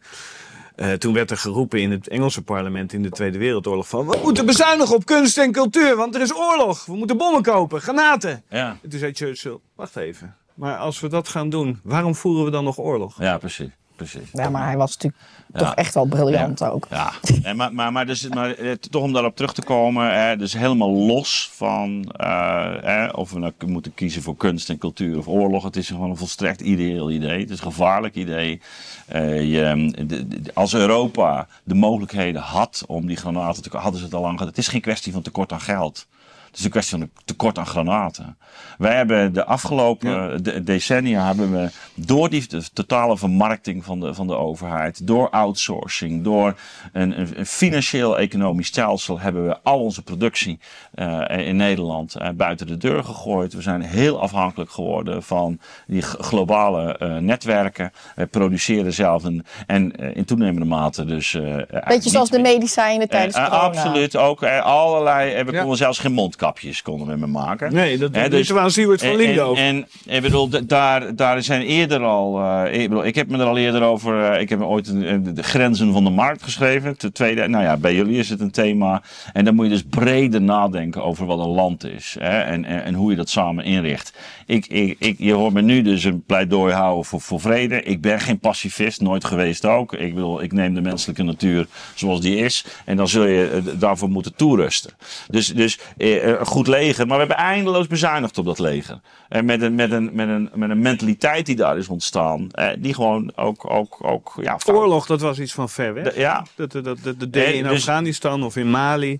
Eh, 0.74 0.92
toen 0.92 1.12
werd 1.14 1.30
er 1.30 1.36
geroepen 1.36 1.80
in 1.80 1.90
het 1.90 2.08
Engelse 2.08 2.42
parlement 2.42 2.92
in 2.92 3.02
de 3.02 3.10
Tweede 3.10 3.38
Wereldoorlog 3.38 3.88
van... 3.88 4.06
We 4.06 4.20
moeten 4.22 4.46
bezuinigen 4.46 4.94
op 4.94 5.04
kunst 5.04 5.38
en 5.38 5.52
cultuur, 5.52 5.96
want 5.96 6.14
er 6.14 6.20
is 6.20 6.34
oorlog. 6.34 6.84
We 6.84 6.96
moeten 6.96 7.16
bommen 7.16 7.42
kopen, 7.42 7.80
granaten. 7.80 8.42
Ja, 8.50 8.78
En 8.82 8.90
toen 8.90 8.98
zei 8.98 9.12
Churchill, 9.12 9.58
wacht 9.74 9.96
even. 9.96 10.36
Maar 10.54 10.76
als 10.76 11.00
we 11.00 11.08
dat 11.08 11.28
gaan 11.28 11.50
doen, 11.50 11.80
waarom 11.82 12.14
voeren 12.14 12.44
we 12.44 12.50
dan 12.50 12.64
nog 12.64 12.78
oorlog? 12.78 13.14
ja 13.18 13.38
precies. 13.38 13.70
Precies. 14.06 14.28
Ja, 14.32 14.50
maar 14.50 14.66
hij 14.66 14.76
was 14.76 14.90
natuurlijk 14.96 15.22
Ja. 15.52 15.58
toch 15.58 15.74
echt 15.74 15.94
wel 15.94 16.04
briljant 16.06 16.62
ook. 16.62 16.86
Ja, 16.90 17.12
en 17.42 17.56
maar, 17.56 17.74
maar, 17.74 17.92
maar, 17.92 18.06
dus, 18.06 18.28
maar 18.28 18.50
eh, 18.54 18.72
toch 18.72 19.02
om 19.02 19.12
daarop 19.12 19.36
terug 19.36 19.52
te 19.54 19.62
komen, 19.62 20.30
eh, 20.30 20.38
dus 20.38 20.52
helemaal 20.52 20.90
los 20.92 21.50
van 21.52 22.12
eh, 22.16 23.04
eh, 23.04 23.12
of 23.14 23.30
we 23.30 23.38
nou 23.38 23.52
moeten 23.66 23.94
kiezen 23.94 24.22
voor 24.22 24.36
kunst 24.36 24.68
en 24.70 24.78
cultuur 24.78 25.18
of 25.18 25.28
oorlog. 25.28 25.62
Het 25.64 25.76
is 25.76 25.88
gewoon 25.88 26.10
een 26.10 26.16
volstrekt 26.16 26.60
ideeel 26.60 27.10
idee. 27.10 27.40
Het 27.40 27.50
is 27.50 27.58
een 27.58 27.72
gevaarlijk 27.72 28.14
idee. 28.14 28.60
Eh, 29.06 29.42
je, 29.52 29.92
de- 30.06 30.28
de- 30.28 30.50
als 30.54 30.74
Europa 30.74 31.46
de 31.64 31.74
mogelijkheden 31.74 32.40
had 32.42 32.84
om 32.86 33.06
die 33.06 33.16
granaten 33.16 33.62
te 33.62 33.76
hadden 33.76 33.98
ze 33.98 34.04
het 34.04 34.14
al 34.14 34.20
lang 34.22 34.32
gehad. 34.38 34.48
Het 34.48 34.58
is 34.58 34.68
geen 34.68 34.80
kwestie 34.80 35.12
van 35.12 35.22
tekort 35.22 35.52
aan 35.52 35.60
geld. 35.60 36.06
Het 36.50 36.58
is 36.58 36.64
een 36.64 36.70
kwestie 36.70 36.98
van 36.98 37.00
een 37.06 37.12
tekort 37.24 37.58
aan 37.58 37.66
granaten. 37.66 38.36
Wij 38.78 38.96
hebben 38.96 39.32
de 39.32 39.44
afgelopen 39.44 40.42
de- 40.42 40.62
decennia 40.62 41.26
hebben 41.26 41.52
we 41.52 41.68
door 41.94 42.30
die 42.30 42.48
de 42.48 42.62
totale 42.72 43.16
vermarkting 43.18 43.84
van 43.84 44.00
de, 44.00 44.14
van 44.14 44.26
de 44.26 44.34
overheid, 44.36 45.06
door 45.06 45.30
outsourcing, 45.30 46.24
door 46.24 46.54
een, 46.92 47.20
een, 47.20 47.38
een 47.38 47.46
financieel-economisch 47.46 48.66
stelsel, 48.66 49.18
hebben 49.20 49.46
we 49.46 49.58
al 49.62 49.80
onze 49.80 50.02
productie 50.02 50.58
eh, 50.94 51.22
in 51.46 51.56
Nederland 51.56 52.14
eh, 52.14 52.28
buiten 52.34 52.66
de 52.66 52.76
deur 52.76 53.04
gegooid. 53.04 53.52
We 53.52 53.62
zijn 53.62 53.82
heel 53.82 54.20
afhankelijk 54.20 54.70
geworden 54.70 55.22
van 55.22 55.58
die 55.86 56.02
globale 56.02 56.96
eh, 56.98 57.16
netwerken. 57.16 57.92
We 58.16 58.26
produceren 58.26 58.92
zelf 58.92 59.24
een, 59.24 59.44
en 59.66 59.92
in 59.92 60.24
toenemende 60.24 60.66
mate 60.66 61.04
dus. 61.04 61.34
eh, 61.34 61.56
Beetje 61.88 62.10
zoals 62.10 62.30
de 62.30 62.40
medicijnen 62.40 63.08
tijdens 63.08 63.34
corona. 63.36 63.56
absoluut, 63.56 64.16
ook 64.16 64.42
allerlei. 64.44 65.42
We 65.44 65.52
Ja. 65.52 65.58
konden 65.60 65.76
zelfs 65.78 65.98
geen 65.98 66.12
mondkapjes 66.40 66.82
konden 66.82 67.06
we 67.06 67.16
meer 67.16 67.28
maken. 67.28 67.72
Nee, 67.74 67.98
dat 67.98 68.14
dus- 68.14 68.28
dus, 68.28 68.52
aan 68.54 68.70
Siewert 68.70 69.00
van 69.00 69.10
en, 69.10 69.16
Linden 69.16 69.56
en, 69.56 69.86
en 70.06 70.16
ik 70.16 70.22
bedoel, 70.22 70.48
daar, 70.66 71.16
daar 71.16 71.42
zijn 71.42 71.62
eerder 71.62 72.02
al. 72.04 72.40
eh, 72.40 72.80
ik, 72.82 72.88
bedoel, 72.88 73.04
ik 73.04 73.14
heb 73.14 73.28
me 73.28 73.38
er 73.38 73.44
al 73.46 73.58
eerder 73.58 73.82
over. 73.82 74.24
eh, 74.24 74.40
ik 74.40 74.48
heb 74.48 74.60
ooit 74.62 74.88
een- 74.88 75.34
de 75.34 75.42
grenzen 75.42 75.92
van 75.92 76.04
de 76.04 76.10
markt 76.10 76.42
geschreven. 76.42 76.98
Ten 76.98 77.12
tweede, 77.12 77.48
nou 77.48 77.64
ja, 77.64 77.76
bij 77.76 77.94
jullie 77.94 78.18
is 78.18 78.28
het 78.28 78.40
een 78.40 78.50
thema. 78.50 79.02
En 79.32 79.44
dan 79.44 79.54
moet 79.54 79.64
je 79.64 79.70
dus 79.70 79.82
breder 79.90 80.42
nadenken 80.42 81.02
over 81.04 81.26
wat 81.26 81.38
een 81.38 81.48
land 81.48 81.84
is. 81.84 82.16
Hè, 82.18 82.40
en, 82.40 82.64
en, 82.64 82.84
en 82.84 82.94
hoe 82.94 83.10
je 83.10 83.16
dat 83.16 83.28
samen 83.28 83.64
inricht. 83.64 84.12
Ik, 84.50 84.66
ik, 84.66 84.96
ik, 84.98 85.14
je 85.18 85.32
hoort 85.32 85.52
me 85.52 85.62
nu 85.62 85.82
dus 85.82 86.04
een 86.04 86.22
pleidooi 86.26 86.72
houden 86.72 87.04
voor, 87.04 87.20
voor 87.20 87.40
vrede. 87.40 87.82
Ik 87.82 88.00
ben 88.00 88.20
geen 88.20 88.38
pacifist, 88.38 89.00
nooit 89.00 89.24
geweest 89.24 89.64
ook. 89.66 89.92
Ik 89.92 90.14
bedoel, 90.14 90.42
ik 90.42 90.52
neem 90.52 90.74
de 90.74 90.80
menselijke 90.80 91.22
natuur 91.22 91.66
zoals 91.94 92.20
die 92.20 92.36
is. 92.36 92.64
En 92.84 92.96
dan 92.96 93.08
zul 93.08 93.26
je 93.26 93.50
eh, 93.50 93.72
daarvoor 93.80 94.08
moeten 94.08 94.34
toerusten. 94.34 94.90
Dus, 95.28 95.46
dus 95.46 95.78
eh, 95.96 96.24
een 96.26 96.46
goed 96.46 96.66
leger. 96.66 97.06
Maar 97.06 97.18
we 97.18 97.26
hebben 97.26 97.44
eindeloos 97.44 97.86
bezuinigd 97.86 98.38
op 98.38 98.44
dat 98.44 98.58
leger. 98.58 99.00
En 99.28 99.44
met 99.44 99.62
een, 99.62 99.74
met 99.74 99.92
een, 99.92 100.10
met 100.12 100.28
een, 100.28 100.50
met 100.54 100.70
een 100.70 100.80
mentaliteit 100.80 101.46
die 101.46 101.56
daar 101.56 101.78
is 101.78 101.88
ontstaan. 101.88 102.50
Eh, 102.50 102.68
die 102.78 102.94
gewoon 102.94 103.32
ook, 103.36 103.70
ook, 103.70 103.98
ook 104.02 104.32
ja, 104.42 104.58
fout- 104.58 104.76
Oorlog, 104.76 105.06
dat 105.06 105.20
was 105.20 105.38
iets 105.38 105.52
van 105.52 105.68
ver 105.68 105.94
weg. 105.94 106.04
De- 106.12 106.20
ja, 106.20 106.46
Dat, 106.54 106.72
dat, 106.72 106.84
dat, 106.84 106.98
dat 107.02 107.32
deed 107.32 107.46
je 107.48 107.54
in 107.54 107.62
dus- 107.62 107.72
Afghanistan 107.72 108.42
of 108.42 108.56
in 108.56 108.70
Mali. 108.70 109.18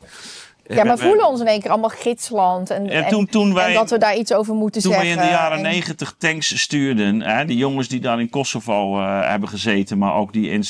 Ja, 0.77 0.85
maar 0.85 0.97
we- 0.97 1.03
voelen 1.03 1.29
ons 1.29 1.41
in 1.41 1.47
één 1.47 1.61
keer 1.61 1.71
allemaal 1.71 1.91
gidsland. 1.91 2.71
En, 2.71 2.89
En 2.91 3.09
toen- 3.09 3.27
toen 3.27 3.55
wij- 3.55 3.69
en 3.69 3.75
dat 3.75 3.91
we 3.91 3.99
daar 3.99 4.17
iets 4.17 4.33
over 4.33 4.55
moeten 4.55 4.83
Toen 4.83 4.91
wij 4.93 5.01
zeggen. 5.05 5.23
in 5.23 5.27
de 5.29 5.33
jaren 5.35 5.57
en- 5.57 5.63
negentig 5.63 6.15
tanks 6.19 6.61
stuurden, 6.61 7.23
hè, 7.23 7.45
die 7.45 7.57
jongens 7.57 7.89
die 7.89 8.01
daar 8.01 8.21
in 8.21 8.31
Kosovo 8.31 9.01
eh, 9.01 9.21
hebben 9.31 9.49
gezeten, 9.49 9.99
maar 9.99 10.15
ook 10.15 10.33
die 10.33 10.51
in 10.51 10.65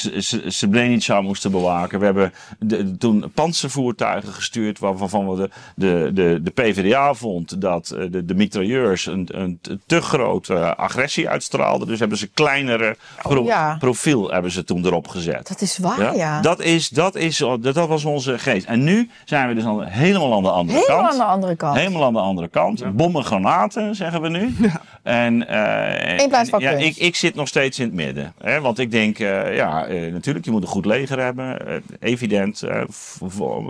Srebrenica 0.47 1.21
moesten 1.21 1.51
bewaken. 1.51 1.99
We 1.99 2.05
hebben 2.05 2.33
de, 2.59 2.97
toen 2.97 3.31
panzervoertuigen 3.35 4.33
gestuurd 4.33 4.79
waarvan 4.79 5.29
we 5.31 5.37
de, 5.37 5.51
de, 5.75 6.11
de, 6.15 6.41
de 6.43 6.51
PvdA 6.51 7.15
vond 7.15 7.61
dat 7.61 7.91
eh, 7.91 8.05
de, 8.11 8.25
de 8.25 8.35
mitrailleurs 8.35 9.07
een, 9.07 9.29
een 9.33 9.59
te- 9.63 9.79
te 9.87 10.01
grote 10.01 10.55
eh, 10.55 10.71
agressie 10.71 11.29
uitstraalden. 11.29 11.89
Dus 11.89 11.99
hebben 11.99 12.19
ze 12.19 12.27
kleinere 12.27 12.97
pro- 13.23 13.39
Oh, 13.41 13.47
ja. 13.47 13.77
profiel 13.79 14.31
hebben 14.31 14.51
ze 14.51 14.65
toen 14.65 14.85
erop 14.87 15.09
gezet. 15.09 15.49
Dat 15.49 15.61
is 15.61 15.79
waar, 15.79 16.17
ja. 16.17 16.41
Dat, 16.41 16.61
is, 16.61 16.89
dat, 16.89 17.15
is, 17.17 17.37
dat, 17.37 17.63
dat 17.63 17.89
was 17.89 18.05
onze 18.05 18.39
geest. 18.39 18.67
En 18.67 18.85
nu 18.85 19.11
zijn 19.25 19.49
we 19.49 19.55
dus 19.55 19.65
al 19.65 19.83
helemaal 19.91 20.35
aan 20.35 20.43
de 20.43 20.51
andere 20.51 20.79
Helemaal 20.79 21.01
kant. 21.03 21.13
aan 21.13 21.19
de 21.19 21.33
andere 21.33 21.57
kant. 21.57 21.77
Helemaal 21.77 22.05
aan 22.05 22.13
de 22.13 22.19
andere 22.19 22.49
kant. 22.49 22.97
Bommen, 22.97 23.25
granaten, 23.25 23.95
zeggen 23.95 24.23
we 24.23 24.29
nu. 24.29 24.55
En, 25.03 25.49
eh, 25.49 26.19
In 26.23 26.29
plaats 26.29 26.51
van 26.51 26.61
en, 26.63 26.79
ja, 26.79 26.85
ik, 26.87 26.97
ik 26.97 27.17
zit 27.17 27.35
nog 27.35 27.49
steeds 27.49 27.79
in 27.79 27.85
het 27.85 27.95
midden. 27.95 28.33
Hè? 28.43 28.61
Want 28.61 28.79
ik 28.79 28.91
denk, 28.91 29.19
eh, 29.19 29.57
ja, 29.57 29.87
eh, 29.87 30.13
natuurlijk, 30.13 30.45
je 30.45 30.51
moet 30.51 30.63
een 30.63 30.69
goed 30.69 30.87
leger 30.87 31.19
hebben. 31.23 31.59
Evident, 32.01 32.63
eh, 32.63 32.83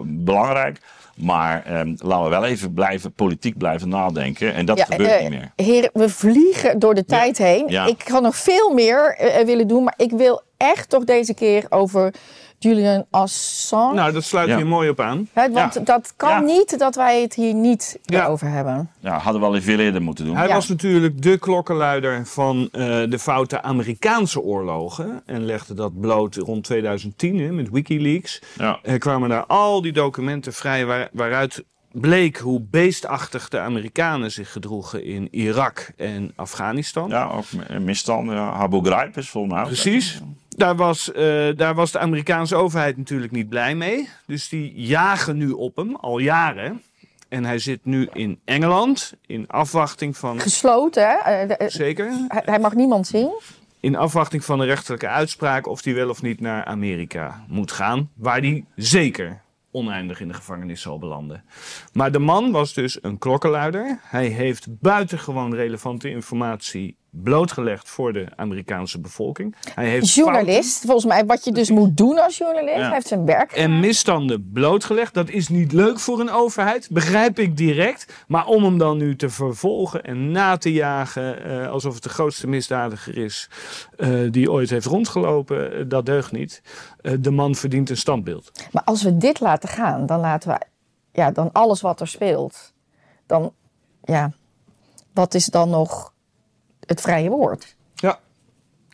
belangrijk. 0.05 0.81
Maar 1.16 1.62
eh, 1.64 1.81
laten 1.97 2.25
we 2.25 2.31
wel 2.31 2.45
even 2.45 2.75
blijven, 2.75 3.12
politiek 3.12 3.59
blijven 3.59 3.89
nadenken. 3.89 4.55
En 4.55 4.64
dat 4.66 4.79
Ja, 4.79 4.85
gebeurt 4.85 5.21
niet 5.21 5.31
meer. 5.31 5.53
Heren, 5.57 5.91
we 5.93 6.09
vliegen 6.09 6.79
door 6.79 6.95
de 6.95 7.05
tijd 7.05 7.39
heen. 7.39 7.64
Ja. 7.68 7.87
Ik 7.87 7.99
kan 8.05 8.23
nog 8.23 8.37
veel 8.37 8.75
meer 8.75 9.18
willen 9.45 9.66
doen, 9.68 9.85
maar 9.85 9.95
ik 9.97 10.11
wil 10.11 10.43
echt 10.57 10.89
toch 10.89 11.05
deze 11.05 11.35
keer 11.35 11.66
over 11.68 12.14
Julian 12.65 13.05
Assange. 13.11 13.95
Nou, 13.95 14.13
dat 14.13 14.25
sluit 14.25 14.49
Ja. 14.49 14.57
hier 14.57 14.67
mooi 14.67 14.89
op 14.89 15.01
aan. 15.01 15.29
Want 15.35 15.75
ja. 15.75 15.81
dat 15.85 16.13
kan 16.17 16.31
Ja. 16.31 16.41
niet 16.41 16.79
dat 16.79 16.95
wij 16.95 17.21
het 17.23 17.35
hier 17.35 17.55
niet 17.55 17.99
Ja. 18.03 18.27
over 18.27 18.49
hebben. 18.49 18.91
Ja, 18.99 19.19
hadden 19.19 19.41
we 19.41 19.47
al 19.47 19.61
veel 19.61 19.79
eerder 19.79 20.03
moeten 20.03 20.25
doen. 20.25 20.37
Hij 20.37 20.49
Ja. 20.49 20.55
was 20.55 20.69
natuurlijk 20.69 21.23
de 21.23 21.39
klokkenluider 21.39 22.27
van 22.27 22.69
eh, 22.73 22.81
de 23.09 23.19
foute 23.19 23.63
Amerikaanse 23.63 24.41
oorlogen. 24.41 25.23
En 25.27 25.45
legde 25.45 25.75
dat 25.75 26.01
bloot 26.01 26.35
rond 26.37 26.65
2010 26.65 27.39
hè, 27.39 27.53
met 27.53 27.71
Wikileaks. 27.71 28.43
Ja. 28.57 28.79
Er 28.83 28.99
kwamen 28.99 29.29
daar 29.29 29.47
al 29.47 29.83
die 29.83 29.93
documenten 29.93 30.53
vrij 30.53 30.87
waar- 30.87 31.09
waaruit 31.13 31.65
bleek 31.93 32.36
hoe 32.38 32.61
beestachtig 32.70 33.49
de 33.49 33.59
Amerikanen 33.59 34.30
zich 34.32 34.53
gedroegen 34.53 35.05
in 35.05 35.28
Irak 35.30 35.91
en 35.97 36.32
Afghanistan. 36.36 37.09
Ja, 37.09 37.28
ook 37.30 37.45
m- 37.53 37.84
misstanden. 37.84 38.34
Ja. 38.34 38.51
Abu 38.51 38.80
Ghraib 38.84 39.16
is 39.16 39.30
volgens 39.30 39.55
mij 39.55 39.64
Precies. 39.64 40.20
Daar 40.49 40.76
was, 40.76 41.12
eh, 41.12 41.49
daar 41.57 41.74
was 41.74 41.91
de 41.91 41.99
Amerikaanse 41.99 42.57
overheid 42.57 42.97
natuurlijk 42.97 43.32
niet 43.32 43.49
blij 43.49 43.74
mee. 43.74 44.09
Dus 44.26 44.49
die 44.49 44.72
jagen 44.74 45.36
nu 45.36 45.51
op 45.51 45.76
hem, 45.76 45.97
al 45.97 46.18
jaren. 46.18 46.82
En 47.28 47.45
hij 47.45 47.59
zit 47.59 47.84
nu 47.84 48.09
in 48.12 48.41
Engeland, 48.45 49.14
in 49.26 49.49
afwachting 49.49 50.16
van... 50.16 50.41
Gesloten, 50.41 51.03
hè? 51.09 51.14
Eh, 51.14 51.51
eh, 51.51 51.68
Zeker. 51.68 52.12
hij, 52.28 52.43
hij 52.45 52.59
mag 52.59 52.74
niemand 52.74 53.07
zien. 53.07 53.30
In 53.80 53.97
afwachting 53.97 54.45
van 54.45 54.59
de 54.59 54.64
rechterlijke 54.64 55.09
uitspraak 55.09 55.66
of 55.66 55.84
hij 55.84 55.95
wel 55.95 56.09
of 56.09 56.22
niet 56.22 56.41
naar 56.41 56.64
Amerika 56.64 57.45
moet 57.49 57.72
gaan. 57.72 58.11
Waar 58.14 58.41
hij 58.41 58.64
zeker 58.76 59.41
oneindig 59.71 60.21
in 60.21 60.29
de 60.29 60.35
gevangenis 60.35 60.81
zal 60.81 60.99
belanden. 60.99 61.45
Maar 61.93 62.12
de 62.12 62.18
man 62.18 62.51
was 62.51 62.75
dus 62.75 62.99
een 63.03 63.18
klokkenluider. 63.18 64.01
Hij 64.03 64.27
heeft 64.27 64.81
buitengewoon 64.81 65.55
relevante 65.55 66.11
informatie 66.11 66.99
blootgelegd 67.11 67.89
voor 67.89 68.12
de 68.12 68.27
Amerikaanse 68.37 69.01
bevolking. 69.01 69.57
Hij 69.75 69.89
heeft 69.89 70.14
Journalist, 70.14 70.85
volgens 70.85 71.05
mij 71.05 71.27
wat 71.27 71.45
je 71.45 71.53
dus 71.53 71.71
moet 71.71 71.97
doen 71.97 72.18
als 72.18 72.39
journalist. 72.39 72.77
Ja. 72.77 72.83
Hij 72.83 72.93
heeft 72.93 73.07
zijn 73.07 73.25
werk 73.25 73.53
en 73.53 73.81
misstanden 73.81 74.51
blootgelegd. 74.53 75.14
Dat 75.14 75.31
is 75.31 75.49
niet 75.49 75.73
leuk 75.73 75.99
voor 75.99 76.21
een 76.21 76.31
overheid, 76.31 76.89
begrijp 76.91 77.39
ik 77.39 77.57
direct. 77.57 78.25
Maar 78.27 78.47
om 78.47 78.64
hem 78.64 78.79
dan 78.79 78.97
nu 78.97 79.16
te 79.16 79.29
vervolgen 79.29 80.05
en 80.05 80.31
na 80.31 80.57
te 80.57 80.73
jagen 80.73 81.45
eh, 81.45 81.71
alsof 81.71 81.95
het 81.95 82.03
de 82.03 82.09
grootste 82.09 82.47
misdadiger 82.47 83.16
is 83.16 83.49
eh, 83.97 84.11
die 84.31 84.51
ooit 84.51 84.71
heeft 84.71 84.87
rondgelopen, 84.87 85.73
eh, 85.73 85.85
dat 85.89 86.07
deugt 86.07 86.33
niet. 86.33 86.62
Eh, 87.03 87.13
de 87.21 87.31
man 87.31 87.55
verdient 87.55 87.91
een 87.91 87.97
standbeeld. 87.97 88.51
Maar 88.73 88.85
als 88.85 89.03
we 89.03 89.17
dit 89.17 89.41
laten 89.41 89.69
gaan, 89.69 90.07
dan 90.07 90.21
laten 90.21 90.51
we 90.51 90.59
ja, 91.13 91.31
dan 91.31 91.53
alles 91.53 91.81
wat 91.81 92.01
er 92.01 92.09
speelt. 92.09 92.73
Dan, 93.27 93.53
ja, 94.05 94.33
wat 95.15 95.35
is 95.35 95.47
dan 95.47 95.71
nog 95.71 96.13
het 96.87 97.01
vrije 97.01 97.31
woord? 97.31 97.77
Ja. 97.95 98.19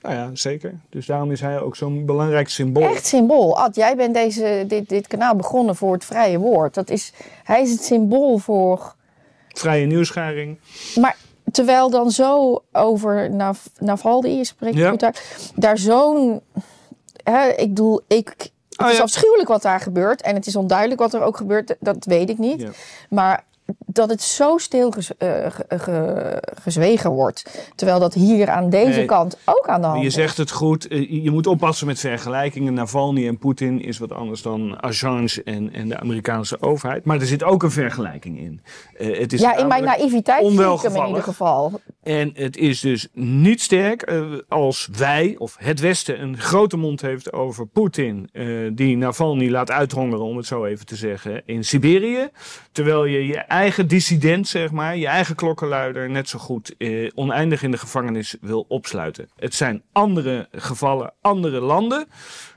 Nou 0.02 0.14
ja, 0.14 0.30
zeker. 0.34 0.80
Dus 0.90 1.06
daarom 1.06 1.30
is 1.30 1.40
hij 1.40 1.60
ook 1.60 1.76
zo'n 1.76 2.06
belangrijk 2.06 2.48
symbool. 2.48 2.82
Echt 2.82 3.06
symbool. 3.06 3.58
Ad, 3.58 3.74
jij 3.74 3.96
bent 3.96 4.14
deze, 4.14 4.64
dit, 4.68 4.88
dit 4.88 5.06
kanaal 5.06 5.36
begonnen 5.36 5.76
voor 5.76 5.92
het 5.92 6.04
vrije 6.04 6.38
woord. 6.38 6.74
Dat 6.74 6.90
is, 6.90 7.12
hij 7.44 7.62
is 7.62 7.70
het 7.70 7.84
symbool 7.84 8.38
voor. 8.38 8.94
Vrije 9.48 9.86
nieuwsgaring. 9.86 10.58
Maar 11.00 11.16
terwijl 11.52 11.90
dan 11.90 12.10
zo 12.10 12.62
over 12.72 13.30
Nav 13.30 13.66
Navalny, 13.78 14.28
je 14.28 14.44
spreekt 14.44 14.76
Ja. 14.76 14.90
goed 14.90 15.02
uit, 15.04 15.50
daar 15.54 15.78
zo'n. 15.78 16.40
Hè, 17.30 17.48
ik 17.48 17.68
bedoel, 17.68 18.00
ik. 18.06 18.34
Het 18.68 18.86
Oh 18.86 18.90
is 18.90 18.96
ja. 18.96 19.02
afschuwelijk 19.02 19.48
wat 19.48 19.62
daar 19.62 19.80
gebeurt. 19.80 20.22
En 20.22 20.34
het 20.34 20.46
is 20.46 20.56
onduidelijk 20.56 21.00
wat 21.00 21.14
er 21.14 21.22
ook 21.22 21.36
gebeurt. 21.36 21.76
Dat 21.80 22.04
weet 22.04 22.28
ik 22.28 22.38
niet. 22.38 22.60
Ja. 22.60 22.70
Maar 23.10 23.44
dat 23.86 24.10
het 24.10 24.22
zo 24.22 24.58
stil 24.58 24.90
gez- 24.90 25.10
eh, 25.18 25.28
ge- 25.50 25.78
ge- 25.78 26.42
gezwegen 26.62 27.10
wordt. 27.10 27.70
Terwijl 27.74 27.98
dat 27.98 28.14
hier 28.14 28.48
aan 28.50 28.70
deze 28.70 28.98
Nee. 28.98 29.04
kant 29.04 29.38
ook 29.44 29.68
aan 29.68 29.80
de 29.80 29.86
hand 29.86 30.00
Je 30.00 30.06
is. 30.06 30.14
zegt 30.14 30.36
het 30.36 30.50
goed. 30.50 30.88
eh, 30.88 31.22
Je 31.24 31.30
moet 31.30 31.46
oppassen 31.46 31.86
met 31.86 31.98
vergelijkingen. 32.00 32.74
Navalny 32.74 33.26
en 33.26 33.38
Poetin 33.38 33.82
is 33.82 33.98
wat 33.98 34.12
anders 34.12 34.42
dan 34.42 34.80
Assange 34.80 35.42
en, 35.44 35.72
en 35.72 35.88
de 35.88 35.98
Amerikaanse 36.00 36.60
overheid. 36.62 37.04
Maar 37.04 37.20
er 37.20 37.26
zit 37.26 37.44
ook 37.44 37.62
een 37.62 37.70
vergelijking 37.70 38.38
in. 38.38 38.60
Eh, 38.96 39.18
het 39.18 39.32
is 39.32 39.40
Ja, 39.40 39.56
in 39.56 39.66
mijn 39.66 39.84
naïviteit 39.84 40.46
zie 40.46 40.60
ik 40.72 40.80
hem 40.80 40.96
in 40.96 41.06
ieder 41.06 41.22
geval. 41.22 41.80
En 42.02 42.30
het 42.34 42.56
is 42.56 42.80
dus 42.80 43.08
niet 43.12 43.60
sterk 43.60 44.02
eh, 44.02 44.22
als 44.48 44.88
wij 44.96 45.34
of 45.38 45.56
het 45.58 45.80
Westen 45.80 46.22
een 46.22 46.38
grote 46.38 46.76
mond 46.76 47.00
heeft 47.00 47.32
over 47.32 47.66
Poetin, 47.66 48.28
eh, 48.32 48.46
die 48.72 48.96
Navalny 48.96 49.50
laat 49.50 49.70
uithongeren, 49.70 50.24
om 50.24 50.36
het 50.36 50.46
zo 50.46 50.64
even 50.64 50.86
te 50.86 50.96
zeggen, 50.96 51.42
in 51.46 51.64
Siberië. 51.64 52.28
Terwijl 52.72 53.04
je 53.04 53.26
je 53.26 53.48
eigen 53.56 53.88
dissident, 53.88 54.48
zeg 54.48 54.70
maar, 54.70 54.96
je 54.96 55.06
eigen 55.06 55.34
klokkenluider, 55.34 56.10
net 56.10 56.28
zo 56.28 56.38
goed 56.38 56.76
eh, 56.76 57.10
oneindig 57.14 57.62
in 57.62 57.70
de 57.70 57.78
gevangenis 57.78 58.36
wil 58.40 58.64
opsluiten. 58.68 59.28
Het 59.36 59.54
zijn 59.54 59.82
andere 59.92 60.48
gevallen, 60.52 61.12
andere 61.20 61.60
landen. 61.60 62.06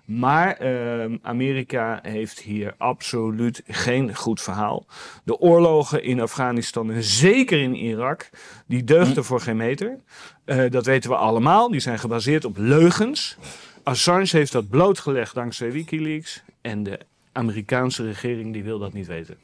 Maar 0.05 0.55
eh, 0.57 1.13
Amerika 1.21 1.99
heeft 2.01 2.39
hier 2.39 2.73
absoluut 2.77 3.61
geen 3.67 4.15
goed 4.15 4.41
verhaal. 4.41 4.85
De 5.23 5.39
oorlogen 5.39 6.03
in 6.03 6.21
Afghanistan 6.21 6.91
en 6.91 7.03
zeker 7.03 7.61
in 7.61 7.75
Irak, 7.75 8.29
die 8.67 8.83
deugden 8.83 9.23
voor 9.23 9.41
geen 9.41 9.57
meter. 9.57 9.99
Eh, 10.45 10.69
dat 10.69 10.85
weten 10.85 11.09
we 11.09 11.15
allemaal. 11.15 11.71
Die 11.71 11.79
zijn 11.79 11.99
gebaseerd 11.99 12.45
op 12.45 12.57
leugens. 12.57 13.37
Assange 13.83 14.27
heeft 14.29 14.51
dat 14.51 14.69
blootgelegd 14.69 15.33
dankzij 15.33 15.71
Wikileaks. 15.71 16.43
En 16.61 16.83
de 16.83 16.99
Amerikaanse 17.31 18.03
regering 18.03 18.53
die 18.53 18.63
wil 18.63 18.79
dat 18.79 18.93
niet 18.93 19.07
weten. 19.07 19.37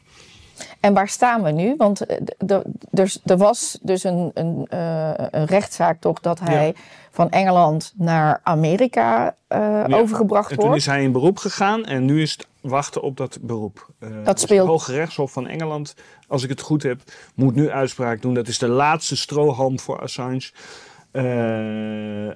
En 0.80 0.94
waar 0.94 1.08
staan 1.08 1.44
we 1.44 1.52
nu? 1.52 1.76
Want 1.78 2.06
eh, 2.06 2.18
d- 2.18 2.48
d- 2.48 3.00
er, 3.00 3.16
er 3.26 3.38
was 3.38 3.80
dus 3.82 4.04
een, 4.04 4.32
een, 4.34 4.66
eh, 4.70 5.10
een 5.16 5.46
rechtszaak 5.46 6.00
toch 6.02 6.20
dat 6.20 6.40
hij 6.40 6.68
Ja. 6.68 6.74
van 7.12 7.30
Engeland 7.30 7.94
naar 7.98 8.40
Amerika 8.44 9.36
eh, 9.48 9.60
Ja. 9.88 9.98
overgebracht 9.98 10.50
En 10.52 10.56
toen 10.58 10.66
wordt. 10.66 10.80
is 10.82 10.86
hij 10.88 11.04
in 11.04 11.12
beroep 11.12 11.38
gegaan 11.38 11.86
en 11.86 12.06
nu 12.06 12.22
is 12.22 12.32
het 12.32 12.48
wachten 12.62 13.02
op 13.02 13.18
dat 13.18 13.38
beroep. 13.42 13.90
Eh, 14.00 14.10
dus 14.10 14.42
speelt- 14.42 14.60
Het 14.62 14.70
Hoge 14.70 14.92
Rechtshof 14.94 15.32
van 15.32 15.48
Engeland, 15.48 15.96
als 16.28 16.44
ik 16.44 16.50
het 16.50 16.62
goed 16.62 16.84
heb, 16.84 17.02
moet 17.36 17.56
nu 17.56 17.70
uitspraak 17.70 18.22
doen. 18.22 18.34
Dat 18.34 18.48
is 18.48 18.58
de 18.60 18.68
laatste 18.68 19.16
strohalm 19.16 19.80
voor 19.80 20.00
Assange. 20.02 20.52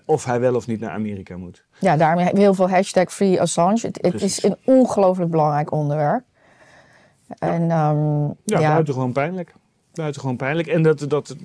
of 0.06 0.26
hij 0.26 0.40
wel 0.40 0.56
of 0.56 0.68
niet 0.68 0.80
naar 0.80 0.92
Amerika 0.92 1.38
moet. 1.38 1.64
Ja, 1.80 2.16
we 2.16 2.30
heel 2.40 2.54
veel 2.54 2.70
hashtag 2.70 3.14
Free 3.14 3.42
Assange. 3.42 3.92
Het, 4.02 4.22
is 4.22 4.44
een 4.44 4.56
ongelooflijk 4.66 5.32
belangrijk 5.32 5.72
onderwerp. 5.72 6.24
En 7.38 7.72
ehm, 7.72 8.24
Ja, 8.46 8.60
ja, 8.60 8.72
buitengewoon 8.72 9.12
pijnlijk. 9.12 9.54
Buitengewoon 9.94 10.36
pijnlijk. 10.36 10.68
En 10.68 10.82
dat, 10.82 11.06
dat 11.08 11.36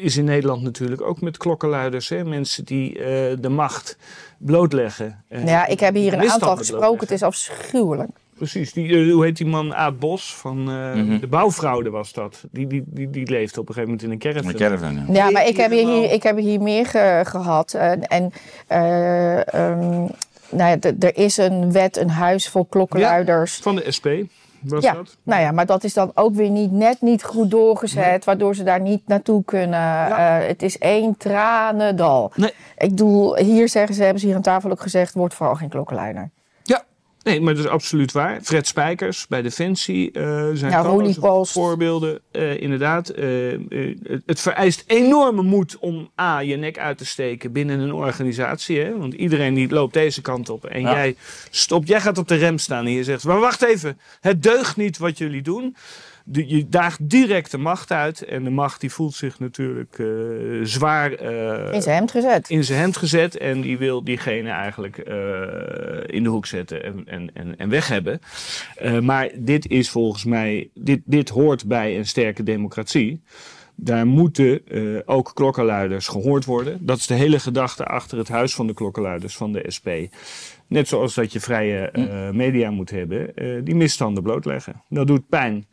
is 0.00 0.16
in 0.16 0.24
Nederland 0.24 0.62
natuurlijk 0.62 1.02
ook 1.02 1.20
met 1.20 1.36
klokkenluiders. 1.36 2.08
Hè? 2.08 2.24
Mensen 2.24 2.64
die 2.64 2.98
eh, 2.98 3.36
de 3.40 3.48
macht 3.48 3.98
blootleggen. 4.38 5.24
Ja, 5.44 5.66
ik 5.66 5.80
heb 5.80 5.94
hier 5.94 6.12
een 6.12 6.30
aantal 6.30 6.56
gesproken. 6.56 7.00
Het 7.00 7.10
is 7.10 7.22
afschuwelijk. 7.22 8.10
Precies. 8.34 8.72
Die, 8.72 8.96
eh, 9.06 9.12
hoe 9.12 9.24
heet 9.24 9.36
die 9.36 9.46
man? 9.46 9.74
Aad 9.74 9.98
Bos 9.98 10.34
van 10.36 10.58
eh, 10.58 10.92
Mhm. 10.94 11.18
de 11.18 11.26
bouwfraude 11.26 11.90
was 11.90 12.12
dat. 12.12 12.44
Die, 12.50 12.66
die, 12.66 12.84
die, 12.86 13.10
die 13.10 13.30
leefde 13.30 13.60
op 13.60 13.68
een 13.68 13.74
gegeven 13.74 13.94
moment 13.96 14.02
in 14.02 14.10
een 14.10 14.18
caravan. 14.18 14.50
Een 14.50 14.56
caravan, 14.56 14.94
ja. 14.94 15.24
Ja, 15.24 15.30
maar 15.30 15.46
ik 15.46 15.56
heb 15.56 15.70
hier, 15.70 16.12
ik 16.12 16.22
heb 16.22 16.36
hier 16.38 16.60
meer 16.62 16.86
ge- 16.86 17.22
gehad. 17.26 17.74
En, 17.74 18.02
en 18.06 18.32
eh, 18.66 19.54
ehm, 19.54 19.88
nou 20.50 20.78
ja, 20.80 20.92
er 21.00 21.16
is 21.16 21.36
een 21.36 21.72
wet, 21.72 21.96
een 21.96 22.10
huis 22.10 22.48
vol 22.48 22.64
klokkenluiders. 22.64 23.56
Van 23.56 23.76
de 23.76 23.90
SP 23.96 24.06
was 24.70 24.84
Ja, 24.84 24.92
dat. 24.92 25.16
nou 25.22 25.42
ja, 25.42 25.50
maar 25.50 25.66
dat 25.66 25.84
is 25.84 25.94
dan 25.94 26.10
ook 26.14 26.34
weer 26.34 26.50
niet, 26.50 26.72
net 26.72 27.00
niet 27.00 27.24
goed 27.24 27.50
doorgezet, 27.50 28.24
waardoor 28.24 28.54
ze 28.54 28.62
daar 28.62 28.80
niet 28.80 29.02
naartoe 29.06 29.44
kunnen. 29.44 29.78
Ja. 29.80 30.40
Eh, 30.40 30.46
het 30.48 30.62
is 30.62 30.78
één 30.78 31.16
tranendal. 31.16 32.32
Nee. 32.34 32.52
Ik 32.78 32.88
bedoel, 32.88 33.36
hier 33.36 33.68
zeggen 33.68 33.94
ze, 33.94 34.02
hebben 34.02 34.20
ze 34.20 34.26
hier 34.26 34.36
aan 34.36 34.42
tafel 34.42 34.70
ook 34.70 34.80
gezegd, 34.80 35.14
wordt 35.14 35.34
vooral 35.34 35.54
geen 35.54 35.68
klokkenluider. 35.68 36.30
Nee, 37.26 37.40
maar 37.40 37.54
dat 37.54 37.64
is 37.64 37.70
absoluut 37.70 38.12
waar. 38.12 38.40
Fred 38.42 38.66
Spijkers 38.66 39.26
bij 39.26 39.42
Defensie 39.42 40.10
eh 40.12 40.48
zijn 40.54 40.70
Ja, 40.72 41.44
voorbeelden. 41.44 42.20
Eh, 42.32 42.60
inderdaad, 42.60 43.08
eh, 43.08 43.26
het- 44.02 44.22
het 44.26 44.40
vereist 44.40 44.84
enorme 44.86 45.42
moed 45.42 45.76
om 45.78 46.10
A, 46.20 46.38
je 46.40 46.56
nek 46.56 46.78
uit 46.78 46.98
te 46.98 47.06
steken 47.06 47.52
binnen 47.52 47.78
een 47.80 47.92
organisatie. 47.92 48.80
Hè? 48.80 48.98
Want 48.98 49.14
iedereen 49.14 49.54
die 49.54 49.68
loopt 49.70 49.92
deze 49.94 50.20
kant 50.22 50.48
op. 50.48 50.64
En 50.64 50.80
Ja. 50.80 50.90
jij 50.92 51.16
stopt, 51.50 51.88
jij 51.88 52.00
gaat 52.00 52.18
op 52.18 52.28
de 52.28 52.34
rem 52.34 52.58
staan 52.58 52.84
en 52.86 52.92
je 52.92 53.04
zegt, 53.04 53.24
maar 53.24 53.40
wacht 53.40 53.62
even, 53.62 53.98
het 54.20 54.42
deugt 54.42 54.76
niet 54.76 54.98
wat 54.98 55.18
jullie 55.18 55.42
doen. 55.42 55.76
De- 56.28 56.48
je 56.48 56.68
daagt 56.68 57.08
direct 57.10 57.50
de 57.50 57.58
macht 57.58 57.92
uit. 57.92 58.22
En 58.24 58.44
de 58.44 58.50
macht 58.50 58.80
die 58.80 58.92
voelt 58.92 59.14
zich 59.14 59.38
natuurlijk 59.38 59.98
eh, 59.98 60.06
zwaar 60.62 61.12
eh, 61.12 61.74
In 61.74 61.82
zijn 61.82 61.96
hemd 61.96 62.10
gezet. 62.10 62.50
in 62.50 62.64
zijn 62.64 62.78
hemd 62.80 62.96
gezet 62.96 63.36
en 63.36 63.60
die 63.60 63.78
wil 63.78 64.04
diegene 64.04 64.50
eigenlijk 64.50 64.98
eh, 64.98 65.16
in 66.06 66.22
de 66.22 66.28
hoek 66.28 66.46
zetten 66.46 66.82
en, 66.84 67.02
en, 67.06 67.30
en, 67.34 67.56
en 67.58 67.68
weg 67.68 67.88
hebben. 67.88 68.20
Maar 69.02 69.30
dit 69.34 69.68
is 69.68 69.90
volgens 69.90 70.24
mij, 70.24 70.70
dit, 70.74 71.00
dit 71.04 71.28
hoort 71.28 71.66
bij 71.66 71.96
een 71.98 72.06
sterke 72.06 72.42
democratie. 72.42 73.20
Daar 73.74 74.06
moeten 74.06 74.60
ook 75.06 75.30
klokkenluiders 75.34 76.08
gehoord 76.08 76.44
worden. 76.44 76.78
Dat 76.86 76.98
is 76.98 77.06
de 77.06 77.14
hele 77.14 77.38
gedachte 77.40 77.84
achter 77.84 78.18
het 78.18 78.28
huis 78.28 78.54
van 78.54 78.66
de 78.66 78.74
klokkenluiders 78.74 79.36
van 79.36 79.52
de 79.52 79.64
SP. 79.76 79.88
Net 80.66 80.88
zoals 80.88 81.14
dat 81.14 81.32
je 81.32 81.40
vrije 81.40 81.78
eh, 81.90 82.30
media 82.30 82.70
moet 82.70 82.90
hebben, 82.90 83.32
die 83.64 83.74
misstanden 83.74 84.22
blootleggen. 84.22 84.82
Dat 84.88 85.06
doet 85.06 85.28
pijn. 85.28 85.66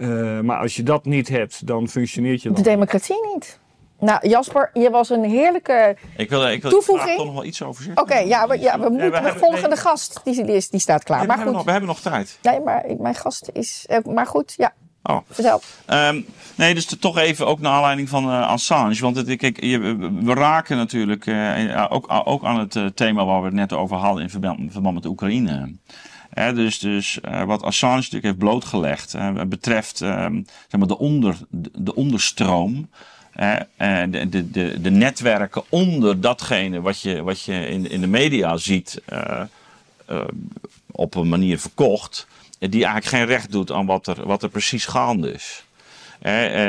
Eh, 0.00 0.40
maar 0.40 0.58
als 0.58 0.76
je 0.76 0.82
dat 0.82 1.04
niet 1.04 1.28
hebt, 1.28 1.66
dan 1.66 1.88
functioneert 1.88 2.42
je 2.42 2.48
De 2.48 2.54
dan. 2.54 2.62
democratie 2.64 3.16
niet. 3.34 3.58
Nou, 3.98 4.28
Jasper, 4.28 4.70
je 4.72 4.90
was 4.90 5.10
een 5.10 5.24
heerlijke. 5.24 5.96
Ik 6.16 6.28
wil, 6.30 6.48
ik 6.48 6.62
wil 6.62 6.70
Toevoeging? 6.70 7.04
graag 7.06 7.16
toch 7.16 7.26
nog 7.26 7.34
wel 7.34 7.44
iets 7.44 7.62
over 7.62 7.82
zeggen. 7.84 8.02
Oké, 8.02 8.18
ja, 8.18 8.46
we, 8.48 8.58
ja, 8.58 8.78
we 8.80 8.88
moeten. 8.88 9.12
hebben- 9.12 9.32
de 9.32 9.38
volgende 9.38 9.68
nee. 9.68 9.76
gast, 9.76 10.20
die, 10.24 10.44
die, 10.44 10.54
is- 10.56 10.68
die 10.70 10.80
staat 10.80 11.02
klaar. 11.02 11.18
Nee, 11.18 11.26
we, 11.26 11.32
maar 11.34 11.44
hebben 11.44 11.54
nog, 11.54 11.62
goed. 11.64 11.72
we 11.72 11.78
hebben 11.78 11.88
nog 11.96 12.12
tijd. 12.12 12.38
Nee, 12.42 12.60
maar 12.60 12.84
mijn 12.98 13.14
gast 13.14 13.50
is. 13.52 13.84
eh, 13.88 13.98
maar 14.04 14.26
goed, 14.26 14.54
ja, 14.56 14.72
Oh. 15.02 15.18
vertel. 15.30 15.60
Ehm, 15.86 16.20
nee, 16.54 16.74
dus 16.74 16.84
toch 16.84 17.18
even 17.18 17.46
ook 17.46 17.60
naar 17.60 17.72
aanleiding 17.72 18.08
van 18.08 18.24
eh, 18.24 18.48
Assange. 18.48 19.00
Want 19.00 19.16
het, 19.16 19.36
kijk, 19.36 19.62
je, 19.62 19.78
we 20.22 20.34
raken 20.34 20.76
natuurlijk 20.76 21.26
eh, 21.26 21.86
ook, 21.88 22.06
ook 22.24 22.44
aan 22.44 22.58
het 22.68 22.96
thema 22.96 23.24
waar 23.24 23.40
we 23.40 23.46
het 23.46 23.54
net 23.54 23.72
over 23.72 23.96
hadden 23.96 24.22
in 24.22 24.30
verband, 24.30 24.58
in 24.58 24.70
verband 24.72 24.94
met 24.94 25.02
de 25.02 25.08
Oekraïne. 25.08 25.74
Hè, 26.30 26.52
dus 26.54 26.78
dus 26.78 27.20
eh, 27.20 27.44
wat 27.44 27.62
Assange 27.62 27.94
natuurlijk 27.96 28.24
heeft 28.24 28.38
blootgelegd 28.38 29.16
betreft 29.48 30.00
ehm, 30.00 30.34
zeg 30.68 30.78
maar 30.80 30.88
de, 30.88 30.98
onder, 30.98 31.36
de, 31.48 31.70
de 31.74 31.94
onderstroom. 31.94 32.88
eh, 33.32 34.02
de, 34.10 34.28
de, 34.28 34.50
de, 34.50 34.80
de 34.80 34.90
netwerken 34.90 35.62
onder 35.68 36.20
datgene 36.20 36.80
wat 36.80 37.00
je, 37.00 37.22
wat 37.22 37.42
je 37.42 37.66
in, 37.66 37.90
in 37.90 38.00
de 38.00 38.06
media 38.06 38.56
ziet 38.56 39.00
eh, 39.04 39.40
eh, 40.06 40.20
op 40.90 41.14
een 41.14 41.28
manier 41.28 41.58
verkocht. 41.58 42.26
Die 42.58 42.84
eigenlijk 42.84 43.06
geen 43.06 43.26
recht 43.26 43.52
doet 43.52 43.72
aan 43.72 43.86
wat 43.86 44.06
er, 44.06 44.26
wat 44.26 44.42
er 44.42 44.48
precies 44.48 44.86
gaande 44.86 45.32
is. 45.32 45.64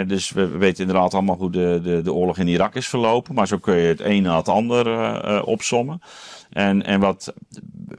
Dus 0.07 0.29
we 0.31 0.47
we 0.47 0.57
weten 0.57 0.85
inderdaad 0.85 1.13
allemaal 1.13 1.35
hoe 1.35 1.51
de, 1.51 1.79
de, 1.83 2.01
de 2.01 2.13
oorlog 2.13 2.37
in 2.37 2.47
Irak 2.47 2.75
is 2.75 2.87
verlopen. 2.87 3.35
Maar 3.35 3.47
zo 3.47 3.57
kun 3.57 3.75
je 3.75 3.87
het 3.87 3.99
een 3.99 4.21
na 4.23 4.37
het 4.37 4.49
ander 4.49 5.43
opsommen. 5.43 6.01
En, 6.51 6.85
en 6.85 6.99
wat 6.99 7.33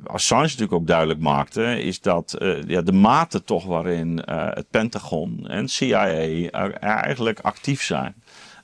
Assange 0.07 0.43
natuurlijk 0.43 0.73
ook 0.73 0.87
duidelijk 0.87 1.21
maakte, 1.21 1.83
is 1.83 2.01
dat 2.01 2.33
eh, 2.33 2.63
ja, 2.67 2.83
de 2.83 2.93
mate 2.93 3.45
toch 3.45 3.65
waarin 3.65 4.25
eh, 4.25 4.47
het 4.51 4.71
Pentagon 4.71 5.49
en 5.49 5.69
CIA 5.69 6.07
eigenlijk 6.81 7.41
actief 7.41 7.83
zijn. 7.83 8.15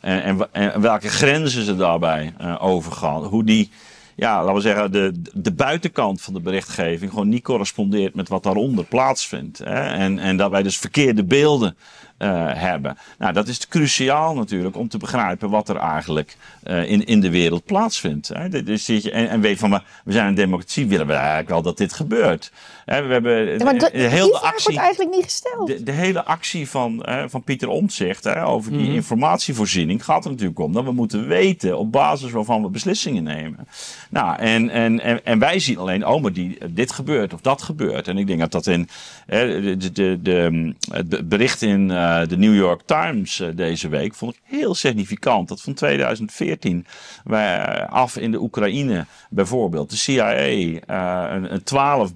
En, 0.01 0.53
en 0.53 0.80
welke 0.80 1.09
grenzen 1.09 1.64
ze 1.64 1.76
daarbij 1.76 2.34
eh, 2.39 2.57
overgaan. 2.61 3.24
Hoe 3.24 3.45
die, 3.45 3.70
ja, 4.16 4.39
laten 4.39 4.55
we 4.55 4.61
zeggen, 4.61 4.93
de, 4.93 5.22
de 5.32 5.53
buitenkant 5.53 6.20
van 6.20 6.34
de 6.34 6.41
berichtgeving 6.41 7.11
gewoon 7.11 7.28
niet 7.28 7.43
correspondeert 7.43 8.14
met 8.14 8.28
wat 8.28 8.43
daaronder 8.43 8.84
plaatsvindt. 8.84 9.59
Hè? 9.59 9.86
En, 9.86 10.18
en 10.18 10.36
dat 10.36 10.51
wij 10.51 10.62
dus 10.62 10.78
verkeerde 10.78 11.24
beelden 11.24 11.76
eh, 12.18 12.46
hebben. 12.52 12.98
Nou, 13.18 13.32
dat 13.32 13.48
is 13.48 13.68
cruciaal 13.68 14.34
natuurlijk 14.34 14.76
om 14.76 14.88
te 14.88 14.98
begrijpen 14.98 15.50
wat 15.50 15.68
er 15.68 15.76
eigenlijk 15.76 16.36
eh, 16.62 16.90
in, 16.90 17.06
in 17.06 17.20
de 17.20 17.30
wereld 17.30 17.64
plaatsvindt. 17.64 18.28
Hè? 18.28 18.62
Dus 18.62 18.88
en, 18.88 19.28
en 19.28 19.40
weet 19.40 19.58
van, 19.58 19.82
we 20.04 20.12
zijn 20.12 20.26
een 20.26 20.34
democratie, 20.34 20.86
willen 20.86 21.06
we 21.06 21.12
eigenlijk 21.12 21.48
wel 21.48 21.62
dat 21.62 21.76
dit 21.76 21.92
gebeurt. 21.92 22.52
Hè, 22.89 23.03
we 23.07 23.12
hebben 23.12 23.59
Ja, 23.59 23.64
maar 23.64 23.78
de, 23.78 23.91
de, 23.93 23.99
die 23.99 24.09
vraag 24.09 24.43
actie... 24.43 24.64
wordt 24.64 24.78
eigenlijk 24.78 25.14
niet 25.14 25.24
gesteld. 25.24 25.66
De, 25.66 25.82
de 25.82 25.93
hele 25.93 26.24
actie 26.24 26.68
van, 26.68 27.07
van 27.26 27.43
Pieter 27.43 27.68
Omtzigt 27.68 28.24
hè, 28.24 28.45
over 28.47 28.72
Mhm. 28.72 28.82
die 28.82 28.93
informatievoorziening 28.95 30.05
gaat 30.05 30.24
er 30.24 30.30
natuurlijk 30.30 30.59
om 30.59 30.72
dat 30.72 30.84
we 30.84 30.93
moeten 30.93 31.26
weten 31.28 31.78
op 31.78 31.93
basis 31.93 32.30
waarvan 32.30 32.62
we 32.62 32.68
beslissingen 32.68 33.22
nemen. 33.22 33.68
Nou, 34.11 34.39
en, 34.39 34.70
en, 34.70 35.01
en, 35.01 35.24
en 35.24 35.39
wij 35.39 35.59
zien 35.59 35.78
alleen, 35.78 36.07
oh, 36.07 36.22
maar 36.22 36.32
die, 36.32 36.59
dit 36.70 36.93
gebeurt 36.93 37.34
of 37.34 37.41
dat 37.41 37.62
gebeurt. 37.62 38.09
En 38.09 38.18
ik 38.18 38.26
denk 38.26 38.41
dat 38.41 38.53
dat 38.53 38.66
in 38.66 38.89
hè, 39.26 39.61
de, 39.61 39.76
de, 39.76 39.93
de, 39.93 40.18
de- 40.22 40.74
het 40.93 41.28
bericht 41.28 41.62
in 41.62 41.91
eh, 41.91 42.20
de 42.28 42.36
New 42.36 42.55
York 42.55 42.80
Times 42.86 43.41
eh, 43.41 43.49
deze 43.55 43.89
week 43.89 44.14
vond 44.14 44.34
ik 44.34 44.41
heel 44.45 44.74
significant. 44.74 45.49
Dat 45.49 45.61
van 45.62 45.74
2014 45.74 46.86
wij 47.24 47.59
eh, 47.59 47.93
af 47.93 48.16
in 48.16 48.30
de 48.30 48.41
Oekraïne 48.41 49.07
bijvoorbeeld 49.30 49.91
de 49.91 49.97
CIA 49.97 50.32
eh, 50.32 51.34
een, 51.34 51.53
een 51.53 51.62
12 51.62 52.14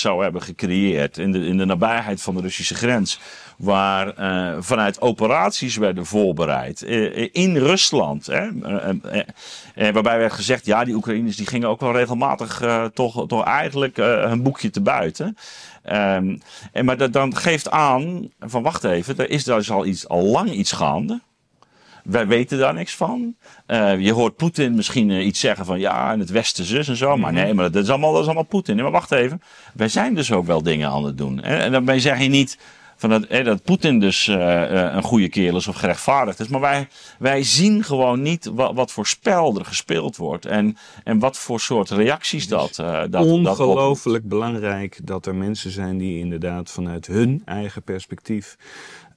zou 0.00 0.22
hebben 0.22 0.42
gecreëerd 0.42 1.18
in 1.18 1.32
de, 1.32 1.46
in 1.46 1.56
de 1.56 1.64
nabijheid 1.64 2.22
van 2.22 2.34
de 2.34 2.40
Russische 2.40 2.74
grens. 2.74 3.20
Waar 3.56 4.08
eh, 4.08 4.56
vanuit 4.60 5.00
operaties 5.00 5.76
werden 5.76 6.06
voorbereid 6.06 6.82
eh, 6.82 7.28
in 7.32 7.56
Rusland. 7.56 8.26
Hè, 8.26 8.48
eh, 8.62 8.88
eh, 8.88 9.22
eh, 9.74 9.94
waarbij 9.94 10.18
werd 10.18 10.32
gezegd, 10.32 10.66
ja, 10.66 10.84
die 10.84 10.94
Oekraïners 10.94 11.36
die 11.36 11.46
gingen 11.46 11.68
ook 11.68 11.80
wel 11.80 11.92
regelmatig 11.92 12.60
eh, 12.60 12.84
toch, 12.84 13.26
toch 13.26 13.44
eigenlijk 13.44 13.98
eh, 13.98 14.24
hun 14.24 14.42
boekje 14.42 14.70
te 14.70 14.80
buiten. 14.80 15.36
Ehm, 15.82 16.36
en, 16.72 16.84
maar 16.84 16.96
dat 16.96 17.12
dan 17.12 17.36
geeft 17.36 17.70
aan, 17.70 18.30
van 18.40 18.62
wacht 18.62 18.84
even, 18.84 19.18
er 19.18 19.30
is 19.30 19.44
dus 19.44 19.70
al, 19.70 19.86
iets, 19.86 20.08
al 20.08 20.22
lang 20.22 20.50
iets 20.50 20.72
gaande. 20.72 21.20
Wij 22.04 22.26
weten 22.26 22.58
daar 22.58 22.74
niks 22.74 22.94
van. 22.94 23.34
Eh, 23.66 24.00
je 24.00 24.12
hoort 24.12 24.36
Poetin 24.36 24.74
misschien 24.74 25.10
eh, 25.10 25.26
iets 25.26 25.40
zeggen 25.40 25.64
van 25.64 25.80
ja, 25.80 26.12
in 26.12 26.18
het 26.18 26.30
Westen 26.30 26.64
zus 26.64 26.88
en 26.88 26.96
zo. 26.96 27.16
Maar 27.16 27.32
nee, 27.32 27.54
maar 27.54 27.70
dat 27.70 27.82
is 27.82 27.88
allemaal, 27.88 28.12
dat 28.12 28.20
is 28.20 28.26
allemaal 28.26 28.44
Poetin. 28.44 28.74
Nee, 28.74 28.82
maar 28.82 28.92
wacht 28.92 29.12
even. 29.12 29.42
Wij 29.74 29.88
zijn 29.88 30.14
dus 30.14 30.32
ook 30.32 30.46
wel 30.46 30.62
dingen 30.62 30.90
aan 30.90 31.04
het 31.04 31.18
doen. 31.18 31.42
En, 31.42 31.58
en 31.58 31.72
daarmee 31.72 32.00
zeg 32.00 32.18
je 32.18 32.28
niet 32.28 32.58
van 32.96 33.10
dat, 33.10 33.22
eh, 33.22 33.44
dat 33.44 33.62
Poetin 33.62 33.98
dus 33.98 34.28
eh, 34.28 34.94
een 34.94 35.02
goede 35.02 35.28
kerel 35.28 35.56
is 35.56 35.68
of 35.68 35.76
gerechtvaardigd 35.76 36.40
is. 36.40 36.48
Maar 36.48 36.60
wij, 36.60 36.88
wij 37.18 37.42
zien 37.42 37.84
gewoon 37.84 38.22
niet 38.22 38.50
wat, 38.54 38.74
wat 38.74 38.92
voor 38.92 39.06
spel 39.06 39.58
er 39.58 39.64
gespeeld 39.64 40.16
wordt. 40.16 40.46
En, 40.46 40.76
en 41.04 41.18
wat 41.18 41.38
voor 41.38 41.60
soort 41.60 41.90
reacties 41.90 42.48
dat, 42.48 42.78
eh 42.78 43.02
dat. 43.10 43.24
Ongelooflijk 43.24 44.28
belangrijk 44.28 45.00
dat 45.02 45.26
er 45.26 45.34
mensen 45.34 45.70
zijn 45.70 45.98
die 45.98 46.18
inderdaad 46.18 46.70
vanuit 46.70 47.06
hun 47.06 47.42
eigen 47.44 47.82
perspectief 47.82 48.56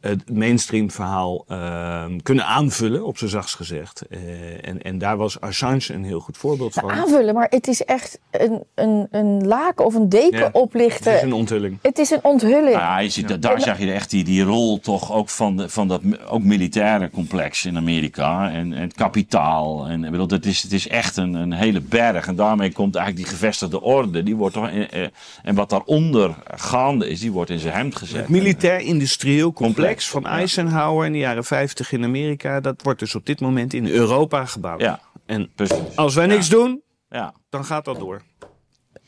het 0.02 0.30
mainstream 0.30 0.92
verhaal 0.92 1.46
ehm, 1.48 2.18
kunnen 2.18 2.46
aanvullen, 2.46 3.06
op 3.06 3.18
zijn 3.18 3.30
zachtst 3.30 3.56
gezegd. 3.56 4.02
Eh, 4.10 4.20
en, 4.68 4.82
en 4.82 4.98
daar 4.98 5.18
was 5.18 5.42
Assange 5.42 5.94
een 5.94 6.04
heel 6.04 6.20
goed 6.20 6.38
voorbeeld 6.38 6.76
Nou, 6.76 6.88
van. 6.88 6.98
aanvullen, 7.00 7.34
maar 7.34 7.48
het 7.50 7.68
is 7.68 7.84
echt 7.84 8.20
een, 8.32 8.64
een, 8.76 9.08
een 9.12 9.48
laken 9.48 9.86
of 9.86 9.94
een 9.94 10.10
deken 10.10 10.40
Ja, 10.40 10.50
oplichten. 10.52 11.12
Het 11.12 11.22
is 11.22 11.28
een 11.28 11.34
onthulling. 11.34 11.78
Het 11.82 11.98
is 11.98 12.10
een 12.10 12.24
onthulling. 12.24 12.66
Nou 12.66 12.78
ja, 12.78 13.00
je 13.00 13.10
ziet, 13.10 13.42
Daar 13.42 13.62
zag 13.62 13.80
je 13.80 13.92
echt 13.92 14.10
die, 14.10 14.24
die 14.24 14.44
rol 14.44 14.80
toch 14.80 15.12
ook 15.14 15.30
van, 15.30 15.58
de, 15.58 15.70
van 15.70 15.88
dat 15.88 16.02
ook 16.30 16.44
militaire 16.44 17.10
complex 17.10 17.66
in 17.66 17.78
Amerika. 17.78 18.52
En, 18.52 18.74
en 18.74 18.82
het 18.82 18.94
kapitaal. 18.94 19.88
En, 19.88 20.04
ik 20.04 20.12
bedoel, 20.12 20.28
het, 20.28 20.46
is, 20.46 20.64
het 20.64 20.74
is 20.74 20.88
echt 20.88 21.18
een, 21.18 21.34
een 21.34 21.54
hele 21.54 21.82
berg. 21.82 22.28
En 22.28 22.36
daarmee 22.36 22.72
komt 22.72 22.96
eigenlijk 22.96 23.26
die 23.26 23.36
gevestigde 23.36 23.82
orde. 23.82 24.24
Die 24.24 24.36
wordt 24.36 24.54
toch, 24.54 24.68
eh, 24.70 25.04
eh, 25.04 25.10
en 25.44 25.56
wat 25.56 25.70
daaronder 25.70 26.36
gaande 26.56 27.10
is, 27.10 27.20
die 27.20 27.32
wordt 27.32 27.50
in 27.50 27.60
zijn 27.60 27.74
hemd 27.74 27.96
gezet. 27.96 28.18
Het 28.18 28.30
militair-industrieel 28.30 29.54
complex 29.54 29.87
Complex, 29.88 30.10
van. 30.10 30.26
Eisenhower 30.26 31.06
in 31.06 31.12
de 31.12 31.18
jaren 31.18 31.44
50 31.44 31.92
in 31.92 32.04
Amerika, 32.04 32.60
dat 32.60 32.82
wordt 32.82 33.00
dus 33.00 33.16
op 33.16 33.26
dit 33.26 33.40
moment 33.40 33.74
in 33.74 33.88
Europa 33.88 34.46
gebouwd. 34.46 34.82
Ja, 34.82 35.00
En 35.26 35.52
precies. 35.56 35.96
als 35.96 36.16
wij 36.16 36.26
niks 36.26 36.50
doen, 36.50 36.82
Ja. 37.10 37.34
dan 37.50 37.66
gaat 37.66 37.86
dat 37.86 38.00
door. 38.00 38.22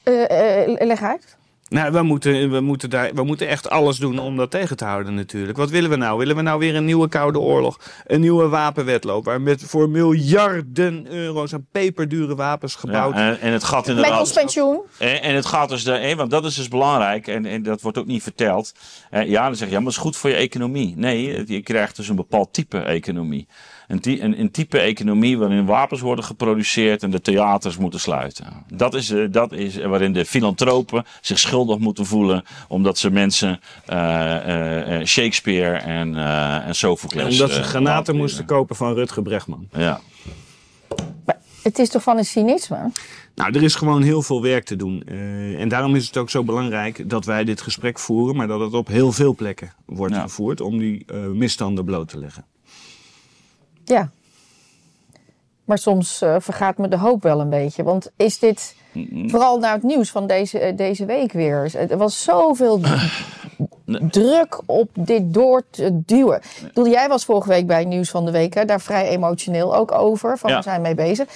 Eh, 0.03 0.61
eh, 0.63 0.87
leg 0.87 1.01
uit. 1.01 1.37
Nou, 1.69 1.91
we 1.91 2.01
moeten, 2.01 2.51
we, 2.51 2.59
moeten 2.59 2.89
daar, 2.89 3.13
we 3.13 3.23
moeten 3.23 3.47
echt 3.47 3.69
alles 3.69 3.97
doen 3.97 4.19
om 4.19 4.37
dat 4.37 4.51
tegen 4.51 4.77
te 4.77 4.85
houden 4.85 5.13
natuurlijk. 5.13 5.57
Wat 5.57 5.69
willen 5.69 5.89
we 5.89 5.95
nou? 5.95 6.17
Willen 6.17 6.35
we 6.35 6.41
nou 6.41 6.59
weer 6.59 6.75
een 6.75 6.85
nieuwe 6.85 7.07
Koude 7.07 7.39
Oorlog? 7.39 7.79
Een 8.05 8.21
nieuwe 8.21 8.47
wapenwetloop 8.47 9.25
waar 9.25 9.41
met 9.41 9.63
voor 9.63 9.89
miljarden 9.89 11.07
euro's 11.11 11.53
aan 11.53 11.67
peperdure 11.71 12.35
wapens 12.35 12.75
gebouwd 12.75 13.13
Ja, 13.13 13.29
en, 13.29 13.39
en 13.39 13.51
het 13.51 13.63
gaat 13.63 13.87
Met 13.87 13.95
ons 13.97 14.05
inderdaad. 14.05 14.33
pensioen. 14.33 14.79
En, 14.97 15.21
en 15.21 15.35
het 15.35 15.45
gaat 15.45 15.69
dus, 15.69 15.83
de, 15.83 15.93
eh, 15.93 16.15
want 16.15 16.31
dat 16.31 16.45
is 16.45 16.55
dus 16.55 16.67
belangrijk 16.67 17.27
en, 17.27 17.45
en 17.45 17.63
dat 17.63 17.81
wordt 17.81 17.97
ook 17.97 18.05
niet 18.05 18.23
verteld. 18.23 18.71
Ja, 19.11 19.45
dan 19.45 19.55
zeg 19.55 19.67
je, 19.67 19.73
ja, 19.73 19.79
maar 19.79 19.87
het 19.87 19.97
is 19.97 20.01
goed 20.03 20.17
voor 20.17 20.29
je 20.29 20.35
economie. 20.35 20.93
Nee, 20.97 21.43
je 21.47 21.61
krijgt 21.61 21.95
dus 21.95 22.07
een 22.09 22.15
bepaald 22.15 22.53
type 22.53 22.77
economie. 22.79 23.47
Een, 23.89 23.99
ty- 23.99 24.17
een, 24.21 24.39
een 24.39 24.51
type 24.51 24.79
economie 24.79 25.37
waarin 25.37 25.65
wapens 25.65 26.01
worden 26.01 26.23
geproduceerd 26.25 27.03
en 27.03 27.11
de 27.11 27.21
theaters 27.21 27.77
moeten 27.77 27.99
sluiten. 27.99 28.45
Dat 28.73 28.93
is, 28.93 29.09
eh, 29.09 29.23
dat 29.31 29.51
is 29.51 29.77
waarin 29.77 30.13
de 30.13 30.25
filantropen 30.25 31.03
zich 31.21 31.39
schuldig 31.39 31.77
moeten 31.77 32.05
voelen 32.05 32.43
omdat 32.67 32.97
ze 32.97 33.09
mensen 33.11 33.59
eh, 33.85 34.35
eh, 34.35 34.99
eh, 34.99 35.05
Shakespeare 35.05 35.77
en, 35.77 36.15
eh 36.17 36.67
en 36.67 36.75
Sophocles... 36.75 37.31
omdat 37.41 37.51
ze 37.55 37.63
granaten 37.63 38.15
moesten 38.15 38.45
kopen 38.45 38.75
van 38.75 38.93
Rutger 38.93 39.21
Bregman. 39.23 39.67
Ja. 39.73 39.99
Maar 41.25 41.37
het 41.63 41.79
is 41.79 41.89
toch 41.89 42.03
van 42.03 42.17
een 42.17 42.25
cynisme? 42.25 42.91
Nou, 43.35 43.55
er 43.55 43.63
is 43.63 43.75
gewoon 43.75 44.01
heel 44.01 44.21
veel 44.21 44.41
werk 44.41 44.65
te 44.65 44.75
doen. 44.75 45.03
Eh, 45.07 45.59
en 45.61 45.69
daarom 45.69 45.95
is 45.95 46.05
het 46.07 46.17
ook 46.17 46.29
zo 46.29 46.43
belangrijk 46.43 47.09
dat 47.09 47.25
wij 47.25 47.43
dit 47.43 47.61
gesprek 47.61 47.99
voeren, 47.99 48.35
maar 48.35 48.47
dat 48.47 48.59
het 48.59 48.73
op 48.73 48.87
heel 48.87 49.11
veel 49.11 49.35
plekken 49.35 49.73
wordt 49.85 50.13
Ja. 50.13 50.21
gevoerd 50.21 50.61
om 50.61 50.77
die 50.77 51.03
eh, 51.07 51.25
misstanden 51.27 51.85
bloot 51.85 52.07
te 52.07 52.19
leggen. 52.19 52.45
Ja. 53.89 54.09
Maar 55.65 55.77
soms 55.77 56.21
eh, 56.21 56.35
vergaat 56.39 56.77
me 56.77 56.87
de 56.87 56.97
hoop 56.97 57.23
wel 57.23 57.39
een 57.39 57.49
beetje. 57.49 57.83
Want 57.83 58.11
is 58.15 58.39
dit 58.39 58.75
vooral 59.27 59.59
naar 59.59 59.73
het 59.73 59.83
nieuws 59.83 60.09
van 60.11 60.27
deze, 60.27 60.59
eh, 60.59 60.77
deze 60.77 61.05
week 61.05 61.31
weer? 61.31 61.75
Er 61.89 61.97
was 61.97 62.23
zoveel 62.23 62.79
druk 63.85 64.61
op 64.65 64.89
dit 64.93 65.33
door 65.33 65.63
te 65.69 66.01
duwen. 66.05 66.37
Ik 66.37 66.67
bedoel, 66.73 66.87
jij 66.87 67.07
was 67.07 67.25
vorige 67.25 67.49
week 67.49 67.67
bij 67.67 67.79
het 67.79 67.87
nieuws 67.87 68.09
van 68.09 68.25
de 68.25 68.31
week 68.31 68.53
hè, 68.53 68.65
daar 68.65 68.81
vrij 68.81 69.07
emotioneel 69.07 69.75
ook 69.75 69.91
over. 69.91 70.37
Van 70.37 70.49
Ja. 70.49 70.57
we 70.57 70.63
zijn 70.63 70.81
mee 70.81 70.95
bezig. 70.95 71.27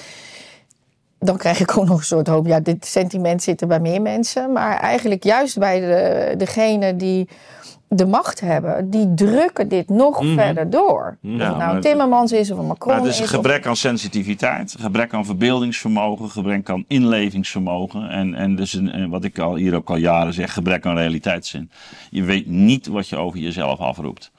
Dan 1.25 1.37
krijg 1.37 1.59
ik 1.59 1.77
ook 1.77 1.85
nog 1.87 1.97
een 1.97 2.03
soort 2.03 2.27
hoop. 2.27 2.45
Ja, 2.47 2.59
dit 2.59 2.85
sentiment 2.85 3.43
zit 3.43 3.61
er 3.61 3.67
bij 3.67 3.79
meer 3.79 4.01
mensen. 4.01 4.51
Maar 4.51 4.77
eigenlijk 4.79 5.23
juist 5.23 5.59
bij 5.59 5.79
de, 5.79 6.33
degene 6.37 6.95
die 6.95 7.27
de 7.87 8.05
macht 8.05 8.39
hebben, 8.39 8.89
die 8.89 9.13
drukken 9.13 9.67
dit 9.67 9.89
nog 9.89 10.21
verder 10.35 10.69
door. 10.69 11.17
Of 11.23 11.29
het 11.39 11.57
nou 11.57 11.81
Timmermans 11.81 12.31
is 12.31 12.51
of 12.51 12.57
een 12.57 12.65
Macron 12.67 12.93
Maar 12.93 13.03
het 13.03 13.11
is 13.13 13.17
een 13.17 13.23
of- 13.23 13.29
gebrek 13.29 13.65
aan 13.65 13.75
sensitiviteit, 13.75 14.75
gebrek 14.79 15.13
aan 15.13 15.25
verbeeldingsvermogen, 15.25 16.29
gebrek 16.29 16.69
aan 16.69 16.85
inlevingsvermogen. 16.87 18.09
En, 18.09 18.33
en 18.35 18.55
dus 18.55 18.73
een, 18.73 18.91
en 18.91 19.09
wat 19.09 19.23
ik 19.23 19.39
al, 19.39 19.55
hier 19.55 19.75
ook 19.75 19.89
al 19.89 19.95
jaren 19.95 20.33
zeg, 20.33 20.53
gebrek 20.53 20.85
aan 20.85 20.97
realiteitszin. 20.97 21.71
Je 22.09 22.23
weet 22.23 22.47
niet 22.47 22.87
wat 22.87 23.07
je 23.09 23.15
over 23.17 23.39
jezelf 23.39 23.79
afroept. 23.79 24.31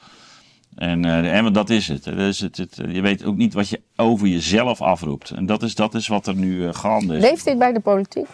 En, 0.76 1.04
eh, 1.04 1.36
en 1.36 1.42
want 1.42 1.54
dat 1.54 1.70
is 1.70 1.88
het. 1.88 2.04
Dat 2.04 2.18
is 2.18 2.40
het, 2.40 2.56
het. 2.56 2.78
Je 2.88 3.00
weet 3.00 3.24
ook 3.24 3.36
niet 3.36 3.54
wat 3.54 3.68
je 3.68 3.80
over 3.96 4.26
jezelf 4.26 4.80
afroept. 4.80 5.30
En 5.30 5.46
dat 5.46 5.62
is, 5.62 5.74
dat 5.74 5.94
is 5.94 6.06
wat 6.06 6.26
er 6.26 6.34
nu 6.34 6.66
eh, 6.66 6.74
gaande 6.74 7.16
is. 7.16 7.22
Leeft 7.22 7.44
dit 7.44 7.58
bij 7.58 7.72
de 7.72 7.80
politiek? 7.80 8.26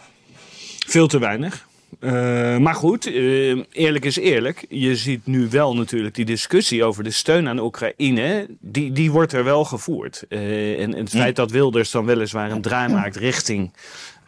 Veel 0.86 1.06
te 1.06 1.18
weinig. 1.18 1.68
Eh, 1.98 2.56
maar 2.56 2.74
goed, 2.74 3.06
eh, 3.06 3.58
eerlijk 3.70 4.04
is 4.04 4.16
eerlijk. 4.16 4.64
Je 4.68 4.96
ziet 4.96 5.26
nu 5.26 5.48
wel 5.50 5.74
natuurlijk 5.74 6.14
die 6.14 6.24
discussie 6.24 6.84
over 6.84 7.04
de 7.04 7.10
steun 7.10 7.48
aan 7.48 7.58
Oekraïne. 7.58 8.46
Die, 8.60 8.92
die 8.92 9.10
wordt 9.10 9.32
er 9.32 9.44
wel 9.44 9.64
gevoerd. 9.64 10.24
Eh, 10.28 10.80
en, 10.80 10.94
en 10.94 11.00
het 11.00 11.10
feit 11.10 11.36
dat 11.36 11.50
Wilders 11.50 11.90
dan 11.90 12.04
weliswaar 12.04 12.50
een 12.50 12.62
draai 12.62 12.92
maakt 12.92 13.16
richting 13.16 13.70
eh, 13.72 13.80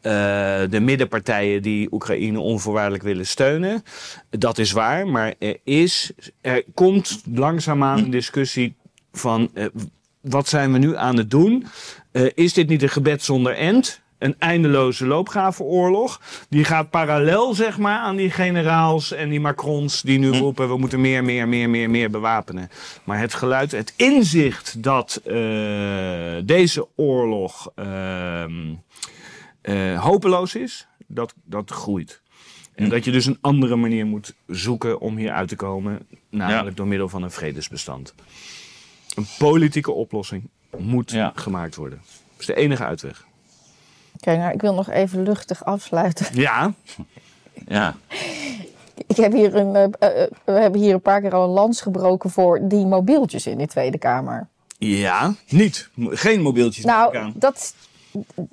de 0.02 0.78
middenpartijen 0.80 1.62
die 1.62 1.92
Oekraïne 1.92 2.40
onvoorwaardelijk 2.40 3.02
willen 3.02 3.26
steunen. 3.26 3.82
Dat 4.30 4.58
is 4.58 4.72
waar. 4.72 5.06
Maar 5.06 5.34
er, 5.38 5.56
is, 5.64 6.12
er 6.40 6.64
komt 6.74 7.22
langzaamaan 7.34 7.98
een 7.98 8.10
discussie 8.10 8.74
van 9.12 9.50
eh, 9.54 9.66
wat 10.20 10.48
zijn 10.48 10.72
we 10.72 10.78
nu 10.78 10.96
aan 10.96 11.16
het 11.16 11.30
doen? 11.30 11.66
Eh, 12.12 12.26
is 12.34 12.52
dit 12.52 12.68
niet 12.68 12.82
een 12.82 12.88
gebed 12.88 13.22
zonder 13.22 13.54
end? 13.56 14.00
Een 14.18 14.34
eindeloze 14.38 15.06
loopgravenoorlog. 15.06 16.20
Die 16.48 16.64
gaat 16.64 16.90
parallel, 16.90 17.54
zeg 17.54 17.78
maar, 17.78 17.98
aan 17.98 18.16
die 18.16 18.30
generaals 18.30 19.12
en 19.12 19.28
die 19.28 19.40
Macrons 19.40 20.02
die 20.02 20.18
nu 20.18 20.30
roepen: 20.30 20.68
we 20.68 20.76
moeten 20.78 21.00
meer, 21.00 21.24
meer, 21.24 21.48
meer, 21.48 21.70
meer, 21.70 21.90
meer 21.90 22.10
bewapenen. 22.10 22.70
Maar 23.04 23.18
het 23.18 23.34
geluid, 23.34 23.72
het 23.72 23.92
inzicht 23.96 24.82
dat 24.82 25.20
eh, 25.24 25.34
deze 26.44 26.86
oorlog 26.96 27.72
ehm, 27.74 28.74
eh, 29.62 30.02
hopeloos 30.02 30.54
is, 30.54 30.86
dat, 31.06 31.34
dat 31.44 31.70
groeit. 31.70 32.20
En 32.74 32.88
dat 32.88 33.04
je 33.04 33.10
dus 33.10 33.26
een 33.26 33.38
andere 33.40 33.76
manier 33.76 34.06
moet 34.06 34.34
zoeken 34.46 35.00
om 35.00 35.16
hier 35.16 35.32
uit 35.32 35.48
te 35.48 35.56
komen, 35.56 36.06
namelijk 36.30 36.68
Ja. 36.68 36.74
door 36.74 36.86
middel 36.86 37.08
van 37.08 37.22
een 37.22 37.30
vredesbestand. 37.30 38.14
Een 39.14 39.26
politieke 39.38 39.92
oplossing 39.92 40.48
moet 40.78 41.10
Ja. 41.10 41.32
gemaakt 41.34 41.74
worden. 41.76 42.00
Dat 42.30 42.40
is 42.40 42.46
de 42.46 42.54
enige 42.54 42.84
uitweg. 42.84 43.24
Oké, 44.16 44.36
nou, 44.36 44.52
ik 44.52 44.60
wil 44.60 44.74
nog 44.74 44.90
even 44.90 45.22
luchtig 45.22 45.64
afsluiten. 45.64 46.26
Ja, 46.32 46.72
Ja. 47.68 47.96
Ik 49.06 49.16
heb 49.16 49.32
hier 49.32 49.54
een, 49.54 49.74
eh, 49.76 49.84
eh, 50.22 50.30
we 50.44 50.52
hebben 50.52 50.80
hier 50.80 50.94
een 50.94 51.00
paar 51.00 51.20
keer 51.20 51.34
al 51.34 51.44
een 51.44 51.50
lans 51.54 51.80
gebroken 51.80 52.30
voor 52.30 52.68
die 52.68 52.86
mobieltjes 52.86 53.46
in 53.46 53.58
de 53.58 53.66
Tweede 53.66 53.98
Kamer. 53.98 54.48
ja, 54.78 55.34
niet. 55.48 55.88
Geen 55.96 56.40
mobieltjes. 56.40 56.84
Nou, 56.84 57.32
dat, 57.34 57.74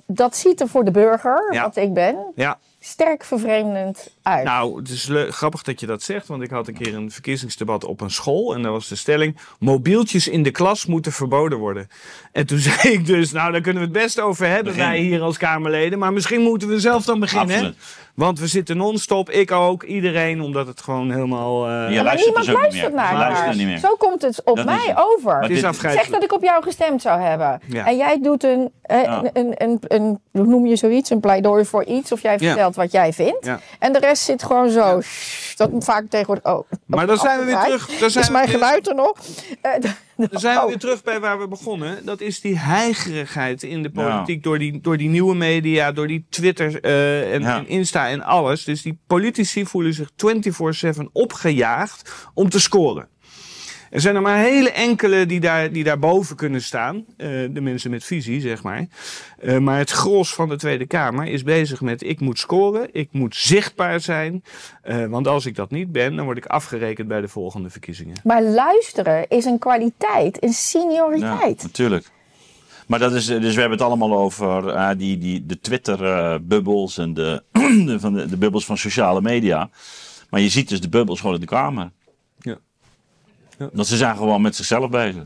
dat 0.06 0.36
ziet 0.36 0.60
er 0.60 0.68
voor 0.68 0.84
de 0.84 0.90
burger, 0.90 1.48
Ja. 1.52 1.62
wat 1.62 1.76
ik 1.76 1.92
ben, 1.94 2.32
Ja, 2.34 2.58
sterk 2.80 3.24
vervreemdend 3.24 4.10
uit. 4.22 4.44
nou, 4.44 4.76
het 4.78 4.88
is 4.88 5.10
grappig 5.28 5.62
dat 5.62 5.80
je 5.80 5.86
dat 5.86 6.02
zegt, 6.02 6.26
want 6.26 6.42
ik 6.42 6.50
had 6.50 6.68
een 6.68 6.74
keer 6.74 6.94
een 6.94 7.10
verkiezingsdebat 7.10 7.84
op 7.84 8.00
een 8.00 8.10
school 8.10 8.54
en 8.54 8.62
daar 8.62 8.72
was 8.72 8.88
de 8.88 8.96
stelling: 8.96 9.36
mobieltjes 9.58 10.28
in 10.28 10.42
de 10.42 10.50
klas 10.50 10.86
moeten 10.86 11.12
verboden 11.12 11.58
worden. 11.58 11.88
En 12.32 12.46
toen 12.46 12.58
zei 12.68 12.92
ik 12.94 13.06
dus, 13.06 13.32
nou, 13.32 13.52
daar 13.52 13.60
kunnen 13.60 13.82
we 13.82 13.88
het 13.88 13.98
best 13.98 14.20
over 14.20 14.46
hebben 14.46 14.76
wij 14.76 14.98
hier 14.98 15.20
als 15.22 15.36
Kamerleden, 15.38 15.98
maar 15.98 16.12
misschien 16.12 16.40
moeten 16.40 16.68
we 16.68 16.80
zelf 16.80 17.04
dan 17.04 17.20
beginnen. 17.20 17.54
Absoluut. 17.56 17.76
Want 18.14 18.38
we 18.40 18.46
zitten 18.46 18.76
non-stop, 18.76 19.30
ik 19.30 19.50
ook, 19.52 19.82
iedereen, 19.82 20.40
omdat 20.40 20.66
het 20.66 20.80
gewoon 20.80 21.10
helemaal. 21.10 21.66
eh, 21.66 21.70
Ja, 21.72 21.88
Ja, 21.88 21.94
maar 21.94 22.04
luistert 22.04 22.24
niemand 22.24 22.46
dus 22.46 22.54
luistert 22.54 22.94
meer. 22.94 23.02
naar 23.02 23.32
haar. 23.34 23.56
niet 23.56 23.66
meer. 23.66 23.78
Zo 23.78 23.94
komt 23.98 24.22
het 24.22 24.42
op 24.44 24.56
Dat 24.56 24.64
mij 24.64 24.94
over. 24.96 25.32
Maar 25.32 25.42
het 25.42 25.50
is. 25.50 25.60
Zeg 25.80 26.08
dat 26.08 26.22
ik 26.22 26.32
op 26.32 26.42
jou 26.42 26.62
gestemd 26.62 27.02
zou 27.02 27.20
hebben. 27.20 27.60
Ja. 27.66 27.86
En 27.86 27.96
jij 27.96 28.18
doet 28.22 28.44
een, 28.44 28.70
eh, 28.82 29.02
Ja. 29.02 29.18
een, 29.22 29.30
een, 29.32 29.54
een, 29.58 29.80
een- 29.88 30.20
hoe 30.32 30.46
noem 30.46 30.66
je 30.66 30.76
zoiets? 30.76 31.10
Een 31.10 31.20
pleidooi 31.20 31.64
voor 31.64 31.84
iets. 31.84 32.12
Of 32.12 32.22
jij 32.22 32.36
Ja. 32.38 32.38
vertelt 32.38 32.74
wat 32.76 32.92
jij 32.92 33.12
vindt. 33.12 33.44
Ja. 33.46 33.60
En 33.78 33.92
de 33.92 33.98
rest 34.10 34.22
zit 34.22 34.42
gewoon 34.42 34.70
zo. 34.70 35.00
shh, 35.00 35.56
Dat 35.56 35.70
vaak 35.78 36.04
tegenwoordig. 36.10 36.44
Oh, 36.44 36.70
Maar 36.86 37.06
dan 37.06 37.16
zijn 37.16 37.38
we 37.38 37.44
weer 37.44 37.60
terug. 37.60 37.86
Dan 37.98 38.10
zijn 38.10 38.22
Is 38.24 38.26
we 38.30 38.36
mijn 38.36 38.48
geluid 38.48 38.88
er 38.88 38.94
nog? 38.94 39.12
Eh, 39.62 39.72
Dan 40.30 40.40
zijn 40.40 40.54
we 40.56 40.62
oh. 40.62 40.68
weer 40.68 40.78
terug 40.78 41.02
bij 41.02 41.20
waar 41.20 41.38
we 41.38 41.48
begonnen. 41.48 42.04
Dat 42.04 42.20
is 42.20 42.40
die 42.40 42.58
heigerigheid 42.58 43.62
in 43.62 43.82
de 43.82 43.90
politiek. 43.90 44.42
Door, 44.42 44.58
die, 44.58 44.80
door 44.80 44.96
die 44.96 45.08
nieuwe 45.08 45.34
media, 45.34 45.92
door 45.92 46.06
die 46.06 46.26
Twitter 46.30 46.80
eh, 46.80 47.34
en, 47.34 47.40
Ja. 47.42 47.56
en 47.58 47.68
Insta 47.68 48.08
en 48.08 48.22
alles. 48.22 48.64
Dus 48.64 48.82
die 48.82 48.98
politici 49.06 49.66
voelen 49.66 49.94
zich 49.94 50.10
24-7 50.96 51.02
opgejaagd 51.12 52.12
om 52.34 52.48
te 52.48 52.60
scoren. 52.60 53.08
Er 53.90 54.00
zijn 54.00 54.14
er 54.14 54.22
maar 54.22 54.38
hele 54.38 54.70
enkele 54.70 55.26
die, 55.26 55.40
daar, 55.40 55.72
die 55.72 55.84
daarboven 55.84 56.36
kunnen 56.36 56.62
staan. 56.62 57.04
Eh, 57.16 57.28
de 57.50 57.60
mensen 57.60 57.90
met 57.90 58.04
visie, 58.04 58.40
zeg 58.40 58.62
maar. 58.62 58.86
Eh, 59.38 59.58
maar 59.58 59.78
het 59.78 59.90
gros 59.90 60.34
van 60.34 60.48
de 60.48 60.56
Tweede 60.56 60.86
Kamer 60.86 61.26
is 61.26 61.42
bezig 61.42 61.80
met... 61.80 62.02
ik 62.02 62.20
moet 62.20 62.38
scoren, 62.38 62.88
ik 62.92 63.08
moet 63.12 63.36
zichtbaar 63.36 64.00
zijn. 64.00 64.42
Eh, 64.82 65.06
want 65.06 65.26
als 65.26 65.46
ik 65.46 65.54
dat 65.54 65.70
niet 65.70 65.92
ben, 65.92 66.16
dan 66.16 66.24
word 66.24 66.36
ik 66.36 66.46
afgerekend 66.46 67.08
bij 67.08 67.20
de 67.20 67.28
volgende 67.28 67.70
verkiezingen. 67.70 68.16
Maar 68.24 68.42
luisteren 68.42 69.28
is 69.28 69.44
een 69.44 69.58
kwaliteit, 69.58 70.42
een 70.42 70.48
Ja, 70.48 70.54
senioriteit. 70.54 71.62
natuurlijk. 71.62 72.10
Maar 72.86 72.98
dat 72.98 73.12
is, 73.12 73.26
dus 73.26 73.54
we 73.54 73.60
hebben 73.60 73.78
het 73.78 73.86
allemaal 73.86 74.18
over 74.18 74.68
eh, 74.68 74.88
die, 74.96 75.18
die, 75.18 75.46
de 75.46 75.60
Twitter-bubbels 75.60 76.98
en 76.98 77.14
de, 77.14 77.42
de, 77.86 77.96
van 78.00 78.12
de, 78.14 78.28
de 78.28 78.36
bubbels 78.36 78.64
van 78.64 78.78
sociale 78.78 79.20
media. 79.20 79.70
Maar 80.30 80.40
je 80.40 80.48
ziet 80.48 80.68
dus 80.68 80.80
de 80.80 80.88
bubbels 80.88 81.20
gewoon 81.20 81.34
in 81.34 81.40
de 81.40 81.46
Kamer. 81.46 81.90
Want 83.72 83.86
ze 83.86 83.96
zijn 83.96 84.16
gewoon 84.16 84.42
met 84.42 84.56
zichzelf 84.56 84.88
bezig. 84.90 85.22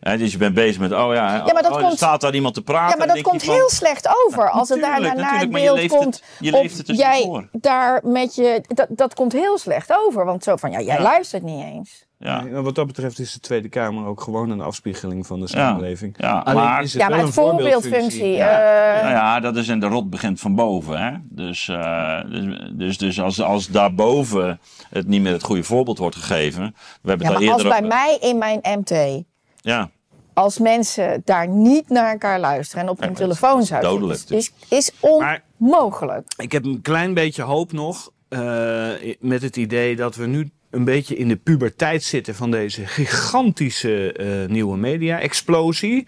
Dus 0.00 0.32
je 0.32 0.38
bent 0.38 0.54
bezig 0.54 0.80
met, 0.80 0.92
oh 0.92 0.98
ja, 1.14 1.34
Ja, 1.34 1.52
maar 1.52 1.62
dat 1.62 1.70
oh, 1.72 1.76
er 1.78 1.82
komt- 1.84 1.96
staat 1.96 2.20
daar 2.20 2.34
iemand 2.34 2.54
te 2.54 2.62
praten. 2.62 2.90
Ja, 2.90 2.96
maar 2.96 3.06
dat 3.06 3.16
je 3.16 3.22
komt 3.22 3.42
van, 3.44 3.54
heel 3.54 3.68
slecht 3.70 4.08
over 4.26 4.50
als 4.50 4.68
het 4.68 4.80
daarna 4.80 5.12
naar 5.12 5.32
het 5.32 5.40
je 5.40 5.48
beeld 5.48 5.78
het- 5.78 5.88
komt. 5.90 6.22
je 6.40 6.50
leeft 6.50 6.76
het 6.76 6.86
dus 6.86 6.96
jij 6.98 7.22
voor. 7.22 7.48
daar 7.52 8.00
met 8.04 8.34
je. 8.34 8.62
Dat, 8.68 8.86
dat 8.90 9.14
komt 9.14 9.32
heel 9.32 9.58
slecht 9.58 9.92
over. 10.06 10.24
Want 10.24 10.44
zo 10.44 10.56
van 10.56 10.70
ja, 10.70 10.80
jij 10.80 10.96
Ja. 10.96 11.02
luistert 11.02 11.42
niet 11.42 11.64
eens. 11.64 12.04
Ja, 12.22 12.42
Nee, 12.42 12.52
wat 12.52 12.74
dat 12.74 12.86
betreft 12.86 13.18
is 13.18 13.32
de 13.32 13.40
Tweede 13.40 13.68
Kamer 13.68 14.06
ook 14.06 14.20
gewoon 14.20 14.50
een 14.50 14.60
afspiegeling 14.60 15.26
van 15.26 15.40
de 15.40 15.46
samenleving. 15.48 16.14
Ja, 16.18 16.38
Alleen 16.38 16.62
maar- 16.64 16.82
is 16.82 16.92
het 16.92 17.02
Ja, 17.02 17.08
wel 17.08 17.16
maar 17.16 17.18
een 17.18 17.24
het 17.32 17.34
voorbeeldfunctie. 17.34 18.26
Ja. 18.30 18.60
eh, 18.94 19.02
Nou 19.02 19.14
ja, 19.14 19.40
dat 19.40 19.56
is 19.56 19.68
en 19.68 19.80
de 19.80 19.86
rot 19.86 20.10
begint 20.10 20.40
van 20.40 20.54
boven. 20.54 20.98
Hè? 21.02 21.12
Dus, 21.22 21.68
eh, 21.68 22.20
dus, 22.30 22.68
dus, 22.72 22.98
dus 22.98 23.20
als, 23.20 23.40
als 23.42 23.66
daarboven 23.68 24.60
het 24.90 25.06
niet 25.06 25.22
meer 25.22 25.32
het 25.32 25.42
goede 25.42 25.62
voorbeeld 25.62 25.98
wordt 25.98 26.16
gegeven. 26.16 26.74
We 27.02 27.08
hebben 27.08 27.26
ja, 27.26 27.32
het 27.32 27.42
al 27.42 27.44
maar 27.48 27.54
als 27.54 27.78
bij 27.80 27.88
mij 27.88 28.18
in 28.20 28.38
mijn 28.38 28.60
MT. 28.62 29.24
Ja, 29.60 29.90
Als 30.34 30.58
mensen 30.58 31.22
daar 31.24 31.48
niet 31.48 31.88
naar 31.88 32.10
elkaar 32.12 32.40
luisteren 32.40 32.84
en 32.84 32.90
op 32.90 33.00
hun 33.00 33.10
is 33.10 33.16
telefoon 33.16 33.62
zouden 33.62 33.90
dodelijk. 33.90 34.18
zitten, 34.18 34.36
is, 34.36 34.52
is 34.68 34.90
Maar- 35.18 35.42
onmogelijk. 35.58 36.32
Ik 36.36 36.52
heb 36.52 36.64
een 36.64 36.80
klein 36.82 37.14
beetje 37.14 37.42
hoop 37.42 37.72
nog 37.72 38.10
eh, 38.28 38.88
met 39.20 39.42
het 39.42 39.56
idee 39.56 39.96
dat 39.96 40.14
we 40.16 40.26
nu 40.26 40.50
een 40.72 40.84
beetje 40.84 41.16
in 41.16 41.28
de 41.28 41.36
puberteit 41.36 42.02
zitten 42.02 42.34
van 42.34 42.50
deze 42.50 42.86
gigantische 42.86 44.12
eh, 44.12 44.26
nieuwe 44.50 44.76
media-explosie. 44.76 46.06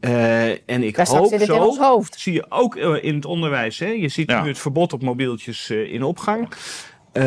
Eh, 0.00 0.48
en 0.50 0.82
ik 0.82 0.96
Daar 0.96 1.06
hoop 1.08 1.22
zit 1.22 1.40
het 1.40 1.48
in 1.48 1.54
zo, 1.54 1.62
ons 1.64 1.78
hoofd. 1.78 2.20
zie 2.20 2.32
je 2.32 2.46
ook 2.48 2.76
eh, 2.76 3.04
in 3.04 3.14
het 3.14 3.24
onderwijs. 3.24 3.78
Hè? 3.78 3.86
Je 3.86 4.08
ziet 4.08 4.30
Ja. 4.30 4.42
nu 4.42 4.48
het 4.48 4.58
verbod 4.58 4.92
op 4.92 5.02
mobieltjes 5.02 5.70
eh, 5.70 5.92
in 5.92 6.02
opgang. 6.02 6.48
Eh, 7.12 7.24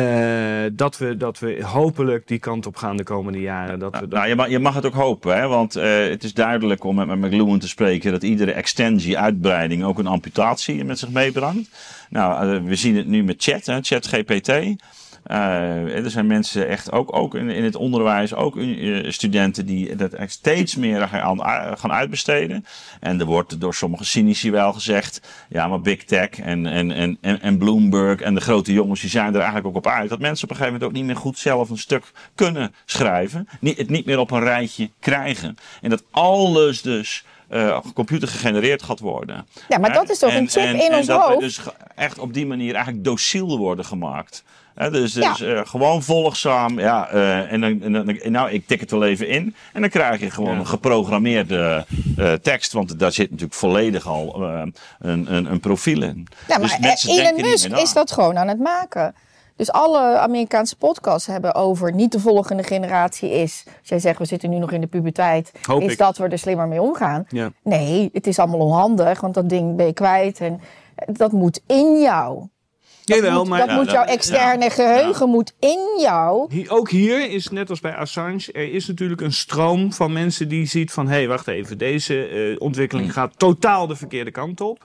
dat, 0.72 0.98
we, 0.98 1.16
dat 1.16 1.38
we 1.38 1.64
hopelijk 1.64 2.28
die 2.28 2.38
kant 2.38 2.66
op 2.66 2.76
gaan 2.76 2.96
de 2.96 3.02
komende 3.04 3.40
jaren. 3.40 3.78
Dat 3.78 3.92
we 3.94 4.00
dat- 4.00 4.10
nou, 4.10 4.28
je, 4.28 4.34
mag, 4.34 4.48
je 4.48 4.58
mag 4.58 4.74
het 4.74 4.86
ook 4.86 4.94
hopen, 4.94 5.36
hè? 5.36 5.46
want 5.48 5.76
eh, 5.76 6.08
het 6.08 6.24
is 6.24 6.34
duidelijk 6.34 6.84
om 6.84 6.94
met, 6.94 7.06
met 7.06 7.18
McLuhan 7.20 7.58
te 7.58 7.68
spreken 7.68 8.12
dat 8.12 8.22
iedere 8.22 8.52
extensie, 8.52 9.18
uitbreiding 9.18 9.84
ook 9.84 9.98
een 9.98 10.06
amputatie 10.06 10.84
met 10.84 10.98
zich 10.98 11.10
meebrengt. 11.10 11.70
Nou, 12.10 12.60
we 12.64 12.74
zien 12.76 12.96
het 12.96 13.06
nu 13.06 13.24
met 13.24 13.42
chat, 13.42 13.66
hè, 13.66 13.78
chat 13.82 14.06
GPT. 14.06 14.50
Eh, 15.26 16.04
er 16.04 16.10
zijn 16.10 16.26
mensen 16.26 16.68
echt 16.68 16.92
ook, 16.92 17.16
ook 17.16 17.34
in, 17.34 17.50
in 17.50 17.64
het 17.64 17.76
onderwijs, 17.76 18.34
ook 18.34 18.56
eh, 18.56 19.10
studenten 19.10 19.66
die 19.66 19.96
dat 19.96 20.12
echt 20.12 20.32
steeds 20.32 20.76
meer 20.76 21.08
gaan, 21.08 21.40
gaan 21.78 21.92
uitbesteden. 21.92 22.64
En 23.00 23.20
er 23.20 23.26
wordt 23.26 23.60
door 23.60 23.74
sommige 23.74 24.04
cynici 24.04 24.50
wel 24.50 24.72
gezegd, 24.72 25.20
ja 25.48 25.68
maar 25.68 25.80
Big 25.80 26.04
Tech 26.04 26.28
en, 26.28 26.66
en, 26.66 26.90
en, 26.90 27.18
en, 27.20 27.40
en 27.40 27.58
Bloomberg 27.58 28.20
en 28.20 28.34
de 28.34 28.40
grote 28.40 28.72
jongens 28.72 29.00
die 29.00 29.10
zijn 29.10 29.28
er 29.28 29.40
eigenlijk 29.40 29.66
ook 29.66 29.76
op 29.76 29.86
uit. 29.86 30.08
Dat 30.08 30.20
mensen 30.20 30.44
op 30.44 30.50
een 30.50 30.56
gegeven 30.56 30.78
moment 30.80 30.90
ook 30.90 30.96
niet 30.96 31.06
meer 31.06 31.22
goed 31.22 31.38
zelf 31.38 31.70
een 31.70 31.78
stuk 31.78 32.12
kunnen 32.34 32.74
schrijven. 32.84 33.48
Niet, 33.60 33.78
het 33.78 33.90
niet 33.90 34.06
meer 34.06 34.18
op 34.18 34.30
een 34.30 34.42
rijtje 34.42 34.90
krijgen. 35.00 35.56
En 35.80 35.90
dat 35.90 36.02
alles 36.10 36.82
dus 36.82 37.24
eh 37.48 37.80
computer 37.94 38.28
gegenereerd 38.28 38.82
gaat 38.82 39.00
worden. 39.00 39.46
Ja, 39.68 39.78
maar 39.78 39.92
dat 39.92 40.10
is 40.10 40.18
toch 40.18 40.34
een 40.34 40.48
chip 40.48 40.80
in 40.80 40.94
ons 40.94 41.06
dat 41.06 41.20
we 41.20 41.26
hoofd? 41.26 41.40
dus 41.40 41.60
echt 41.94 42.18
op 42.18 42.34
die 42.34 42.46
manier 42.46 42.74
eigenlijk 42.74 43.04
dociel 43.04 43.58
worden 43.58 43.84
gemaakt. 43.84 44.44
Hè, 44.76 44.90
dus 44.90 45.12
dus 45.12 45.38
Ja. 45.38 45.46
eh, 45.54 45.60
gewoon 45.66 46.02
volgzaam. 46.02 46.78
Ja, 46.80 47.08
eh, 47.08 47.52
en 47.52 47.60
dan, 47.60 47.82
en 47.82 47.92
dan, 47.92 48.18
nou, 48.24 48.50
ik 48.50 48.66
tik 48.66 48.80
het 48.80 48.90
wel 48.90 49.04
even 49.04 49.28
in. 49.28 49.54
En 49.72 49.80
dan 49.80 49.90
krijg 49.90 50.20
je 50.20 50.30
gewoon 50.30 50.52
Ja. 50.52 50.58
een 50.58 50.66
geprogrammeerde 50.66 51.84
eh, 52.16 52.32
tekst. 52.32 52.72
Want 52.72 52.98
daar 52.98 53.12
zit 53.12 53.30
natuurlijk 53.30 53.58
volledig 53.58 54.06
al 54.06 54.42
een, 54.42 54.74
een, 55.34 55.50
een 55.50 55.60
profiel 55.60 56.02
in. 56.02 56.26
Ja, 56.48 56.58
Dus 56.58 56.78
maar 56.78 56.96
Elon 57.06 57.40
Musk 57.40 57.68
na. 57.68 57.76
is 57.76 57.92
dat 57.92 58.12
gewoon 58.12 58.38
aan 58.38 58.48
het 58.48 58.58
maken. 58.58 59.14
Dus 59.56 59.72
alle 59.72 60.18
Amerikaanse 60.18 60.76
podcasts 60.76 61.26
hebben 61.26 61.54
over 61.54 61.92
niet 61.92 62.12
de 62.12 62.20
volgende 62.20 62.62
generatie 62.62 63.30
is. 63.30 63.64
Als 63.66 63.88
jij 63.88 63.98
zegt 63.98 64.18
we 64.18 64.24
zitten 64.24 64.50
nu 64.50 64.58
nog 64.58 64.72
in 64.72 64.80
de 64.80 64.86
puberteit, 64.86 65.52
Hoop 65.62 65.80
is 65.82 65.92
ik. 65.92 65.98
dat 65.98 66.16
we 66.18 66.28
er 66.28 66.38
slimmer 66.38 66.68
mee 66.68 66.80
omgaan. 66.82 67.24
Ja. 67.28 67.50
Nee, 67.62 68.10
het 68.12 68.26
is 68.26 68.38
allemaal 68.38 68.58
onhandig, 68.58 69.20
want 69.20 69.34
dat 69.34 69.48
ding 69.48 69.76
ben 69.76 69.86
je 69.86 69.92
kwijt 69.92 70.40
en 70.40 70.60
dat 71.06 71.32
moet 71.32 71.60
in 71.66 72.00
jou. 72.00 72.46
Jawel, 73.14 73.38
Moet- 73.38 73.48
maar 73.48 73.58
dat 73.58 73.68
Ja, 73.68 73.74
moet 73.76 73.84
dat- 73.84 73.94
jouw 73.94 74.04
externe 74.04 74.70
geheugen 74.70 75.28
moet 75.28 75.52
in 75.60 75.78
jou. 76.00 76.46
Hier, 76.54 76.70
ook 76.70 76.90
hier 76.90 77.30
is 77.30 77.48
net 77.48 77.70
als 77.70 77.80
bij 77.80 77.94
Assange, 77.94 78.48
er 78.52 78.72
is 78.72 78.86
natuurlijk 78.86 79.20
een 79.20 79.32
stroom 79.32 79.92
van 79.92 80.12
mensen 80.12 80.48
die 80.48 80.66
ziet 80.66 80.92
van 80.92 81.06
hé, 81.08 81.14
hey, 81.14 81.28
wacht 81.28 81.48
even, 81.48 81.78
deze 81.78 82.26
eh, 82.26 82.56
ontwikkeling 82.60 83.12
gaat 83.12 83.38
totaal 83.38 83.86
de 83.86 83.96
verkeerde 83.96 84.30
kant 84.30 84.60
op. 84.60 84.84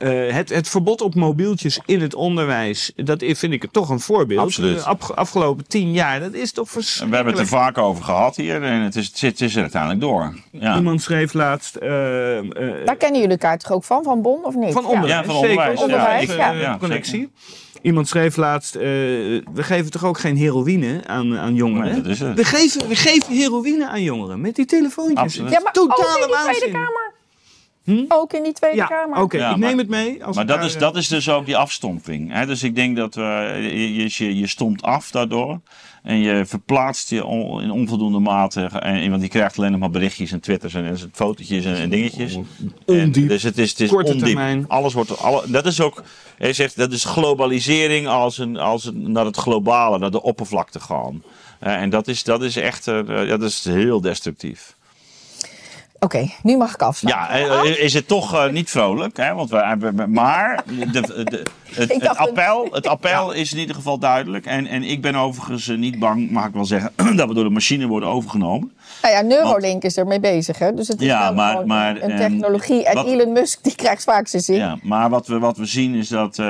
Eh, 0.00 0.32
het, 0.34 0.48
het 0.48 0.68
verbod 0.68 1.00
op 1.00 1.14
mobieltjes 1.14 1.80
in 1.86 2.00
het 2.00 2.14
onderwijs, 2.14 2.92
dat 2.96 3.22
vind 3.26 3.52
ik 3.52 3.64
toch 3.70 3.88
een 3.88 4.00
voorbeeld. 4.00 4.40
Absoluut. 4.40 4.76
De 4.78 4.84
afge- 4.84 5.14
afgelopen 5.14 5.66
tien 5.66 5.92
jaar, 5.92 6.20
dat 6.20 6.32
is 6.32 6.52
toch 6.52 6.66
En 6.66 6.74
we 6.74 6.82
verschrikkelijk. 6.82 7.14
hebben 7.24 7.32
het 7.42 7.52
er 7.52 7.58
vaak 7.58 7.78
over 7.78 8.04
gehad 8.04 8.36
hier. 8.36 8.62
En 8.62 8.80
het 8.80 8.96
is, 8.96 9.06
het 9.06 9.18
zit- 9.18 9.30
het 9.30 9.40
is 9.40 9.54
er 9.56 9.60
uiteindelijk 9.62 10.00
door. 10.00 10.34
Ja. 10.50 10.76
Iemand 10.76 11.02
schreef 11.02 11.32
laatst. 11.32 11.76
eh, 11.76 12.38
eh, 12.38 12.44
Daar 12.84 12.96
kennen 12.96 13.20
jullie 13.20 13.36
elkaar 13.36 13.58
toch 13.58 13.72
ook 13.72 13.84
van, 13.84 14.02
van 14.02 14.22
Bon 14.22 14.44
of 14.44 14.54
niet? 14.54 14.72
Van 14.72 14.84
onderwijs. 14.86 15.12
Ja, 15.12 15.24
van 15.24 15.34
zeker. 15.44 15.68
onderwijs, 15.68 16.20
ja. 16.20 16.20
Onze, 16.22 16.36
Ja, 16.36 16.52
eh, 16.52 16.60
ja, 16.60 16.76
connectie. 16.78 17.30
Iemand 17.82 18.08
schreef 18.08 18.36
laatst, 18.36 18.74
eh, 18.74 18.82
we 18.82 19.42
geven 19.54 19.90
toch 19.90 20.04
ook 20.04 20.18
geen 20.18 20.36
heroïne 20.36 21.00
aan, 21.06 21.38
aan 21.38 21.54
jongeren? 21.54 21.92
Nee, 21.92 22.00
dat 22.02 22.10
is 22.12 22.20
het. 22.20 22.34
We 22.36 22.44
geven, 22.44 22.88
we 22.88 22.96
geven 22.96 23.34
heroïne 23.34 23.88
aan 23.88 24.02
jongeren 24.02 24.40
met 24.40 24.54
die 24.56 24.66
telefoontjes. 24.66 25.18
Absoluut. 25.20 25.50
Ja, 25.50 25.56
is 25.56 25.62
maar 25.64 25.74
ook 25.78 25.88
totale 25.96 26.20
in 26.20 26.26
die 26.26 26.34
waanzin. 26.34 26.54
Tweede 26.54 26.72
Kamer. 26.76 27.12
Ook 28.08 28.32
in 28.32 28.42
die 28.42 28.52
Tweede 28.52 28.76
Ja, 28.76 28.86
Kamer. 28.86 29.22
oké, 29.22 29.36
Ja, 29.36 29.50
ik 29.50 29.56
maar- 29.56 29.68
neem 29.68 29.78
het 29.78 29.88
mee. 29.88 30.24
Als 30.24 30.36
Maar 30.36 30.46
dat 30.46 30.56
daar, 30.56 30.66
is, 30.66 30.74
eh, 30.74 30.80
dat 30.80 30.96
is 30.96 31.08
dus 31.08 31.28
ook 31.30 31.46
die 31.46 31.56
afstomping. 31.56 32.32
Hè? 32.32 32.46
Dus 32.46 32.62
ik 32.62 32.74
denk 32.74 32.96
dat 32.96 33.14
we, 33.14 33.22
je, 33.72 34.08
je, 34.24 34.36
je 34.38 34.46
stomt 34.46 34.82
af 34.82 35.10
daardoor. 35.10 35.60
En 36.02 36.18
je 36.18 36.44
verplaatst 36.46 37.10
je 37.10 37.24
on- 37.24 37.62
in 37.62 37.70
onvoldoende 37.70 38.18
mate. 38.18 38.60
En, 38.64 39.08
want 39.10 39.20
die 39.20 39.30
krijgt 39.30 39.58
alleen 39.58 39.70
nog 39.70 39.80
maar 39.80 39.90
berichtjes 39.90 40.32
en 40.32 40.40
twitters 40.40 40.74
en, 40.74 40.84
en 40.84 40.98
fotootjes 41.12 41.64
en, 41.64 41.74
en 41.76 41.90
dingetjes. 41.90 42.34
En 42.34 42.46
Ondiep. 42.86 43.28
dus 43.28 43.42
het 43.42 43.58
is, 43.58 43.70
het 43.70 43.80
is 43.80 43.88
Korte 43.90 44.10
ondiep. 44.12 44.26
termijn. 44.26 44.64
Alles 44.68 44.92
wordt, 44.94 45.18
alle, 45.18 45.42
dat 45.46 45.66
is 45.66 45.80
ook, 45.80 46.02
hij 46.38 46.52
zegt, 46.52 46.76
dat 46.76 46.92
is 46.92 47.04
globalisering 47.04 48.06
als, 48.06 48.38
een, 48.38 48.56
als 48.56 48.84
een, 48.84 49.12
naar 49.12 49.24
het 49.24 49.36
globale, 49.36 49.98
naar 49.98 50.10
de 50.10 50.22
oppervlakte 50.22 50.80
gaan. 50.80 51.22
Eh, 51.58 51.74
en 51.74 51.90
dat 51.90 52.08
is, 52.08 52.24
dat 52.24 52.42
is 52.42 52.56
echt, 52.56 52.86
eh, 52.88 53.28
dat 53.28 53.42
is 53.42 53.64
heel 53.64 54.00
destructief. 54.00 54.76
Oké, 56.02 56.30
nu 56.42 56.56
mag 56.56 56.74
ik 56.74 56.82
afsluiten. 56.82 57.38
Ja, 57.38 57.62
eh, 57.62 57.84
is 57.84 57.94
het 57.94 58.08
toch 58.08 58.34
eh, 58.34 58.50
niet 58.50 58.70
vrolijk, 58.70 59.16
hè? 59.16 59.34
Want 59.34 59.50
we 59.50 59.56
hebben, 59.56 60.12
maar 60.12 60.64
de, 60.66 60.90
de, 60.90 61.46
het, 61.70 61.92
het 61.92 62.16
appel, 62.16 62.68
het 62.70 62.86
appel 62.86 63.32
is 63.32 63.52
in 63.52 63.58
ieder 63.58 63.74
geval 63.74 63.98
duidelijk. 63.98 64.46
En, 64.46 64.66
en 64.66 64.82
ik 64.82 65.00
ben 65.00 65.14
overigens 65.14 65.68
eh, 65.68 65.76
niet 65.76 65.98
bang, 65.98 66.30
mag 66.30 66.46
ik 66.46 66.52
wel 66.52 66.64
zeggen, 66.64 66.92
dat 67.16 67.28
we 67.28 67.34
door 67.34 67.44
de 67.44 67.50
machine 67.50 67.86
worden 67.86 68.08
overgenomen. 68.08 68.72
Nou 69.02 69.14
ja, 69.14 69.20
Neuralink 69.20 69.82
is 69.82 69.96
ermee 69.96 70.20
bezig, 70.20 70.58
hè? 70.58 70.74
Dus 70.74 70.88
het 70.88 71.00
is 71.00 71.06
Ja, 71.06 71.30
maar- 71.30 71.50
gewoon 71.52 71.66
maar, 71.66 71.90
een 72.02 72.10
ehm, 72.10 72.16
technologie. 72.16 72.84
En 72.84 72.94
wat- 72.94 73.06
Elon 73.06 73.32
Musk, 73.32 73.62
die 73.62 73.74
krijgt 73.74 74.04
vaak 74.04 74.28
zijn 74.28 74.42
zin. 74.42 74.56
Ja, 74.56 74.78
maar 74.82 75.10
wat 75.10 75.26
we, 75.26 75.38
wat 75.38 75.56
we 75.56 75.66
zien 75.66 75.94
is 75.94 76.08
dat 76.08 76.38
eh, 76.38 76.46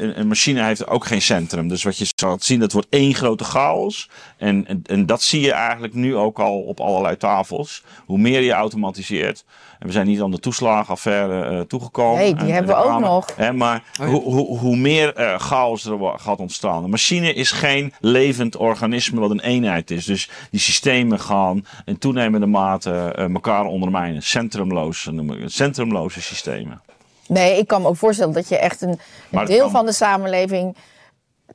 een, 0.00 0.20
een 0.20 0.28
machine 0.28 0.62
heeft 0.64 0.86
ook 0.86 1.04
geen 1.06 1.22
centrum. 1.22 1.68
Dus 1.68 1.82
wat 1.82 1.98
je 1.98 2.12
zal 2.16 2.36
zien, 2.40 2.60
dat 2.60 2.72
wordt 2.72 2.86
één 2.90 3.14
grote 3.14 3.44
chaos. 3.44 4.10
En, 4.38 4.66
en, 4.66 4.82
en 4.86 5.06
dat 5.06 5.22
zie 5.22 5.40
je 5.40 5.52
eigenlijk 5.52 5.94
nu 5.94 6.16
ook 6.16 6.38
al 6.38 6.58
op 6.60 6.80
allerlei 6.80 7.16
tafels. 7.16 7.82
Hoe 8.06 8.18
meer 8.18 8.40
je 8.40 8.52
automatiseert. 8.52 9.44
En 9.80 9.86
we 9.86 9.92
zijn 9.92 10.06
niet 10.06 10.20
aan 10.20 10.30
de 10.30 10.38
toeslagenaffaire 10.38 11.44
eh, 11.44 11.60
toegekomen. 11.60 12.18
Nee, 12.18 12.34
die 12.34 12.46
En 12.46 12.52
hebben 12.52 12.76
we 12.76 12.82
ook 12.82 13.00
nog. 13.00 13.26
Hè, 13.36 13.52
maar 13.52 13.82
hoe, 13.98 14.22
hoe, 14.22 14.58
hoe 14.58 14.76
meer 14.76 15.14
eh, 15.14 15.38
chaos 15.38 15.84
er 15.84 15.98
gaat 16.16 16.38
ontstaan. 16.38 16.84
Een 16.84 16.90
machine 16.90 17.34
is 17.34 17.50
geen 17.50 17.92
levend 18.00 18.56
organisme 18.56 19.20
wat 19.20 19.30
een 19.30 19.40
eenheid 19.40 19.90
is. 19.90 20.04
Dus 20.04 20.30
die 20.50 20.60
systemen 20.60 21.20
gaan 21.20 21.66
in 21.84 21.98
toenemende 21.98 22.46
mate 22.46 23.12
eh, 23.16 23.34
elkaar 23.34 23.64
ondermijnen. 23.64 24.22
Centrumloze, 24.22 25.44
centrumloze 25.46 26.22
systemen. 26.22 26.82
Nee, 27.26 27.58
ik 27.58 27.66
kan 27.66 27.82
me 27.82 27.88
ook 27.88 27.96
voorstellen 27.96 28.34
dat 28.34 28.48
je 28.48 28.58
echt 28.58 28.82
een, 28.82 28.98
deel 29.30 29.58
kan. 29.58 29.70
van 29.70 29.86
de 29.86 29.92
samenleving 29.92 30.76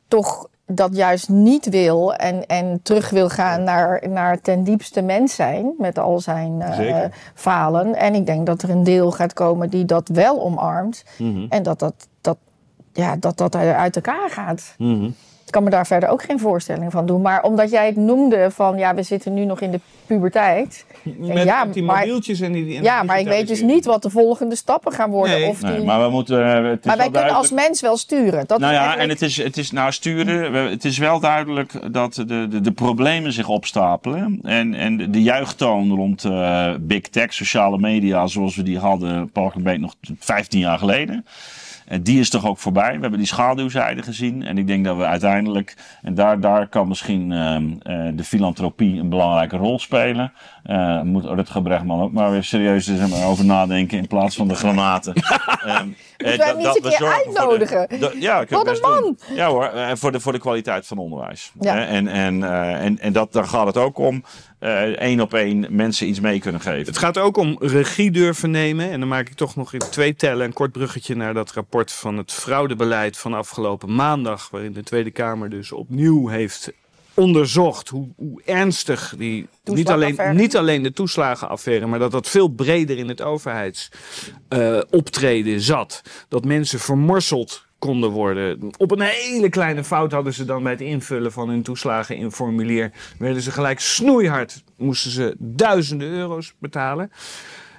toch 0.08 0.48
dat 0.66 0.96
juist 0.96 1.30
niet 1.30 1.70
wil 1.70 2.14
en, 2.14 2.46
en 2.46 2.80
terug 2.84 3.10
wil 3.10 3.30
gaan 3.30 3.64
naar, 3.64 4.04
naar 4.10 4.42
ten 4.42 4.64
diepste 4.64 5.02
mens 5.02 5.36
zijn 5.36 5.74
met 5.78 5.98
al 5.98 6.20
zijn 6.20 6.62
eh, 6.62 7.06
falen. 7.34 7.96
En 7.96 8.16
ik 8.16 8.26
denk 8.26 8.46
dat 8.46 8.62
er 8.62 8.70
een 8.70 8.84
deel 8.84 9.12
gaat 9.12 9.34
komen 9.34 9.70
die 9.70 9.86
dat 9.86 10.08
wel 10.08 10.42
omarmt 10.42 11.04
Mhm. 11.18 11.46
en 11.50 11.64
dat 11.64 11.80
dat, 11.80 12.08
dat, 12.22 12.38
ja, 12.94 13.16
dat 13.16 13.38
dat 13.38 13.56
uit 13.56 13.96
elkaar 13.96 14.30
gaat. 14.30 14.76
Ik 14.78 15.14
kan 15.56 15.64
me 15.64 15.70
daar 15.70 15.88
verder 15.88 16.10
ook 16.10 16.24
geen 16.24 16.40
voorstelling 16.40 16.92
van 16.92 17.06
doen. 17.06 17.22
Maar 17.22 17.44
omdat 17.44 17.70
jij 17.72 17.86
het 17.86 17.96
noemde 17.96 18.52
van 18.52 18.78
ja, 18.78 18.96
we 18.96 19.04
zitten 19.04 19.34
nu 19.34 19.46
nog 19.46 19.62
in 19.62 19.72
de 19.72 19.80
puberteit. 20.06 20.86
met, 21.04 21.44
ja, 21.44 21.64
met 21.64 21.74
die 21.74 21.84
maar- 21.84 22.00
mobieltjes 22.00 22.40
en 22.40 22.52
die. 22.52 22.78
en 22.78 22.84
Ja, 22.84 23.04
maar 23.04 23.20
ik 23.20 23.28
weet 23.28 23.48
dus 23.48 23.62
niet 23.62 23.86
wat 23.86 24.02
de 24.02 24.10
volgende 24.10 24.56
stappen 24.56 24.92
gaan 24.92 25.10
worden. 25.10 25.40
Nee. 25.40 25.50
of 25.50 25.60
die... 25.60 25.70
Nee, 25.70 25.84
maar 25.84 26.02
we 26.04 26.10
moeten. 26.10 26.38
eh, 26.46 26.70
het 26.70 26.80
is 26.80 26.86
Maar 26.86 26.98
wel 26.98 27.12
wij 27.12 27.22
kunnen 27.22 27.38
als 27.38 27.52
mens 27.52 27.82
wel 27.82 27.98
sturen. 27.98 28.44
Dat 28.48 28.60
Nou 28.60 28.74
ja, 28.74 28.80
eigenlijk- 28.80 29.02
en 29.04 29.10
het 29.10 29.22
is, 29.22 29.38
het 29.44 29.58
is 29.58 29.72
nou 29.72 29.92
sturen. 29.92 30.54
Het 30.70 30.86
is 30.86 30.98
wel 30.98 31.20
duidelijk 31.20 31.94
dat 31.94 32.14
de, 32.14 32.48
de, 32.48 32.62
de 32.62 32.72
problemen 32.72 33.32
zich 33.34 33.48
opstapelen. 33.50 34.40
En, 34.44 34.74
en 34.74 34.98
de, 34.98 35.10
de 35.10 35.22
juichtoon 35.22 35.90
rond 35.96 36.24
eh, 36.24 36.74
big 36.80 37.02
tech, 37.02 37.34
sociale 37.34 37.78
media, 37.78 38.28
zoals 38.28 38.56
we 38.56 38.64
die 38.64 38.80
hadden, 38.80 39.32
Park 39.32 39.54
Beek 39.64 39.80
nog 39.80 39.94
15 40.20 40.60
jaar 40.60 40.78
geleden. 40.78 41.26
Die 42.02 42.20
is 42.20 42.30
toch 42.30 42.46
ook 42.46 42.58
voorbij. 42.58 42.96
We 42.96 43.02
hebben 43.02 43.20
die 43.20 43.28
schaduwzijde 43.28 44.04
gezien. 44.04 44.44
En 44.44 44.58
ik 44.58 44.68
denk 44.68 44.86
dat 44.86 44.98
we 44.98 45.06
uiteindelijk, 45.06 45.76
en 46.02 46.14
daar, 46.14 46.40
daar 46.40 46.68
kan 46.68 46.88
misschien 46.88 47.32
ehm, 47.32 47.72
eh, 47.82 48.08
de 48.14 48.24
filantropie 48.24 49.00
een 49.00 49.10
belangrijke 49.10 49.58
rol 49.58 49.80
spelen. 49.80 50.32
Eh, 50.66 51.02
moet 51.02 51.24
Rutger 51.26 51.62
Bregman 51.62 52.02
ook 52.02 52.12
maar 52.12 52.32
weer 52.32 52.44
serieus 52.44 52.88
er 52.88 53.08
maar 53.10 53.26
over 53.28 53.46
nadenken 53.46 53.98
in 53.98 54.08
plaats 54.08 54.36
van 54.36 54.48
de 54.48 54.56
granaten. 54.56 55.14
Ehm, 55.66 55.88
eh, 56.18 56.32
eens 56.32 56.46
een 56.46 56.82
keer 56.82 56.92
zorgen 56.92 56.98
voor 56.98 57.00
de- 57.00 57.06
uitnodigen? 57.26 58.00
dat- 58.00 58.14
ja, 58.20 58.46
Wat 58.50 58.68
een 58.68 58.78
man! 58.82 59.18
Ja 59.36 59.48
hoor, 59.48 59.64
eh, 59.66 59.92
voor 59.96 60.12
de, 60.12 60.20
voor 60.20 60.32
de 60.32 60.40
kwaliteit 60.40 60.88
van 60.88 60.98
onderwijs. 60.98 61.52
Ja. 61.60 61.86
En, 61.86 62.08
en, 62.08 62.44
eh, 62.44 62.84
en, 62.86 63.00
en 63.00 63.14
dat, 63.14 63.34
daar 63.34 63.48
gaat 63.48 63.66
het 63.68 63.78
ook 63.78 63.98
om. 63.98 64.24
eh, 64.60 64.82
één 64.82 65.20
op 65.22 65.34
één 65.34 65.66
mensen 65.70 66.08
iets 66.08 66.20
mee 66.20 66.40
kunnen 66.40 66.62
geven. 66.62 66.86
Het 66.86 66.98
gaat 66.98 67.18
ook 67.18 67.38
om 67.38 67.56
regie 67.60 68.12
durven 68.12 68.52
nemen. 68.52 68.92
En 68.92 69.00
dan 69.00 69.10
maak 69.10 69.28
ik 69.30 69.36
toch 69.36 69.56
nog 69.56 69.74
in 69.74 69.80
twee 69.80 70.16
tellen 70.16 70.46
een 70.46 70.54
kort 70.54 70.72
bruggetje 70.72 71.16
naar 71.16 71.34
dat 71.34 71.52
rapport 71.52 71.92
van 71.92 72.18
het 72.18 72.32
fraudebeleid 72.32 73.18
van 73.18 73.34
afgelopen 73.34 73.96
maandag. 73.96 74.50
Waarin 74.52 74.74
de 74.74 74.84
Tweede 74.84 75.12
Kamer 75.12 75.50
dus 75.50 75.72
opnieuw 75.72 76.28
heeft 76.28 76.72
onderzocht 77.16 77.90
hoe, 77.90 78.08
hoe 78.16 78.42
ernstig 78.46 79.14
die. 79.18 79.48
Niet 79.64 79.90
alleen, 79.90 80.36
niet 80.36 80.58
alleen 80.58 80.84
de 80.84 80.94
toeslagenaffaire, 80.94 81.86
maar 81.86 82.00
dat 82.00 82.12
dat 82.12 82.30
veel 82.30 82.48
breder 82.48 82.98
in 82.98 83.08
het 83.08 83.22
overheidsoptreden 83.22 84.94
optreden 85.16 85.62
zat. 85.62 86.02
Dat 86.28 86.46
mensen 86.46 86.80
vermorseld 86.80 87.66
konden 87.80 88.10
worden. 88.10 88.72
Op 88.78 88.92
een 88.92 89.02
hele 89.02 89.50
kleine 89.50 89.84
fout 89.84 90.12
hadden 90.12 90.34
ze 90.34 90.46
dan 90.46 90.64
bij 90.64 90.72
het 90.72 90.82
invullen 90.82 91.32
van 91.32 91.50
hun 91.50 91.64
toeslagenformulier. 91.64 92.92
Werden 93.20 93.42
ze 93.42 93.52
gelijk 93.52 93.80
snoeihard, 93.80 94.64
moesten 94.78 95.12
ze 95.12 95.36
duizenden 95.38 96.08
euro's 96.08 96.54
betalen. 96.60 97.12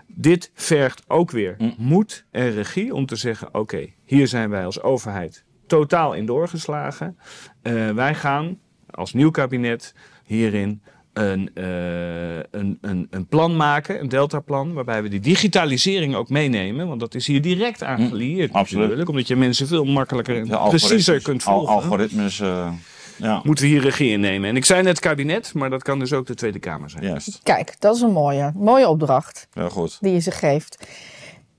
Dit 0.07 0.51
vergt 0.55 1.03
ook 1.07 1.31
weer 1.31 1.57
moed 1.79 2.25
en 2.31 2.53
regie 2.53 2.95
om 2.95 3.07
te 3.07 3.17
zeggen: 3.17 3.55
oké, 3.55 3.89
hier 4.05 4.29
zijn 4.29 4.51
wij 4.51 4.65
als 4.65 4.83
overheid 4.83 5.45
totaal 5.67 6.15
in 6.15 6.27
doorgeslagen. 6.27 7.19
Eh, 7.63 7.91
wij 7.91 8.15
gaan 8.15 8.59
als 8.97 9.13
nieuw 9.13 9.31
kabinet 9.31 9.95
hierin 10.25 10.83
een, 11.13 11.51
eh, 11.55 12.37
een, 12.51 12.79
een, 12.81 13.07
een 13.11 13.27
plan 13.27 13.57
maken, 13.57 14.01
een 14.01 14.09
deltaplan, 14.09 14.73
waarbij 14.73 15.03
we 15.03 15.09
die 15.09 15.21
digitalisering 15.21 16.15
ook 16.15 16.29
meenemen. 16.29 16.89
Want 16.89 17.01
dat 17.01 17.15
is 17.15 17.27
hier 17.27 17.43
direct 17.43 17.83
aan 17.83 18.09
gelieerd 18.09 18.53
absoluut. 18.53 18.83
natuurlijk, 18.83 19.09
omdat 19.09 19.27
je 19.27 19.37
mensen 19.37 19.67
veel 19.67 19.85
makkelijker 19.85 20.37
en 20.39 20.47
Ja, 20.47 20.69
preciezer 20.69 21.23
kunt 21.23 21.45
al- 21.45 21.55
volgen. 21.55 21.75
algoritmes, 21.75 22.41
eh, 22.41 22.73
ja, 23.17 23.41
Moeten 23.45 23.65
we 23.65 23.71
hier 23.71 23.81
regie 23.81 24.11
in 24.11 24.21
nemen. 24.21 24.49
En 24.49 24.57
ik 24.57 24.65
zei 24.65 24.83
net 24.83 25.01
kabinet, 25.01 25.55
maar 25.55 25.71
dat 25.71 25.83
kan 25.83 25.99
dus 25.99 26.13
ook 26.13 26.27
de 26.27 26.35
Tweede 26.35 26.59
Kamer 26.59 26.91
zijn. 26.91 27.05
juist. 27.05 27.41
Kijk, 27.43 27.75
dat 27.79 27.95
is 27.97 28.01
een 28.01 28.13
mooie, 28.13 28.53
mooie 28.55 28.89
opdracht 28.89 29.49
goed. 29.69 29.99
die 30.01 30.13
je 30.13 30.21
ze 30.21 30.31
geeft. 30.31 30.87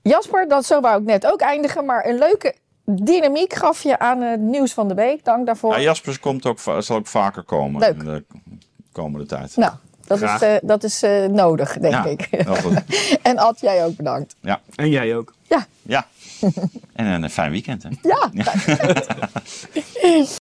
Jasper, 0.02 0.48
dat 0.48 0.64
zo 0.64 0.80
wou 0.80 1.00
ik 1.00 1.06
net 1.06 1.26
ook 1.26 1.40
eindigen, 1.40 1.84
maar 1.84 2.06
een 2.08 2.18
leuke 2.18 2.54
dynamiek 2.90 3.54
gaf 3.54 3.82
je 3.82 3.98
aan 3.98 4.20
het 4.20 4.40
nieuws 4.40 4.72
van 4.72 4.88
de 4.88 4.94
week. 4.94 5.24
Dank 5.24 5.46
daarvoor. 5.46 5.72
Ja, 5.72 5.80
Jaspers 5.80 6.20
komt 6.20 6.46
ook, 6.46 6.58
zal 6.78 6.96
ook 6.96 7.06
vaker 7.06 7.42
komen 7.42 7.80
Leuk. 7.80 7.96
in 7.96 8.04
de 8.04 8.24
komende 8.92 9.26
tijd. 9.26 9.56
Nou, 9.56 9.72
dat 10.06 10.18
Graag. 10.18 10.42
is, 10.42 10.48
eh, 10.48 10.56
dat 10.62 10.84
is 10.84 11.02
eh, 11.02 11.24
nodig, 11.24 11.78
denk 11.78 11.94
ja, 11.94 12.04
ik. 12.04 12.20
en 13.22 13.38
Ad, 13.38 13.60
jij 13.60 13.84
ook 13.84 13.96
bedankt. 13.96 14.34
Ja, 14.40 14.60
En 14.74 14.90
jij 14.90 15.16
ook. 15.16 15.34
Ja, 15.42 15.66
ja. 15.82 16.06
En 16.92 17.22
een 17.22 17.30
fijn 17.30 17.50
weekend. 17.50 17.82
Hè? 17.82 17.88
ja. 18.02 18.30